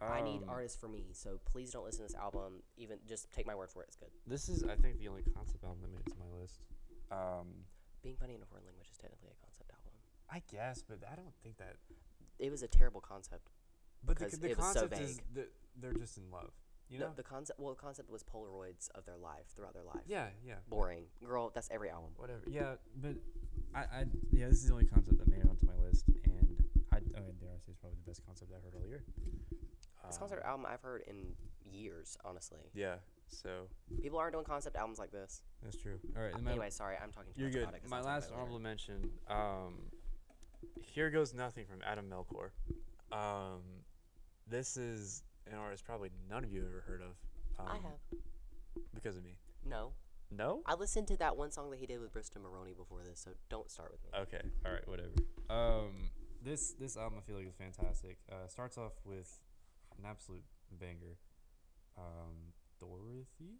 I 0.01 0.21
need 0.21 0.43
Um, 0.43 0.49
artists 0.49 0.77
for 0.79 0.87
me, 0.87 1.11
so 1.13 1.39
please 1.45 1.71
don't 1.71 1.83
listen 1.85 2.05
to 2.05 2.11
this 2.11 2.15
album. 2.19 2.63
Even 2.77 2.99
just 3.07 3.31
take 3.31 3.45
my 3.45 3.55
word 3.55 3.69
for 3.69 3.83
it; 3.83 3.87
it's 3.87 3.95
good. 3.97 4.11
This 4.25 4.49
is, 4.49 4.63
I 4.63 4.75
think, 4.75 4.99
the 4.99 5.07
only 5.07 5.23
concept 5.35 5.63
album 5.63 5.81
that 5.83 5.91
made 5.91 6.01
it 6.07 6.11
to 6.11 6.17
my 6.17 6.27
list. 6.39 6.61
Um, 7.11 7.65
Being 8.01 8.15
funny 8.17 8.33
in 8.33 8.41
a 8.41 8.45
foreign 8.45 8.65
language 8.65 8.89
is 8.89 8.97
technically 8.97 9.29
a 9.29 9.35
concept 9.45 9.69
album. 9.71 9.91
I 10.29 10.41
guess, 10.51 10.81
but 10.81 10.99
I 11.11 11.15
don't 11.15 11.35
think 11.43 11.57
that. 11.57 11.75
It 12.39 12.49
was 12.49 12.63
a 12.63 12.67
terrible 12.67 13.01
concept. 13.01 13.51
But 14.03 14.17
Because 14.17 14.31
the, 14.33 14.37
the 14.47 14.49
it 14.51 14.57
was 14.57 14.73
so 14.73 14.79
concept 14.87 15.01
is 15.01 15.17
vague. 15.17 15.25
that 15.35 15.51
they're 15.79 15.93
just 15.93 16.17
in 16.17 16.31
love. 16.31 16.51
You 16.89 16.97
No, 16.99 17.07
know? 17.09 17.13
the 17.15 17.21
concept. 17.23 17.59
Well, 17.59 17.73
the 17.75 17.79
concept 17.79 18.09
was 18.09 18.23
Polaroids 18.23 18.89
of 18.95 19.05
their 19.05 19.17
life 19.17 19.45
throughout 19.55 19.73
their 19.75 19.83
life. 19.83 20.01
yeah, 20.07 20.29
yeah. 20.43 20.55
Boring, 20.67 21.05
girl. 21.23 21.51
That's 21.53 21.69
every 21.69 21.89
album. 21.91 22.09
Whatever. 22.17 22.41
Yeah, 22.47 22.75
but 22.95 23.15
I, 23.75 23.81
I, 23.81 24.05
yeah, 24.31 24.47
this 24.47 24.57
is 24.63 24.67
the 24.67 24.73
only 24.73 24.85
concept 24.85 25.19
that 25.19 25.27
made 25.29 25.41
it 25.41 25.47
onto 25.47 25.65
my 25.67 25.75
list, 25.75 26.05
and 26.25 26.57
I, 26.91 26.97
I 26.97 27.19
mean, 27.21 27.35
dare 27.39 27.51
I 27.55 27.59
say, 27.59 27.69
it's 27.71 27.77
probably 27.79 27.99
the 28.03 28.09
best 28.09 28.25
concept 28.25 28.51
I 28.51 28.59
heard 28.65 28.73
all 28.75 28.87
year. 28.87 29.03
This 30.05 30.15
Um, 30.15 30.19
concept 30.19 30.43
album 30.43 30.65
I've 30.65 30.81
heard 30.81 31.01
in 31.03 31.35
years, 31.63 32.17
honestly. 32.25 32.59
Yeah. 32.73 32.97
So 33.27 33.67
People 34.01 34.19
aren't 34.19 34.33
doing 34.33 34.43
concept 34.45 34.75
albums 34.75 34.99
like 34.99 35.11
this. 35.11 35.41
that's 35.61 35.77
true. 35.77 35.99
All 36.15 36.21
right. 36.21 36.33
then 36.33 36.43
my- 36.43 36.51
Anyway, 36.51 36.69
sorry, 36.69 36.97
I'm 36.97 37.11
talking 37.11 37.33
too 37.33 37.39
You're 37.41 37.49
much 37.49 37.53
good. 37.53 37.63
about 37.63 37.75
it. 37.75 37.81
'cause 37.81 37.89
My 37.91 37.97
I'll 37.99 38.03
last 38.03 38.25
about 38.27 38.33
it 38.33 38.37
honorable 38.39 38.55
later. 38.57 38.63
mention. 38.63 39.19
Um, 39.27 39.91
here 40.81 41.09
goes 41.09 41.33
nothing 41.33 41.65
from 41.65 41.81
Adam 41.83 42.09
Melchor. 42.09 42.51
Um, 43.11 43.85
this 44.47 44.75
is 44.77 45.23
an 45.47 45.53
artist 45.55 45.85
probably 45.85 46.09
none 46.29 46.43
of 46.43 46.51
you 46.51 46.61
have 46.61 46.69
ever 46.71 46.81
heard 46.81 47.01
of. 47.01 47.15
Um, 47.59 47.67
I 47.67 47.77
have 47.77 47.99
because 48.93 49.15
of 49.17 49.23
me. 49.23 49.37
no. 49.63 49.93
No. 50.33 50.63
I 50.65 50.75
listened 50.75 51.09
to 51.09 51.17
that 51.17 51.35
one 51.35 51.51
song 51.51 51.71
that 51.71 51.79
he 51.79 51.85
did 51.85 51.99
with 51.99 52.13
Bristol 52.13 52.41
Maroney 52.41 52.73
before 52.73 53.03
this, 53.03 53.19
so 53.19 53.33
don't 53.49 53.69
start 53.69 53.91
with 53.91 54.01
me. 54.05 54.11
Okay. 54.19 54.41
All 54.65 54.71
right. 54.71 54.87
Whatever. 54.87 55.11
Um, 55.49 56.09
this 56.41 56.71
this 56.75 56.95
album 56.95 57.19
I 57.19 57.21
feel 57.21 57.35
like 57.35 57.47
is 57.47 57.55
fantastic. 57.55 58.17
Uh, 58.31 58.47
starts 58.47 58.77
off 58.77 58.93
with 59.05 59.41
an 60.03 60.09
absolute 60.09 60.43
banger. 60.79 61.17
Um, 61.97 62.53
Dorothy 62.79 63.59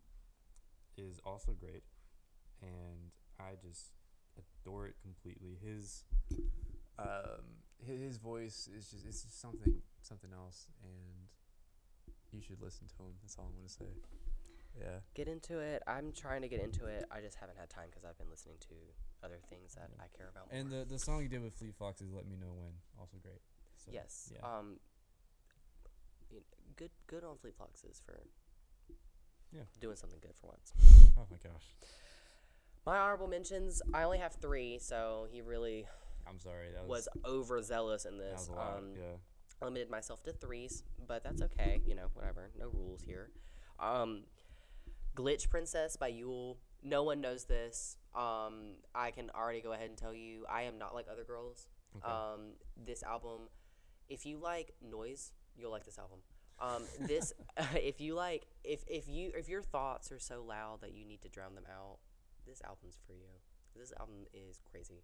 is 0.98 1.20
also 1.26 1.54
great, 1.54 1.84
and 2.62 3.12
I 3.40 3.54
just 3.62 3.92
adore 4.38 4.88
it 4.88 4.96
completely. 5.02 5.58
His 5.64 6.04
um 6.98 7.62
his, 7.86 8.18
voice 8.18 8.70
is 8.76 8.90
just 8.90 9.06
it's 9.06 9.24
just 9.24 9.42
something 9.42 9.82
something 10.02 10.32
else, 10.34 10.68
and 10.84 11.28
you 12.32 12.42
should 12.42 12.62
listen 12.62 12.88
to 12.88 13.04
him. 13.04 13.14
That's 13.22 13.38
all 13.38 13.46
I'm 13.46 13.56
gonna 13.56 13.70
say. 13.70 13.94
Yeah. 14.80 15.00
Get 15.16 15.28
into 15.28 15.60
it. 15.60 15.84
I'm 15.86 16.14
trying 16.14 16.42
to 16.44 16.48
get 16.48 16.62
into 16.62 16.86
it. 16.86 17.04
I 17.12 17.20
just 17.20 17.36
haven't 17.36 17.58
had 17.58 17.70
time 17.70 17.88
because 17.90 18.06
I've 18.06 18.18
been 18.18 18.30
listening 18.30 18.56
to 18.70 18.76
other 19.22 19.40
things 19.50 19.76
that 19.76 19.90
Yeah. 19.92 20.04
I 20.04 20.08
care 20.18 20.30
about 20.30 20.50
more. 20.50 20.60
And 20.60 20.72
the 20.72 20.86
the 20.86 20.98
song 20.98 21.22
you 21.22 21.30
did 21.30 21.42
with 21.42 21.54
Fleet 21.54 21.76
Foxes, 21.76 22.12
"Let 22.12 22.26
Me 22.26 22.38
Know 22.38 22.54
When," 22.54 22.74
also 22.98 23.18
great. 23.22 23.42
So, 23.78 23.92
yes. 23.92 24.32
Yeah. 24.34 24.48
Um. 24.48 24.80
You 26.32 26.38
know, 26.38 26.44
good. 26.76 26.92
Good 27.08 27.24
on 27.24 27.38
Fleet 27.38 27.56
Foxes 27.58 28.02
for. 28.06 28.20
Yeah. 29.54 29.62
Doing 29.82 29.98
something 29.98 30.20
good 30.22 30.36
for 30.40 30.48
once. 30.48 30.74
oh 31.18 31.28
my 31.30 31.38
gosh. 31.44 31.76
My 32.86 32.98
honorable 32.98 33.28
mentions. 33.28 33.82
I 33.94 34.04
only 34.04 34.18
have 34.18 34.34
three, 34.36 34.80
so 34.80 35.28
he 35.30 35.42
really 35.42 35.86
I'm 36.28 36.40
sorry. 36.40 36.68
That 36.74 36.88
was 36.88 37.08
was, 37.14 37.26
overzealous 37.26 38.06
in 38.06 38.18
that 38.18 38.38
this. 38.38 38.48
a 38.48 38.54
lot. 38.54 38.78
Um, 38.78 38.86
yeah. 38.96 39.66
limited 39.66 39.90
myself 39.90 40.24
to 40.24 40.32
threes, 40.32 40.84
but 41.08 41.24
that's 41.24 41.42
okay. 41.42 41.82
You 41.86 41.96
know, 41.96 42.08
whatever. 42.14 42.50
No 42.58 42.70
rules 42.70 43.02
here. 43.04 43.30
Um, 43.80 44.24
Glitch 45.16 45.50
Princess 45.50 45.96
by 45.96 46.12
Yeule. 46.12 46.58
No 46.84 47.04
one 47.04 47.22
knows 47.22 47.46
this. 47.46 47.98
Um, 48.16 48.76
I 48.96 49.12
can 49.12 49.30
already 49.36 49.62
go 49.62 49.74
ahead 49.74 49.90
and 49.90 49.98
tell 49.98 50.14
you, 50.14 50.46
I 50.50 50.64
am 50.64 50.78
not 50.78 50.96
like 50.96 51.06
other 51.12 51.24
girls. 51.24 51.68
Okay. 51.98 52.12
Um, 52.12 52.54
this 52.86 53.04
album, 53.04 53.50
if 54.10 54.26
you 54.26 54.38
like 54.38 54.74
noise, 54.82 55.32
you'll 55.58 55.72
like 55.72 55.86
this 55.86 55.98
album. 56.00 56.20
Um, 56.60 56.84
this, 57.08 57.34
if 57.76 58.00
you 58.02 58.14
like, 58.16 58.46
if 58.64 58.84
if 58.88 59.08
you 59.08 59.32
if 59.36 59.50
your 59.50 59.62
thoughts 59.64 60.12
are 60.12 60.20
so 60.20 60.44
loud 60.48 60.82
that 60.82 60.94
you 60.94 61.06
need 61.06 61.22
to 61.22 61.30
drown 61.30 61.56
them 61.56 61.66
out, 61.72 61.98
this 62.46 62.62
album's 62.64 63.00
for 63.08 63.14
you. 63.14 63.28
This 63.76 63.94
album 64.00 64.26
is 64.34 64.62
crazy. 64.70 65.02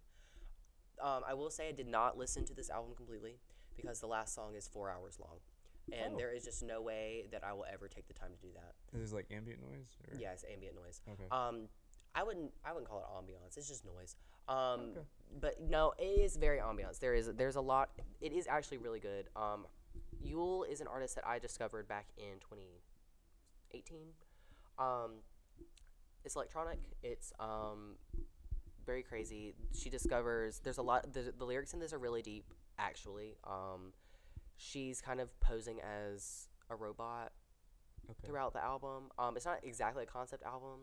Um, 1.02 1.22
I 1.28 1.34
will 1.34 1.50
say 1.50 1.68
I 1.68 1.72
did 1.72 1.86
not 1.88 2.18
listen 2.18 2.44
to 2.46 2.54
this 2.54 2.70
album 2.70 2.94
completely 2.96 3.38
because 3.76 4.00
the 4.00 4.06
last 4.06 4.34
song 4.34 4.54
is 4.56 4.66
four 4.68 4.90
hours 4.90 5.18
long, 5.20 5.38
and 5.92 6.14
Oh. 6.14 6.18
there 6.18 6.32
is 6.32 6.44
just 6.44 6.62
no 6.62 6.80
way 6.82 7.26
that 7.32 7.44
I 7.44 7.52
will 7.52 7.64
ever 7.72 7.88
take 7.88 8.08
the 8.08 8.14
time 8.14 8.30
to 8.32 8.38
do 8.46 8.52
that. 8.54 8.74
Is 8.96 9.00
this 9.10 9.12
like 9.12 9.26
ambient 9.30 9.60
noise? 9.62 9.96
Or? 10.12 10.18
Yeah, 10.18 10.32
it's 10.32 10.44
ambient 10.52 10.74
noise. 10.76 11.00
Okay. 11.08 11.24
Um, 11.30 11.68
I 12.14 12.22
wouldn't 12.24 12.52
I 12.64 12.72
wouldn't 12.72 12.88
call 12.90 12.98
it 13.00 13.06
ambiance. 13.16 13.56
It's 13.56 13.68
just 13.68 13.84
noise. 13.84 14.16
Um, 14.48 14.90
Okay. 14.92 15.00
but 15.40 15.60
no, 15.60 15.92
it 15.98 16.04
is 16.04 16.36
very 16.36 16.58
ambiance. 16.58 16.98
There 16.98 17.14
is 17.14 17.26
there's 17.34 17.56
a 17.56 17.60
lot. 17.60 17.90
It 18.20 18.32
is 18.32 18.46
actually 18.48 18.78
really 18.78 19.00
good. 19.00 19.28
Um, 19.36 19.66
Yeule 20.24 20.64
is 20.68 20.80
an 20.80 20.86
artist 20.86 21.14
that 21.16 21.26
I 21.26 21.38
discovered 21.38 21.88
back 21.88 22.06
in 22.16 22.38
2018. 22.40 23.98
Um, 24.78 25.10
it's 26.24 26.36
electronic. 26.36 26.78
It's 27.02 27.32
um, 27.40 27.96
very 28.86 29.02
crazy. 29.02 29.54
She 29.76 29.90
discovers 29.90 30.60
there's 30.62 30.78
a 30.78 30.82
lot. 30.82 31.12
The, 31.12 31.32
the 31.36 31.44
lyrics 31.44 31.72
in 31.74 31.80
this 31.80 31.92
are 31.92 31.98
really 31.98 32.22
deep. 32.22 32.44
actually. 32.78 33.36
Um, 33.44 33.92
she's 34.56 35.00
kind 35.00 35.20
of 35.20 35.38
posing 35.40 35.80
as 35.80 36.48
a 36.70 36.74
robot 36.76 37.32
Okay. 38.10 38.26
throughout 38.26 38.54
the 38.54 38.62
album. 38.64 39.10
Um, 39.18 39.36
it's 39.36 39.44
not 39.44 39.58
exactly 39.62 40.04
a 40.04 40.06
concept 40.06 40.42
album, 40.42 40.80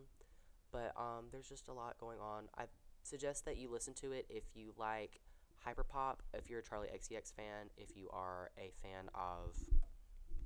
but 0.70 0.92
um, 0.96 1.24
there's 1.32 1.48
just 1.48 1.66
a 1.68 1.72
lot 1.72 1.98
going 1.98 2.20
on. 2.20 2.44
I 2.56 2.64
suggest 3.02 3.44
that 3.46 3.56
you 3.56 3.68
listen 3.70 3.94
to 3.94 4.12
it 4.12 4.26
if 4.30 4.44
you 4.54 4.72
like 4.78 5.20
hyperpop, 5.66 6.16
if 6.34 6.48
you're 6.48 6.60
a 6.60 6.62
Charli 6.62 6.86
XCX 6.94 7.34
fan, 7.34 7.70
if 7.76 7.96
you 7.96 8.08
are 8.12 8.50
a 8.58 8.70
fan 8.82 9.08
of 9.14 9.56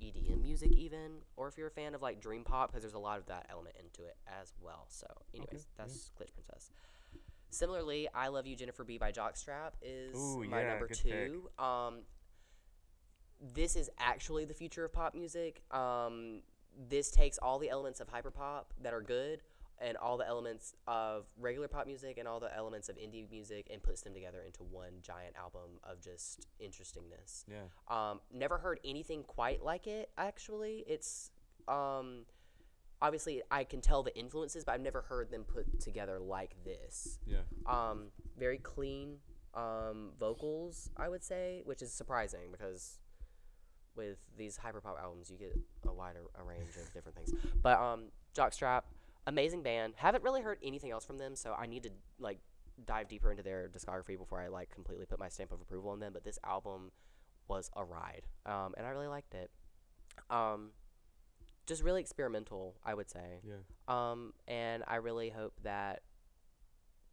EDM 0.01 0.41
music, 0.41 0.71
even, 0.71 1.19
or 1.35 1.47
if 1.47 1.57
you're 1.57 1.67
a 1.67 1.71
fan 1.71 1.93
of 1.93 2.01
like 2.01 2.19
dream 2.19 2.43
pop, 2.43 2.71
because 2.71 2.83
there's 2.83 2.95
a 2.95 2.99
lot 2.99 3.19
of 3.19 3.25
that 3.27 3.45
element 3.49 3.75
into 3.79 4.07
it 4.07 4.17
as 4.27 4.53
well. 4.59 4.85
So, 4.89 5.07
anyways, 5.33 5.51
yeah. 5.53 5.59
that's 5.77 6.11
Glitch 6.19 6.33
Princess. 6.33 6.71
Similarly, 7.49 8.07
"I 8.13 8.29
Love 8.29 8.47
You, 8.47 8.55
Jennifer 8.55 8.83
B" 8.83 8.97
by 8.97 9.11
Jockstrap 9.11 9.71
is 9.81 10.17
Ooh, 10.17 10.43
my 10.45 10.61
yeah, 10.61 10.69
number 10.69 10.87
two. 10.87 11.49
Um, 11.59 11.99
this 13.53 13.75
is 13.75 13.89
actually 13.99 14.45
the 14.45 14.53
future 14.53 14.85
of 14.85 14.93
pop 14.93 15.13
music. 15.13 15.61
Um, 15.71 16.41
this 16.89 17.11
takes 17.11 17.37
all 17.37 17.59
the 17.59 17.69
elements 17.69 17.99
of 17.99 18.09
hyperpop 18.09 18.65
that 18.81 18.93
are 18.93 19.01
good 19.01 19.41
and 19.81 19.97
all 19.97 20.17
the 20.17 20.27
elements 20.27 20.75
of 20.87 21.25
regular 21.39 21.67
pop 21.67 21.87
music 21.87 22.17
and 22.17 22.27
all 22.27 22.39
the 22.39 22.55
elements 22.55 22.87
of 22.87 22.95
indie 22.97 23.29
music 23.29 23.67
and 23.71 23.81
puts 23.81 24.01
them 24.01 24.13
together 24.13 24.43
into 24.45 24.63
one 24.63 24.93
giant 25.01 25.35
album 25.35 25.79
of 25.83 25.99
just 26.01 26.47
interestingness. 26.59 27.45
Yeah. 27.49 27.65
Um, 27.89 28.19
never 28.31 28.57
heard 28.57 28.79
anything 28.85 29.23
quite 29.23 29.63
like 29.63 29.87
it. 29.87 30.09
Actually, 30.17 30.83
it's 30.87 31.31
um, 31.67 32.25
obviously 33.01 33.41
I 33.49 33.63
can 33.63 33.81
tell 33.81 34.03
the 34.03 34.15
influences, 34.17 34.63
but 34.63 34.73
I've 34.73 34.81
never 34.81 35.01
heard 35.01 35.31
them 35.31 35.43
put 35.43 35.79
together 35.79 36.19
like 36.19 36.55
this. 36.63 37.19
Yeah. 37.25 37.39
Um, 37.65 38.07
very 38.37 38.59
clean 38.59 39.17
um, 39.55 40.11
vocals, 40.19 40.89
I 40.95 41.09
would 41.09 41.23
say, 41.23 41.61
which 41.65 41.81
is 41.81 41.91
surprising 41.91 42.51
because 42.51 42.99
with 43.95 44.17
these 44.37 44.57
hyperpop 44.57 45.01
albums, 45.01 45.29
you 45.29 45.37
get 45.37 45.57
a 45.87 45.93
wider 45.93 46.21
a 46.39 46.43
range 46.43 46.75
of 46.79 46.93
different 46.93 47.17
things. 47.17 47.33
But 47.61 47.79
um, 47.79 48.05
Jockstrap, 48.35 48.83
amazing 49.27 49.63
band. 49.63 49.93
Haven't 49.97 50.23
really 50.23 50.41
heard 50.41 50.57
anything 50.63 50.91
else 50.91 51.05
from 51.05 51.17
them, 51.17 51.35
so 51.35 51.55
I 51.57 51.65
need 51.65 51.83
to 51.83 51.91
like 52.19 52.39
dive 52.85 53.07
deeper 53.07 53.31
into 53.31 53.43
their 53.43 53.69
discography 53.69 54.17
before 54.17 54.41
I 54.41 54.47
like 54.47 54.69
completely 54.69 55.05
put 55.05 55.19
my 55.19 55.29
stamp 55.29 55.51
of 55.51 55.61
approval 55.61 55.91
on 55.91 55.99
them. 55.99 56.13
But 56.13 56.23
this 56.23 56.39
album 56.45 56.91
was 57.47 57.69
a 57.75 57.83
ride, 57.83 58.23
um, 58.45 58.73
and 58.77 58.85
I 58.85 58.89
really 58.89 59.07
liked 59.07 59.33
it. 59.33 59.51
Um, 60.29 60.71
just 61.65 61.83
really 61.83 62.01
experimental, 62.01 62.75
I 62.85 62.93
would 62.93 63.09
say. 63.09 63.41
Yeah. 63.43 63.53
Um, 63.87 64.33
and 64.47 64.83
I 64.87 64.95
really 64.95 65.29
hope 65.29 65.53
that 65.63 66.01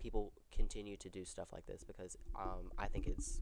people 0.01 0.33
continue 0.55 0.97
to 0.97 1.11
do 1.11 1.25
stuff 1.25 1.49
like 1.53 1.67
this 1.67 1.85
because 1.85 2.17
um, 2.37 2.73
I 2.79 2.87
think 2.87 3.07
it's. 3.07 3.41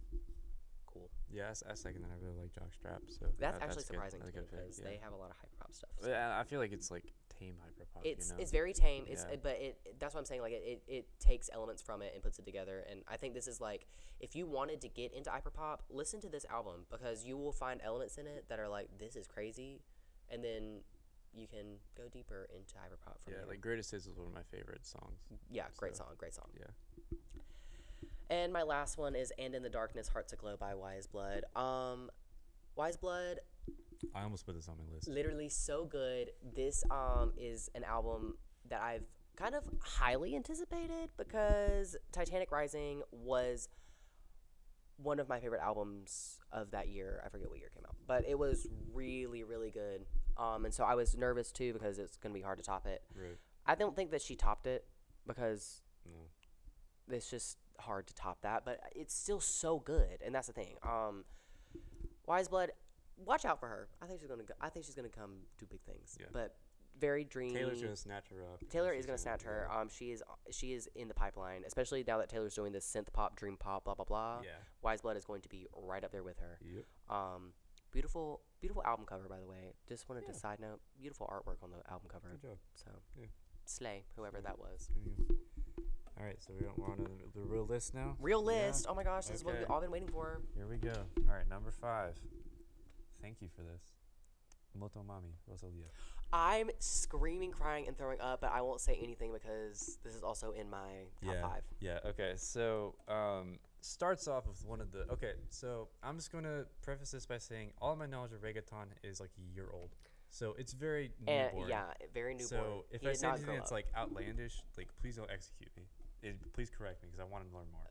Yeah. 1.33 1.49
I, 1.49 1.73
I 1.73 1.75
second 1.75 2.03
that. 2.03 2.11
I 2.13 2.19
really 2.25 2.37
like 2.39 2.53
Jockstrap. 2.53 3.01
So 3.09 3.27
That's 3.39 3.59
that- 3.59 3.65
actually 3.65 3.83
good. 3.83 3.87
surprising 3.87 4.21
That's 4.21 4.35
to 4.35 4.41
me 4.41 4.47
because 4.51 4.79
yeah. 4.79 4.85
they 4.91 4.99
have 5.03 5.13
a 5.13 5.17
lot 5.17 5.31
of 5.31 5.37
hyperpop 5.37 5.75
stuff. 5.75 5.91
so. 6.01 6.09
Yeah, 6.09 6.39
I 6.39 6.45
feel 6.45 6.61
like 6.61 6.73
it's 6.73 6.91
like 6.91 7.13
tame 7.39 7.55
hyperpop. 7.55 8.03
It's 8.05 8.31
you 8.31 8.37
know? 8.37 8.43
it's 8.43 8.51
very 8.53 8.73
tame. 8.73 9.05
It's 9.09 9.25
Yeah. 9.29 9.35
Uh, 9.35 9.41
but 9.43 9.57
it, 9.61 9.79
that's 9.99 10.15
what 10.15 10.21
I'm 10.21 10.27
saying. 10.27 10.41
Like 10.41 10.53
it, 10.53 10.63
it, 10.65 10.83
it 10.89 11.07
takes 11.21 11.51
elements 11.53 11.83
from 11.83 12.03
it 12.03 12.13
and 12.15 12.23
puts 12.23 12.39
it 12.39 12.45
together. 12.45 12.85
And 12.91 13.03
I 13.09 13.17
think 13.17 13.35
this 13.35 13.49
is 13.49 13.61
like 13.61 13.87
if 14.21 14.35
you 14.37 14.47
wanted 14.47 14.81
to 14.83 14.89
get 14.89 15.13
into 15.13 15.31
hyperpop, 15.31 15.79
listen 15.91 16.21
to 16.21 16.29
this 16.29 16.47
album 16.51 16.87
because 16.91 17.25
you 17.25 17.37
will 17.37 17.53
find 17.53 17.81
elements 17.85 18.17
in 18.19 18.27
it 18.27 18.47
that 18.49 18.59
are 18.59 18.69
like 18.69 18.89
this 18.99 19.17
is 19.17 19.27
crazy, 19.27 19.81
and 20.31 20.43
then 20.43 20.81
you 21.35 21.47
can 21.47 21.77
go 21.97 22.05
deeper 22.11 22.49
into 22.57 22.75
hyperpop 22.77 23.21
from 23.23 23.33
yeah, 23.33 23.39
there. 23.41 23.47
like 23.47 23.61
Greatest 23.61 23.91
Hits 23.91 24.07
is 24.07 24.17
one 24.17 24.27
of 24.27 24.33
my 24.35 24.43
favorite 24.51 24.87
songs. 24.87 25.21
yeah, 25.51 25.65
great 25.77 25.97
song, 25.97 26.09
great 26.17 26.35
song. 26.35 26.47
Yeah. 26.59 27.19
And 28.31 28.53
my 28.53 28.63
last 28.63 28.99
one 28.99 29.15
is 29.15 29.33
"And 29.39 29.55
in 29.55 29.63
the 29.63 29.69
Darkness, 29.71 30.09
Hearts 30.09 30.33
Aglow" 30.33 30.57
by 30.57 30.75
Weyes 30.75 31.07
Blood. 31.07 31.45
Um, 31.55 32.11
Weyes 32.75 32.97
Blood, 32.97 33.39
I 34.15 34.23
almost 34.23 34.45
put 34.47 34.55
this 34.55 34.69
on 34.69 34.77
my 34.79 34.85
list. 34.95 35.09
literally 35.09 35.49
so 35.49 35.85
good. 35.85 36.31
This 36.55 36.83
um 36.91 37.33
is 37.37 37.71
an 37.75 37.85
album 37.85 38.37
that 38.69 38.83
I've 38.83 39.05
kind 39.37 39.55
of 39.55 39.65
highly 39.81 40.35
anticipated 40.35 41.11
because 41.17 41.95
Titanic 42.11 42.51
Rising 42.51 43.03
was 43.13 43.69
one 44.97 45.21
of 45.21 45.29
my 45.29 45.39
favorite 45.39 45.61
albums 45.63 46.41
of 46.53 46.71
that 46.71 46.89
year. 46.89 47.23
I 47.25 47.29
forget 47.29 47.49
what 47.49 47.59
year 47.59 47.67
it 47.69 47.75
came 47.75 47.85
out, 47.87 47.97
but 48.07 48.25
it 48.27 48.39
was 48.39 48.67
really 48.93 49.45
really 49.45 49.71
good. 49.71 50.05
Um, 50.37 50.65
and 50.65 50.75
so 50.75 50.85
I 50.85 50.95
was 50.95 51.17
nervous 51.17 51.53
too 51.53 51.73
because 51.73 51.99
it's 51.99 52.17
gonna 52.17 52.35
be 52.35 52.41
hard 52.43 52.59
to 52.59 52.65
top 52.65 52.87
it. 52.87 53.03
Right. 53.15 53.37
I 53.67 53.75
don't 53.75 53.95
think 53.95 54.11
that 54.11 54.23
she 54.23 54.37
topped 54.37 54.67
it 54.67 54.85
because 55.27 55.83
No. 56.07 57.15
it's 57.15 57.31
just 57.31 57.59
hard 57.81 58.07
to 58.09 58.15
top 58.15 58.43
that, 58.43 58.65
but 58.65 58.81
it's 58.95 59.15
still 59.15 59.41
so 59.41 59.79
good, 59.79 60.19
and 60.25 60.35
that's 60.35 60.47
the 60.47 60.53
thing. 60.53 60.77
Um, 60.83 61.25
Weyes 62.27 62.49
Blood, 62.49 62.73
watch 63.25 63.45
out 63.45 63.61
for 63.61 63.69
her. 63.69 63.89
I 64.03 64.07
think 64.07 64.21
she's 64.21 64.29
gonna. 64.29 64.43
Go, 64.43 64.55
I 64.61 64.69
think 64.69 64.85
she's 64.85 64.95
gonna 64.95 65.09
come 65.09 65.33
do 65.59 65.67
big 65.67 65.81
things. 65.83 66.17
Yeah. 66.19 66.27
But 66.33 66.57
very 66.99 67.25
dreamy. 67.25 67.55
Taylor's 67.55 67.83
gonna 67.83 67.97
snatch 67.97 68.29
her 68.31 68.43
up. 68.45 68.61
Taylor 68.71 68.93
is 68.93 69.07
gonna 69.07 69.19
snatch 69.19 69.43
her. 69.43 69.69
Um, 69.71 69.89
she 69.89 70.11
is. 70.13 70.23
She 70.51 70.73
is 70.73 70.89
in 70.95 71.09
the 71.09 71.15
pipeline, 71.15 71.63
especially 71.67 72.05
now 72.07 72.19
that 72.19 72.29
Taylor's 72.29 72.55
doing 72.55 72.73
this 72.73 72.87
synth 72.87 73.13
pop, 73.13 73.37
dream 73.37 73.57
pop, 73.57 73.85
blah 73.85 73.95
blah 73.95 74.05
blah. 74.05 74.41
Yeah. 74.43 74.51
Weyes 74.83 75.01
Blood 75.03 75.17
is 75.17 75.25
going 75.25 75.43
to 75.43 75.49
be 75.49 75.67
right 75.77 76.03
up 76.05 76.13
there 76.13 76.23
with 76.25 76.39
her. 76.41 76.59
Yep. 76.65 76.85
Um, 77.09 77.53
beautiful, 77.93 78.41
beautiful 78.61 78.83
album 78.85 79.07
cover, 79.07 79.29
by 79.29 79.39
the 79.39 79.47
way. 79.47 79.75
Just 79.89 80.09
wanted 80.09 80.25
Yeah. 80.27 80.33
to 80.33 80.39
side 80.39 80.59
note, 80.61 80.81
beautiful 80.99 81.27
artwork 81.27 81.63
on 81.63 81.71
the 81.71 81.79
album 81.91 82.09
cover. 82.11 82.29
Good 82.31 82.43
job. 82.43 82.59
So, 82.75 82.91
Yeah. 83.17 83.27
slay, 83.67 84.05
whoever 84.17 84.41
that 84.41 84.59
was. 84.59 84.89
Go. 85.29 85.37
All 86.19 86.25
right, 86.25 86.41
so 86.41 86.53
we're 86.59 86.69
on, 86.69 86.75
we're 86.77 86.93
on 86.93 86.99
the, 87.35 87.41
the 87.41 87.47
real 87.47 87.67
list 87.67 87.95
now. 87.95 88.17
Real 88.21 88.41
Yeah. 88.41 88.67
list. 88.67 88.87
Oh 88.89 88.95
my 88.95 89.05
gosh, 89.05 89.27
this 89.27 89.37
is 89.37 89.45
what 89.45 89.59
we've 89.59 89.71
all 89.71 89.81
been 89.81 89.91
waiting 89.91 90.09
for. 90.09 90.41
Here 90.55 90.67
we 90.67 90.79
go. 90.79 90.95
All 91.29 91.35
right, 91.35 91.49
number 91.49 91.71
five. 91.71 92.15
Thank 93.21 93.43
you 93.43 93.49
for 93.55 93.63
this. 93.63 93.83
Motomami, 94.79 95.33
Rosalia. 95.47 95.87
I'm 96.33 96.71
screaming, 96.79 97.51
crying, 97.51 97.87
and 97.87 97.97
throwing 97.97 98.21
up, 98.21 98.41
but 98.41 98.51
I 98.53 98.61
won't 98.61 98.81
say 98.81 98.99
anything 99.03 99.33
because 99.33 99.99
this 100.05 100.15
is 100.15 100.23
also 100.23 100.53
in 100.53 100.69
my 100.69 101.07
top 101.25 101.35
yeah. 101.35 101.41
five. 101.43 101.63
Yeah. 101.81 101.99
Okay. 102.05 102.33
So 102.37 102.95
um, 103.09 103.59
starts 103.81 104.27
off 104.29 104.47
with 104.47 104.65
one 104.67 104.81
of 104.81 104.93
the. 104.93 105.07
Okay. 105.13 105.33
So 105.51 105.89
I'm 106.03 106.17
just 106.17 106.33
gonna 106.33 106.65
preface 106.83 107.11
this 107.11 107.27
by 107.27 107.39
saying 107.39 107.73
all 107.81 107.93
of 107.93 107.99
my 107.99 108.07
knowledge 108.07 108.33
of 108.33 108.41
reggaeton 108.41 108.87
is 109.03 109.21
like 109.21 109.31
a 109.39 109.55
year 109.55 109.69
old. 109.73 109.91
So 110.31 110.55
it's 110.59 110.73
very 110.73 111.13
newborn. 111.21 111.61
And 111.63 111.69
yeah, 111.69 111.85
very 112.13 112.35
newborn. 112.35 112.49
So 112.49 112.85
if 112.91 113.03
He 113.03 113.09
I 113.09 113.13
say 113.13 113.29
anything 113.29 113.55
that's 113.55 113.71
up. 113.71 113.77
like 113.77 113.87
outlandish, 113.97 114.63
like 114.77 114.89
please 115.01 115.17
don't 115.17 115.31
execute 115.31 115.71
me. 115.77 115.85
It, 116.27 116.53
please 116.53 116.71
correct 116.71 117.03
me 117.03 117.09
because 117.11 117.21
I 117.21 117.25
want 117.33 117.49
to 117.49 117.57
learn 117.57 117.67
more. 117.71 117.83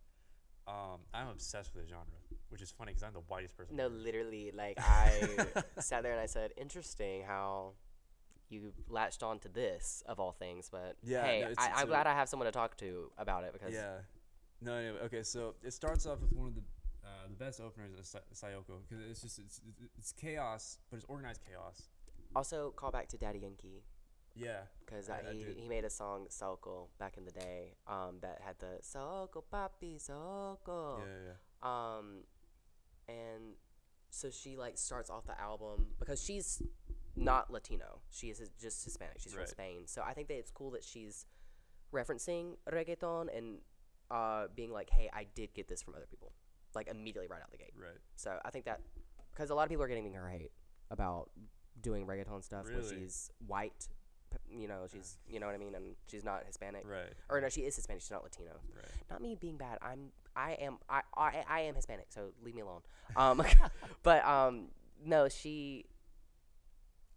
Um, 0.68 1.02
I'm 1.14 1.28
obsessed 1.30 1.74
with 1.76 1.84
the 1.84 1.90
genre, 1.90 2.06
which 2.50 2.62
is 2.62 2.72
funny 2.72 2.92
because 2.92 3.04
I'm 3.04 3.14
the 3.14 3.20
whitest 3.28 3.56
person. 3.56 3.76
no, 3.76 3.86
earth. 3.86 3.92
literally, 3.94 4.52
like 4.54 4.78
I 4.82 5.46
sat 5.80 6.04
there 6.04 6.12
and 6.12 6.20
I 6.22 6.26
said, 6.26 6.52
"Interesting 6.58 7.24
how 7.24 7.74
you 8.50 8.74
latched 8.90 9.22
on 9.24 9.40
to 9.40 9.48
this 9.50 10.04
of 10.08 10.20
all 10.20 10.32
things." 10.32 10.70
But 10.72 10.98
Yeah, 11.04 11.24
hey, 11.24 11.42
no, 11.42 11.52
it's- 11.52 11.68
I, 11.68 11.80
I'm 11.82 11.84
a- 11.84 11.88
glad 11.88 12.08
I 12.08 12.14
have 12.14 12.28
someone 12.30 12.46
to 12.48 12.52
talk 12.52 12.76
to 12.78 13.12
about 13.18 13.44
it 13.44 13.54
because 13.54 13.74
Yeah. 13.74 13.98
No, 14.62 14.74
anyway, 14.76 15.00
okay, 15.04 15.22
so 15.24 15.54
it 15.64 15.74
starts 15.74 16.06
off 16.06 16.22
with 16.22 16.32
one 16.34 16.48
of 16.48 16.56
the 16.56 16.62
uh, 17.06 17.28
the 17.30 17.36
best 17.36 17.62
openers 17.62 17.94
of 18.00 18.06
Sa- 18.06 18.20
Saoko 18.34 18.80
because 18.90 19.06
it's 19.10 19.22
just 19.22 19.38
it's, 19.40 19.62
it's 19.70 19.80
it's 20.00 20.12
chaos, 20.14 20.80
but 20.90 20.98
it's 20.98 21.06
organized 21.08 21.42
chaos. 21.48 21.90
also 22.36 22.72
call 22.76 22.90
back 22.90 23.08
to 23.10 23.18
Daddy 23.18 23.40
Yankee 23.40 23.84
Yeah. 24.36 24.62
because 24.86 25.10
I 25.10 25.22
he, 25.32 25.46
he 25.62 25.68
made 25.68 25.86
a 25.86 25.90
song 25.90 26.28
Soko 26.30 26.90
back 27.00 27.18
in 27.18 27.26
the 27.26 27.32
day 27.32 27.76
um, 27.88 28.18
that 28.22 28.42
had 28.46 28.60
the 28.60 28.80
Soko 28.82 29.44
Papi 29.52 30.00
Soko. 30.00 31.00
Yeah, 31.00 31.06
yeah. 31.28 31.98
Um, 31.98 32.24
and 33.08 33.56
so 34.10 34.30
she 34.30 34.58
like 34.58 34.78
starts 34.78 35.10
off 35.10 35.26
the 35.26 35.40
album 35.40 35.88
because 36.00 36.24
she's 36.24 36.62
not 37.16 37.52
Latino. 37.52 38.02
She 38.12 38.28
is 38.28 38.42
just 38.62 38.84
Hispanic. 38.84 39.18
She's 39.20 39.36
Right. 39.36 39.48
from 39.48 39.52
Spain. 39.52 39.88
So 39.88 40.02
I 40.02 40.14
think 40.14 40.28
that 40.28 40.38
it's 40.38 40.52
cool 40.52 40.72
that 40.72 40.84
she's 40.84 41.26
referencing 41.94 42.58
reggaeton 42.72 43.36
and 43.36 43.60
uh, 44.12 44.48
being 44.56 44.72
like, 44.72 44.90
"Hey, 44.90 45.10
I 45.14 45.26
did 45.34 45.54
get 45.54 45.68
this 45.68 45.82
from 45.82 45.96
other 45.96 46.08
people," 46.10 46.34
like 46.76 46.88
immediately 46.88 47.28
right 47.28 47.42
out 47.42 47.52
the 47.52 47.58
gate. 47.58 47.74
Right. 47.80 47.98
So 48.16 48.38
I 48.44 48.52
think 48.52 48.66
that 48.66 48.82
because 49.34 49.50
a 49.50 49.56
lot 49.56 49.64
of 49.64 49.70
people 49.70 49.84
are 49.84 49.88
getting 49.88 50.14
her 50.14 50.30
hate 50.30 50.52
about 50.92 51.30
doing 51.82 52.06
reggaeton 52.06 52.44
stuff 52.44 52.66
when 52.66 52.84
she's 52.88 53.32
white. 53.46 53.88
You 54.50 54.68
know, 54.68 54.86
she's 54.92 55.18
you 55.28 55.40
know 55.40 55.48
what 55.48 55.56
I 55.56 55.58
mean, 55.58 55.76
and 55.76 55.96
she's 56.08 56.24
not 56.24 56.44
Hispanic. 56.46 56.84
Right. 56.90 57.12
Or 57.30 57.42
no, 57.42 57.50
she 57.50 57.62
is 57.62 57.76
Hispanic. 57.76 58.02
She's 58.02 58.12
not 58.12 58.24
Latino 58.24 58.52
Right. 58.76 58.86
not 59.10 59.22
me 59.22 59.36
being 59.40 59.58
bad. 59.58 59.78
I'm 59.82 60.12
I 60.36 60.52
am 60.54 60.78
I 60.90 61.02
I, 61.16 61.44
I 61.50 61.60
am 61.62 61.76
Hispanic, 61.76 62.08
so 62.10 62.30
leave 62.44 62.56
me 62.56 62.62
alone. 62.62 62.82
Um, 63.16 63.44
but 64.04 64.26
um, 64.26 64.68
no, 65.04 65.28
she. 65.30 65.86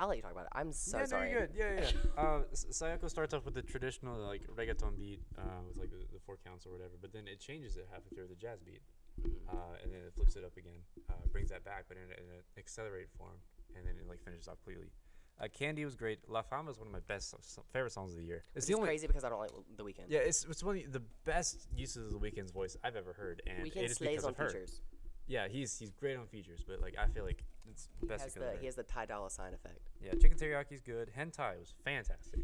I'll 0.00 0.06
let 0.06 0.16
you 0.16 0.22
talk 0.22 0.30
about 0.30 0.46
it. 0.46 0.52
I'm 0.54 0.70
so 0.72 0.98
yeah, 0.98 1.04
sorry. 1.06 1.32
no, 1.32 1.38
you're 1.38 1.46
good. 1.48 1.56
Yeah, 1.58 1.90
yeah. 1.90 2.22
um, 2.22 2.44
S- 2.52 2.66
Saoko 2.70 3.10
starts 3.10 3.34
off 3.34 3.44
with 3.44 3.54
the 3.54 3.62
traditional 3.62 4.14
like 4.22 4.42
reggaeton 4.54 4.96
beat 4.96 5.18
uh, 5.36 5.42
with 5.66 5.76
like 5.76 5.90
the, 5.90 5.98
the 6.14 6.20
four 6.24 6.38
counts 6.46 6.66
or 6.66 6.70
whatever, 6.70 6.94
but 7.00 7.12
then 7.12 7.26
it 7.26 7.40
changes 7.40 7.76
it 7.76 7.88
halfway 7.90 8.14
through 8.14 8.28
the 8.28 8.36
jazz 8.38 8.60
beat, 8.62 8.82
Mm-hmm. 9.18 9.50
uh, 9.50 9.74
and 9.82 9.90
then 9.92 9.98
it 10.06 10.14
flips 10.14 10.36
it 10.36 10.44
up 10.46 10.56
again, 10.56 10.78
uh, 11.10 11.14
brings 11.32 11.50
that 11.50 11.64
back, 11.64 11.86
but 11.88 11.96
in, 11.96 12.04
in 12.04 12.30
an 12.30 12.38
accelerated 12.56 13.10
form, 13.18 13.34
and 13.74 13.84
then 13.84 13.94
it 13.98 14.06
like 14.08 14.22
finishes 14.22 14.46
off 14.46 14.62
completely. 14.62 14.92
Uh, 15.40 15.46
Candy 15.52 15.84
was 15.84 15.94
great. 15.94 16.18
La 16.28 16.42
Fama 16.42 16.70
is 16.70 16.78
one 16.78 16.88
of 16.88 16.92
my 16.92 17.00
best 17.06 17.34
favorite 17.72 17.92
songs 17.92 18.12
of 18.12 18.18
the 18.18 18.24
year. 18.24 18.42
It's 18.56 18.66
the 18.66 18.74
only 18.74 18.86
crazy 18.88 19.06
because 19.06 19.22
I 19.24 19.28
don't 19.28 19.38
like 19.38 19.50
the 19.76 19.84
Weeknd. 19.84 20.06
Yeah, 20.08 20.18
it's 20.20 20.44
it's 20.50 20.64
one 20.64 20.76
of 20.78 20.92
the 20.92 21.02
best 21.24 21.68
uses 21.74 22.06
of 22.06 22.12
the 22.12 22.18
Weeknd's 22.18 22.50
voice 22.50 22.76
I've 22.82 22.96
ever 22.96 23.12
heard, 23.12 23.42
and 23.46 23.64
Weeknd 23.64 23.76
it 23.76 23.90
is 23.92 23.96
slays 23.96 24.10
because 24.10 24.24
on 24.24 24.30
of 24.32 24.36
her. 24.38 24.48
features. 24.48 24.80
yeah, 25.28 25.46
he's 25.48 25.78
he's 25.78 25.90
great 25.92 26.16
on 26.16 26.26
features, 26.26 26.64
but 26.66 26.80
like 26.80 26.96
I 26.98 27.06
feel 27.06 27.24
like 27.24 27.44
it's 27.70 27.88
He 28.00 28.06
best 28.06 28.24
has 28.24 28.34
the 28.34 28.56
he 28.58 28.66
has 28.66 28.74
the 28.74 28.82
Ty 28.82 29.06
Dolla 29.06 29.30
Sign 29.30 29.54
effect. 29.54 29.90
Yeah, 30.02 30.12
chicken 30.20 30.36
teriyaki 30.38 30.72
is 30.72 30.80
good. 30.82 31.10
Hentai 31.16 31.58
was 31.60 31.72
fantastic. 31.84 32.40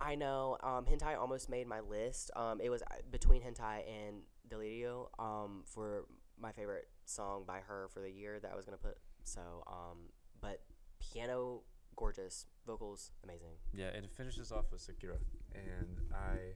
I 0.00 0.16
know. 0.16 0.58
Um, 0.62 0.84
hentai 0.86 1.16
almost 1.16 1.48
made 1.48 1.68
my 1.68 1.80
list. 1.80 2.32
Um, 2.34 2.60
it 2.60 2.68
was 2.68 2.82
uh, 2.82 2.96
between 3.12 3.42
hentai 3.42 3.82
and 3.88 4.22
Delirio. 4.48 5.06
Um, 5.20 5.62
for 5.66 6.06
my 6.36 6.50
favorite 6.50 6.88
song 7.04 7.44
by 7.46 7.60
her 7.60 7.86
for 7.94 8.00
the 8.00 8.10
year 8.10 8.40
that 8.40 8.50
I 8.50 8.56
was 8.56 8.64
gonna 8.64 8.76
put. 8.76 8.98
So, 9.22 9.40
um, 9.68 9.98
but 10.40 10.62
piano 10.98 11.62
gorgeous, 11.96 12.46
vocals 12.66 13.10
amazing. 13.24 13.54
Yeah, 13.72 13.88
and 13.94 14.04
it 14.04 14.12
finishes 14.12 14.52
off 14.52 14.66
with 14.72 14.80
Sakura, 14.80 15.16
and 15.54 16.00
I, 16.12 16.54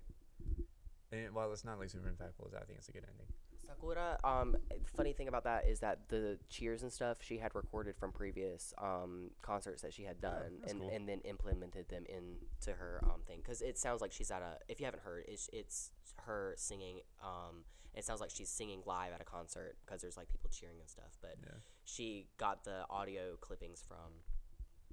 and 1.12 1.34
while 1.34 1.52
it's 1.52 1.64
not 1.64 1.78
like 1.78 1.90
super 1.90 2.08
impactful, 2.08 2.54
I 2.54 2.64
think 2.64 2.78
it's 2.78 2.88
a 2.88 2.92
good 2.92 3.04
ending. 3.10 3.26
Sakura. 3.66 4.18
Um, 4.24 4.56
funny 4.96 5.12
thing 5.12 5.28
about 5.28 5.44
that 5.44 5.66
is 5.66 5.80
that 5.80 6.08
the 6.08 6.38
cheers 6.48 6.82
and 6.82 6.90
stuff 6.92 7.18
she 7.20 7.36
had 7.38 7.54
recorded 7.54 7.96
from 7.96 8.12
previous 8.12 8.72
um 8.78 9.30
concerts 9.42 9.82
that 9.82 9.92
she 9.92 10.04
had 10.04 10.20
done, 10.20 10.58
that's 10.60 10.72
and 10.72 10.80
cool. 10.80 10.90
and 10.92 11.08
then 11.08 11.20
implemented 11.20 11.88
them 11.88 12.04
into 12.08 12.72
her 12.78 13.00
um 13.04 13.20
thing. 13.26 13.42
Cause 13.46 13.60
it 13.60 13.76
sounds 13.78 14.00
like 14.00 14.12
she's 14.12 14.30
at 14.30 14.40
a. 14.42 14.56
If 14.68 14.80
you 14.80 14.86
haven't 14.86 15.02
heard, 15.02 15.24
it's 15.28 15.50
it's 15.52 15.90
her 16.24 16.54
singing. 16.56 17.00
Um, 17.22 17.64
it 17.94 18.04
sounds 18.04 18.20
like 18.20 18.30
she's 18.30 18.48
singing 18.48 18.80
live 18.86 19.12
at 19.12 19.20
a 19.20 19.24
concert 19.24 19.76
because 19.84 20.00
there's 20.00 20.16
like 20.16 20.28
people 20.28 20.48
cheering 20.50 20.76
and 20.80 20.88
stuff. 20.88 21.16
But 21.20 21.36
Yeah. 21.42 21.52
she 21.84 22.28
got 22.38 22.64
the 22.64 22.84
audio 22.88 23.36
clippings 23.40 23.82
from 23.86 24.22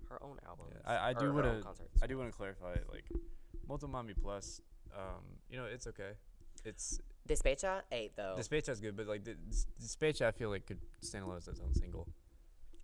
her 0.09 0.21
own 0.23 0.37
album. 0.47 0.67
Yeah, 0.71 0.91
I, 0.91 1.09
I 1.09 1.13
do 1.13 1.33
want 1.33 1.45
want 1.45 1.57
to 1.57 1.63
concerts. 1.63 2.03
I 2.03 2.07
do 2.07 2.17
want 2.17 2.31
to 2.31 2.35
clarify 2.37 2.75
like 2.91 3.05
Motomami 3.69 4.13
Plus 4.21 4.61
um 4.95 5.23
you 5.49 5.57
know 5.57 5.65
it's 5.65 5.87
okay 5.87 6.11
it's 6.63 6.99
Despecha 7.27 7.81
eight 7.91 8.15
though, 8.15 8.35
Despecha 8.37 8.69
is 8.69 8.79
good 8.79 8.95
but 8.95 9.07
like 9.07 9.23
Despecha 9.81 10.23
I 10.23 10.31
feel 10.31 10.49
like 10.49 10.65
could 10.65 10.79
stand 11.01 11.23
alone 11.23 11.37
as 11.37 11.47
its 11.47 11.59
own 11.59 11.73
single 11.73 12.07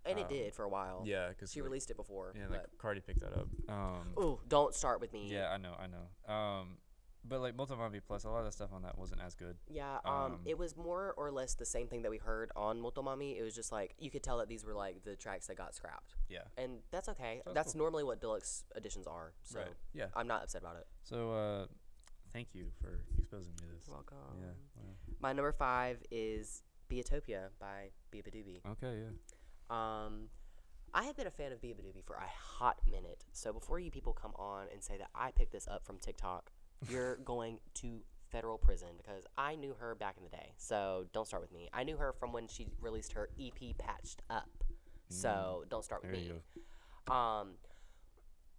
and 0.04 0.18
it 0.18 0.22
um, 0.22 0.28
did 0.28 0.54
for 0.54 0.64
a 0.64 0.68
while. 0.68 1.02
yeah 1.06 1.28
because 1.28 1.52
she 1.52 1.60
released 1.60 1.90
it 1.90 1.96
before. 1.96 2.32
yeah 2.36 2.42
but 2.48 2.58
like 2.58 2.66
Cardi 2.78 3.00
picked 3.00 3.20
that 3.20 3.32
up 3.32 3.48
um 3.68 4.12
oh, 4.16 4.40
don't 4.48 4.74
start 4.74 5.00
with 5.00 5.12
me. 5.12 5.28
yeah 5.30 5.50
I 5.50 5.58
know 5.58 5.74
I 5.78 5.86
know 5.86 6.32
um 6.34 6.76
but 7.24 7.40
like 7.40 7.56
Motomami 7.56 8.00
Plus 8.06 8.24
a 8.24 8.30
lot 8.30 8.40
of 8.40 8.46
the 8.46 8.52
stuff 8.52 8.70
on 8.72 8.82
that 8.82 8.98
wasn't 8.98 9.20
as 9.20 9.34
good 9.34 9.56
Yeah, 9.68 9.98
um, 10.04 10.14
Um, 10.14 10.38
it 10.44 10.58
was 10.58 10.76
more 10.76 11.14
or 11.16 11.30
less 11.30 11.54
the 11.54 11.64
same 11.66 11.86
thing 11.88 12.02
that 12.02 12.10
we 12.10 12.18
heard 12.18 12.50
on 12.56 12.80
Motomami. 12.80 13.38
It 13.38 13.42
was 13.42 13.54
just 13.54 13.70
like 13.72 13.94
you 13.98 14.10
could 14.10 14.22
tell 14.22 14.38
that 14.38 14.48
these 14.48 14.64
were 14.64 14.74
like 14.74 15.04
the 15.04 15.16
tracks 15.16 15.46
that 15.46 15.56
got 15.56 15.74
scrapped, 15.74 16.14
yeah 16.28 16.40
and 16.58 16.80
that's 16.90 17.08
okay. 17.08 17.40
That's 17.44 17.54
that's 17.54 17.72
cool. 17.74 17.80
normally 17.82 18.04
what 18.04 18.20
deluxe 18.20 18.64
editions 18.76 19.06
are. 19.06 19.32
So 19.42 19.60
right 19.60 19.68
yeah 19.94 20.06
I'm 20.14 20.26
not 20.26 20.42
upset 20.42 20.62
about 20.62 20.76
it. 20.76 20.86
so 21.02 21.32
uh 21.32 21.66
thank 22.32 22.48
you 22.54 22.66
for 22.80 23.04
exposing 23.18 23.52
me 23.60 23.68
to 23.68 23.74
this 23.78 23.88
welcome. 23.88 24.16
yeah 24.40 24.46
wow. 24.76 24.94
My 25.20 25.32
number 25.32 25.52
five 25.52 26.02
is 26.10 26.62
Beatopia 26.90 27.48
by 27.60 27.90
Beabadoobee. 28.12 28.60
okay 28.72 28.98
yeah 29.02 29.10
Um, 29.70 30.28
I 30.94 31.04
have 31.04 31.16
been 31.16 31.26
a 31.26 31.30
fan 31.30 31.52
of 31.52 31.60
Beabadoobee 31.62 32.04
for 32.04 32.16
a 32.16 32.26
hot 32.58 32.76
minute. 32.90 33.24
So 33.32 33.52
before 33.52 33.78
you 33.78 33.90
people 33.90 34.12
come 34.12 34.32
on 34.36 34.66
and 34.72 34.82
say 34.82 34.98
that 34.98 35.08
I 35.14 35.30
picked 35.30 35.52
this 35.52 35.66
up 35.66 35.86
from 35.86 35.98
TikTok, 35.98 36.50
you're 36.88 37.16
going 37.16 37.58
to 37.74 38.00
federal 38.30 38.56
prison 38.58 38.88
because 38.96 39.26
I 39.36 39.54
knew 39.56 39.74
her 39.78 39.94
back 39.94 40.16
in 40.16 40.24
the 40.24 40.30
day. 40.30 40.52
So 40.56 41.04
don't 41.12 41.26
start 41.26 41.42
with 41.42 41.52
me. 41.52 41.68
I 41.72 41.84
knew 41.84 41.96
her 41.96 42.12
from 42.12 42.32
when 42.32 42.48
she 42.48 42.68
released 42.80 43.12
her 43.12 43.28
EP 43.40 43.76
Patched 43.78 44.22
Up. 44.30 44.48
So 45.08 45.64
don't 45.68 45.84
start 45.84 46.02
with 46.02 46.12
there 46.12 46.20
you 46.20 46.32
me. 46.34 46.40
go 47.06 47.14
Um, 47.14 47.48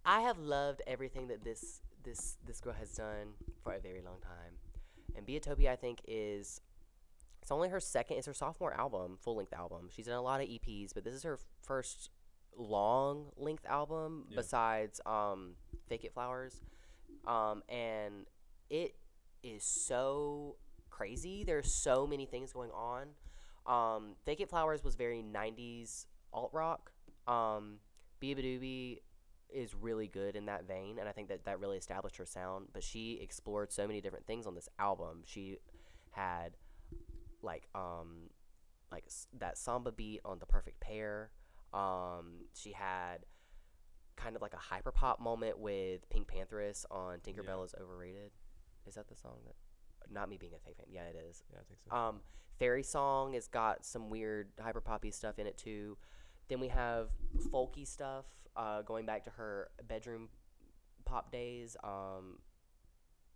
I 0.04 0.20
have 0.20 0.38
loved 0.38 0.82
everything 0.86 1.28
that 1.28 1.42
this 1.42 1.80
this 2.04 2.36
this 2.46 2.60
girl 2.60 2.74
has 2.74 2.90
done 2.92 3.32
for 3.62 3.72
a 3.72 3.80
very 3.80 4.02
long 4.02 4.20
time, 4.20 4.52
and 5.16 5.26
Beatopia 5.26 5.70
I 5.70 5.76
think 5.76 6.00
is 6.06 6.60
it's 7.42 7.50
only 7.50 7.70
her 7.70 7.80
second. 7.80 8.18
It's 8.18 8.26
her 8.26 8.34
sophomore 8.34 8.72
album, 8.74 9.16
full 9.20 9.34
length 9.36 9.52
album. 9.52 9.88
She's 9.90 10.06
done 10.06 10.14
a 10.16 10.22
lot 10.22 10.40
of 10.40 10.46
EPs, 10.48 10.92
but 10.94 11.02
this 11.04 11.14
is 11.14 11.22
her 11.24 11.38
first 11.62 12.10
long 12.56 13.32
length 13.36 13.66
album 13.66 14.26
Yeah. 14.30 14.36
besides 14.36 15.00
um, 15.06 15.54
Fake 15.88 16.04
It 16.04 16.12
Flowers, 16.14 16.60
um, 17.26 17.62
and 17.68 18.26
it 18.70 18.94
is 19.42 19.62
so 19.64 20.56
crazy. 20.90 21.44
There's 21.44 21.72
so 21.72 22.06
many 22.06 22.26
things 22.26 22.52
going 22.52 22.70
on. 22.70 23.08
Um, 23.66 24.16
It 24.26 24.48
Flowers 24.48 24.84
was 24.84 24.94
very 24.94 25.22
'90s 25.22 26.06
alt 26.32 26.50
rock. 26.52 26.92
Um, 27.26 27.78
Beabadoobee 28.20 29.00
is 29.50 29.74
really 29.74 30.08
good 30.08 30.36
in 30.36 30.46
that 30.46 30.66
vein, 30.66 30.98
and 30.98 31.08
I 31.08 31.12
think 31.12 31.28
that 31.28 31.44
that 31.44 31.60
really 31.60 31.78
established 31.78 32.16
her 32.16 32.26
sound. 32.26 32.68
But 32.72 32.82
she 32.82 33.18
explored 33.22 33.72
so 33.72 33.86
many 33.86 34.00
different 34.00 34.26
things 34.26 34.46
on 34.46 34.54
this 34.54 34.68
album. 34.78 35.22
She 35.24 35.58
had 36.10 36.56
like 37.42 37.68
um 37.74 38.30
like 38.90 39.04
that 39.38 39.58
samba 39.58 39.92
beat 39.92 40.20
on 40.24 40.38
the 40.38 40.46
perfect 40.46 40.80
pair. 40.80 41.30
Um, 41.72 42.46
she 42.54 42.72
had 42.72 43.26
kind 44.16 44.36
of 44.36 44.42
like 44.42 44.54
a 44.54 44.58
hyper 44.58 44.92
pop 44.92 45.20
moment 45.20 45.58
with 45.58 46.08
Pink 46.10 46.28
Pantheress 46.28 46.84
on 46.90 47.18
Tinkerbell 47.20 47.64
is 47.64 47.74
overrated. 47.80 48.30
Is 48.86 48.94
that 48.94 49.08
the 49.08 49.14
song 49.16 49.38
that? 49.46 49.54
Not 50.12 50.28
me 50.28 50.36
being 50.36 50.52
a 50.54 50.58
fake 50.58 50.76
fan. 50.76 50.86
Yeah, 50.90 51.04
it 51.04 51.16
is. 51.28 51.42
yeah 51.50 51.58
I 51.60 51.64
think 51.64 51.80
so 51.88 51.96
Um, 51.96 52.20
Fairy 52.58 52.82
Song 52.82 53.32
has 53.34 53.48
got 53.48 53.84
some 53.84 54.10
weird 54.10 54.48
hyper 54.60 54.80
poppy 54.80 55.10
stuff 55.10 55.38
in 55.38 55.46
it 55.46 55.56
too. 55.56 55.96
Then 56.48 56.60
we 56.60 56.68
have 56.68 57.08
folky 57.50 57.86
stuff, 57.86 58.26
uh, 58.54 58.82
going 58.82 59.06
back 59.06 59.24
to 59.24 59.30
her 59.30 59.70
bedroom 59.88 60.28
pop 61.04 61.32
days. 61.32 61.76
Um, 61.82 62.38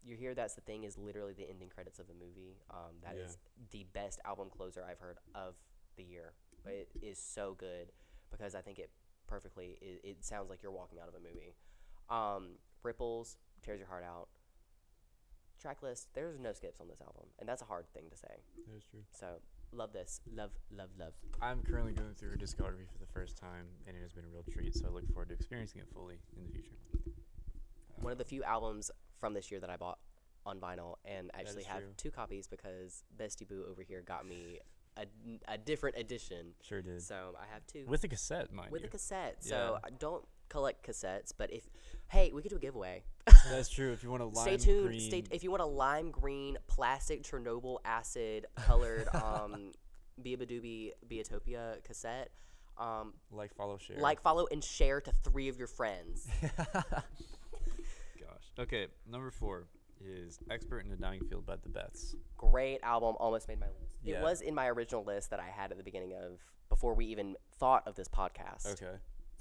you 0.04 0.14
hear 0.14 0.34
that's 0.34 0.54
the 0.54 0.60
thing 0.60 0.84
is 0.84 0.96
literally 0.98 1.32
the 1.32 1.48
ending 1.48 1.68
credits 1.68 1.98
of 1.98 2.06
the 2.06 2.14
movie. 2.14 2.58
Um, 2.70 2.96
that 3.02 3.16
is 3.16 3.38
the 3.70 3.86
best 3.92 4.20
album 4.24 4.48
closer 4.54 4.84
I've 4.88 4.98
heard 5.00 5.18
of 5.34 5.54
the 5.96 6.04
year. 6.04 6.32
It 6.66 6.88
is 7.02 7.18
so 7.18 7.56
good 7.58 7.92
because 8.30 8.54
I 8.54 8.60
think 8.60 8.78
it 8.78 8.90
perfectly. 9.28 9.78
It, 9.80 10.00
it 10.02 10.24
sounds 10.24 10.50
like 10.50 10.62
you're 10.62 10.72
walking 10.72 10.98
out 10.98 11.08
of 11.08 11.14
a 11.14 11.20
movie. 11.20 11.54
Um, 12.10 12.56
Ripples 12.82 13.36
tears 13.62 13.78
your 13.78 13.88
heart 13.88 14.04
out. 14.04 14.28
Track 15.60 15.82
list. 15.82 16.08
There's 16.14 16.38
no 16.38 16.52
skips 16.52 16.80
on 16.80 16.88
this 16.88 17.00
album, 17.00 17.26
and 17.38 17.48
that's 17.48 17.62
a 17.62 17.64
hard 17.64 17.86
thing 17.92 18.04
to 18.10 18.16
say. 18.16 18.42
that 18.66 18.76
is 18.76 18.84
true 18.84 19.00
So 19.10 19.26
love 19.72 19.92
this, 19.92 20.20
love, 20.34 20.50
love, 20.76 20.90
love. 20.98 21.12
I'm 21.42 21.62
currently 21.62 21.92
going 21.92 22.14
through 22.14 22.30
her 22.30 22.36
discography 22.36 22.86
for 22.90 22.98
the 22.98 23.12
first 23.12 23.36
time, 23.36 23.66
and 23.86 23.96
it 23.96 24.00
has 24.02 24.12
been 24.12 24.24
a 24.24 24.28
real 24.28 24.44
treat. 24.50 24.74
So 24.76 24.86
I 24.86 24.90
look 24.90 25.06
forward 25.12 25.28
to 25.28 25.34
experiencing 25.34 25.80
it 25.80 25.88
fully 25.92 26.18
in 26.36 26.44
the 26.44 26.52
future. 26.52 26.76
One 28.00 28.12
of 28.12 28.18
the 28.18 28.24
few 28.24 28.44
albums 28.44 28.90
from 29.18 29.34
this 29.34 29.50
year 29.50 29.60
that 29.60 29.70
I 29.70 29.76
bought 29.76 29.98
on 30.46 30.58
vinyl, 30.58 30.94
and 31.04 31.30
actually 31.34 31.64
have 31.64 31.80
true. 31.80 31.92
two 31.96 32.10
copies 32.10 32.46
because 32.46 33.02
Bestie 33.20 33.46
Boo 33.46 33.64
over 33.70 33.82
here 33.82 34.00
got 34.00 34.26
me 34.26 34.60
a, 34.98 35.52
a 35.54 35.58
different 35.58 35.96
edition. 35.96 36.48
Sure 36.62 36.82
did. 36.82 37.02
So 37.02 37.34
I 37.40 37.52
have 37.52 37.66
two 37.66 37.84
With 37.86 38.04
a 38.04 38.08
cassette, 38.08 38.52
mind 38.52 38.70
with 38.70 38.82
you. 38.82 38.88
a 38.88 38.90
cassette. 38.90 39.36
So 39.44 39.78
Yeah. 39.82 39.88
I 39.88 39.90
don't 39.90 40.24
collect 40.48 40.86
cassettes, 40.86 41.32
but 41.36 41.52
if 41.52 41.68
hey, 42.08 42.30
we 42.34 42.40
could 42.42 42.50
do 42.50 42.56
a 42.56 42.60
giveaway. 42.60 43.02
That's 43.50 43.68
true. 43.68 43.92
If 43.92 44.02
you 44.02 44.10
want 44.10 44.22
to 44.22 44.26
lime 44.28 44.44
Stay 44.44 44.56
tuned. 44.56 44.86
green, 44.86 45.00
Stay 45.00 45.24
if 45.30 45.42
you 45.44 45.50
want 45.50 45.62
a 45.62 45.66
lime 45.66 46.10
green 46.10 46.56
plastic 46.66 47.22
Chernobyl 47.22 47.78
acid 47.84 48.46
colored 48.56 49.08
um 49.14 49.72
Beabadoobee 50.22 50.92
Beatopia 51.08 51.82
cassette. 51.84 52.30
Um, 52.76 53.14
like, 53.32 53.52
follow, 53.56 53.76
share. 53.76 53.96
like, 53.98 54.20
follow, 54.22 54.46
and 54.52 54.62
share 54.62 55.00
to 55.00 55.12
three 55.24 55.48
of 55.48 55.58
your 55.58 55.66
friends. 55.66 56.28
Gosh. 58.20 58.52
Okay, 58.58 58.86
number 59.10 59.30
four 59.30 59.66
is 60.04 60.38
"Expert 60.50 60.80
in 60.80 60.90
the 60.90 60.96
Dying 60.96 61.24
Field" 61.28 61.46
by 61.46 61.56
the 61.56 61.68
Beths. 61.68 62.14
Great 62.36 62.80
album, 62.82 63.16
almost 63.18 63.48
made 63.48 63.60
my 63.60 63.66
list. 63.66 63.96
It 64.04 64.20
was 64.20 64.40
in 64.40 64.54
my 64.54 64.68
original 64.68 65.04
list 65.04 65.30
that 65.30 65.40
I 65.40 65.48
had 65.48 65.70
at 65.70 65.78
the 65.78 65.84
beginning 65.84 66.14
of 66.14 66.40
before 66.68 66.94
we 66.94 67.06
even 67.06 67.36
thought 67.58 67.86
of 67.86 67.94
this 67.94 68.08
podcast. 68.08 68.70
Okay. 68.72 68.96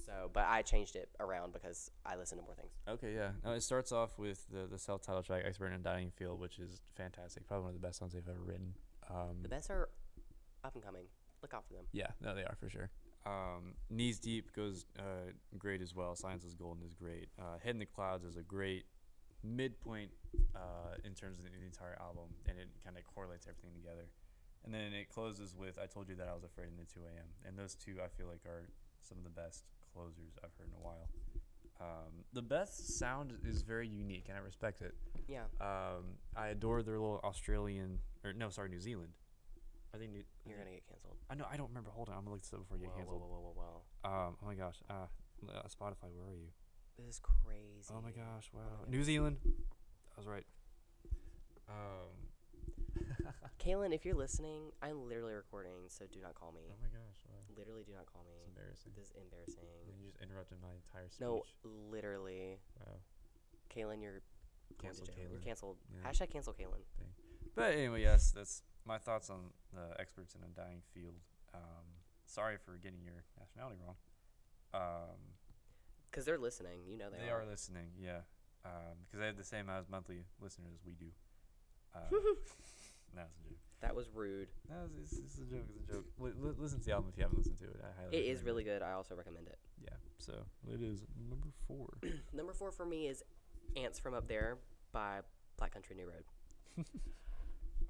So, 0.06 0.30
but 0.32 0.46
I 0.48 0.62
changed 0.62 0.96
it 0.96 1.10
around 1.20 1.52
because 1.52 1.92
I 2.06 2.16
listen 2.16 2.38
to 2.38 2.44
more 2.44 2.56
things. 2.56 2.72
Okay, 2.88 3.14
yeah. 3.14 3.32
No, 3.44 3.52
it 3.52 3.62
starts 3.62 3.92
off 3.92 4.18
with 4.18 4.46
the 4.52 4.66
the 4.68 4.78
self-titled 4.80 5.26
track 5.26 5.44
"Expert 5.46 5.68
in 5.68 5.74
a 5.74 5.80
Dying 5.80 6.12
Field," 6.12 6.40
which 6.40 6.60
is 6.60 6.82
fantastic. 6.96 7.46
Probably 7.48 7.64
one 7.66 7.76
of 7.76 7.82
the 7.82 7.86
best 7.86 8.00
songs 8.00 8.14
they've 8.14 8.28
ever 8.28 8.40
written. 8.46 8.74
Um, 9.10 9.38
The 9.42 9.50
Beths 9.50 9.70
are 9.70 9.90
up 10.64 10.76
and 10.76 10.84
coming. 10.84 11.04
Look 11.42 11.54
out 11.54 11.66
for 11.68 11.74
them. 11.74 11.86
yeah, 11.92 12.08
no, 12.22 12.34
they 12.36 12.42
are 12.44 12.56
for 12.60 12.70
sure. 12.70 12.90
Um, 13.26 13.74
Knees 13.90 14.20
Deep 14.20 14.54
goes 14.54 14.86
uh, 14.98 15.32
great 15.58 15.82
as 15.82 15.94
well. 15.94 16.16
Silence 16.16 16.46
is 16.46 16.56
Golden 16.56 16.84
is 16.84 16.94
great. 16.94 17.28
Uh, 17.38 17.58
Head 17.62 17.72
in 17.76 17.80
the 17.80 17.86
Clouds 17.86 18.24
is 18.24 18.38
a 18.38 18.42
great 18.42 18.86
midpoint 19.44 20.12
uh, 20.56 20.98
in 21.04 21.14
terms 21.14 21.40
of 21.40 21.46
the, 21.46 21.52
the 21.52 21.66
entire 21.66 21.98
album, 22.02 22.30
and 22.48 22.58
it 22.58 22.68
kind 22.84 22.98
of 22.98 23.04
correlates 23.06 23.48
everything 23.48 23.72
together. 23.76 24.10
And 24.66 24.74
then 24.74 24.94
it 24.94 25.10
closes 25.10 25.56
with 25.56 25.78
"I 25.82 25.86
Told 25.86 26.10
You 26.10 26.16
That 26.16 26.28
I 26.28 26.34
Was 26.34 26.44
Afraid" 26.44 26.68
in 26.68 26.78
the 26.78 26.86
2 26.92 27.00
a.m. 27.06 27.28
And 27.46 27.58
those 27.58 27.76
two, 27.76 27.98
I 28.04 28.10
feel 28.10 28.28
like, 28.28 28.46
are 28.46 28.68
some 29.02 29.18
of 29.18 29.24
the 29.24 29.30
best 29.30 29.64
closers 29.94 30.36
I've 30.44 30.52
heard 30.58 30.68
in 30.68 30.76
a 30.76 30.84
while. 30.84 31.08
Um, 31.80 32.26
the 32.34 32.42
Beths 32.42 32.98
sound 32.98 33.34
is 33.46 33.62
very 33.62 33.88
unique, 33.88 34.26
and 34.30 34.38
I 34.38 34.42
respect 34.42 34.82
it. 34.82 34.96
Yeah. 35.28 35.46
Um, 35.62 36.18
I 36.36 36.48
adore 36.48 36.82
their 36.82 36.98
little 37.00 37.22
Australian, 37.24 38.00
or 38.24 38.34
no, 38.34 38.50
sorry, 38.50 38.70
New 38.70 38.80
Zealand. 38.80 39.14
Are 39.94 40.00
they 40.00 40.08
New? 40.08 40.24
You're 40.46 40.58
gonna 40.58 40.72
get 40.72 40.88
canceled. 40.90 41.18
I 41.30 41.36
know. 41.36 41.46
I 41.50 41.56
don't 41.56 41.70
remember. 41.70 41.92
Hold 41.92 42.10
on. 42.10 42.16
I'm 42.16 42.22
gonna 42.22 42.32
look 42.32 42.42
this 42.42 42.52
up 42.54 42.60
before 42.60 42.78
you 42.78 42.86
Whoa, 42.88 42.98
get 42.98 43.06
whoa, 43.08 43.14
canceled. 43.14 43.22
whoa, 43.22 43.40
whoa, 43.40 43.54
whoa, 43.56 43.82
whoa. 44.04 44.28
Um. 44.28 44.38
Oh 44.42 44.46
my 44.48 44.56
gosh. 44.56 44.76
Uh, 44.90 45.08
uh, 45.48 45.62
Spotify. 45.70 46.12
Where 46.12 46.28
are 46.28 46.36
you? 46.36 46.50
This 46.98 47.15
is 47.15 47.19
crazy. 47.22 47.94
Oh 47.94 48.02
my 48.02 48.11
gosh. 48.11 48.49
Wow. 48.53 48.61
my 48.86 48.90
New 48.90 49.03
Zealand. 49.03 49.38
I 49.45 50.18
was 50.18 50.26
right. 50.28 50.45
Um. 51.69 52.10
Kaylin, 53.60 53.94
if 53.94 54.06
you're 54.06 54.15
listening, 54.15 54.72
I'm 54.82 55.07
literally 55.07 55.34
recording, 55.34 55.74
so 55.90 56.06
do 56.11 56.19
not 56.22 56.34
call 56.36 56.52
me. 56.52 56.61
Oh 56.72 56.78
my 56.82 56.88
gosh, 56.90 57.19
wow. 57.28 57.36
Literally, 57.57 57.84
do 57.84 57.91
not 57.94 58.06
call 58.11 58.24
me. 58.26 58.34
It's 58.40 58.48
embarrassing. 58.48 58.91
This 58.95 59.06
is 59.07 59.14
embarrassing. 59.22 59.68
You 59.86 60.07
just 60.10 60.18
interrupted 60.24 60.57
my 60.61 60.72
entire 60.74 61.10
speech. 61.10 61.22
No, 61.22 61.44
literally, 61.64 62.57
Wow. 62.80 62.95
Kaylin, 63.69 64.02
you're 64.02 64.22
canceled. 64.82 65.06
to 65.07 65.11
Cancel 65.11 65.24
jail. 65.24 65.32
You're 65.32 65.41
canceled. 65.41 65.78
Yeah. 65.91 66.10
Hashtag 66.10 66.32
cancel 66.32 66.53
Kaylin. 66.53 66.82
But 67.56 67.74
anyway, 67.74 68.02
yes, 68.02 68.32
that's 68.32 68.64
my 68.86 68.98
thoughts 68.98 69.30
on 69.30 69.52
the 69.74 69.99
experts 69.99 70.34
in 70.36 70.41
a 70.44 70.49
dying 70.56 70.82
field. 70.94 71.15
Um, 71.53 71.86
sorry 72.26 72.57
for 72.57 72.78
getting 72.78 73.03
your 73.03 73.14
nationality 73.38 73.78
wrong. 73.84 73.98
Um, 74.74 75.37
Because 76.10 76.26
they're 76.26 76.38
listening. 76.38 76.80
You 76.88 76.98
know 76.98 77.10
they, 77.10 77.26
they 77.26 77.32
are 77.32 77.46
listening, 77.46 77.88
yeah, 78.00 78.22
because 78.64 79.20
they 79.20 79.26
have 79.26 79.38
the 79.38 79.44
same 79.44 79.66
amount 79.66 79.80
of 79.80 79.90
monthly 79.90 80.24
listeners 80.42 80.72
as 80.74 80.86
we 80.86 80.94
do. 80.94 81.08
Uh, 81.96 82.00
that's 83.16 83.36
a 83.36 83.50
joke. 83.50 83.58
That 83.82 83.96
was 83.96 84.10
rude. 84.14 84.48
No, 84.70 84.76
it's, 85.02 85.14
it's, 85.14 85.22
it's 85.22 85.38
a 85.38 85.42
joke. 85.42 85.66
It's 85.70 85.90
a 85.90 85.94
joke. 85.94 86.06
Li- 86.18 86.32
listen 86.58 86.80
to 86.80 86.86
the 86.86 86.92
album 86.94 87.10
if 87.12 87.18
you 87.18 87.24
haven't 87.24 87.38
listened 87.38 87.60
to 87.60 87.66
it. 87.66 87.80
I 87.84 88.02
highly 88.02 88.18
It 88.18 88.26
is 88.32 88.44
really 88.44 88.64
good. 88.64 88.82
I 88.82 88.94
also 88.94 89.16
recommend 89.16 89.48
it. 89.48 89.60
Yeah. 89.84 89.96
So 90.18 90.34
it 90.68 90.82
is 90.82 91.06
number 91.30 91.50
four. 91.68 91.90
Number 92.34 92.54
four 92.54 92.72
for 92.72 92.86
me 92.86 93.08
is 93.08 93.24
Ants 93.76 94.00
from 94.00 94.16
Up 94.16 94.28
There 94.28 94.58
by 94.92 95.20
Black 95.58 95.72
Country 95.72 95.96
New 95.96 96.08
Road. 96.08 96.86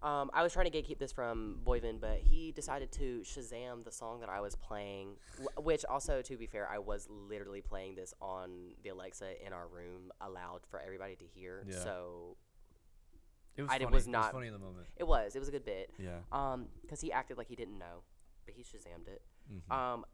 um, 0.04 0.30
I 0.34 0.44
was 0.44 0.54
trying 0.54 0.70
to 0.70 0.72
gatekeep 0.82 1.00
this 1.00 1.12
from 1.12 1.60
Boyvin, 1.66 2.00
but 2.00 2.20
he 2.20 2.52
decided 2.52 2.92
to 2.94 3.22
Shazam 3.24 3.84
the 3.84 3.92
song 3.92 4.20
that 4.20 4.30
I 4.30 4.42
was 4.42 4.56
playing, 4.56 5.16
which 5.58 5.84
also, 5.86 6.22
to 6.22 6.38
be 6.38 6.46
fair, 6.46 6.68
I 6.70 6.78
was 6.78 7.08
literally 7.10 7.62
playing 7.62 7.96
this 7.96 8.14
on 8.22 8.74
the 8.84 8.90
Alexa 8.90 9.46
in 9.46 9.54
our 9.54 9.68
room 9.68 10.12
aloud 10.22 10.62
for 10.70 10.80
everybody 10.80 11.16
to 11.16 11.26
hear. 11.26 11.64
Yeah. 11.68 11.80
So 11.84 12.38
It 13.56 13.64
was 13.64 13.72
I 13.72 13.80
funny. 13.80 13.92
was 13.94 14.08
it 14.08 14.10
not- 14.12 14.26
was 14.26 14.32
funny 14.34 14.48
in 14.48 14.54
the 14.54 14.60
moment. 14.60 14.88
it 14.98 15.08
was. 15.08 15.36
It 15.36 15.40
was 15.40 15.48
a 15.48 15.52
good 15.52 15.66
bit. 15.66 15.90
Yeah. 15.98 16.20
Um, 16.32 16.68
because 16.82 17.02
he 17.02 17.12
acted 17.12 17.38
like 17.38 17.48
he 17.48 17.56
didn't 17.56 17.80
know, 17.80 18.04
but 18.46 18.54
he 18.56 18.64
Shazammed 18.64 19.08
it. 19.08 19.22
Mhm. 19.52 19.72
Um, 19.76 20.06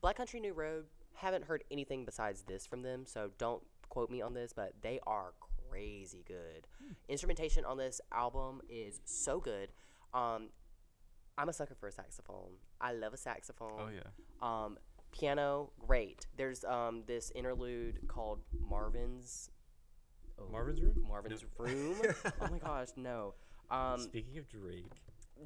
Black 0.00 0.16
Country 0.16 0.40
New 0.40 0.54
Road. 0.54 0.86
Haven't 1.14 1.44
heard 1.44 1.64
anything 1.70 2.06
besides 2.06 2.42
this 2.44 2.64
from 2.66 2.80
them, 2.80 3.04
so 3.04 3.30
don't 3.36 3.62
quote 3.90 4.08
me 4.10 4.22
on 4.22 4.32
this. 4.32 4.54
But 4.54 4.80
they 4.80 4.98
are 5.06 5.34
crazy 5.70 6.24
good. 6.26 6.66
Instrumentation 7.08 7.64
on 7.64 7.76
this 7.78 8.00
album 8.12 8.60
is 8.68 9.00
so 9.04 9.40
good. 9.40 9.70
Um, 10.12 10.48
I'm 11.38 11.48
a 11.48 11.52
sucker 11.52 11.74
for 11.74 11.88
a 11.88 11.92
saxophone. 11.92 12.52
I 12.80 12.92
love 12.92 13.14
a 13.14 13.16
saxophone. 13.16 13.78
oh 13.78 13.88
yeah. 13.94 14.10
Um, 14.42 14.78
piano, 15.12 15.70
great. 15.86 16.26
There's 16.36 16.64
um 16.64 17.04
this 17.06 17.30
interlude 17.34 18.08
called 18.08 18.40
Marvin's. 18.68 19.50
oh, 20.38 20.50
Marvin's 20.50 20.82
Room? 20.82 21.04
Marvin's 21.08 21.44
Room. 21.58 21.96
oh 22.40 22.48
my 22.50 22.58
gosh, 22.58 22.88
no. 22.96 23.34
Um, 23.70 24.00
Speaking 24.00 24.38
of 24.38 24.48
Drake. 24.48 24.84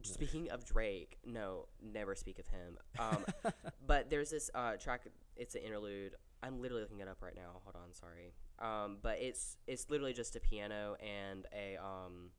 Speaking 0.02 0.50
of 0.50 0.64
Drake, 0.64 1.18
no, 1.24 1.66
never 1.80 2.16
speak 2.16 2.40
of 2.40 2.48
him. 2.48 2.78
Um, 2.98 3.24
but 3.86 4.10
there's 4.10 4.30
this 4.30 4.50
uh, 4.54 4.72
track. 4.76 5.02
It's 5.36 5.54
an 5.54 5.62
interlude. 5.62 6.14
I'm 6.44 6.60
literally 6.60 6.82
looking 6.82 7.00
it 7.00 7.08
up 7.08 7.22
right 7.22 7.34
now. 7.34 7.60
Hold 7.64 7.76
on, 7.76 7.92
sorry. 7.92 8.34
Um, 8.58 8.98
but 9.02 9.18
it's 9.20 9.56
it's 9.66 9.88
literally 9.90 10.12
just 10.12 10.36
a 10.36 10.40
piano 10.40 10.96
and 11.00 11.46
a 11.52 11.76
um, 11.82 12.30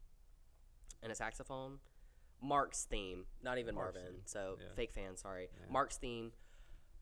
and 1.01 1.11
a 1.11 1.15
saxophone. 1.15 1.79
Mark's 2.41 2.83
theme, 2.83 3.25
not 3.43 3.57
even 3.57 3.73
Mark's 3.75 3.95
Marvin. 3.95 4.11
theme, 4.13 4.21
So 4.25 4.57
yeah. 4.59 4.67
fake 4.75 4.91
fan, 4.93 5.15
sorry. 5.15 5.47
Yeah. 5.59 5.71
Mark's 5.71 5.97
theme, 5.97 6.31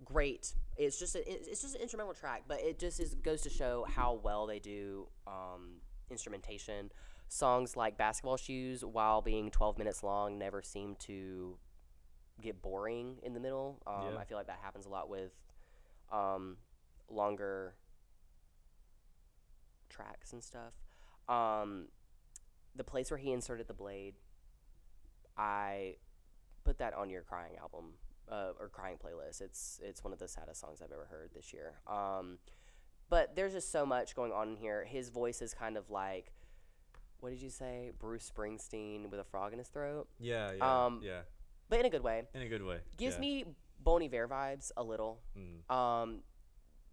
great. 0.05 0.53
It's 0.77 0.97
just 0.99 1.15
a, 1.15 1.29
it's 1.29 1.61
just 1.61 1.75
an 1.75 1.81
instrumental 1.81 2.13
track, 2.13 2.43
but 2.47 2.61
it 2.61 2.79
just 2.79 2.99
is, 2.99 3.15
goes 3.15 3.41
to 3.41 3.49
show 3.49 3.85
how 3.89 4.19
well 4.23 4.45
they 4.45 4.59
do 4.59 5.07
um, 5.27 5.81
instrumentation. 6.09 6.91
Songs 7.27 7.75
like 7.75 7.97
Basketball 7.97 8.37
Shoes, 8.37 8.85
while 8.85 9.21
being 9.21 9.49
12 9.49 9.77
minutes 9.79 10.03
long, 10.03 10.37
never 10.37 10.61
seem 10.61 10.95
to 10.99 11.57
get 12.41 12.61
boring 12.61 13.17
in 13.23 13.33
the 13.33 13.39
middle. 13.39 13.81
Um, 13.87 14.13
Yeah. 14.13 14.19
I 14.19 14.23
feel 14.25 14.37
like 14.37 14.47
that 14.47 14.59
happens 14.61 14.85
a 14.85 14.89
lot 14.89 15.09
with 15.09 15.31
um, 16.11 16.57
longer 17.13 17.75
tracks 19.89 20.33
and 20.33 20.43
stuff. 20.43 20.73
Um, 21.29 21.87
the 22.75 22.83
place 22.83 23.11
where 23.11 23.17
he 23.17 23.31
inserted 23.31 23.67
the 23.67 23.73
blade, 23.73 24.15
I 25.37 25.95
put 26.63 26.77
that 26.79 26.93
on 26.93 27.09
your 27.09 27.21
crying 27.21 27.53
album 27.61 27.93
uh, 28.29 28.51
or 28.59 28.69
crying 28.69 28.97
playlist. 28.97 29.41
It's 29.41 29.79
it's 29.83 30.03
one 30.03 30.13
of 30.13 30.19
the 30.19 30.27
saddest 30.27 30.59
songs 30.61 30.81
I've 30.81 30.91
ever 30.91 31.07
heard 31.09 31.31
this 31.33 31.53
year. 31.53 31.75
Um, 31.87 32.39
but 33.09 33.35
there's 33.35 33.53
just 33.53 33.71
so 33.71 33.85
much 33.85 34.15
going 34.15 34.31
on 34.31 34.49
in 34.49 34.55
here. 34.55 34.85
His 34.85 35.09
voice 35.09 35.41
is 35.41 35.53
kind 35.53 35.77
of 35.77 35.89
like, 35.89 36.33
what 37.19 37.29
did 37.29 37.41
you 37.41 37.49
say, 37.49 37.91
Bruce 37.99 38.31
Springsteen 38.35 39.09
with 39.11 39.19
a 39.19 39.23
frog 39.23 39.53
in 39.53 39.59
his 39.59 39.67
throat, 39.67 40.07
Yeah, 40.19 40.51
yeah, 40.53 40.85
Um, 40.85 41.01
yeah. 41.03 41.21
but 41.69 41.79
in 41.79 41.85
a 41.85 41.89
good 41.89 42.03
way. 42.03 42.23
In 42.33 42.41
a 42.41 42.47
good 42.49 42.63
way. 42.63 42.79
Gives 42.97 43.15
yeah. 43.15 43.21
me 43.21 43.45
Bon 43.79 44.01
Iver 44.01 44.27
vibes 44.27 44.71
a 44.75 44.83
little. 44.83 45.19
Mm. 45.37 45.71
Um, 45.73 46.19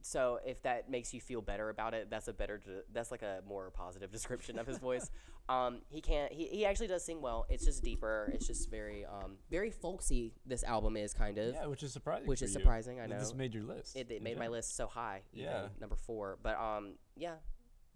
so 0.02 0.39
if 0.44 0.62
that 0.62 0.90
makes 0.90 1.12
you 1.14 1.20
feel 1.20 1.40
better 1.43 1.68
about 1.68 1.94
it, 1.94 2.09
that's 2.10 2.28
a 2.28 2.32
better. 2.32 2.59
De- 2.59 2.82
that's 2.93 3.10
like 3.10 3.22
a 3.22 3.43
more 3.47 3.70
positive 3.70 4.10
description 4.18 4.59
of 4.59 4.66
his 4.66 4.78
voice. 4.89 5.10
Um, 5.48 5.78
he 5.89 6.01
can't. 6.01 6.32
He, 6.32 6.47
he 6.47 6.64
actually 6.66 6.86
does 6.86 7.05
sing 7.05 7.20
well. 7.20 7.47
It's 7.48 7.64
just 7.64 7.82
deeper. 7.82 8.31
It's 8.35 8.47
just 8.47 8.70
very 8.70 9.05
um 9.05 9.36
very 9.51 9.70
folksy. 9.70 10.32
This 10.47 10.62
album 10.64 10.97
is 10.97 11.12
kind 11.14 11.39
of. 11.39 11.55
Yeah, 11.55 11.66
which 11.66 11.82
is 11.82 11.93
surprising. 11.93 12.27
Which 12.28 12.43
is 12.43 12.55
you. 12.55 12.60
surprising, 12.60 13.01
I 13.01 13.06
know. 13.06 13.18
This 13.18 13.35
made 13.35 13.55
your 13.55 13.64
list. 13.64 13.97
It, 13.97 14.10
it 14.10 14.22
made 14.22 14.39
my 14.39 14.48
list 14.48 14.77
so 14.77 14.86
high. 14.86 15.22
Even, 15.32 15.44
Yeah. 15.51 15.66
Number 15.81 15.97
four. 15.97 16.39
But 16.43 16.59
um 16.59 16.94
yeah, 17.16 17.35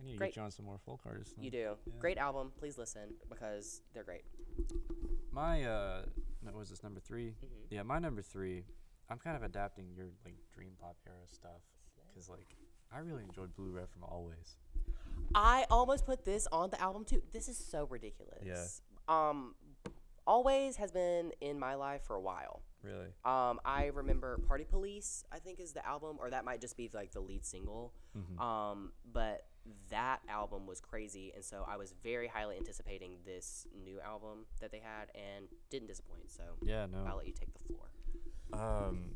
I 0.00 0.04
need 0.04 0.12
to 0.12 0.18
great. 0.18 0.30
get 0.30 0.36
you 0.36 0.42
on 0.42 0.50
some 0.50 0.66
more 0.66 0.78
folk 0.84 1.00
artists. 1.06 1.34
you 1.40 1.50
do. 1.50 1.76
Yeah. 1.86 1.92
Great 2.00 2.18
album. 2.18 2.50
Please 2.58 2.76
listen 2.78 3.14
because 3.28 3.82
they're 3.94 4.04
great. 4.04 4.22
My 5.30 5.64
uh, 5.64 6.02
what 6.42 6.54
was 6.54 6.70
this 6.70 6.82
number 6.82 7.00
3 7.00 7.26
Mhm. 7.28 7.34
Yeah, 7.70 7.82
my 7.82 7.98
number 7.98 8.22
three. 8.22 8.64
I'm 9.10 9.18
kind 9.18 9.36
of 9.36 9.42
adapting 9.42 9.92
your 9.94 10.06
like 10.24 10.34
dream 10.54 10.72
pop 10.80 10.96
era 11.06 11.26
stuff 11.26 11.60
because 12.14 12.28
like 12.28 12.54
I 12.92 12.98
really 13.00 13.24
enjoyed 13.24 13.54
Blue 13.56 13.70
Rev 13.70 13.88
from 13.90 14.02
Alvvays. 14.02 14.54
I 15.34 15.66
almost 15.70 16.06
put 16.06 16.24
this 16.24 16.46
on 16.52 16.70
the 16.70 16.80
album 16.80 17.04
too. 17.04 17.22
This 17.32 17.48
is 17.48 17.56
so 17.58 17.86
ridiculous. 17.90 18.42
Yeah. 18.44 18.64
Um, 19.08 19.54
Alvvays 20.28 20.76
has 20.76 20.90
been 20.92 21.32
in 21.40 21.58
my 21.58 21.74
life 21.74 22.02
for 22.06 22.16
a 22.16 22.20
while. 22.20 22.62
Really? 22.82 23.08
Um, 23.24 23.60
I 23.64 23.90
remember 23.94 24.38
Party 24.46 24.64
Police, 24.64 25.24
I 25.32 25.38
think 25.38 25.58
is 25.58 25.72
the 25.72 25.84
album, 25.86 26.16
or 26.20 26.30
that 26.30 26.44
might 26.44 26.60
just 26.60 26.76
be 26.76 26.90
like 26.92 27.12
the 27.12 27.20
lead 27.20 27.44
single. 27.44 27.94
Mhm. 28.16 28.38
Um, 28.40 28.92
but 29.10 29.46
that 29.88 30.20
album 30.28 30.66
was 30.66 30.80
crazy, 30.80 31.32
and 31.34 31.42
so 31.44 31.64
I 31.66 31.76
was 31.78 31.92
very 32.02 32.28
highly 32.28 32.56
anticipating 32.58 33.18
this 33.24 33.66
new 33.72 34.00
album 34.00 34.44
that 34.60 34.70
they 34.70 34.80
had, 34.80 35.10
and 35.14 35.48
didn't 35.70 35.88
disappoint. 35.88 36.30
So 36.30 36.42
Yeah, 36.62 36.86
no. 36.86 37.04
I'll 37.06 37.16
let 37.16 37.26
you 37.26 37.32
take 37.32 37.52
the 37.54 37.60
floor. 37.60 37.90
Um, 38.52 39.14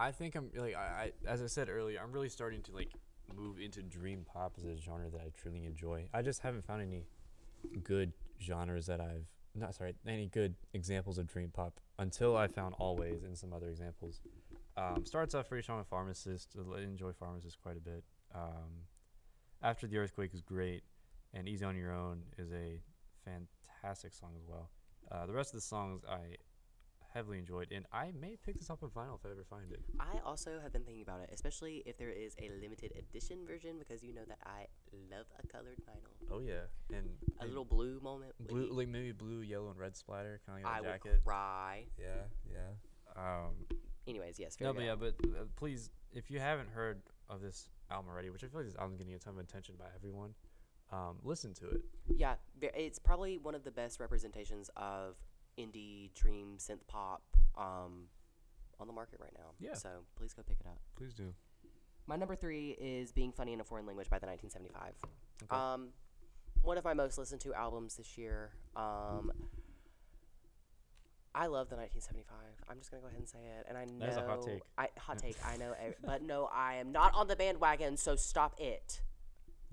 I 0.00 0.10
think 0.10 0.34
I'm 0.34 0.50
like 0.56 0.74
I, 0.74 1.12
I 1.26 1.30
as 1.30 1.42
I 1.42 1.46
said 1.46 1.68
earlier, 1.68 2.00
I'm 2.02 2.12
really 2.12 2.28
starting 2.28 2.62
to 2.62 2.72
like 2.72 2.90
move 3.34 3.58
into 3.58 3.82
dream 3.82 4.24
pop 4.24 4.54
as 4.58 4.64
a 4.64 4.76
genre 4.76 5.08
that 5.10 5.20
I 5.20 5.30
truly 5.40 5.64
enjoy. 5.64 6.08
I 6.12 6.22
just 6.22 6.42
haven't 6.42 6.64
found 6.64 6.82
any 6.82 7.04
good 7.82 8.12
genres 8.40 8.86
that 8.86 9.00
I've 9.00 9.26
not 9.54 9.74
sorry 9.74 9.94
any 10.06 10.26
good 10.26 10.54
examples 10.72 11.18
of 11.18 11.26
dream 11.26 11.50
pop 11.52 11.80
until 11.98 12.36
I 12.36 12.48
found 12.48 12.74
Alvvays 12.76 13.24
and 13.24 13.36
some 13.36 13.52
other 13.52 13.68
examples. 13.68 14.20
Um, 14.76 15.04
starts 15.04 15.34
off 15.34 15.48
pretty 15.48 15.62
strong 15.62 15.78
with 15.78 15.86
Pharmacist. 15.86 16.56
I 16.58 16.80
enjoy 16.80 17.12
Pharmacist 17.12 17.62
quite 17.62 17.76
a 17.76 17.80
bit. 17.80 18.02
Um, 18.34 18.88
After 19.62 19.86
the 19.86 19.98
Earthquake 19.98 20.34
is 20.34 20.42
great, 20.42 20.82
and 21.32 21.48
Easy 21.48 21.64
on 21.64 21.76
Your 21.76 21.92
Own 21.92 22.22
is 22.36 22.50
a 22.52 22.80
fantastic 23.24 24.12
song 24.12 24.30
as 24.36 24.48
well. 24.48 24.70
Uh, 25.12 25.26
the 25.26 25.32
rest 25.32 25.50
of 25.50 25.58
the 25.58 25.66
songs 25.66 26.02
I 26.08 26.36
heavily 27.14 27.38
enjoyed, 27.38 27.68
and 27.70 27.86
I 27.92 28.10
may 28.20 28.36
pick 28.44 28.58
this 28.58 28.68
up 28.70 28.82
on 28.82 28.90
vinyl 28.90 29.14
if 29.18 29.24
I 29.24 29.30
ever 29.30 29.44
find 29.48 29.70
it. 29.72 29.80
I 30.00 30.18
also 30.26 30.58
have 30.62 30.72
been 30.72 30.82
thinking 30.82 31.02
about 31.02 31.20
it, 31.20 31.30
especially 31.32 31.82
if 31.86 31.96
there 31.96 32.10
is 32.10 32.34
a 32.40 32.50
limited 32.60 32.92
edition 32.98 33.38
version, 33.46 33.76
because 33.78 34.02
you 34.02 34.12
know 34.12 34.24
that 34.28 34.38
I 34.44 34.66
love 35.10 35.26
a 35.42 35.46
colored 35.46 35.78
vinyl. 35.88 36.32
Oh 36.32 36.40
yeah, 36.40 36.66
and 36.96 37.08
A 37.40 37.46
little 37.46 37.64
blue 37.64 38.00
moment. 38.02 38.32
blue, 38.40 38.68
like 38.72 38.88
maybe 38.88 39.12
blue, 39.12 39.40
yellow, 39.40 39.70
and 39.70 39.78
red 39.78 39.96
splatter, 39.96 40.40
kind 40.46 40.58
of 40.58 40.64
like 40.64 40.72
I 40.72 40.82
that 40.82 40.90
would 40.90 41.02
jacket. 41.04 41.20
cry. 41.24 41.84
Yeah, 41.98 42.06
yeah. 42.52 43.16
Um, 43.16 43.54
Anyways, 44.06 44.38
yes, 44.38 44.56
no, 44.60 44.72
but 44.74 44.82
yeah, 44.84 44.96
but 44.96 45.14
uh, 45.24 45.44
please, 45.56 45.88
if 46.12 46.30
you 46.30 46.38
haven't 46.40 46.68
heard 46.68 47.00
of 47.30 47.40
this 47.40 47.70
album 47.90 48.10
already, 48.10 48.28
which 48.28 48.44
I 48.44 48.48
feel 48.48 48.60
like 48.60 48.66
this 48.68 48.76
album's 48.76 48.98
getting 48.98 49.14
a 49.14 49.18
ton 49.18 49.34
of 49.34 49.38
attention 49.40 49.76
by 49.78 49.86
everyone, 49.96 50.34
um, 50.92 51.16
listen 51.22 51.54
to 51.54 51.68
it. 51.68 51.80
Yeah, 52.14 52.34
it's 52.60 52.98
probably 52.98 53.38
one 53.38 53.54
of 53.54 53.64
the 53.64 53.70
best 53.70 54.00
representations 54.00 54.68
of 54.76 55.16
indie 55.58 56.12
dream 56.14 56.56
synth 56.58 56.86
pop 56.86 57.22
um, 57.56 58.08
on 58.80 58.86
the 58.86 58.92
market 58.92 59.18
right 59.20 59.32
now. 59.36 59.50
Yeah. 59.60 59.74
So 59.74 59.88
please 60.16 60.32
go 60.34 60.42
pick 60.46 60.58
it 60.60 60.66
up. 60.66 60.78
Please 60.96 61.14
do. 61.14 61.34
My 62.06 62.16
number 62.16 62.36
three 62.36 62.70
is 62.78 63.12
Being 63.12 63.32
Funny 63.32 63.54
in 63.54 63.60
a 63.60 63.64
Foreign 63.64 63.86
Language 63.86 64.10
by 64.10 64.18
the 64.18 64.26
1975. 64.26 64.92
Okay. 65.44 65.56
Um, 65.56 65.88
one 66.62 66.76
of 66.78 66.84
my 66.84 66.94
most 66.94 67.16
listened 67.18 67.40
to 67.42 67.54
albums 67.54 67.96
this 67.96 68.18
year. 68.18 68.50
Um, 68.76 69.32
I 71.34 71.46
love 71.46 71.68
the 71.68 71.76
1975. 71.76 72.36
I'm 72.68 72.78
just 72.78 72.90
gonna 72.90 73.00
go 73.00 73.08
ahead 73.08 73.18
and 73.18 73.28
say 73.28 73.38
it, 73.58 73.66
and 73.68 73.76
I 73.76 73.84
know 73.86 74.06
That 74.06 74.10
is 74.10 74.16
a 74.16 74.22
hot 74.22 74.42
take. 74.42 74.62
I 74.78 74.88
hot 74.98 75.18
take. 75.18 75.36
I 75.44 75.56
know, 75.56 75.74
but 76.04 76.22
no, 76.22 76.48
I 76.52 76.74
am 76.74 76.92
not 76.92 77.12
on 77.14 77.26
the 77.26 77.36
bandwagon. 77.36 77.96
So 77.96 78.14
stop 78.16 78.54
it. 78.58 79.00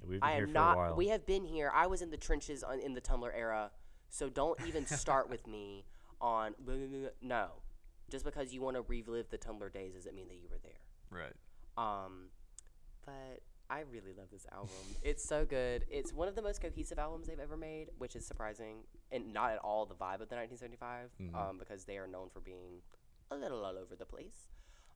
Yeah, 0.02 0.08
we've 0.10 0.20
been 0.20 0.30
I 0.30 0.34
here 0.36 0.44
am 0.44 0.50
for 0.50 0.54
not. 0.54 0.74
a 0.74 0.78
while. 0.78 0.96
We 0.96 1.10
have 1.10 1.26
been 1.26 1.46
here. 1.46 1.72
I 1.74 1.88
was 1.88 2.02
in 2.02 2.10
the 2.10 2.18
trenches 2.18 2.64
on, 2.64 2.80
in 2.80 2.94
the 2.94 3.02
Tumblr 3.02 3.30
era, 3.36 3.72
So 4.12 4.30
don't 4.30 4.60
even 4.68 4.86
start 4.86 5.30
with 5.30 5.48
me 5.56 5.86
on 6.22 6.54
no. 7.22 7.48
Just 8.10 8.26
because 8.26 8.54
you 8.54 8.62
want 8.62 8.76
to 8.76 8.82
relive 8.84 9.30
the 9.30 9.38
Tumblr 9.38 9.72
days 9.74 9.94
doesn't 9.94 10.14
mean 10.14 10.28
that 10.28 10.36
you 10.36 10.50
were 10.52 10.60
there. 10.62 10.82
Right. 11.10 11.34
Um, 11.78 12.26
but 13.06 13.40
I 13.70 13.80
really 13.90 14.12
love 14.18 14.28
this 14.32 14.46
album. 14.52 14.70
it's 15.04 15.24
so 15.24 15.46
good. 15.46 15.86
It's 15.90 16.14
one 16.14 16.28
of 16.28 16.36
the 16.36 16.42
most 16.42 16.62
cohesive 16.62 17.00
albums 17.00 17.28
they've 17.28 17.40
ever 17.40 17.56
made, 17.56 17.90
which 17.98 18.16
is 18.18 18.26
surprising 18.26 18.84
and 19.14 19.34
not 19.34 19.52
at 19.52 19.60
all 19.60 19.86
the 19.86 19.96
vibe 19.96 20.20
of 20.22 20.28
the 20.30 20.36
1975, 20.36 21.10
Mhm. 21.22 21.36
um, 21.36 21.58
because 21.58 21.86
they 21.86 21.98
are 21.98 22.08
known 22.08 22.30
for 22.30 22.42
being 22.42 22.82
a 23.32 23.36
little 23.38 23.64
all 23.64 23.78
over 23.78 23.96
the 23.96 24.06
place. 24.06 24.50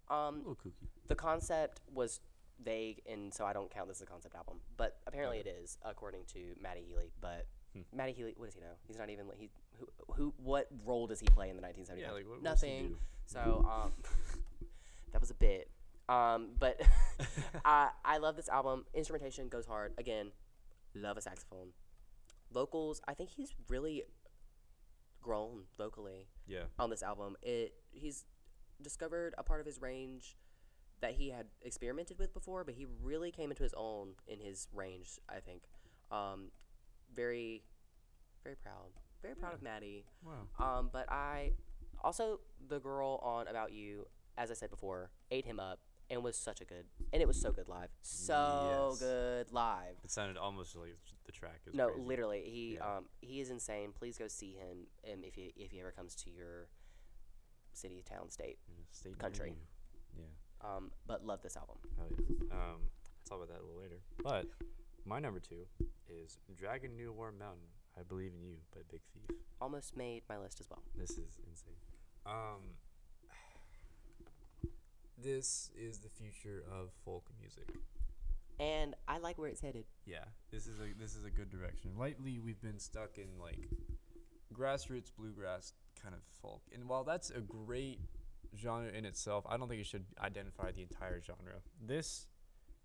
A 0.10 0.14
Um, 0.14 0.40
little 0.40 0.56
kooky. 0.58 0.88
the 1.08 1.16
concept 1.16 1.80
was 1.92 2.20
vague, 2.60 3.02
and 3.06 3.34
so 3.34 3.46
I 3.46 3.54
don't 3.54 3.72
count 3.72 3.88
this 3.88 3.98
as 3.98 4.02
a 4.02 4.06
concept 4.06 4.36
album. 4.36 4.60
But 4.76 5.00
apparently 5.08 5.40
it 5.40 5.48
is, 5.48 5.78
according 5.84 6.26
to 6.28 6.54
Matty 6.60 6.84
Healy. 6.84 7.12
But 7.22 7.48
Hmm. 7.76 7.82
Matty 7.98 8.14
Healy, 8.14 8.34
what 8.38 8.46
does 8.46 8.56
he 8.56 8.62
know? 8.62 8.76
He's 8.88 8.98
not 8.98 9.10
even 9.10 9.28
like 9.28 9.38
he 9.38 9.50
who 9.80 9.88
who 10.16 10.34
what 10.38 10.68
role 10.86 11.08
does 11.08 11.20
he 11.20 11.28
play 11.28 11.50
in 11.50 11.56
the 11.58 11.62
1975? 11.62 12.00
Yeah, 12.00 12.12
like 12.16 12.30
what, 12.30 12.42
Nothing. 12.42 12.96
So 13.26 13.68
um, 13.70 13.92
that 15.12 15.20
was 15.22 15.30
a 15.32 15.36
bit. 15.36 15.70
Um, 16.08 16.50
but 16.60 16.80
I 17.66 17.90
I 18.06 18.18
love 18.18 18.36
this 18.36 18.48
album. 18.50 18.86
Instrumentation 18.94 19.50
goes 19.50 19.66
hard. 19.66 19.94
Again, 19.98 20.32
love 20.94 21.18
a 21.18 21.22
saxophone. 21.22 21.70
Vocals, 22.54 23.02
I 23.08 23.14
think 23.14 23.32
he's 23.32 23.54
really 23.68 24.04
grown 25.22 25.64
vocally 25.78 26.28
Yeah. 26.48 26.64
on 26.80 26.90
this 26.90 27.02
album. 27.04 27.36
It 27.42 27.74
he's 27.92 28.24
discovered 28.82 29.34
a 29.38 29.44
part 29.44 29.60
of 29.60 29.66
his 29.66 29.82
range 29.82 30.38
that 31.02 31.14
he 31.14 31.30
had 31.30 31.48
experimented 31.62 32.18
with 32.20 32.34
before, 32.34 32.64
but 32.64 32.76
he 32.76 32.86
really 33.02 33.32
came 33.32 33.50
into 33.52 33.64
his 33.64 33.74
own 33.76 34.14
in 34.28 34.40
his 34.40 34.68
range. 34.74 35.20
I 35.28 35.40
think. 35.40 35.64
Um, 36.12 36.52
very, 37.16 37.64
very 38.44 38.56
proud. 38.56 38.90
Very 39.22 39.36
proud 39.36 39.54
of 39.54 39.62
Matty. 39.62 40.06
Wow. 40.24 40.78
Um, 40.80 40.90
but 40.92 41.10
I 41.12 41.52
also 42.04 42.40
the 42.68 42.80
girl 42.80 43.20
on 43.24 43.48
About 43.48 43.72
You, 43.72 44.06
as 44.38 44.52
I 44.52 44.54
said 44.54 44.70
before, 44.70 45.10
ate 45.32 45.46
him 45.46 45.60
up 45.60 45.80
and 46.12 46.22
was 46.24 46.38
such 46.38 46.62
a 46.62 46.66
good 46.66 46.86
and 47.12 47.22
it 47.22 47.28
was 47.28 47.40
so 47.42 47.52
good 47.52 47.68
live. 47.68 47.90
So 48.02 48.90
Yes. 48.92 49.00
good 49.00 49.52
live. 49.52 49.96
It 50.04 50.12
sounded 50.12 50.38
almost 50.38 50.76
like 50.76 50.96
the 51.26 51.32
track 51.32 51.62
is 51.66 51.74
No, 51.74 51.88
crazy. 51.90 52.02
literally, 52.08 52.42
he 52.46 52.76
Yeah. 52.76 52.98
um 52.98 53.06
he 53.22 53.40
is 53.42 53.50
insane. 53.50 53.92
Please 53.94 54.18
go 54.18 54.28
see 54.28 54.54
him 54.54 54.86
um, 55.12 55.24
if 55.24 55.34
he 55.34 55.54
if 55.56 55.72
he 55.72 55.80
ever 55.80 55.92
comes 55.92 56.14
to 56.18 56.30
your 56.30 56.68
city, 57.74 58.04
town, 58.08 58.30
state. 58.30 58.60
Yeah, 58.68 58.76
state 58.92 59.18
country. 59.18 59.56
Yeah. 60.18 60.26
Um, 60.62 60.92
but 61.08 61.26
love 61.26 61.42
this 61.42 61.58
album. 61.58 61.78
Oh 62.00 62.04
yeah. 62.10 62.54
Um, 62.54 62.82
I'll 62.82 63.28
talk 63.28 63.38
about 63.44 63.48
that 63.50 63.62
a 63.62 63.66
little 63.66 63.82
later. 63.82 64.02
But 64.24 64.46
my 65.06 65.20
number 65.20 65.40
two 65.40 65.66
is 66.10 66.40
Dragon 66.58 66.96
New 66.96 67.14
Warm 67.14 67.38
Mountain. 67.38 67.68
I 67.98 68.04
believe 68.04 68.32
in 68.36 68.42
you 68.44 68.56
by 68.74 68.82
Big 68.92 69.02
Thief. 69.14 69.38
Almost 69.62 69.96
made 69.96 70.24
my 70.28 70.38
list 70.38 70.60
as 70.60 70.70
well. 70.70 70.82
This 70.96 71.12
is 71.12 71.40
insane. 71.48 71.76
Um, 72.26 72.62
this 75.22 75.70
is 75.78 76.00
the 76.00 76.10
future 76.10 76.64
of 76.72 76.90
folk 77.06 77.30
music. 77.40 77.70
And 78.60 78.96
I 79.08 79.20
like 79.20 79.38
where 79.38 79.48
it's 79.48 79.62
headed. 79.62 79.86
Yeah, 80.06 80.26
this 80.52 80.66
is 80.66 80.80
a 80.80 80.98
this 81.00 81.16
is 81.16 81.26
a 81.26 81.30
good 81.30 81.50
direction. 81.50 81.92
Lately, 81.98 82.40
we've 82.40 82.62
been 82.62 82.80
stuck 82.80 83.18
in 83.18 83.28
like 83.40 83.70
grassroots 84.54 85.12
bluegrass 85.18 85.74
kind 86.02 86.16
of 86.16 86.22
folk, 86.42 86.62
and 86.74 86.88
while 86.88 87.04
that's 87.04 87.30
a 87.30 87.42
great 87.42 88.00
genre 88.58 88.90
in 88.90 89.06
itself, 89.06 89.46
I 89.48 89.58
don't 89.58 89.68
think 89.68 89.82
it 89.82 89.88
should 89.88 90.06
identify 90.22 90.72
the 90.72 90.82
entire 90.82 91.22
genre. 91.22 91.56
This 91.86 92.28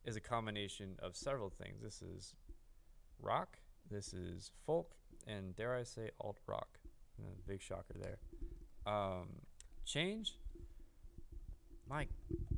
is 0.04 0.16
a 0.16 0.20
combination 0.20 0.96
of 1.00 1.16
several 1.16 1.50
things. 1.50 1.82
This 1.82 2.02
is 2.02 2.34
rock, 3.20 3.58
this 3.90 4.12
is 4.14 4.50
folk, 4.66 4.92
and 5.26 5.54
dare 5.56 5.74
I 5.74 5.82
say 5.82 6.10
alt 6.20 6.38
rock. 6.46 6.78
Uh, 7.18 7.24
big 7.46 7.60
shocker 7.60 7.94
there. 8.00 8.18
Um, 8.92 9.28
change. 9.84 10.36
My 11.88 12.06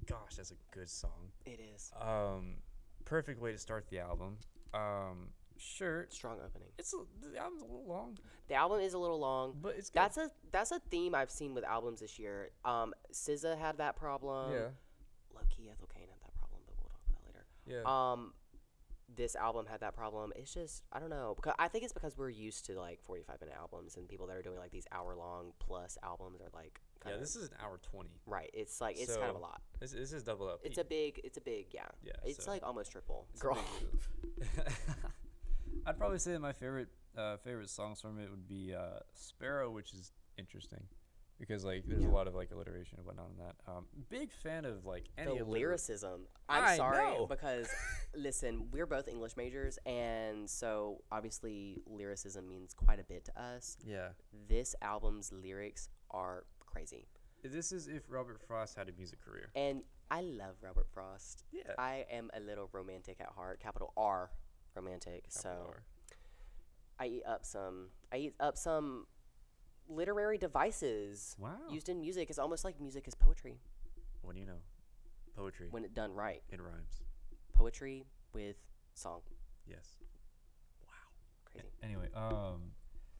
gosh, 0.06 0.36
that's 0.36 0.50
a 0.52 0.76
good 0.76 0.88
song. 0.90 1.32
It 1.46 1.58
is 1.74 1.90
Um, 2.00 2.56
perfect 3.04 3.40
way 3.40 3.50
to 3.52 3.58
start 3.58 3.86
the 3.88 3.98
album. 3.98 4.38
Um, 4.74 5.28
sure, 5.56 6.06
strong 6.10 6.38
opening. 6.44 6.68
it's 6.78 6.92
a, 6.94 6.98
the 7.32 7.38
album's 7.38 7.62
a 7.62 7.64
little 7.64 7.86
long, 7.86 8.18
The 8.48 8.54
album 8.54 8.80
is 8.80 8.92
a 8.94 8.98
little 8.98 9.18
long. 9.18 9.56
but 9.60 9.74
it's 9.76 9.88
good. 9.90 10.00
That's 10.00 10.16
a 10.18 10.30
that's 10.50 10.70
a 10.70 10.78
theme 10.90 11.14
I've 11.14 11.30
seen 11.30 11.54
with 11.54 11.64
albums 11.64 12.00
this 12.00 12.18
year. 12.18 12.50
Um, 12.64 12.94
SZA 13.12 13.58
had 13.58 13.78
that 13.78 13.96
problem. 13.96 14.52
yeah, 14.52 14.68
Low 15.34 15.40
key, 15.48 15.70
Ethel 15.70 15.88
Cain 15.94 16.06
had 16.08 16.20
that 16.22 16.34
problem, 16.38 16.60
but 16.66 16.74
we'll 16.78 16.88
talk 16.90 17.00
about 17.08 17.22
that 17.22 17.26
later. 17.26 17.46
Yeah. 17.72 18.12
Um, 18.12 18.32
this 19.14 19.36
album 19.36 19.66
had 19.66 19.80
that 19.80 19.94
problem. 19.94 20.32
It's 20.36 20.52
just 20.52 20.84
I 20.92 21.00
don't 21.00 21.10
know. 21.10 21.34
Because 21.36 21.54
I 21.58 21.68
think 21.68 21.84
it's 21.84 21.92
because 21.92 22.16
we're 22.16 22.30
used 22.30 22.66
to 22.66 22.78
like 22.78 23.02
forty-five 23.02 23.40
minute 23.40 23.56
albums, 23.58 23.96
and 23.96 24.08
people 24.08 24.26
that 24.26 24.36
are 24.36 24.42
doing 24.42 24.58
like 24.58 24.70
these 24.70 24.86
hour-long 24.92 25.52
plus 25.58 25.98
albums 26.02 26.40
are 26.40 26.50
like 26.54 26.80
yeah, 27.06 27.14
of 27.14 27.20
this 27.20 27.36
is 27.36 27.48
an 27.48 27.56
hour 27.62 27.80
twenty. 27.82 28.20
right. 28.26 28.50
It's 28.52 28.80
like 28.80 28.98
it's 28.98 29.16
kind 29.16 29.30
of 29.30 29.36
a 29.36 29.40
lot. 29.40 29.62
This, 29.80 29.92
this 29.92 30.12
is 30.12 30.22
double 30.22 30.48
up. 30.48 30.60
It's 30.64 30.78
a 30.78 30.84
big. 30.84 31.20
It's 31.24 31.38
a 31.38 31.40
big. 31.40 31.66
Yeah. 31.72 31.86
yeah. 32.04 32.12
It's 32.24 32.44
so 32.44 32.50
like 32.50 32.62
almost 32.64 32.92
triple. 32.92 33.26
Girl. 33.38 33.58
I'd 35.86 35.98
probably 35.98 36.18
say 36.18 36.32
that 36.32 36.40
my 36.40 36.52
favorite 36.52 36.88
uh, 37.16 37.36
favorite 37.38 37.70
songs 37.70 38.00
from 38.00 38.20
it 38.20 38.30
would 38.30 38.46
be 38.46 38.74
uh, 38.74 39.00
Sparrow, 39.14 39.70
which 39.70 39.92
is 39.92 40.12
interesting 40.38 40.84
because 41.38 41.64
like 41.64 41.84
there's 41.86 42.02
Yeah. 42.02 42.08
a 42.08 42.10
lot 42.10 42.26
of 42.28 42.34
like 42.34 42.50
alliteration 42.52 42.98
and 42.98 43.06
whatnot 43.06 43.30
in 43.30 43.38
that. 43.44 43.54
Um, 43.66 43.86
big 44.10 44.30
fan 44.32 44.64
of 44.64 44.84
like 44.84 45.06
any 45.18 45.38
the 45.38 45.44
lyricism. 45.44 46.26
I'm 46.48 46.64
I 46.64 46.76
sorry 46.76 46.98
know. 47.18 47.26
because 47.30 47.68
listen, 48.14 48.68
we're 48.70 48.86
both 48.86 49.08
English 49.08 49.36
majors, 49.36 49.78
and 49.86 50.48
so 50.48 51.02
obviously 51.10 51.82
lyricism 51.86 52.48
means 52.48 52.74
quite 52.74 53.00
a 53.00 53.04
bit 53.04 53.24
to 53.26 53.40
us. 53.42 53.76
Yeah, 53.84 54.08
This 54.48 54.74
album's 54.82 55.32
lyrics 55.32 55.88
are 56.10 56.44
crazy, 56.60 57.06
this 57.42 57.72
is 57.72 57.88
if 57.88 58.02
Robert 58.08 58.40
Frost 58.46 58.76
had 58.76 58.88
a 58.88 58.92
music 58.92 59.20
career. 59.24 59.50
and 59.54 59.82
I 60.10 60.20
love 60.20 60.56
Robert 60.60 60.86
Frost. 60.92 61.44
Yeah. 61.50 61.72
I 61.78 62.04
am 62.10 62.30
a 62.34 62.40
little 62.40 62.68
romantic 62.72 63.16
at 63.20 63.28
heart, 63.30 63.60
capital 63.60 63.92
R, 63.96 64.30
romantic. 64.76 65.24
so 65.30 65.48
Capital 65.48 65.66
R. 65.68 65.82
I 66.98 67.06
eat 67.06 67.22
up 67.26 67.44
some. 67.46 67.88
I 68.12 68.16
eat 68.18 68.34
up 68.38 68.56
some 68.58 69.06
literary 69.94 70.38
devices 70.38 71.36
Wow. 71.38 71.56
used 71.70 71.88
in 71.88 72.00
music. 72.00 72.30
is 72.30 72.38
almost 72.38 72.64
like 72.64 72.80
music 72.80 73.06
is 73.08 73.14
poetry 73.14 73.58
What 74.22 74.34
do 74.34 74.40
you 74.40 74.46
know? 74.46 74.60
Poetry. 75.36 75.68
when 75.70 75.84
it 75.84 75.94
done 75.94 76.12
right. 76.14 76.42
it 76.50 76.60
rhymes. 76.60 77.02
Poetry 77.54 78.04
with 78.32 78.56
song. 78.94 79.20
Yes. 79.66 79.96
Wow. 80.86 80.92
Crazy. 81.50 81.66
Anyway, 81.82 82.08
um, 82.14 82.72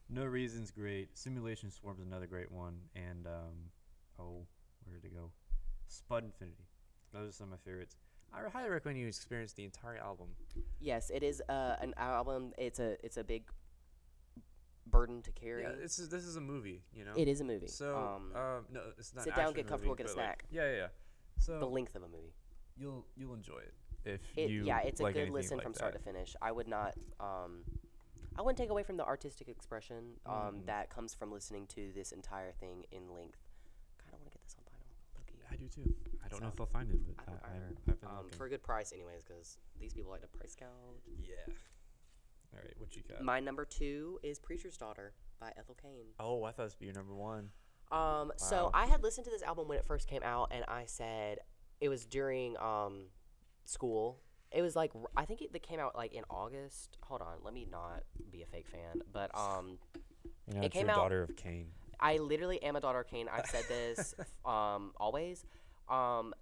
No 0.09 0.25
Reason's 0.25 0.69
great. 0.71 1.17
Simulation 1.17 1.71
Swarm's 1.71 2.01
another 2.01 2.27
great 2.27 2.51
one. 2.51 2.75
And, 2.95 3.25
um, 3.25 3.71
oh, 4.19 4.45
where 4.85 4.99
did 4.99 5.05
it 5.05 5.13
go? 5.15 5.31
Spud 5.87 6.23
Infinity. 6.23 6.65
Those 7.13 7.29
are 7.29 7.31
some 7.33 7.45
of 7.45 7.51
my 7.51 7.57
favorites. 7.63 7.95
I 8.33 8.47
highly 8.49 8.69
recommend 8.69 8.97
you 8.99 9.07
experience 9.07 9.53
the 9.53 9.63
entire 9.63 9.97
album. 9.97 10.29
Yes, 10.79 11.11
it 11.11 11.21
is 11.23 11.41
uh, 11.49 11.75
an 11.81 11.93
album. 11.97 12.51
It's 12.57 12.79
a 12.79 12.97
it's 13.05 13.17
a 13.17 13.23
big 13.23 13.43
burden 14.93 15.21
to 15.23 15.31
carry. 15.31 15.63
Yeah, 15.63 15.71
this 15.81 15.99
is 15.99 16.07
this 16.09 16.23
is 16.23 16.35
a 16.37 16.41
movie, 16.41 16.81
you 16.93 17.03
know. 17.03 17.11
it 17.17 17.27
is 17.27 17.41
a 17.41 17.43
movie. 17.43 17.67
So, 17.67 17.97
um, 17.97 18.31
um, 18.41 18.65
no, 18.71 18.81
it's 18.97 19.13
not. 19.13 19.23
sit 19.25 19.35
down, 19.35 19.53
get 19.53 19.67
comfortable, 19.67 19.93
movie, 19.93 20.03
get 20.03 20.11
a 20.11 20.15
but, 20.15 20.17
like- 20.17 20.25
snack. 20.25 20.45
yeah, 20.51 20.69
yeah, 20.71 20.77
yeah. 20.77 20.87
So 21.39 21.59
the 21.59 21.65
length 21.65 21.95
of 21.95 22.03
a 22.03 22.07
movie. 22.07 22.33
you'll 22.77 23.05
you'll 23.17 23.33
enjoy 23.33 23.59
it 23.59 23.73
if 24.05 24.21
It, 24.37 24.49
you 24.49 24.63
yeah, 24.63 24.79
it's 24.79 25.01
a 25.01 25.11
good 25.11 25.29
listen 25.29 25.57
like 25.57 25.63
from 25.65 25.73
start 25.73 25.93
to 25.93 25.99
finish. 25.99 26.35
I 26.41 26.51
would 26.51 26.67
not. 26.67 26.93
Um, 27.19 27.63
I 28.37 28.41
wouldn't 28.41 28.57
take 28.57 28.69
away 28.71 28.83
from 28.83 28.97
the 28.97 29.05
artistic 29.05 29.47
expression 29.47 30.15
um, 30.25 30.33
Mm. 30.33 30.65
that 30.65 30.89
comes 30.89 31.13
from 31.13 31.31
listening 31.31 31.67
to 31.75 31.91
this 31.93 32.11
entire 32.11 32.51
thing 32.51 32.83
in 32.91 33.13
length. 33.13 33.37
Kind 33.99 34.13
of 34.13 34.19
want 34.21 34.31
to 34.31 34.37
get 34.37 34.41
this 34.43 34.55
on 34.57 34.63
vinyl. 34.65 35.51
I 35.51 35.55
do 35.55 35.67
too. 35.67 35.93
I 36.25 36.27
don't 36.29 36.41
know 36.41 36.47
if 36.53 36.59
I'll 36.59 36.65
find 36.65 36.89
it, 36.89 36.99
but 37.05 37.15
I 37.27 37.31
I, 37.31 37.51
I, 37.53 37.57
I've 37.91 37.99
been 38.01 38.09
Um, 38.09 38.17
looking. 38.23 38.37
for 38.37 38.45
a 38.45 38.49
good 38.49 38.63
price, 38.63 38.91
anyways, 38.91 39.23
because 39.23 39.57
these 39.79 39.93
people 39.93 40.09
like 40.11 40.21
to 40.21 40.27
price 40.27 40.55
gouge. 40.55 40.69
yeah. 41.21 41.53
All 42.53 42.59
right, 42.63 42.73
what 42.77 42.95
you 42.95 43.01
got? 43.09 43.21
My 43.23 43.39
number 43.39 43.65
two 43.65 44.19
is 44.23 44.39
Preacher's 44.39 44.77
Daughter 44.77 45.13
by 45.39 45.51
Ethel 45.57 45.75
Cain. 45.81 46.05
oh, 46.19 46.43
I 46.43 46.51
thought 46.51 46.65
this 46.65 46.73
would 46.73 46.79
be 46.79 46.85
your 46.85 46.95
number 46.95 47.15
one. 47.15 47.49
Um, 47.91 48.31
so 48.37 48.71
I 48.73 48.85
had 48.87 49.03
listened 49.03 49.25
to 49.25 49.31
this 49.31 49.43
album 49.43 49.67
when 49.67 49.77
it 49.77 49.85
first 49.85 50.07
came 50.07 50.21
out, 50.23 50.51
and 50.51 50.63
I 50.67 50.85
said 50.85 51.39
it 51.81 51.89
was 51.89 52.05
during 52.05 52.55
um 52.57 53.07
school. 53.65 54.19
It 54.51 54.61
was 54.61 54.75
like 54.75 54.91
I 55.17 55.25
think 55.25 55.41
it, 55.41 55.49
it 55.53 55.63
came 55.63 55.79
out 55.79 55.95
like 55.95 56.13
in 56.13 56.23
August. 56.29 56.97
Hold 57.03 57.21
on, 57.21 57.37
let 57.43 57.53
me 57.53 57.67
not 57.69 58.03
be 58.31 58.41
a 58.43 58.45
fake 58.45 58.67
fan, 58.67 59.01
but 59.11 59.31
um, 59.37 59.79
You 60.47 60.53
know, 60.55 60.61
It 60.61 60.65
it's 60.67 60.73
came 60.73 60.85
your 60.87 60.91
out- 60.91 60.97
daughter 60.97 61.23
of 61.23 61.35
Cain. 61.35 61.67
I 61.99 62.17
literally 62.17 62.61
am 62.63 62.75
a 62.75 62.81
daughter 62.81 62.99
of 62.99 63.07
Kane. 63.07 63.27
I've 63.31 63.45
said 63.47 63.63
this 63.67 64.13
um 64.45 64.91
always. 64.97 65.45
Um, 65.89 66.33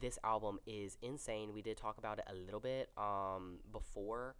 this 0.00 0.18
album 0.24 0.58
is 0.66 0.96
insane. 1.02 1.52
We 1.52 1.62
did 1.62 1.76
talk 1.76 1.98
about 1.98 2.18
it 2.18 2.24
a 2.28 2.34
little 2.34 2.60
bit 2.60 2.90
um 2.96 3.58
before. 3.70 4.34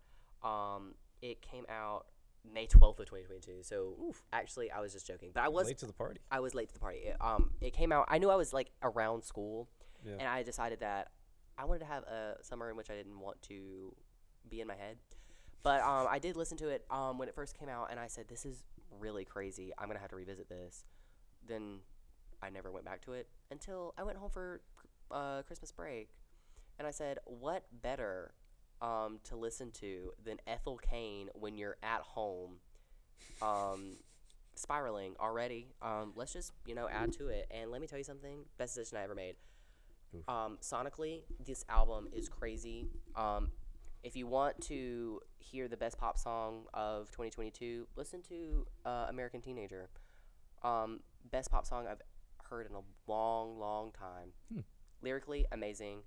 Um, 0.44 0.94
it 1.20 1.40
came 1.42 1.64
out 1.68 2.06
May 2.52 2.66
twelfth 2.66 2.98
of 3.00 3.06
twenty 3.06 3.24
twenty 3.24 3.40
two. 3.40 3.62
So 3.62 4.12
actually, 4.32 4.70
I 4.70 4.80
was 4.80 4.92
just 4.92 5.06
joking, 5.06 5.30
but 5.32 5.42
I 5.44 5.48
was 5.48 5.66
late 5.68 5.78
to 5.78 5.86
the 5.86 5.92
party. 5.92 6.20
I 6.30 6.40
was 6.40 6.54
late 6.54 6.68
to 6.68 6.74
the 6.74 6.80
party. 6.80 6.98
It, 6.98 7.16
um, 7.20 7.50
it 7.60 7.72
came 7.72 7.92
out. 7.92 8.06
I 8.08 8.18
knew 8.18 8.30
I 8.30 8.36
was 8.36 8.52
like 8.52 8.70
around 8.82 9.22
school, 9.24 9.68
Yeah. 10.04 10.14
and 10.18 10.28
I 10.28 10.42
decided 10.42 10.80
that 10.80 11.08
I 11.56 11.64
wanted 11.64 11.80
to 11.80 11.84
have 11.86 12.02
a 12.04 12.36
summer 12.42 12.68
in 12.70 12.76
which 12.76 12.90
I 12.90 12.94
didn't 12.96 13.18
want 13.20 13.40
to 13.42 13.94
be 14.48 14.60
in 14.60 14.66
my 14.66 14.74
head. 14.74 14.96
But 15.62 15.82
um, 15.82 16.08
I 16.10 16.18
did 16.18 16.36
listen 16.36 16.56
to 16.58 16.68
it 16.68 16.84
um, 16.90 17.18
when 17.18 17.28
it 17.28 17.34
first 17.36 17.56
came 17.56 17.68
out, 17.68 17.88
and 17.92 18.00
I 18.00 18.08
said, 18.08 18.26
"This 18.26 18.44
is 18.44 18.64
really 18.98 19.24
crazy. 19.24 19.72
I'm 19.78 19.86
gonna 19.86 20.00
have 20.00 20.10
to 20.10 20.16
revisit 20.16 20.48
this. 20.48 20.84
Then 21.46 21.78
I 22.42 22.50
never 22.50 22.72
went 22.72 22.84
back 22.84 23.02
to 23.02 23.12
it 23.12 23.28
until 23.52 23.94
I 23.96 24.02
went 24.02 24.18
home 24.18 24.30
for 24.30 24.60
uh, 25.12 25.42
Christmas 25.42 25.70
break, 25.70 26.08
and 26.80 26.88
I 26.88 26.90
said, 26.90 27.18
"What 27.26 27.62
better 27.80 28.34
um, 28.82 29.20
to 29.24 29.36
listen 29.36 29.70
to 29.70 30.12
than 30.22 30.36
Ethel 30.46 30.76
Cain 30.76 31.28
when 31.32 31.56
you're 31.56 31.76
at 31.82 32.00
home, 32.00 32.56
um, 33.40 33.96
spiraling 34.54 35.14
already? 35.18 35.68
Um, 35.80 36.12
let's 36.16 36.34
just 36.34 36.52
you 36.66 36.74
know 36.74 36.88
add 36.90 37.12
to 37.14 37.28
it. 37.28 37.46
And 37.50 37.70
let 37.70 37.80
me 37.80 37.86
tell 37.86 37.98
you 37.98 38.04
something: 38.04 38.44
best 38.58 38.74
decision 38.74 38.98
I 38.98 39.04
ever 39.04 39.14
made. 39.14 39.36
Um, 40.28 40.58
sonically, 40.60 41.22
this 41.44 41.64
album 41.68 42.08
is 42.12 42.28
crazy. 42.28 42.88
Um, 43.16 43.50
if 44.02 44.16
you 44.16 44.26
want 44.26 44.60
to 44.62 45.20
hear 45.38 45.68
the 45.68 45.76
best 45.76 45.96
pop 45.96 46.18
song 46.18 46.64
of 46.74 47.10
2022, 47.12 47.86
listen 47.96 48.20
to 48.22 48.66
uh, 48.84 49.06
American 49.08 49.40
Teenager. 49.40 49.88
Um, 50.62 51.00
best 51.30 51.50
pop 51.50 51.66
song 51.66 51.86
I've 51.86 52.02
heard 52.44 52.66
in 52.66 52.74
a 52.74 52.82
long, 53.10 53.58
long 53.58 53.92
time. 53.92 54.32
Hmm. 54.52 54.60
Lyrically, 55.00 55.46
amazing. 55.52 56.00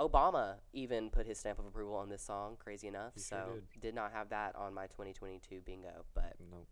Obama 0.00 0.54
even 0.72 1.10
put 1.10 1.26
his 1.26 1.38
stamp 1.38 1.58
of 1.58 1.66
approval 1.66 1.94
on 1.94 2.08
this 2.08 2.22
song, 2.22 2.56
crazy 2.58 2.88
enough. 2.88 3.12
He 3.14 3.20
so, 3.20 3.36
sure 3.46 3.62
did. 3.80 3.94
not 3.94 4.12
have 4.12 4.30
that 4.30 4.56
on 4.56 4.72
my 4.72 4.86
2022 4.86 5.60
bingo. 5.64 6.04
But 6.14 6.36
Nope. 6.50 6.66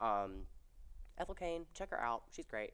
um, 0.00 0.32
Ethel 1.18 1.34
Cain, 1.34 1.66
check 1.74 1.90
her 1.90 2.00
out. 2.00 2.22
She's 2.30 2.46
great. 2.46 2.72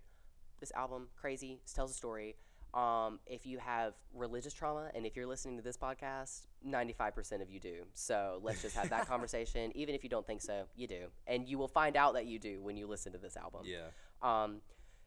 This 0.61 0.71
album, 0.73 1.09
crazy, 1.17 1.61
tells 1.75 1.91
a 1.91 1.95
story. 1.95 2.37
Um, 2.75 3.19
if 3.27 3.47
you 3.47 3.59
have 3.59 3.95
religious 4.15 4.53
trauma, 4.53 4.91
and 4.95 5.05
if 5.07 5.17
you're 5.17 5.27
listening 5.27 5.57
to 5.57 5.63
this 5.63 5.77
podcast, 5.77 6.47
95% 6.67 7.43
of 7.43 7.51
you 7.51 7.59
do. 7.59 7.85
So 7.95 8.41
let's 8.43 8.63
just 8.63 8.77
have 8.77 8.91
that 8.91 9.07
conversation. 9.09 9.73
Even 9.75 9.95
if 9.95 10.05
you 10.05 10.11
don't 10.11 10.27
think 10.27 10.43
so, 10.43 10.65
you 10.77 10.87
do. 10.87 11.07
And 11.27 11.49
you 11.49 11.59
will 11.59 11.69
find 11.69 11.97
out 11.97 12.15
that 12.15 12.27
you 12.27 12.39
do 12.39 12.63
when 12.63 12.77
you 12.77 12.87
listen 12.87 13.13
to 13.13 13.19
this 13.19 13.37
album. 13.37 13.63
Yeah. 13.65 13.89
Um, 14.23 14.61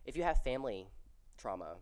if 0.05 0.18
you 0.18 0.23
have 0.23 0.41
family 0.43 0.88
trauma, 1.38 1.76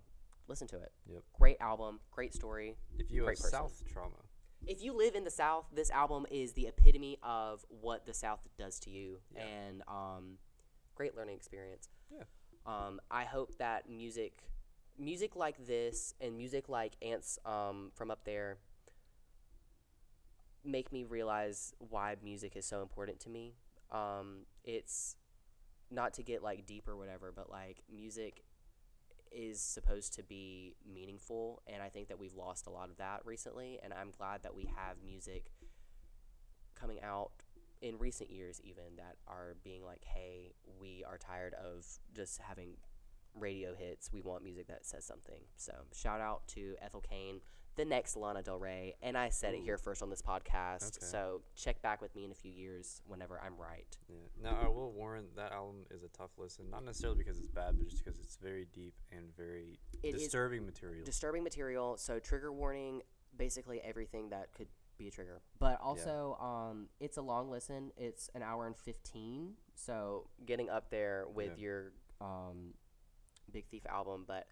listen 0.49 0.67
to 0.69 0.77
it. 0.77 0.91
Yep. 1.09 1.21
Great 1.39 1.57
album, 1.61 1.99
great 2.11 2.34
story. 2.34 2.76
If 2.97 3.11
you 3.11 3.21
have 3.21 3.27
Great 3.27 3.38
person. 3.38 3.51
South 3.51 3.84
trauma, 3.91 4.15
If 4.67 4.81
you 4.84 4.91
live 4.97 5.15
in 5.15 5.23
the 5.23 5.30
South, 5.31 5.65
this 5.73 5.89
album 5.91 6.26
is 6.30 6.53
the 6.53 6.67
epitome 6.67 7.17
of 7.23 7.63
what 7.69 8.05
the 8.05 8.13
South 8.13 8.39
does 8.57 8.80
to 8.81 8.89
you, 8.89 9.19
Yeah. 9.34 9.43
and 9.45 9.84
um, 9.88 10.38
great 10.95 11.15
learning 11.15 11.35
experience. 11.38 11.88
Yeah. 12.11 12.23
Um, 12.65 12.99
I 13.09 13.23
hope 13.23 13.55
that 13.59 13.89
music, 13.89 14.43
music 14.97 15.35
like 15.35 15.65
this, 15.65 16.13
and 16.19 16.35
music 16.35 16.67
like 16.67 16.93
Ants 17.01 17.39
um, 17.45 17.91
from 17.95 18.11
up 18.11 18.26
there, 18.26 18.57
make 20.65 20.91
me 20.91 21.03
realize 21.03 21.73
why 21.80 22.15
music 22.23 22.55
is 22.55 22.65
so 22.65 22.81
important 22.81 23.19
to 23.21 23.30
me. 23.30 23.53
Um, 23.91 24.39
it's 24.63 25.15
not 25.89 26.13
to 26.15 26.23
get 26.23 26.43
like 26.43 26.65
deep 26.65 26.88
or 26.88 26.95
whatever, 26.97 27.31
but 27.34 27.49
like 27.49 27.77
music 27.91 28.43
is 29.31 29.61
supposed 29.61 30.14
to 30.14 30.23
be 30.23 30.76
meaningful 30.91 31.61
and 31.68 31.81
I 31.81 31.89
think 31.89 32.07
that 32.07 32.19
we've 32.19 32.34
lost 32.34 32.68
a 32.68 32.69
lot 32.69 32.89
of 32.89 32.97
that 32.97 33.22
recently 33.26 33.80
and 33.84 33.93
I'm 33.93 34.11
glad 34.11 34.43
that 34.43 34.56
we 34.56 34.69
have 34.76 34.97
music 35.03 35.51
coming 36.76 37.01
out 37.03 37.31
in 37.81 37.97
recent 37.97 38.30
years 38.30 38.60
even 38.64 38.95
that 38.97 39.15
are 39.27 39.56
being 39.64 39.84
like 39.84 40.03
hey 40.03 40.53
we 40.80 41.03
are 41.07 41.18
tired 41.18 41.53
of 41.53 41.85
just 42.14 42.39
having 42.41 42.76
radio 43.35 43.76
hits. 43.76 44.11
We 44.11 44.22
want 44.22 44.43
music 44.43 44.68
that 44.68 44.85
says 44.85 45.06
something. 45.06 45.41
So 45.56 45.73
shout 45.93 46.22
out 46.22 46.47
to 46.49 46.76
Ethel 46.81 47.01
Cain 47.01 47.41
the 47.80 47.85
next 47.85 48.18
Lana 48.18 48.43
Del 48.43 48.60
Rey 48.60 48.95
and 49.01 49.18
I 49.18 49.30
said 49.30 49.53
it 49.53 49.61
here 49.61 49.77
first 49.77 50.03
on 50.03 50.10
this 50.10 50.22
podcast 50.22 50.97
Okay. 50.97 51.06
so 51.06 51.41
check 51.56 51.81
back 51.81 52.01
with 52.01 52.14
me 52.14 52.26
in 52.26 52.31
a 52.31 52.35
few 52.35 52.51
years 52.51 53.01
whenever 53.07 53.39
I'm 53.41 53.56
right 53.57 53.97
yeah. 54.10 54.15
Now 54.51 54.57
I 54.61 54.68
will 54.68 54.91
warn 54.91 55.27
that 55.38 55.53
album 55.53 55.85
is 55.89 56.03
a 56.03 56.10
tough 56.10 56.31
listen, 56.38 56.69
not 56.69 56.84
necessarily 56.84 57.18
because 57.18 57.38
it's 57.39 57.47
bad, 57.47 57.76
but 57.77 57.88
just 57.88 58.03
because 58.03 58.19
it's 58.19 58.35
very 58.35 58.68
deep 58.73 58.93
and 59.11 59.34
very 59.38 59.80
It 60.03 60.15
is 60.15 60.23
disturbing 60.23 60.65
material. 60.65 61.06
disturbing 61.06 61.43
material. 61.43 61.95
So 61.97 62.19
trigger 62.19 62.51
warning, 62.51 63.01
basically 63.38 63.80
everything 63.81 64.30
that 64.31 64.51
could 64.53 64.68
be 64.97 65.07
a 65.07 65.11
trigger. 65.11 65.41
But 65.60 65.80
also, 65.81 66.38
um, 66.41 66.88
it's 66.99 67.15
a 67.18 67.22
long 67.22 67.49
listen. 67.49 67.91
It's 67.95 68.30
an 68.35 68.43
hour 68.43 68.65
and 68.68 68.76
fifteen. 68.76 69.53
So 69.76 70.27
getting 70.45 70.69
up 70.69 70.89
there 70.89 71.26
with 71.34 71.51
Yeah. 71.57 71.64
your 71.64 71.91
um, 72.19 72.73
Big 73.51 73.65
Thief 73.68 73.85
album, 73.88 74.26
but 74.27 74.47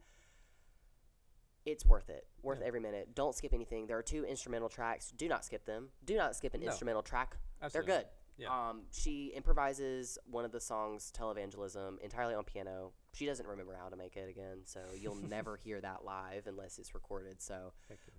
it's 1.68 1.86
worth 1.86 2.10
it. 2.10 2.26
Worth 2.42 2.62
Yeah. 2.62 2.68
every 2.68 2.80
minute. 2.80 3.14
Don't 3.14 3.36
skip 3.36 3.54
anything. 3.54 3.88
There 3.88 3.98
are 3.98 4.02
two 4.04 4.24
instrumental 4.26 4.70
tracks. 4.70 5.12
Do 5.12 5.28
not 5.28 5.44
skip 5.46 5.66
them. 5.66 5.92
Do 6.06 6.16
not 6.16 6.36
skip 6.36 6.54
an 6.54 6.62
No. 6.62 6.68
instrumental 6.68 7.04
track. 7.04 7.38
Absolutely. 7.62 7.92
They're 7.92 8.00
good. 8.04 8.10
Yeah. 8.38 8.70
Um, 8.70 8.84
she 8.92 9.28
improvises 9.36 10.18
one 10.26 10.46
of 10.46 10.52
the 10.52 10.60
songs, 10.62 11.12
Televangelism, 11.12 12.00
entirely 12.00 12.36
on 12.36 12.44
piano. 12.46 12.94
She 13.14 13.26
doesn't 13.26 13.46
remember 13.48 13.76
how 13.76 13.90
to 13.90 13.96
make 13.98 14.16
it 14.16 14.30
again, 14.30 14.62
so 14.64 14.80
you'll 14.96 15.16
never 15.30 15.58
hear 15.58 15.82
that 15.82 16.06
live 16.06 16.48
unless 16.48 16.78
it's 16.80 16.94
recorded. 16.94 17.42
So, 17.42 17.74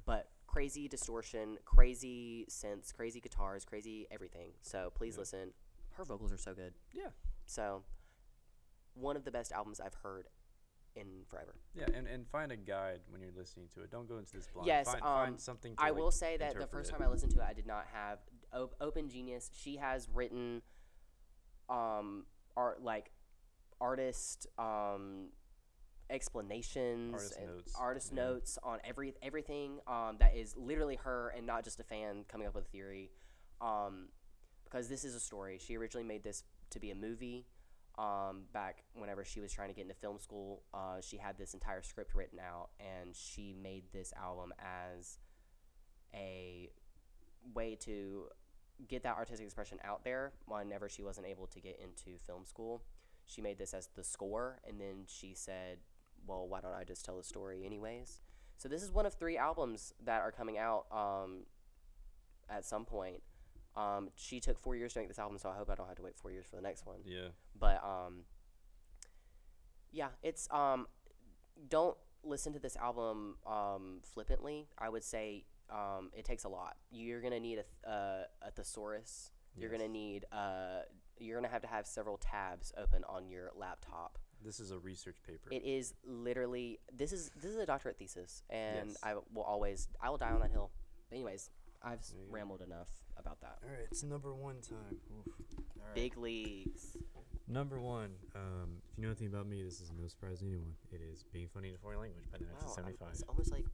but 0.04 0.28
crazy 0.46 0.88
distortion, 0.88 1.56
crazy 1.64 2.46
synths, 2.50 2.92
crazy 2.92 3.20
guitars, 3.20 3.64
crazy 3.64 4.06
everything. 4.10 4.52
So 4.60 4.90
please 4.94 5.14
Yeah. 5.14 5.20
listen. 5.20 5.54
Her 5.92 6.04
vocals 6.04 6.32
are 6.32 6.38
so 6.38 6.52
good. 6.54 6.74
Yeah. 6.92 7.10
So, 7.46 7.84
one 8.94 9.16
of 9.16 9.24
the 9.24 9.30
best 9.30 9.52
albums 9.52 9.80
I've 9.80 9.94
heard 9.94 10.28
in 11.00 11.24
forever. 11.28 11.54
Yeah, 11.74 11.86
and, 11.94 12.06
and 12.06 12.26
find 12.28 12.52
a 12.52 12.56
guide 12.56 13.00
when 13.08 13.20
you're 13.20 13.32
listening 13.36 13.66
to 13.74 13.82
it. 13.82 13.90
Don't 13.90 14.08
go 14.08 14.18
into 14.18 14.32
this 14.32 14.46
blind. 14.52 14.66
Yes, 14.66 14.86
find, 14.86 15.02
um, 15.02 15.08
find 15.08 15.40
something. 15.40 15.74
I 15.78 15.90
like, 15.90 15.98
will 15.98 16.10
say 16.10 16.36
that 16.36 16.58
the 16.58 16.66
first 16.66 16.90
time 16.90 17.02
I 17.02 17.08
listened 17.08 17.32
to 17.32 17.40
it, 17.40 17.46
I 17.48 17.52
did 17.52 17.66
not 17.66 17.86
have 17.92 18.18
op- 18.52 18.74
Open 18.80 19.08
Genius. 19.08 19.50
She 19.54 19.76
has 19.76 20.08
written, 20.12 20.62
um, 21.68 22.26
art 22.56 22.82
like 22.82 23.12
artist 23.80 24.48
um 24.58 25.28
explanations 26.10 27.14
Artist 27.14 27.36
and 27.36 27.46
notes, 27.46 27.72
artist 27.78 28.12
yeah. 28.12 28.22
notes 28.22 28.58
on 28.62 28.78
every 28.82 29.14
everything 29.22 29.78
um 29.86 30.16
that 30.18 30.34
is 30.34 30.56
literally 30.56 30.96
her 30.96 31.32
and 31.36 31.46
not 31.46 31.62
just 31.62 31.78
a 31.78 31.84
fan 31.84 32.24
coming 32.28 32.46
up 32.46 32.54
with 32.54 32.64
a 32.64 32.68
theory, 32.68 33.10
um 33.60 34.08
because 34.64 34.88
this 34.88 35.04
is 35.04 35.14
a 35.14 35.20
story. 35.20 35.58
She 35.58 35.76
originally 35.76 36.06
made 36.06 36.22
this 36.22 36.42
to 36.70 36.80
be 36.80 36.90
a 36.90 36.94
movie. 36.94 37.46
Um, 37.98 38.42
back 38.52 38.84
whenever 38.94 39.24
she 39.24 39.40
was 39.40 39.52
trying 39.52 39.70
to 39.70 39.74
get 39.74 39.82
into 39.82 39.94
film 39.94 40.18
school, 40.18 40.62
uh, 40.72 41.00
she 41.00 41.16
had 41.16 41.36
this 41.36 41.52
entire 41.52 41.82
script 41.82 42.14
written 42.14 42.38
out, 42.38 42.68
and 42.78 43.14
she 43.14 43.56
made 43.60 43.84
this 43.92 44.12
album 44.16 44.54
as 44.60 45.18
a 46.14 46.70
way 47.54 47.76
to 47.80 48.28
get 48.86 49.02
that 49.02 49.16
artistic 49.16 49.46
expression 49.46 49.78
out 49.82 50.04
there 50.04 50.32
whenever 50.46 50.88
she 50.88 51.02
wasn't 51.02 51.26
able 51.26 51.46
to 51.48 51.60
get 51.60 51.80
into 51.80 52.18
film 52.24 52.44
school. 52.44 52.82
She 53.26 53.40
made 53.40 53.58
this 53.58 53.74
as 53.74 53.88
the 53.94 54.04
score, 54.04 54.60
and 54.66 54.80
then 54.80 55.04
she 55.06 55.34
said, 55.34 55.78
Well, 56.26 56.46
why 56.48 56.60
don't 56.60 56.74
I 56.74 56.84
just 56.84 57.04
tell 57.04 57.16
the 57.16 57.24
story 57.24 57.64
anyways? 57.66 58.20
So, 58.56 58.68
this 58.68 58.82
is 58.82 58.90
one 58.90 59.06
of 59.06 59.14
three 59.14 59.36
albums 59.36 59.92
that 60.04 60.20
are 60.20 60.32
coming 60.32 60.58
out 60.58 60.86
um, 60.90 61.44
at 62.48 62.64
some 62.64 62.84
point. 62.84 63.22
Um, 63.78 64.10
she 64.16 64.40
took 64.40 64.59
four 64.59 64.74
years 64.74 64.92
to 64.94 64.98
make 64.98 65.09
this 65.09 65.18
album, 65.18 65.38
so 65.38 65.48
I 65.48 65.55
hope 65.56 65.70
I 65.70 65.74
don't 65.74 65.86
have 65.86 65.96
to 65.96 66.02
wait 66.02 66.16
four 66.16 66.30
years 66.32 66.46
for 66.50 66.56
the 66.56 66.62
next 66.62 66.84
one. 66.86 66.98
Yeah. 67.05 67.28
But 67.59 67.82
um, 67.84 68.24
yeah, 69.92 70.09
it's 70.22 70.48
um, 70.50 70.86
don't 71.68 71.96
listen 72.24 72.52
to 72.55 72.59
this 72.59 72.76
album 72.76 73.36
um, 73.46 74.00
flippantly. 74.02 74.66
I 74.78 74.88
would 74.88 75.05
say 75.05 75.44
um, 75.70 76.10
it 76.12 76.24
takes 76.24 76.44
a 76.44 76.48
lot. 76.48 76.76
You're 76.90 77.20
gonna 77.20 77.40
need 77.40 77.59
a 77.59 77.62
th- 77.62 77.66
uh, 77.86 78.22
a 78.42 78.50
thesaurus. 78.55 79.30
You're 79.56 79.70
gonna 79.70 79.88
need 79.88 80.24
uh, 80.32 80.82
you're 81.18 81.36
gonna 81.36 81.52
have 81.52 81.62
to 81.62 81.68
have 81.68 81.86
several 81.86 82.16
tabs 82.16 82.72
open 82.76 83.02
on 83.09 83.28
your 83.28 83.50
laptop. 83.56 84.18
This 84.44 84.60
is 84.60 84.70
a 84.70 84.78
research 84.78 85.16
paper. 85.26 85.48
It 85.50 85.64
is 85.64 85.94
literally 86.05 86.78
this 86.92 87.12
is 87.12 87.30
this 87.34 87.50
is 87.50 87.59
a 87.59 87.66
doctorate 87.66 87.98
thesis, 87.98 88.42
and 88.50 88.90
Yes. 88.90 88.96
I 89.02 89.14
will 89.14 89.42
always 89.42 89.88
I 90.00 90.10
will 90.10 90.18
die 90.18 90.30
on 90.30 90.40
that 90.40 90.50
hill. 90.52 90.70
But 91.10 91.16
anyways, 91.16 91.50
I've 91.82 92.00
s- 92.00 92.10
There 92.10 92.20
you 92.22 92.26
go. 92.28 92.34
rambled 92.34 92.62
enough 92.62 92.88
about 93.16 93.40
that. 93.40 93.59
All 93.64 93.70
right, 93.70 93.86
it's 93.90 94.02
number 94.02 94.34
one 94.34 94.60
time. 94.60 95.00
Oof. 95.18 95.26
All 95.59 95.86
right. 95.86 95.94
Big 95.94 96.16
leagues. 96.16 96.96
Number 97.46 97.80
one. 97.80 98.10
Um, 98.34 98.82
if 98.92 98.98
you 98.98 99.02
know 99.05 99.09
anything 99.09 99.28
about 99.28 99.46
me, 99.46 99.62
this 99.62 99.80
is 99.80 99.90
no 99.98 100.06
surprise 100.06 100.40
to 100.40 100.46
anyone. 100.46 100.74
It 100.92 101.00
is 101.00 101.24
being 101.32 101.48
funny 101.48 101.68
in 101.68 101.74
a 101.74 101.78
foreign 101.78 102.00
language 102.00 102.24
by 102.30 102.38
Wow, 102.40 102.46
I'm- 102.50 102.66
1975. 102.66 103.09
it's 103.12 103.22
almost 103.22 103.50
like 103.52 103.64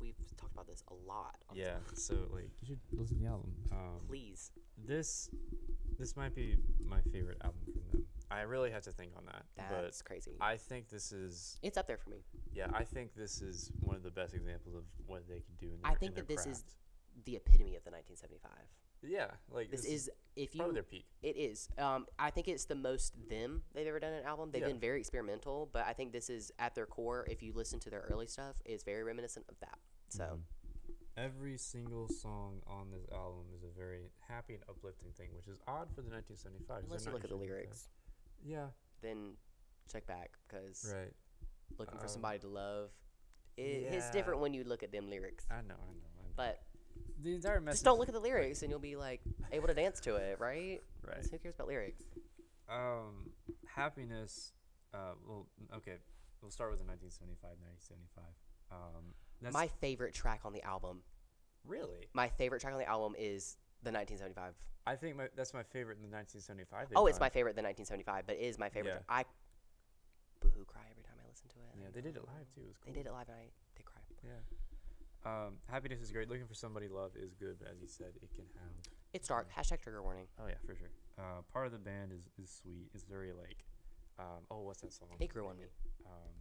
we've 0.00 0.16
talked 0.36 0.52
about 0.52 0.66
this 0.66 0.82
a 0.88 0.94
lot. 0.94 1.36
on 1.50 1.56
this 1.56 1.66
yeah. 1.66 1.78
So 1.94 2.14
like, 2.30 2.50
you 2.62 2.66
should 2.66 2.80
listen 2.92 3.16
to 3.18 3.22
the 3.22 3.28
album. 3.28 3.52
Um, 3.72 4.00
please. 4.06 4.50
this 4.78 5.30
this 5.98 6.16
might 6.16 6.34
be 6.34 6.56
my 6.84 7.00
favorite 7.12 7.38
album 7.44 7.60
from 7.64 7.82
them. 7.92 8.06
I 8.30 8.40
really 8.42 8.70
have 8.70 8.82
to 8.84 8.90
think 8.92 9.12
on 9.16 9.26
that. 9.26 9.44
That's 9.56 10.00
crazy. 10.02 10.32
I 10.40 10.56
think 10.56 10.88
this 10.88 11.12
is 11.12 11.58
it's 11.62 11.76
up 11.76 11.86
there 11.86 11.98
for 11.98 12.10
me. 12.10 12.24
yeah. 12.52 12.68
I 12.72 12.84
think 12.84 13.14
this 13.14 13.42
is 13.42 13.70
one 13.80 13.96
of 13.96 14.02
the 14.02 14.10
best 14.10 14.34
examples 14.34 14.74
of 14.74 14.84
what 15.06 15.28
they 15.28 15.40
can 15.40 15.54
do 15.60 15.66
in 15.74 15.80
their, 15.82 15.90
I 15.90 15.92
in 15.92 15.98
think 15.98 16.14
their 16.14 16.24
that 16.24 16.28
this 16.28 16.46
is 16.46 16.62
craft. 16.62 16.74
The 17.24 17.36
epitome 17.36 17.76
of 17.76 17.84
the 17.84 17.90
1975. 17.90 18.50
yeah. 19.02 19.30
Like 19.50 19.70
This, 19.70 19.84
is 19.84 20.10
if 20.36 20.54
you 20.54 20.58
probably 20.60 20.74
their 20.74 20.82
peak. 20.82 21.06
it 21.22 21.36
is. 21.36 21.68
Um, 21.78 22.06
I 22.18 22.30
think 22.30 22.48
it's 22.48 22.64
the 22.64 22.74
most 22.74 23.14
them 23.28 23.62
they've 23.74 23.86
ever 23.86 24.00
done 24.00 24.12
an 24.14 24.24
album. 24.24 24.50
They've 24.50 24.62
Yeah. 24.62 24.68
been 24.68 24.80
very 24.80 24.98
experimental, 25.00 25.66
but 25.72 25.84
I 25.86 25.92
think 25.92 26.12
this 26.12 26.28
is 26.30 26.50
at 26.58 26.74
their 26.74 26.86
core. 26.86 27.26
If 27.30 27.42
you 27.42 27.52
listen 27.52 27.78
to 27.80 27.90
their 27.90 28.00
early 28.10 28.26
stuff, 28.26 28.56
is 28.64 28.82
very 28.82 29.02
reminiscent 29.04 29.46
of 29.48 29.58
that. 29.60 29.78
So 30.08 30.24
Mhm. 30.24 30.42
Every 31.16 31.56
single 31.58 32.08
song 32.08 32.60
on 32.66 32.90
this 32.90 33.06
album 33.12 33.46
is 33.54 33.62
a 33.62 33.68
very 33.68 34.10
happy 34.18 34.54
and 34.54 34.64
uplifting 34.68 35.12
thing, 35.12 35.32
which 35.36 35.46
is 35.46 35.60
odd 35.68 35.88
for 35.94 36.02
the 36.02 36.10
1975. 36.10 36.80
'cause 36.82 36.84
unless 36.90 37.06
you 37.06 37.12
look 37.12 37.22
at 37.22 37.30
the 37.30 37.36
usually 37.36 37.48
that. 37.50 37.54
lyrics, 37.54 37.88
Yeah. 38.42 38.70
then 39.00 39.36
check 39.86 40.06
back 40.06 40.36
because 40.48 40.92
Right. 40.92 41.14
looking 41.78 41.98
for 41.98 42.06
Um, 42.06 42.08
somebody 42.10 42.40
to 42.40 42.48
love, 42.48 42.90
it, 43.56 43.62
it's 43.94 44.10
different 44.10 44.40
when 44.40 44.54
you 44.54 44.64
look 44.64 44.82
at 44.82 44.90
them 44.90 45.08
lyrics. 45.08 45.46
I 45.50 45.60
know. 45.60 45.74
I 45.76 45.92
know. 45.92 46.06
I 46.18 46.22
know. 46.24 46.32
But 46.34 46.63
the 47.24 47.34
entire 47.34 47.60
message. 47.60 47.76
just 47.76 47.84
don't 47.84 47.98
look 47.98 48.08
at 48.08 48.14
the 48.14 48.20
lyrics, 48.20 48.62
and 48.62 48.70
you'll 48.70 48.78
be 48.78 48.96
like 48.96 49.20
able 49.52 49.66
to 49.68 49.74
dance 49.74 50.00
to 50.00 50.16
it, 50.16 50.38
right? 50.38 50.80
'Cause 51.02 51.16
Right. 51.16 51.30
Who 51.30 51.38
cares 51.38 51.54
about 51.54 51.68
lyrics? 51.68 52.02
Um, 52.68 53.32
happiness. 53.66 54.52
Uh, 54.92 55.14
well, 55.26 55.46
okay. 55.74 55.98
We'll 56.40 56.50
start 56.50 56.70
with 56.70 56.78
the 56.80 56.84
1975, 56.86 57.58
1975. 57.60 58.24
Um, 58.70 59.14
that's 59.40 59.52
my 59.52 59.68
favorite 59.68 60.14
track 60.14 60.42
on 60.44 60.52
the 60.52 60.62
album. 60.62 61.02
really. 61.64 62.08
My 62.12 62.28
favorite 62.28 62.60
track 62.60 62.74
on 62.74 62.78
the 62.78 62.86
album 62.88 63.14
is 63.18 63.56
the 63.82 63.90
1975. 63.90 64.54
I 64.86 64.96
think 64.96 65.16
my, 65.16 65.28
that's 65.34 65.54
my 65.54 65.62
favorite 65.62 65.96
in 65.96 66.02
the 66.02 66.12
1975. 66.12 66.92
Oh, 66.94 67.06
it's 67.06 67.16
done. 67.16 67.24
my 67.24 67.30
favorite, 67.30 67.56
the 67.56 67.62
1975, 67.64 68.26
but 68.26 68.36
it 68.36 68.40
is 68.44 68.58
my 68.58 68.68
favorite. 68.68 69.00
Yeah. 69.00 69.08
I 69.08 69.24
boohoo 70.40 70.64
cry 70.66 70.82
every 70.90 71.02
time 71.02 71.16
I 71.24 71.26
listen 71.28 71.48
to 71.48 71.56
it. 71.56 71.72
Yeah, 71.80 71.88
they 71.92 72.02
did 72.02 72.16
it 72.16 72.24
live 72.26 72.48
too. 72.54 72.60
It 72.60 72.68
was 72.68 72.76
cool. 72.76 72.92
They 72.92 72.98
did 73.00 73.06
it 73.08 73.12
live, 73.12 73.28
and 73.28 73.38
I 73.38 73.48
did 73.76 73.86
cry. 73.86 74.02
Yeah. 74.22 74.40
Um, 75.24 75.56
happiness 75.70 76.00
is 76.00 76.10
great. 76.12 76.28
Looking 76.28 76.46
for 76.46 76.54
somebody 76.54 76.88
love 76.88 77.12
is 77.16 77.34
good, 77.34 77.56
but 77.58 77.68
as 77.68 77.80
you 77.80 77.88
said, 77.88 78.12
it 78.22 78.30
can 78.34 78.44
have. 78.54 78.92
It's 79.12 79.28
dark. 79.28 79.48
Hashtag 79.56 79.80
trigger 79.80 80.02
warning. 80.02 80.26
Oh 80.38 80.46
yeah, 80.46 80.60
for 80.66 80.74
sure. 80.74 80.90
Uh, 81.18 81.42
part 81.52 81.66
of 81.66 81.72
the 81.72 81.78
band 81.78 82.12
is 82.12 82.28
is 82.42 82.50
sweet. 82.50 82.88
It's 82.94 83.04
very 83.04 83.32
like, 83.32 83.64
um, 84.18 84.44
oh, 84.50 84.60
what's 84.62 84.82
that 84.82 84.92
song? 84.92 85.08
It 85.20 85.28
grew 85.28 85.46
on 85.46 85.56
me. 85.56 85.64
Um, 86.04 86.34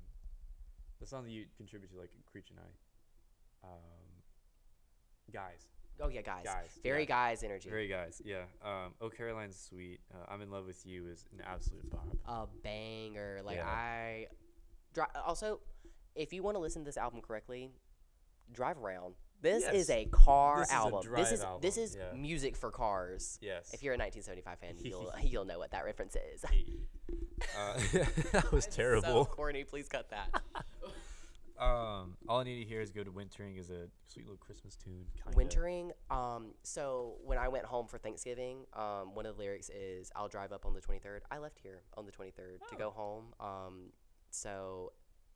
the 0.99 1.05
song 1.05 1.23
that 1.23 1.31
you 1.31 1.45
contribute 1.55 1.91
to, 1.91 1.99
like 1.99 2.11
Creech 2.31 2.49
and 2.49 2.59
I. 2.59 3.67
Um, 3.67 4.23
guys. 5.31 5.67
Oh 6.01 6.09
yeah, 6.09 6.21
guys. 6.21 6.43
Guys. 6.43 6.79
Very 6.81 7.01
yeah. 7.01 7.07
guys 7.07 7.43
energy. 7.43 7.69
Very 7.69 7.87
guys. 7.87 8.21
Yeah. 8.25 8.43
Um, 8.63 8.93
oh 8.99 9.09
Caroline's 9.09 9.59
sweet. 9.59 9.99
Uh, 10.13 10.25
I'm 10.29 10.41
in 10.41 10.49
love 10.49 10.65
with 10.65 10.85
you 10.85 11.07
is 11.07 11.25
an 11.31 11.43
absolute 11.45 11.89
bop. 11.89 12.07
a 12.25 12.47
banger. 12.63 13.41
Like 13.45 13.57
Yeah. 13.57 13.67
I, 13.67 14.27
dri- 14.93 15.05
also, 15.25 15.59
if 16.15 16.33
you 16.33 16.41
want 16.43 16.55
to 16.55 16.59
listen 16.59 16.81
to 16.81 16.85
this 16.85 16.97
album 16.97 17.21
correctly, 17.21 17.69
drive 18.51 18.77
around. 18.77 19.15
This 19.41 19.65
is 19.67 19.89
a 19.89 20.05
car 20.05 20.59
This 20.61 20.69
is 20.69 20.73
a 20.73 20.77
album. 20.77 21.01
this 21.13 21.31
is 21.33 21.45
this 21.61 21.77
is 21.77 21.97
yeah. 21.97 22.17
music 22.17 22.55
for 22.55 22.71
cars. 22.71 23.37
Yes. 23.41 23.73
If 23.73 23.83
you're 23.83 23.93
a 23.93 23.97
1975 23.97 24.59
fan, 24.59 24.75
you'll 24.83 25.11
you'll 25.21 25.45
know 25.45 25.59
what 25.59 25.71
that 25.71 25.83
reference 25.83 26.15
is. 26.15 26.45
uh, 26.45 27.79
that 28.31 28.51
was 28.53 28.63
So 28.65 28.71
terrible. 28.71 29.25
corny. 29.25 29.63
Please 29.65 29.87
cut 29.89 30.09
that. 30.11 30.41
Um, 31.59 32.17
all 32.27 32.39
I 32.39 32.43
need 32.43 32.63
to 32.63 32.65
hear 32.67 32.81
is 32.81 32.89
"Go 32.91 33.03
to 33.03 33.11
Wintering" 33.11 33.57
is 33.57 33.69
a 33.69 33.87
sweet 34.07 34.25
little 34.25 34.37
Christmas 34.39 34.75
tune. 34.75 35.05
Kinda. 35.23 35.37
Wintering. 35.37 35.91
Um. 36.09 36.55
So 36.63 37.15
when 37.23 37.37
I 37.37 37.47
went 37.47 37.65
home 37.65 37.87
for 37.87 37.99
Thanksgiving, 37.99 38.65
um, 38.73 39.13
one 39.13 39.25
of 39.27 39.37
the 39.37 39.43
lyrics 39.43 39.69
is 39.69 40.11
"I'll 40.15 40.27
drive 40.27 40.51
up 40.51 40.65
on 40.65 40.73
the 40.73 40.81
23rd." 40.81 41.19
I 41.29 41.37
left 41.37 41.59
here 41.59 41.83
on 41.95 42.05
the 42.07 42.11
23rd 42.11 42.57
to 42.69 42.75
Oh. 42.75 42.77
go 42.77 42.89
home. 42.89 43.33
Um. 43.39 43.91
So 44.31 44.93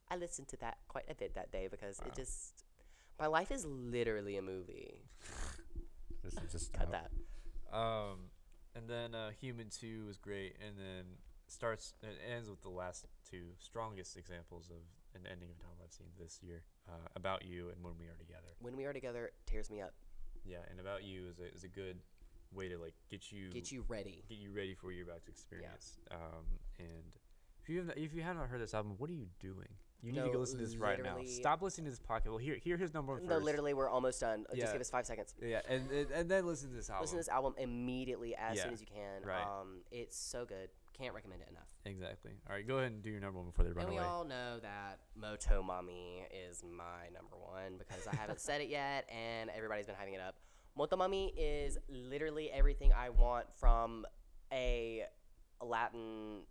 I 0.09 0.15
listened 0.17 0.47
to 0.49 0.57
that 0.57 0.79
quite 0.87 1.05
a 1.07 1.13
bit 1.15 1.35
that 1.35 1.51
day 1.51 1.67
because 1.69 1.99
Wow. 2.01 2.07
it 2.07 2.15
just 2.15 2.63
my 3.19 3.27
life 3.27 3.51
is 3.51 3.65
literally 3.65 4.37
a 4.37 4.41
movie. 4.41 5.03
This 6.23 6.33
is 6.43 6.51
just 6.51 6.73
Cut 6.73 6.91
that. 6.91 7.09
Um, 7.71 8.17
and 8.75 8.89
then 8.89 9.15
uh, 9.15 9.29
Human 9.39 9.69
Too 9.69 10.03
was 10.05 10.17
great, 10.17 10.57
and 10.59 10.75
then 10.77 11.05
starts 11.47 11.93
it 12.03 12.17
ends 12.29 12.49
with 12.49 12.61
the 12.63 12.69
last 12.69 13.05
two 13.31 13.45
strongest 13.59 14.17
examples 14.17 14.69
of 14.69 14.83
an 15.15 15.25
ending 15.31 15.47
of 15.51 15.55
a 15.61 15.63
album 15.63 15.79
I've 15.85 15.93
seen 15.93 16.07
this 16.19 16.39
year. 16.43 16.63
Uh, 16.89 17.07
About 17.15 17.45
You 17.45 17.69
and 17.69 17.81
When 17.81 17.93
We 17.97 18.07
Are 18.07 18.17
Together. 18.19 18.51
When 18.59 18.75
we 18.75 18.83
are 18.83 18.91
together, 18.91 19.31
tears 19.45 19.69
me 19.69 19.79
up. 19.81 19.93
Yeah, 20.43 20.57
and 20.69 20.81
About 20.81 21.05
You 21.05 21.29
is 21.29 21.39
a 21.39 21.47
is 21.55 21.63
a 21.63 21.69
good 21.69 21.95
way 22.53 22.67
to 22.67 22.77
like 22.77 22.93
get 23.09 23.31
you 23.31 23.49
Get 23.49 23.71
you 23.71 23.85
ready. 23.87 24.23
get 24.27 24.37
you 24.37 24.51
ready 24.51 24.73
for 24.75 24.87
what 24.87 24.95
you're 24.95 25.07
about 25.07 25.23
to 25.25 25.31
experience. 25.31 25.97
Um, 26.11 26.43
and 26.79 27.15
if 27.63 27.69
you 27.69 27.77
haven't 27.79 27.97
if 27.97 28.13
you 28.13 28.21
haven't 28.21 28.49
heard 28.49 28.59
this 28.59 28.73
album, 28.73 28.95
what 28.97 29.09
are 29.09 29.13
you 29.13 29.27
doing? 29.39 29.69
You 30.03 30.11
need 30.11 30.23
to 30.23 30.29
go 30.29 30.39
listen 30.39 30.59
to 30.59 30.65
this 30.65 30.75
right 30.75 31.01
now. 31.01 31.17
Stop 31.25 31.61
listening 31.61 31.85
to 31.85 31.91
this 31.91 31.99
podcast. 31.99 32.27
Well, 32.27 32.37
here 32.37 32.57
here 32.61 32.77
here's 32.77 32.93
number 32.93 33.13
one 33.13 33.25
No, 33.25 33.37
literally, 33.37 33.73
we're 33.73 33.89
almost 33.89 34.21
done. 34.21 34.45
Yeah. 34.53 34.61
Just 34.61 34.73
give 34.73 34.81
us 34.81 34.89
five 34.89 35.05
seconds. 35.05 35.33
Yeah, 35.41 35.61
and, 35.67 35.89
and 35.91 36.11
and 36.11 36.29
then 36.29 36.45
listen 36.45 36.69
to 36.69 36.75
this 36.75 36.89
album. 36.89 37.01
Listen 37.03 37.17
to 37.17 37.19
this 37.21 37.29
album 37.29 37.55
immediately 37.57 38.35
as 38.35 38.61
soon 38.61 38.73
as 38.73 38.81
you 38.81 38.87
can. 38.87 39.27
right. 39.27 39.41
Um, 39.43 39.81
it's 39.91 40.17
so 40.17 40.45
good. 40.45 40.69
Can't 40.97 41.13
recommend 41.13 41.41
it 41.41 41.49
enough. 41.51 41.67
Exactly. 41.85 42.31
All 42.49 42.55
right, 42.55 42.67
go 42.67 42.77
ahead 42.77 42.91
and 42.91 43.03
do 43.03 43.11
your 43.11 43.19
number 43.19 43.37
one 43.37 43.47
before 43.47 43.65
they 43.65 43.71
run 43.71 43.85
and 43.85 43.93
we 43.93 43.99
away. 43.99 44.07
all 44.07 44.23
know 44.23 44.59
that 44.59 44.99
Motomami 45.19 46.21
is 46.49 46.63
my 46.63 47.07
number 47.13 47.35
one 47.37 47.77
because 47.77 48.07
I 48.07 48.15
haven't 48.15 48.39
said 48.41 48.61
it 48.61 48.69
yet 48.69 49.07
and 49.09 49.51
everybody's 49.55 49.85
been 49.85 49.95
hyping 49.95 50.15
it 50.15 50.21
up. 50.21 50.35
Motomami 50.77 51.33
is 51.37 51.77
literally 51.87 52.49
everything 52.51 52.91
I 52.93 53.09
want 53.11 53.45
from 53.59 54.05
a 54.51 55.03
Latin 55.61 56.41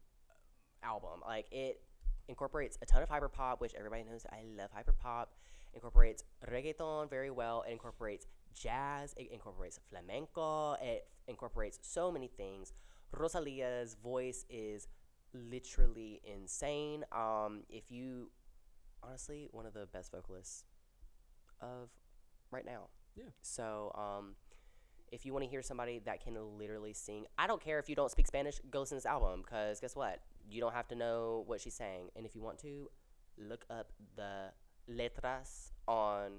album. 0.82 1.22
Like 1.26 1.46
it 1.50 1.80
incorporates 2.28 2.78
a 2.82 2.86
ton 2.86 3.02
of 3.02 3.08
hyperpop, 3.08 3.60
which 3.60 3.74
everybody 3.74 4.04
knows 4.04 4.26
I 4.30 4.42
love 4.56 4.70
hyperpop. 4.72 5.26
Incorporates 5.74 6.24
reggaeton 6.50 7.10
very 7.10 7.30
well. 7.30 7.64
It 7.68 7.72
incorporates 7.72 8.26
jazz. 8.54 9.14
It 9.16 9.30
incorporates 9.32 9.78
flamenco. 9.90 10.74
It 10.74 11.06
incorporates 11.28 11.78
so 11.82 12.10
many 12.10 12.28
things. 12.28 12.72
Rosalia's 13.12 13.94
voice 14.02 14.44
is 14.48 14.88
literally 15.32 16.20
insane. 16.24 17.04
Um, 17.12 17.62
if 17.68 17.90
you 17.90 18.30
honestly 19.02 19.48
one 19.52 19.66
of 19.66 19.74
the 19.74 19.86
best 19.92 20.10
vocalists 20.10 20.64
of 21.60 21.90
right 22.50 22.64
now. 22.64 22.88
Yeah. 23.14 23.24
So 23.42 23.92
um, 23.94 24.34
if 25.12 25.24
you 25.24 25.32
want 25.32 25.44
to 25.44 25.50
hear 25.50 25.62
somebody 25.62 26.00
that 26.04 26.22
can 26.22 26.36
literally 26.58 26.92
sing, 26.92 27.26
I 27.38 27.46
don't 27.46 27.62
care 27.62 27.78
if 27.78 27.88
you 27.88 27.94
don't 27.94 28.10
speak 28.10 28.26
Spanish, 28.26 28.60
go 28.70 28.80
listen 28.80 28.96
to 28.96 29.02
this 29.02 29.06
album 29.06 29.42
because 29.44 29.80
guess 29.80 29.96
what? 29.96 30.20
You 30.48 30.60
don't 30.60 30.72
have 30.74 30.88
to 30.88 30.94
know 30.94 31.44
what 31.46 31.60
she's 31.60 31.74
saying. 31.74 32.10
And 32.16 32.24
if 32.26 32.34
you 32.34 32.42
want 32.42 32.58
to, 32.60 32.90
look 33.38 33.64
up 33.68 33.92
the 34.16 34.50
letras 34.88 35.72
on 35.86 36.38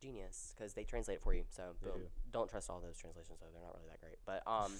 Genius 0.00 0.54
because 0.56 0.74
they 0.74 0.84
translate 0.84 1.16
it 1.16 1.22
for 1.22 1.34
you. 1.34 1.44
So 1.48 1.62
boom. 1.82 1.92
do. 1.94 2.00
Don't 2.32 2.48
trust 2.48 2.70
all 2.70 2.80
those 2.80 2.96
translations 2.98 3.38
though; 3.40 3.46
they're 3.52 3.62
not 3.62 3.74
really 3.74 3.88
that 3.88 4.00
great. 4.00 4.18
But 4.26 4.42
um, 4.46 4.72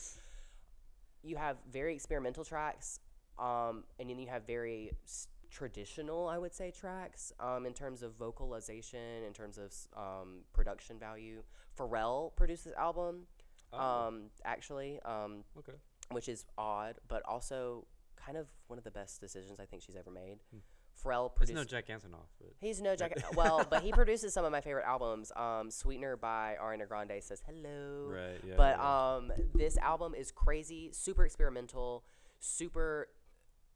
you 1.22 1.36
have 1.36 1.56
very 1.70 1.94
experimental 1.94 2.44
tracks, 2.44 3.00
um, 3.38 3.84
and 3.98 4.08
then 4.10 4.18
you 4.18 4.28
have 4.28 4.46
very 4.46 4.92
s- 5.04 5.28
traditional, 5.50 6.28
I 6.28 6.38
would 6.38 6.54
say, 6.54 6.70
tracks 6.70 7.32
um, 7.40 7.66
in 7.66 7.72
terms 7.72 8.02
of 8.02 8.12
vocalization, 8.16 9.24
in 9.26 9.32
terms 9.32 9.58
of 9.58 9.72
um, 9.96 10.40
production 10.52 10.98
value. 10.98 11.42
Pharrell 11.76 12.34
produced 12.36 12.64
this 12.64 12.74
album, 12.74 13.26
Oh, 13.72 13.78
um, 14.08 14.30
actually, 14.44 14.98
um, 15.04 15.44
okay. 15.58 15.72
which 16.10 16.28
is 16.28 16.44
odd, 16.56 16.96
but 17.08 17.22
also 17.26 17.86
kind 18.24 18.36
of 18.36 18.48
one 18.66 18.78
of 18.78 18.84
the 18.84 18.90
best 18.90 19.20
decisions 19.20 19.60
I 19.60 19.64
think 19.64 19.82
she's 19.82 19.96
ever 19.96 20.10
made. 20.10 20.38
Hmm. 20.50 20.58
Pharrell 21.02 21.34
produced. 21.34 21.54
no 21.54 21.64
Jack 21.64 21.86
Antonoff, 21.86 22.26
but 22.40 22.50
He's 22.60 22.80
no 22.80 22.96
Jack. 22.96 23.12
well, 23.36 23.64
but 23.68 23.82
he 23.82 23.92
produces 23.92 24.34
some 24.34 24.44
of 24.44 24.52
my 24.52 24.60
favorite 24.60 24.84
albums. 24.84 25.30
Um, 25.36 25.70
Sweetener 25.70 26.16
by 26.16 26.56
Ariana 26.60 26.88
Grande 26.88 27.22
says 27.22 27.42
hello. 27.46 28.08
right, 28.08 28.40
yeah. 28.44 28.54
But 28.56 28.78
yeah. 28.78 29.14
um, 29.14 29.32
this 29.54 29.76
album 29.78 30.14
is 30.14 30.32
crazy, 30.32 30.90
super 30.92 31.24
experimental, 31.24 32.04
super 32.40 33.08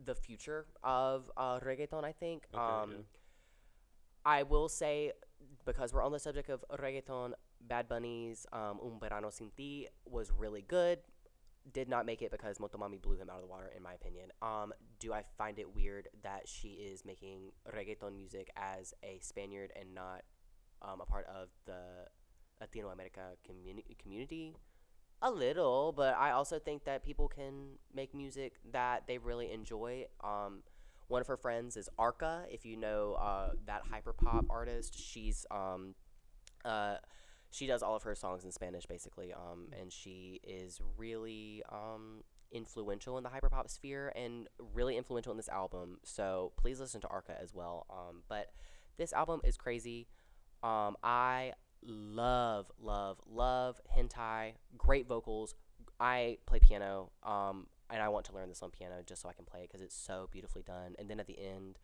the 0.05 0.15
future 0.15 0.67
of 0.83 1.31
uh, 1.37 1.61
reggaeton. 1.61 2.05
I 2.05 2.13
think. 2.13 2.47
Okay, 2.53 2.63
um, 2.63 2.91
yeah. 2.91 2.97
I 4.25 4.43
will 4.43 4.69
say 4.69 5.13
because 5.65 5.93
we're 5.93 6.05
on 6.05 6.13
the 6.13 6.19
subject 6.19 6.49
of 6.49 6.65
reggaeton, 6.79 7.33
Bad 7.61 7.89
Bunny's 7.89 8.47
um, 8.53 8.81
Un 8.83 8.99
Verano 9.01 9.31
Sin 9.31 9.51
Ti 9.57 9.89
was 10.07 10.31
really 10.37 10.63
good. 10.63 10.99
Did 11.71 11.89
not 11.89 12.07
make 12.07 12.23
it 12.23 12.31
because 12.31 12.59
Motomami 12.59 13.01
blew 13.01 13.17
him 13.17 13.31
out 13.31 13.37
of 13.37 13.43
the 13.43 13.47
water, 13.47 13.71
in 13.77 13.83
my 13.83 13.93
opinion. 13.93 14.31
Um, 14.43 14.73
do 14.99 15.13
I 15.13 15.23
find 15.39 15.59
it 15.59 15.75
weird 15.75 16.09
that 16.23 16.49
she 16.49 16.71
is 16.71 17.05
making 17.05 17.53
reggaeton 17.73 18.17
music 18.17 18.51
as 18.57 18.95
a 19.05 19.19
Spaniard 19.21 19.73
and 19.79 19.95
not 19.95 20.23
um, 20.83 21.01
a 21.01 21.07
part 21.07 21.27
of 21.27 21.49
the 21.65 22.09
Latino 22.61 22.89
America 22.89 23.37
communi- 23.49 23.97
community? 23.99 24.57
A 25.23 25.31
little, 25.31 25.93
but 25.93 26.17
I 26.17 26.33
also 26.33 26.59
think 26.59 26.85
that 26.85 27.05
people 27.05 27.29
can 27.29 27.79
make 27.95 28.13
music 28.13 28.55
that 28.73 29.07
they 29.07 29.19
really 29.19 29.53
enjoy. 29.53 30.07
Um, 30.23 30.65
one 31.07 31.21
of 31.21 31.29
her 31.29 31.37
friends 31.37 31.77
is 31.77 31.89
Arca. 31.97 32.45
If 32.51 32.65
you 32.65 32.77
know 32.77 33.15
uh, 33.15 33.51
that 33.67 33.83
hyperpop 33.89 34.47
artist, 34.51 34.99
she's 34.99 35.47
um, 35.51 35.95
uh, 36.65 36.97
she 37.53 37.67
does 37.67 37.83
all 37.83 37.95
of 37.95 38.03
her 38.05 38.15
songs 38.15 38.45
in 38.45 38.51
Spanish, 38.51 38.87
basically, 38.87 39.31
um, 39.33 39.69
and 39.79 39.93
she 39.93 40.41
is 40.43 40.81
really 40.97 41.63
um, 41.71 42.25
influential 42.51 43.19
in 43.19 43.25
the 43.25 43.29
hyperpop 43.29 43.69
sphere 43.69 44.11
and 44.17 44.49
really 44.75 44.97
influential 44.97 45.33
in 45.33 45.37
this 45.37 45.51
album. 45.51 45.99
So 46.03 46.53
please 46.57 46.81
listen 46.81 47.03
to 47.03 47.09
Arca 47.09 47.37
as 47.41 47.53
well. 47.53 47.87
Um, 47.91 48.23
but 48.27 48.53
this 48.97 49.13
album 49.13 49.43
is 49.45 49.59
crazy. 49.59 50.09
Um, 50.63 50.97
I 51.05 51.53
love, 51.85 52.73
love, 52.81 53.21
love 53.31 53.83
hentai. 53.95 54.55
Great 54.79 55.07
vocals. 55.07 55.55
I 56.01 56.39
play 56.47 56.59
piano, 56.59 57.11
um, 57.23 57.67
and 57.91 58.01
I 58.01 58.09
want 58.09 58.25
to 58.27 58.35
learn 58.35 58.49
this 58.49 58.63
on 58.63 58.71
piano 58.71 59.03
just 59.05 59.21
so 59.21 59.29
I 59.29 59.35
can 59.35 59.45
play 59.45 59.61
it 59.61 59.69
because 59.69 59.83
it's 59.83 59.95
so 59.95 60.27
beautifully 60.33 60.63
done. 60.63 60.95
And 60.99 61.11
then 61.11 61.21
at 61.21 61.27
the 61.27 61.39
end, 61.39 61.79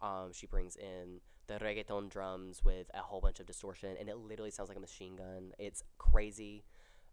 um, 0.00 0.30
she 0.32 0.46
brings 0.46 0.76
in 0.76 1.20
the 1.48 1.54
reggaeton 1.58 2.08
drums 2.10 2.62
with 2.62 2.88
a 2.94 2.98
whole 2.98 3.20
bunch 3.20 3.40
of 3.40 3.46
distortion, 3.46 3.96
and 3.98 4.08
it 4.08 4.16
literally 4.16 4.50
sounds 4.52 4.68
like 4.68 4.78
a 4.78 4.80
machine 4.80 5.16
gun. 5.16 5.52
It's 5.58 5.82
crazy. 5.98 6.64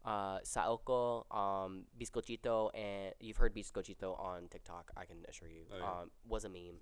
uh, 0.06 0.38
Saoko, 0.42 1.26
um, 1.36 1.86
Bizcochito, 2.00 2.70
and 2.76 3.12
you've 3.20 3.38
heard 3.38 3.56
Bizcochito 3.56 4.20
on 4.20 4.48
TikTok. 4.50 4.92
I 4.96 5.06
can 5.06 5.18
assure 5.28 5.48
you, 5.48 5.64
Oh, 5.74 5.78
yeah. 5.80 5.84
um, 6.02 6.12
was 6.30 6.46
a 6.46 6.50
meme. 6.50 6.78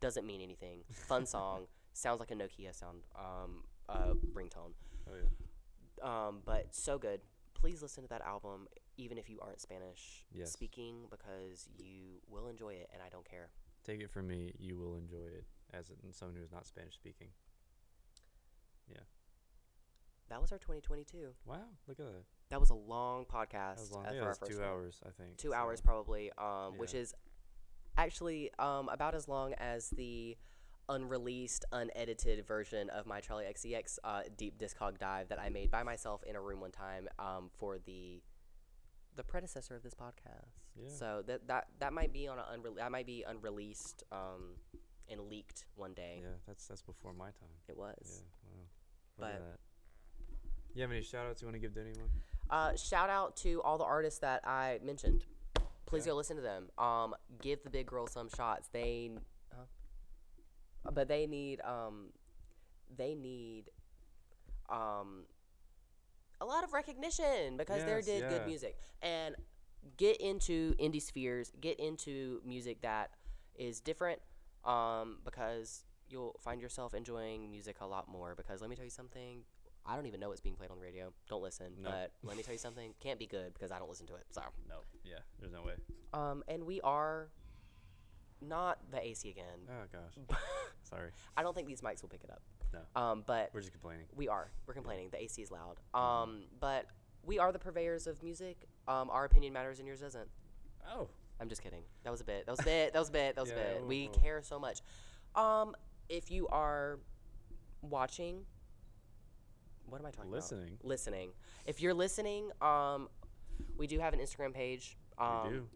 Doesn't 0.00 0.26
mean 0.26 0.40
anything. 0.40 0.80
Fun 0.90 1.24
song. 1.36 1.66
Sounds 1.92 2.18
like 2.18 2.32
a 2.32 2.34
Nokia 2.34 2.74
sound 2.74 3.02
um, 3.16 3.62
uh, 3.88 4.14
ringtone. 4.34 4.72
Oh 5.08 5.12
yeah. 5.14 6.26
Um, 6.28 6.40
but 6.44 6.74
so 6.74 6.98
good. 6.98 7.20
Please 7.54 7.80
listen 7.80 8.02
to 8.02 8.08
that 8.08 8.22
album, 8.22 8.66
even 8.96 9.18
if 9.18 9.28
you 9.30 9.38
aren't 9.40 9.60
Spanish 9.60 10.24
Yes. 10.34 10.50
speaking, 10.52 11.06
because 11.10 11.68
you 11.78 12.20
will 12.28 12.48
enjoy 12.48 12.70
it, 12.74 12.88
and 12.92 13.00
I 13.02 13.08
don't 13.08 13.28
care. 13.28 13.50
Take 13.84 14.00
it 14.00 14.10
from 14.10 14.26
me, 14.26 14.52
you 14.58 14.76
will 14.76 14.96
enjoy 14.96 15.26
it 15.38 15.44
as 15.72 15.90
in 15.90 16.12
someone 16.12 16.36
who's 16.36 16.52
not 16.52 16.66
Spanish 16.66 16.94
speaking. 16.94 17.28
Yeah. 18.90 19.00
That 20.28 20.40
was 20.40 20.52
our 20.52 20.58
2022. 20.58 21.28
Wow, 21.46 21.56
look 21.86 21.98
at 22.00 22.06
that. 22.06 22.22
That 22.50 22.60
was 22.60 22.70
a 22.70 22.74
long 22.74 23.24
podcast. 23.24 23.76
That 23.76 23.80
was 23.80 23.92
long. 23.92 24.06
uh, 24.06 24.12
Yeah, 24.14 24.24
first 24.24 24.42
two 24.46 24.58
one. 24.58 24.68
hours, 24.68 25.00
I 25.06 25.10
think. 25.10 25.36
Two 25.38 25.50
so- 25.50 25.54
hours 25.54 25.80
probably, 25.80 26.30
um, 26.38 26.78
which 26.78 26.94
is 26.94 27.14
actually 27.96 28.50
um, 28.58 28.88
about 28.88 29.14
as 29.14 29.28
long 29.28 29.54
as 29.54 29.90
the 29.90 30.36
unreleased, 30.88 31.64
unedited 31.72 32.46
version 32.46 32.88
of 32.90 33.04
my 33.06 33.20
Charli 33.20 33.46
XCX 33.50 33.98
uh, 34.04 34.22
deep 34.36 34.58
discog 34.58 34.98
dive 34.98 35.28
that 35.28 35.38
I 35.38 35.50
made 35.50 35.70
by 35.70 35.82
myself 35.82 36.22
in 36.24 36.34
a 36.36 36.40
room 36.40 36.60
one 36.60 36.70
time 36.72 37.08
um, 37.18 37.50
for 37.58 37.78
the 37.78 38.22
the 39.16 39.24
predecessor 39.24 39.74
of 39.74 39.82
this 39.82 39.94
podcast. 39.94 40.52
Yeah. 40.80 40.88
So 40.88 41.22
that 41.26 41.46
that 41.48 41.66
that 41.80 41.92
might 41.92 42.12
be 42.12 42.28
on 42.28 42.38
a 42.38 42.42
unre- 42.56 42.76
that 42.76 42.90
might 42.92 43.06
be 43.06 43.24
unreleased 43.26 44.04
um, 44.12 44.54
and 45.10 45.28
leaked 45.28 45.64
one 45.74 45.92
day. 45.94 46.20
Yeah, 46.22 46.28
that's 46.46 46.66
that's 46.66 46.82
before 46.82 47.12
my 47.12 47.26
time. 47.26 47.48
It 47.68 47.76
was. 47.76 48.22
Yeah, 48.44 48.58
wow. 49.18 49.32
But- 49.32 49.40
that. 49.40 49.58
You 50.74 50.82
have 50.82 50.92
any 50.92 51.02
shout 51.02 51.26
outs 51.26 51.42
you 51.42 51.46
want 51.48 51.56
to 51.56 51.60
give 51.60 51.74
to 51.74 51.80
anyone? 51.80 52.08
Uh, 52.50 52.76
shout 52.76 53.10
out 53.10 53.36
to 53.38 53.60
all 53.62 53.78
the 53.78 53.84
artists 53.84 54.20
that 54.20 54.46
I 54.46 54.78
mentioned. 54.84 55.24
Please 55.86 56.06
Yeah. 56.06 56.12
go 56.12 56.16
listen 56.16 56.36
to 56.36 56.42
them. 56.42 56.70
Um, 56.78 57.14
give 57.40 57.62
the 57.64 57.70
big 57.70 57.86
girls 57.86 58.12
some 58.12 58.28
shots. 58.28 58.68
They, 58.68 59.10
huh? 59.50 60.90
but 60.92 61.08
they 61.08 61.26
need 61.26 61.60
um, 61.62 62.12
they 62.94 63.14
need 63.14 63.70
um, 64.68 65.24
a 66.40 66.44
lot 66.44 66.62
of 66.64 66.72
recognition 66.72 67.56
because 67.56 67.82
they 67.84 67.90
Yes, 67.96 68.04
did 68.06 68.20
yeah. 68.22 68.28
good 68.28 68.46
music 68.46 68.78
and 69.02 69.34
get 69.96 70.18
into 70.20 70.74
indie 70.74 71.02
spheres. 71.02 71.50
Get 71.60 71.80
into 71.80 72.40
music 72.44 72.82
that 72.82 73.10
is 73.56 73.80
different. 73.80 74.20
Um, 74.64 75.18
because 75.24 75.84
you'll 76.08 76.36
find 76.40 76.60
yourself 76.60 76.94
enjoying 76.94 77.50
music 77.50 77.76
a 77.80 77.86
lot 77.86 78.08
more. 78.08 78.34
Because 78.36 78.60
let 78.60 78.70
me 78.70 78.76
tell 78.76 78.84
you 78.84 78.90
something. 78.90 79.44
I 79.86 79.96
don't 79.96 80.06
even 80.06 80.20
know 80.20 80.28
what's 80.28 80.40
being 80.40 80.56
played 80.56 80.70
on 80.70 80.76
the 80.76 80.82
radio. 80.82 81.12
Don't 81.30 81.42
listen. 81.42 81.72
No. 81.82 81.90
But 81.90 82.12
let 82.22 82.36
me 82.36 82.42
tell 82.42 82.52
you 82.52 82.58
something. 82.58 82.92
Can't 83.00 83.18
be 83.18 83.26
good 83.26 83.54
because 83.54 83.70
I 83.70 83.78
don't 83.78 83.88
listen 83.88 84.06
to 84.08 84.14
it. 84.16 84.24
So, 84.30 84.42
No. 84.68 84.76
Yeah, 85.04 85.18
there's 85.40 85.52
no 85.52 85.62
way. 85.62 85.74
um, 86.12 86.42
and 86.48 86.64
we 86.64 86.80
are 86.82 87.28
not 88.40 88.78
the 88.90 89.04
AC 89.04 89.30
again. 89.30 89.44
Oh 89.68 89.84
gosh. 89.92 90.38
Sorry, 90.82 91.10
I 91.36 91.42
don't 91.42 91.54
think 91.54 91.66
these 91.66 91.80
mics 91.80 92.02
will 92.02 92.08
pick 92.08 92.22
it 92.24 92.30
up. 92.30 92.42
No. 92.72 93.00
Um, 93.00 93.24
but 93.26 93.50
we're 93.54 93.60
just 93.60 93.72
complaining. 93.72 94.04
we 94.14 94.28
are. 94.28 94.50
We're 94.66 94.74
complaining. 94.74 95.08
The 95.10 95.22
AC 95.22 95.40
is 95.42 95.50
loud. 95.50 95.76
Mm-hmm. 95.94 96.04
Um, 96.04 96.42
but 96.60 96.86
we 97.24 97.38
are 97.38 97.50
the 97.50 97.58
purveyors 97.58 98.06
of 98.06 98.22
music. 98.22 98.68
Um, 98.86 99.08
our 99.10 99.24
opinion 99.24 99.52
matters 99.52 99.78
and 99.78 99.88
yours 99.88 100.00
doesn't. 100.00 100.28
Oh. 100.86 101.08
I'm 101.40 101.48
just 101.48 101.62
kidding. 101.62 101.82
That 102.04 102.10
was 102.10 102.20
a 102.20 102.24
bit. 102.24 102.46
That 102.46 102.52
was 102.52 102.60
a 102.60 102.64
bit. 102.64 102.92
That 102.92 102.98
was 102.98 103.08
a 103.08 103.12
bit. 103.12 103.34
That 103.36 103.40
was 103.42 103.50
Yeah, 103.50 103.56
a 103.56 103.74
bit. 103.74 103.86
We 103.86 104.08
care 104.08 104.42
so 104.42 104.58
much. 104.58 104.80
Um, 105.34 105.74
if 106.08 106.30
you 106.30 106.48
are 106.48 106.98
watching, 107.82 108.44
what 109.88 110.00
am 110.00 110.06
I 110.06 110.10
talking 110.10 110.30
Listening. 110.30 110.74
about? 110.80 110.84
Listening. 110.84 111.30
If 111.66 111.80
you're 111.80 111.94
listening, 111.94 112.50
um, 112.60 113.08
we 113.76 113.86
do 113.86 113.98
have 114.00 114.14
an 114.14 114.20
Instagram 114.20 114.52
page. 114.52 114.96
Um, 115.16 115.42
we 115.44 115.50
do. 115.58 115.66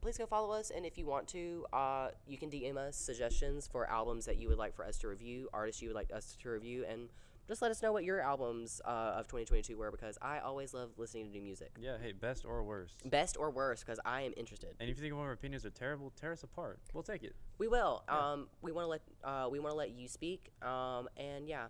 please 0.00 0.16
go 0.18 0.26
follow 0.26 0.52
us. 0.52 0.70
And 0.70 0.86
if 0.86 0.96
you 0.96 1.06
want 1.06 1.28
to, 1.28 1.66
uh, 1.72 2.08
you 2.26 2.38
can 2.38 2.50
DM 2.50 2.76
us 2.76 2.96
suggestions 2.96 3.66
for 3.66 3.88
albums 3.90 4.24
that 4.26 4.36
you 4.38 4.48
would 4.48 4.58
like 4.58 4.74
for 4.74 4.84
us 4.84 4.96
to 4.98 5.08
review, 5.08 5.48
artists 5.52 5.82
you 5.82 5.88
would 5.88 5.96
like 5.96 6.10
us 6.12 6.36
to 6.42 6.48
review, 6.50 6.84
and 6.88 7.08
just 7.50 7.62
let 7.62 7.72
us 7.72 7.82
know 7.82 7.92
what 7.92 8.04
your 8.04 8.20
albums 8.20 8.80
uh, 8.84 9.16
of 9.16 9.26
2022 9.26 9.76
were 9.76 9.90
because 9.90 10.16
I 10.22 10.38
always 10.38 10.72
love 10.72 10.90
listening 10.96 11.24
to 11.26 11.30
new 11.32 11.42
music. 11.42 11.72
Yeah. 11.80 11.96
Hey, 12.00 12.12
best 12.12 12.44
or 12.44 12.62
worst. 12.62 12.94
Best 13.10 13.36
or 13.36 13.50
worst 13.50 13.84
because 13.84 13.98
I 14.04 14.22
am 14.22 14.32
interested. 14.36 14.76
And 14.78 14.88
if 14.88 14.96
you 14.96 15.02
think 15.02 15.14
one 15.14 15.22
of 15.24 15.26
our 15.26 15.32
opinions 15.32 15.66
are 15.66 15.70
terrible, 15.70 16.12
tear 16.18 16.30
us 16.30 16.44
apart. 16.44 16.78
We'll 16.94 17.02
take 17.02 17.24
it. 17.24 17.34
We 17.58 17.66
will. 17.66 18.04
Yeah. 18.08 18.32
Um, 18.32 18.46
we 18.62 18.70
want 18.70 18.84
to 18.84 18.88
let 18.90 19.00
uh, 19.24 19.48
we 19.50 19.58
want 19.58 19.72
to 19.72 19.76
let 19.76 19.90
you 19.90 20.06
speak. 20.06 20.52
Um, 20.62 21.08
and 21.16 21.48
yeah, 21.48 21.66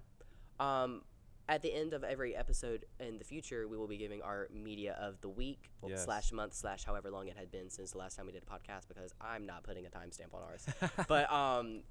um, 0.60 1.00
at 1.48 1.62
the 1.62 1.72
end 1.74 1.94
of 1.94 2.04
every 2.04 2.36
episode 2.36 2.84
in 3.00 3.16
the 3.16 3.24
future, 3.24 3.66
we 3.66 3.78
will 3.78 3.88
be 3.88 3.96
giving 3.96 4.20
our 4.20 4.48
media 4.52 4.98
of 5.00 5.18
the 5.22 5.30
week 5.30 5.70
well, 5.80 5.90
Yes. 5.92 6.04
slash 6.04 6.30
month 6.30 6.52
slash 6.52 6.84
however 6.84 7.10
long 7.10 7.26
it 7.28 7.38
had 7.38 7.50
been 7.50 7.70
since 7.70 7.92
the 7.92 7.98
last 7.98 8.16
time 8.18 8.26
we 8.26 8.32
did 8.32 8.42
a 8.42 8.46
podcast 8.46 8.86
because 8.86 9.14
I'm 9.18 9.46
not 9.46 9.62
putting 9.62 9.86
a 9.86 9.88
timestamp 9.88 10.34
on 10.34 10.42
ours. 10.42 10.66
but 11.08 11.32
um, 11.32 11.84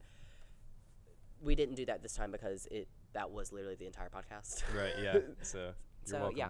we 1.41 1.55
didn't 1.55 1.73
do 1.75 1.85
that 1.87 2.03
this 2.03 2.13
time 2.13 2.31
because 2.31 2.67
it 2.69 2.87
that 3.13 3.31
was 3.31 3.51
literally 3.51 3.75
the 3.75 3.85
entire 3.85 4.09
podcast. 4.09 4.63
Right. 4.75 4.93
Yeah. 5.01 5.19
So. 5.41 5.71
So 6.05 6.31
yeah. 6.35 6.49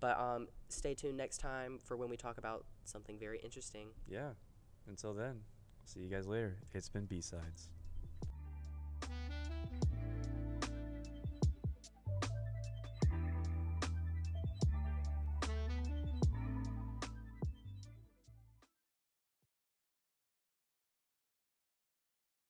But 0.00 0.18
um, 0.20 0.48
stay 0.68 0.94
tuned 0.94 1.16
next 1.16 1.38
time 1.38 1.78
for 1.82 1.96
when 1.96 2.10
we 2.10 2.16
talk 2.16 2.38
about 2.38 2.66
something 2.84 3.18
very 3.18 3.40
interesting. 3.40 3.88
Yeah. 4.06 4.30
Until 4.86 5.14
then, 5.14 5.40
see 5.84 6.00
you 6.00 6.08
guys 6.10 6.26
later. 6.26 6.58
It's 6.74 6.88
been 6.90 7.06
B 7.06 7.20
sides. 7.20 7.70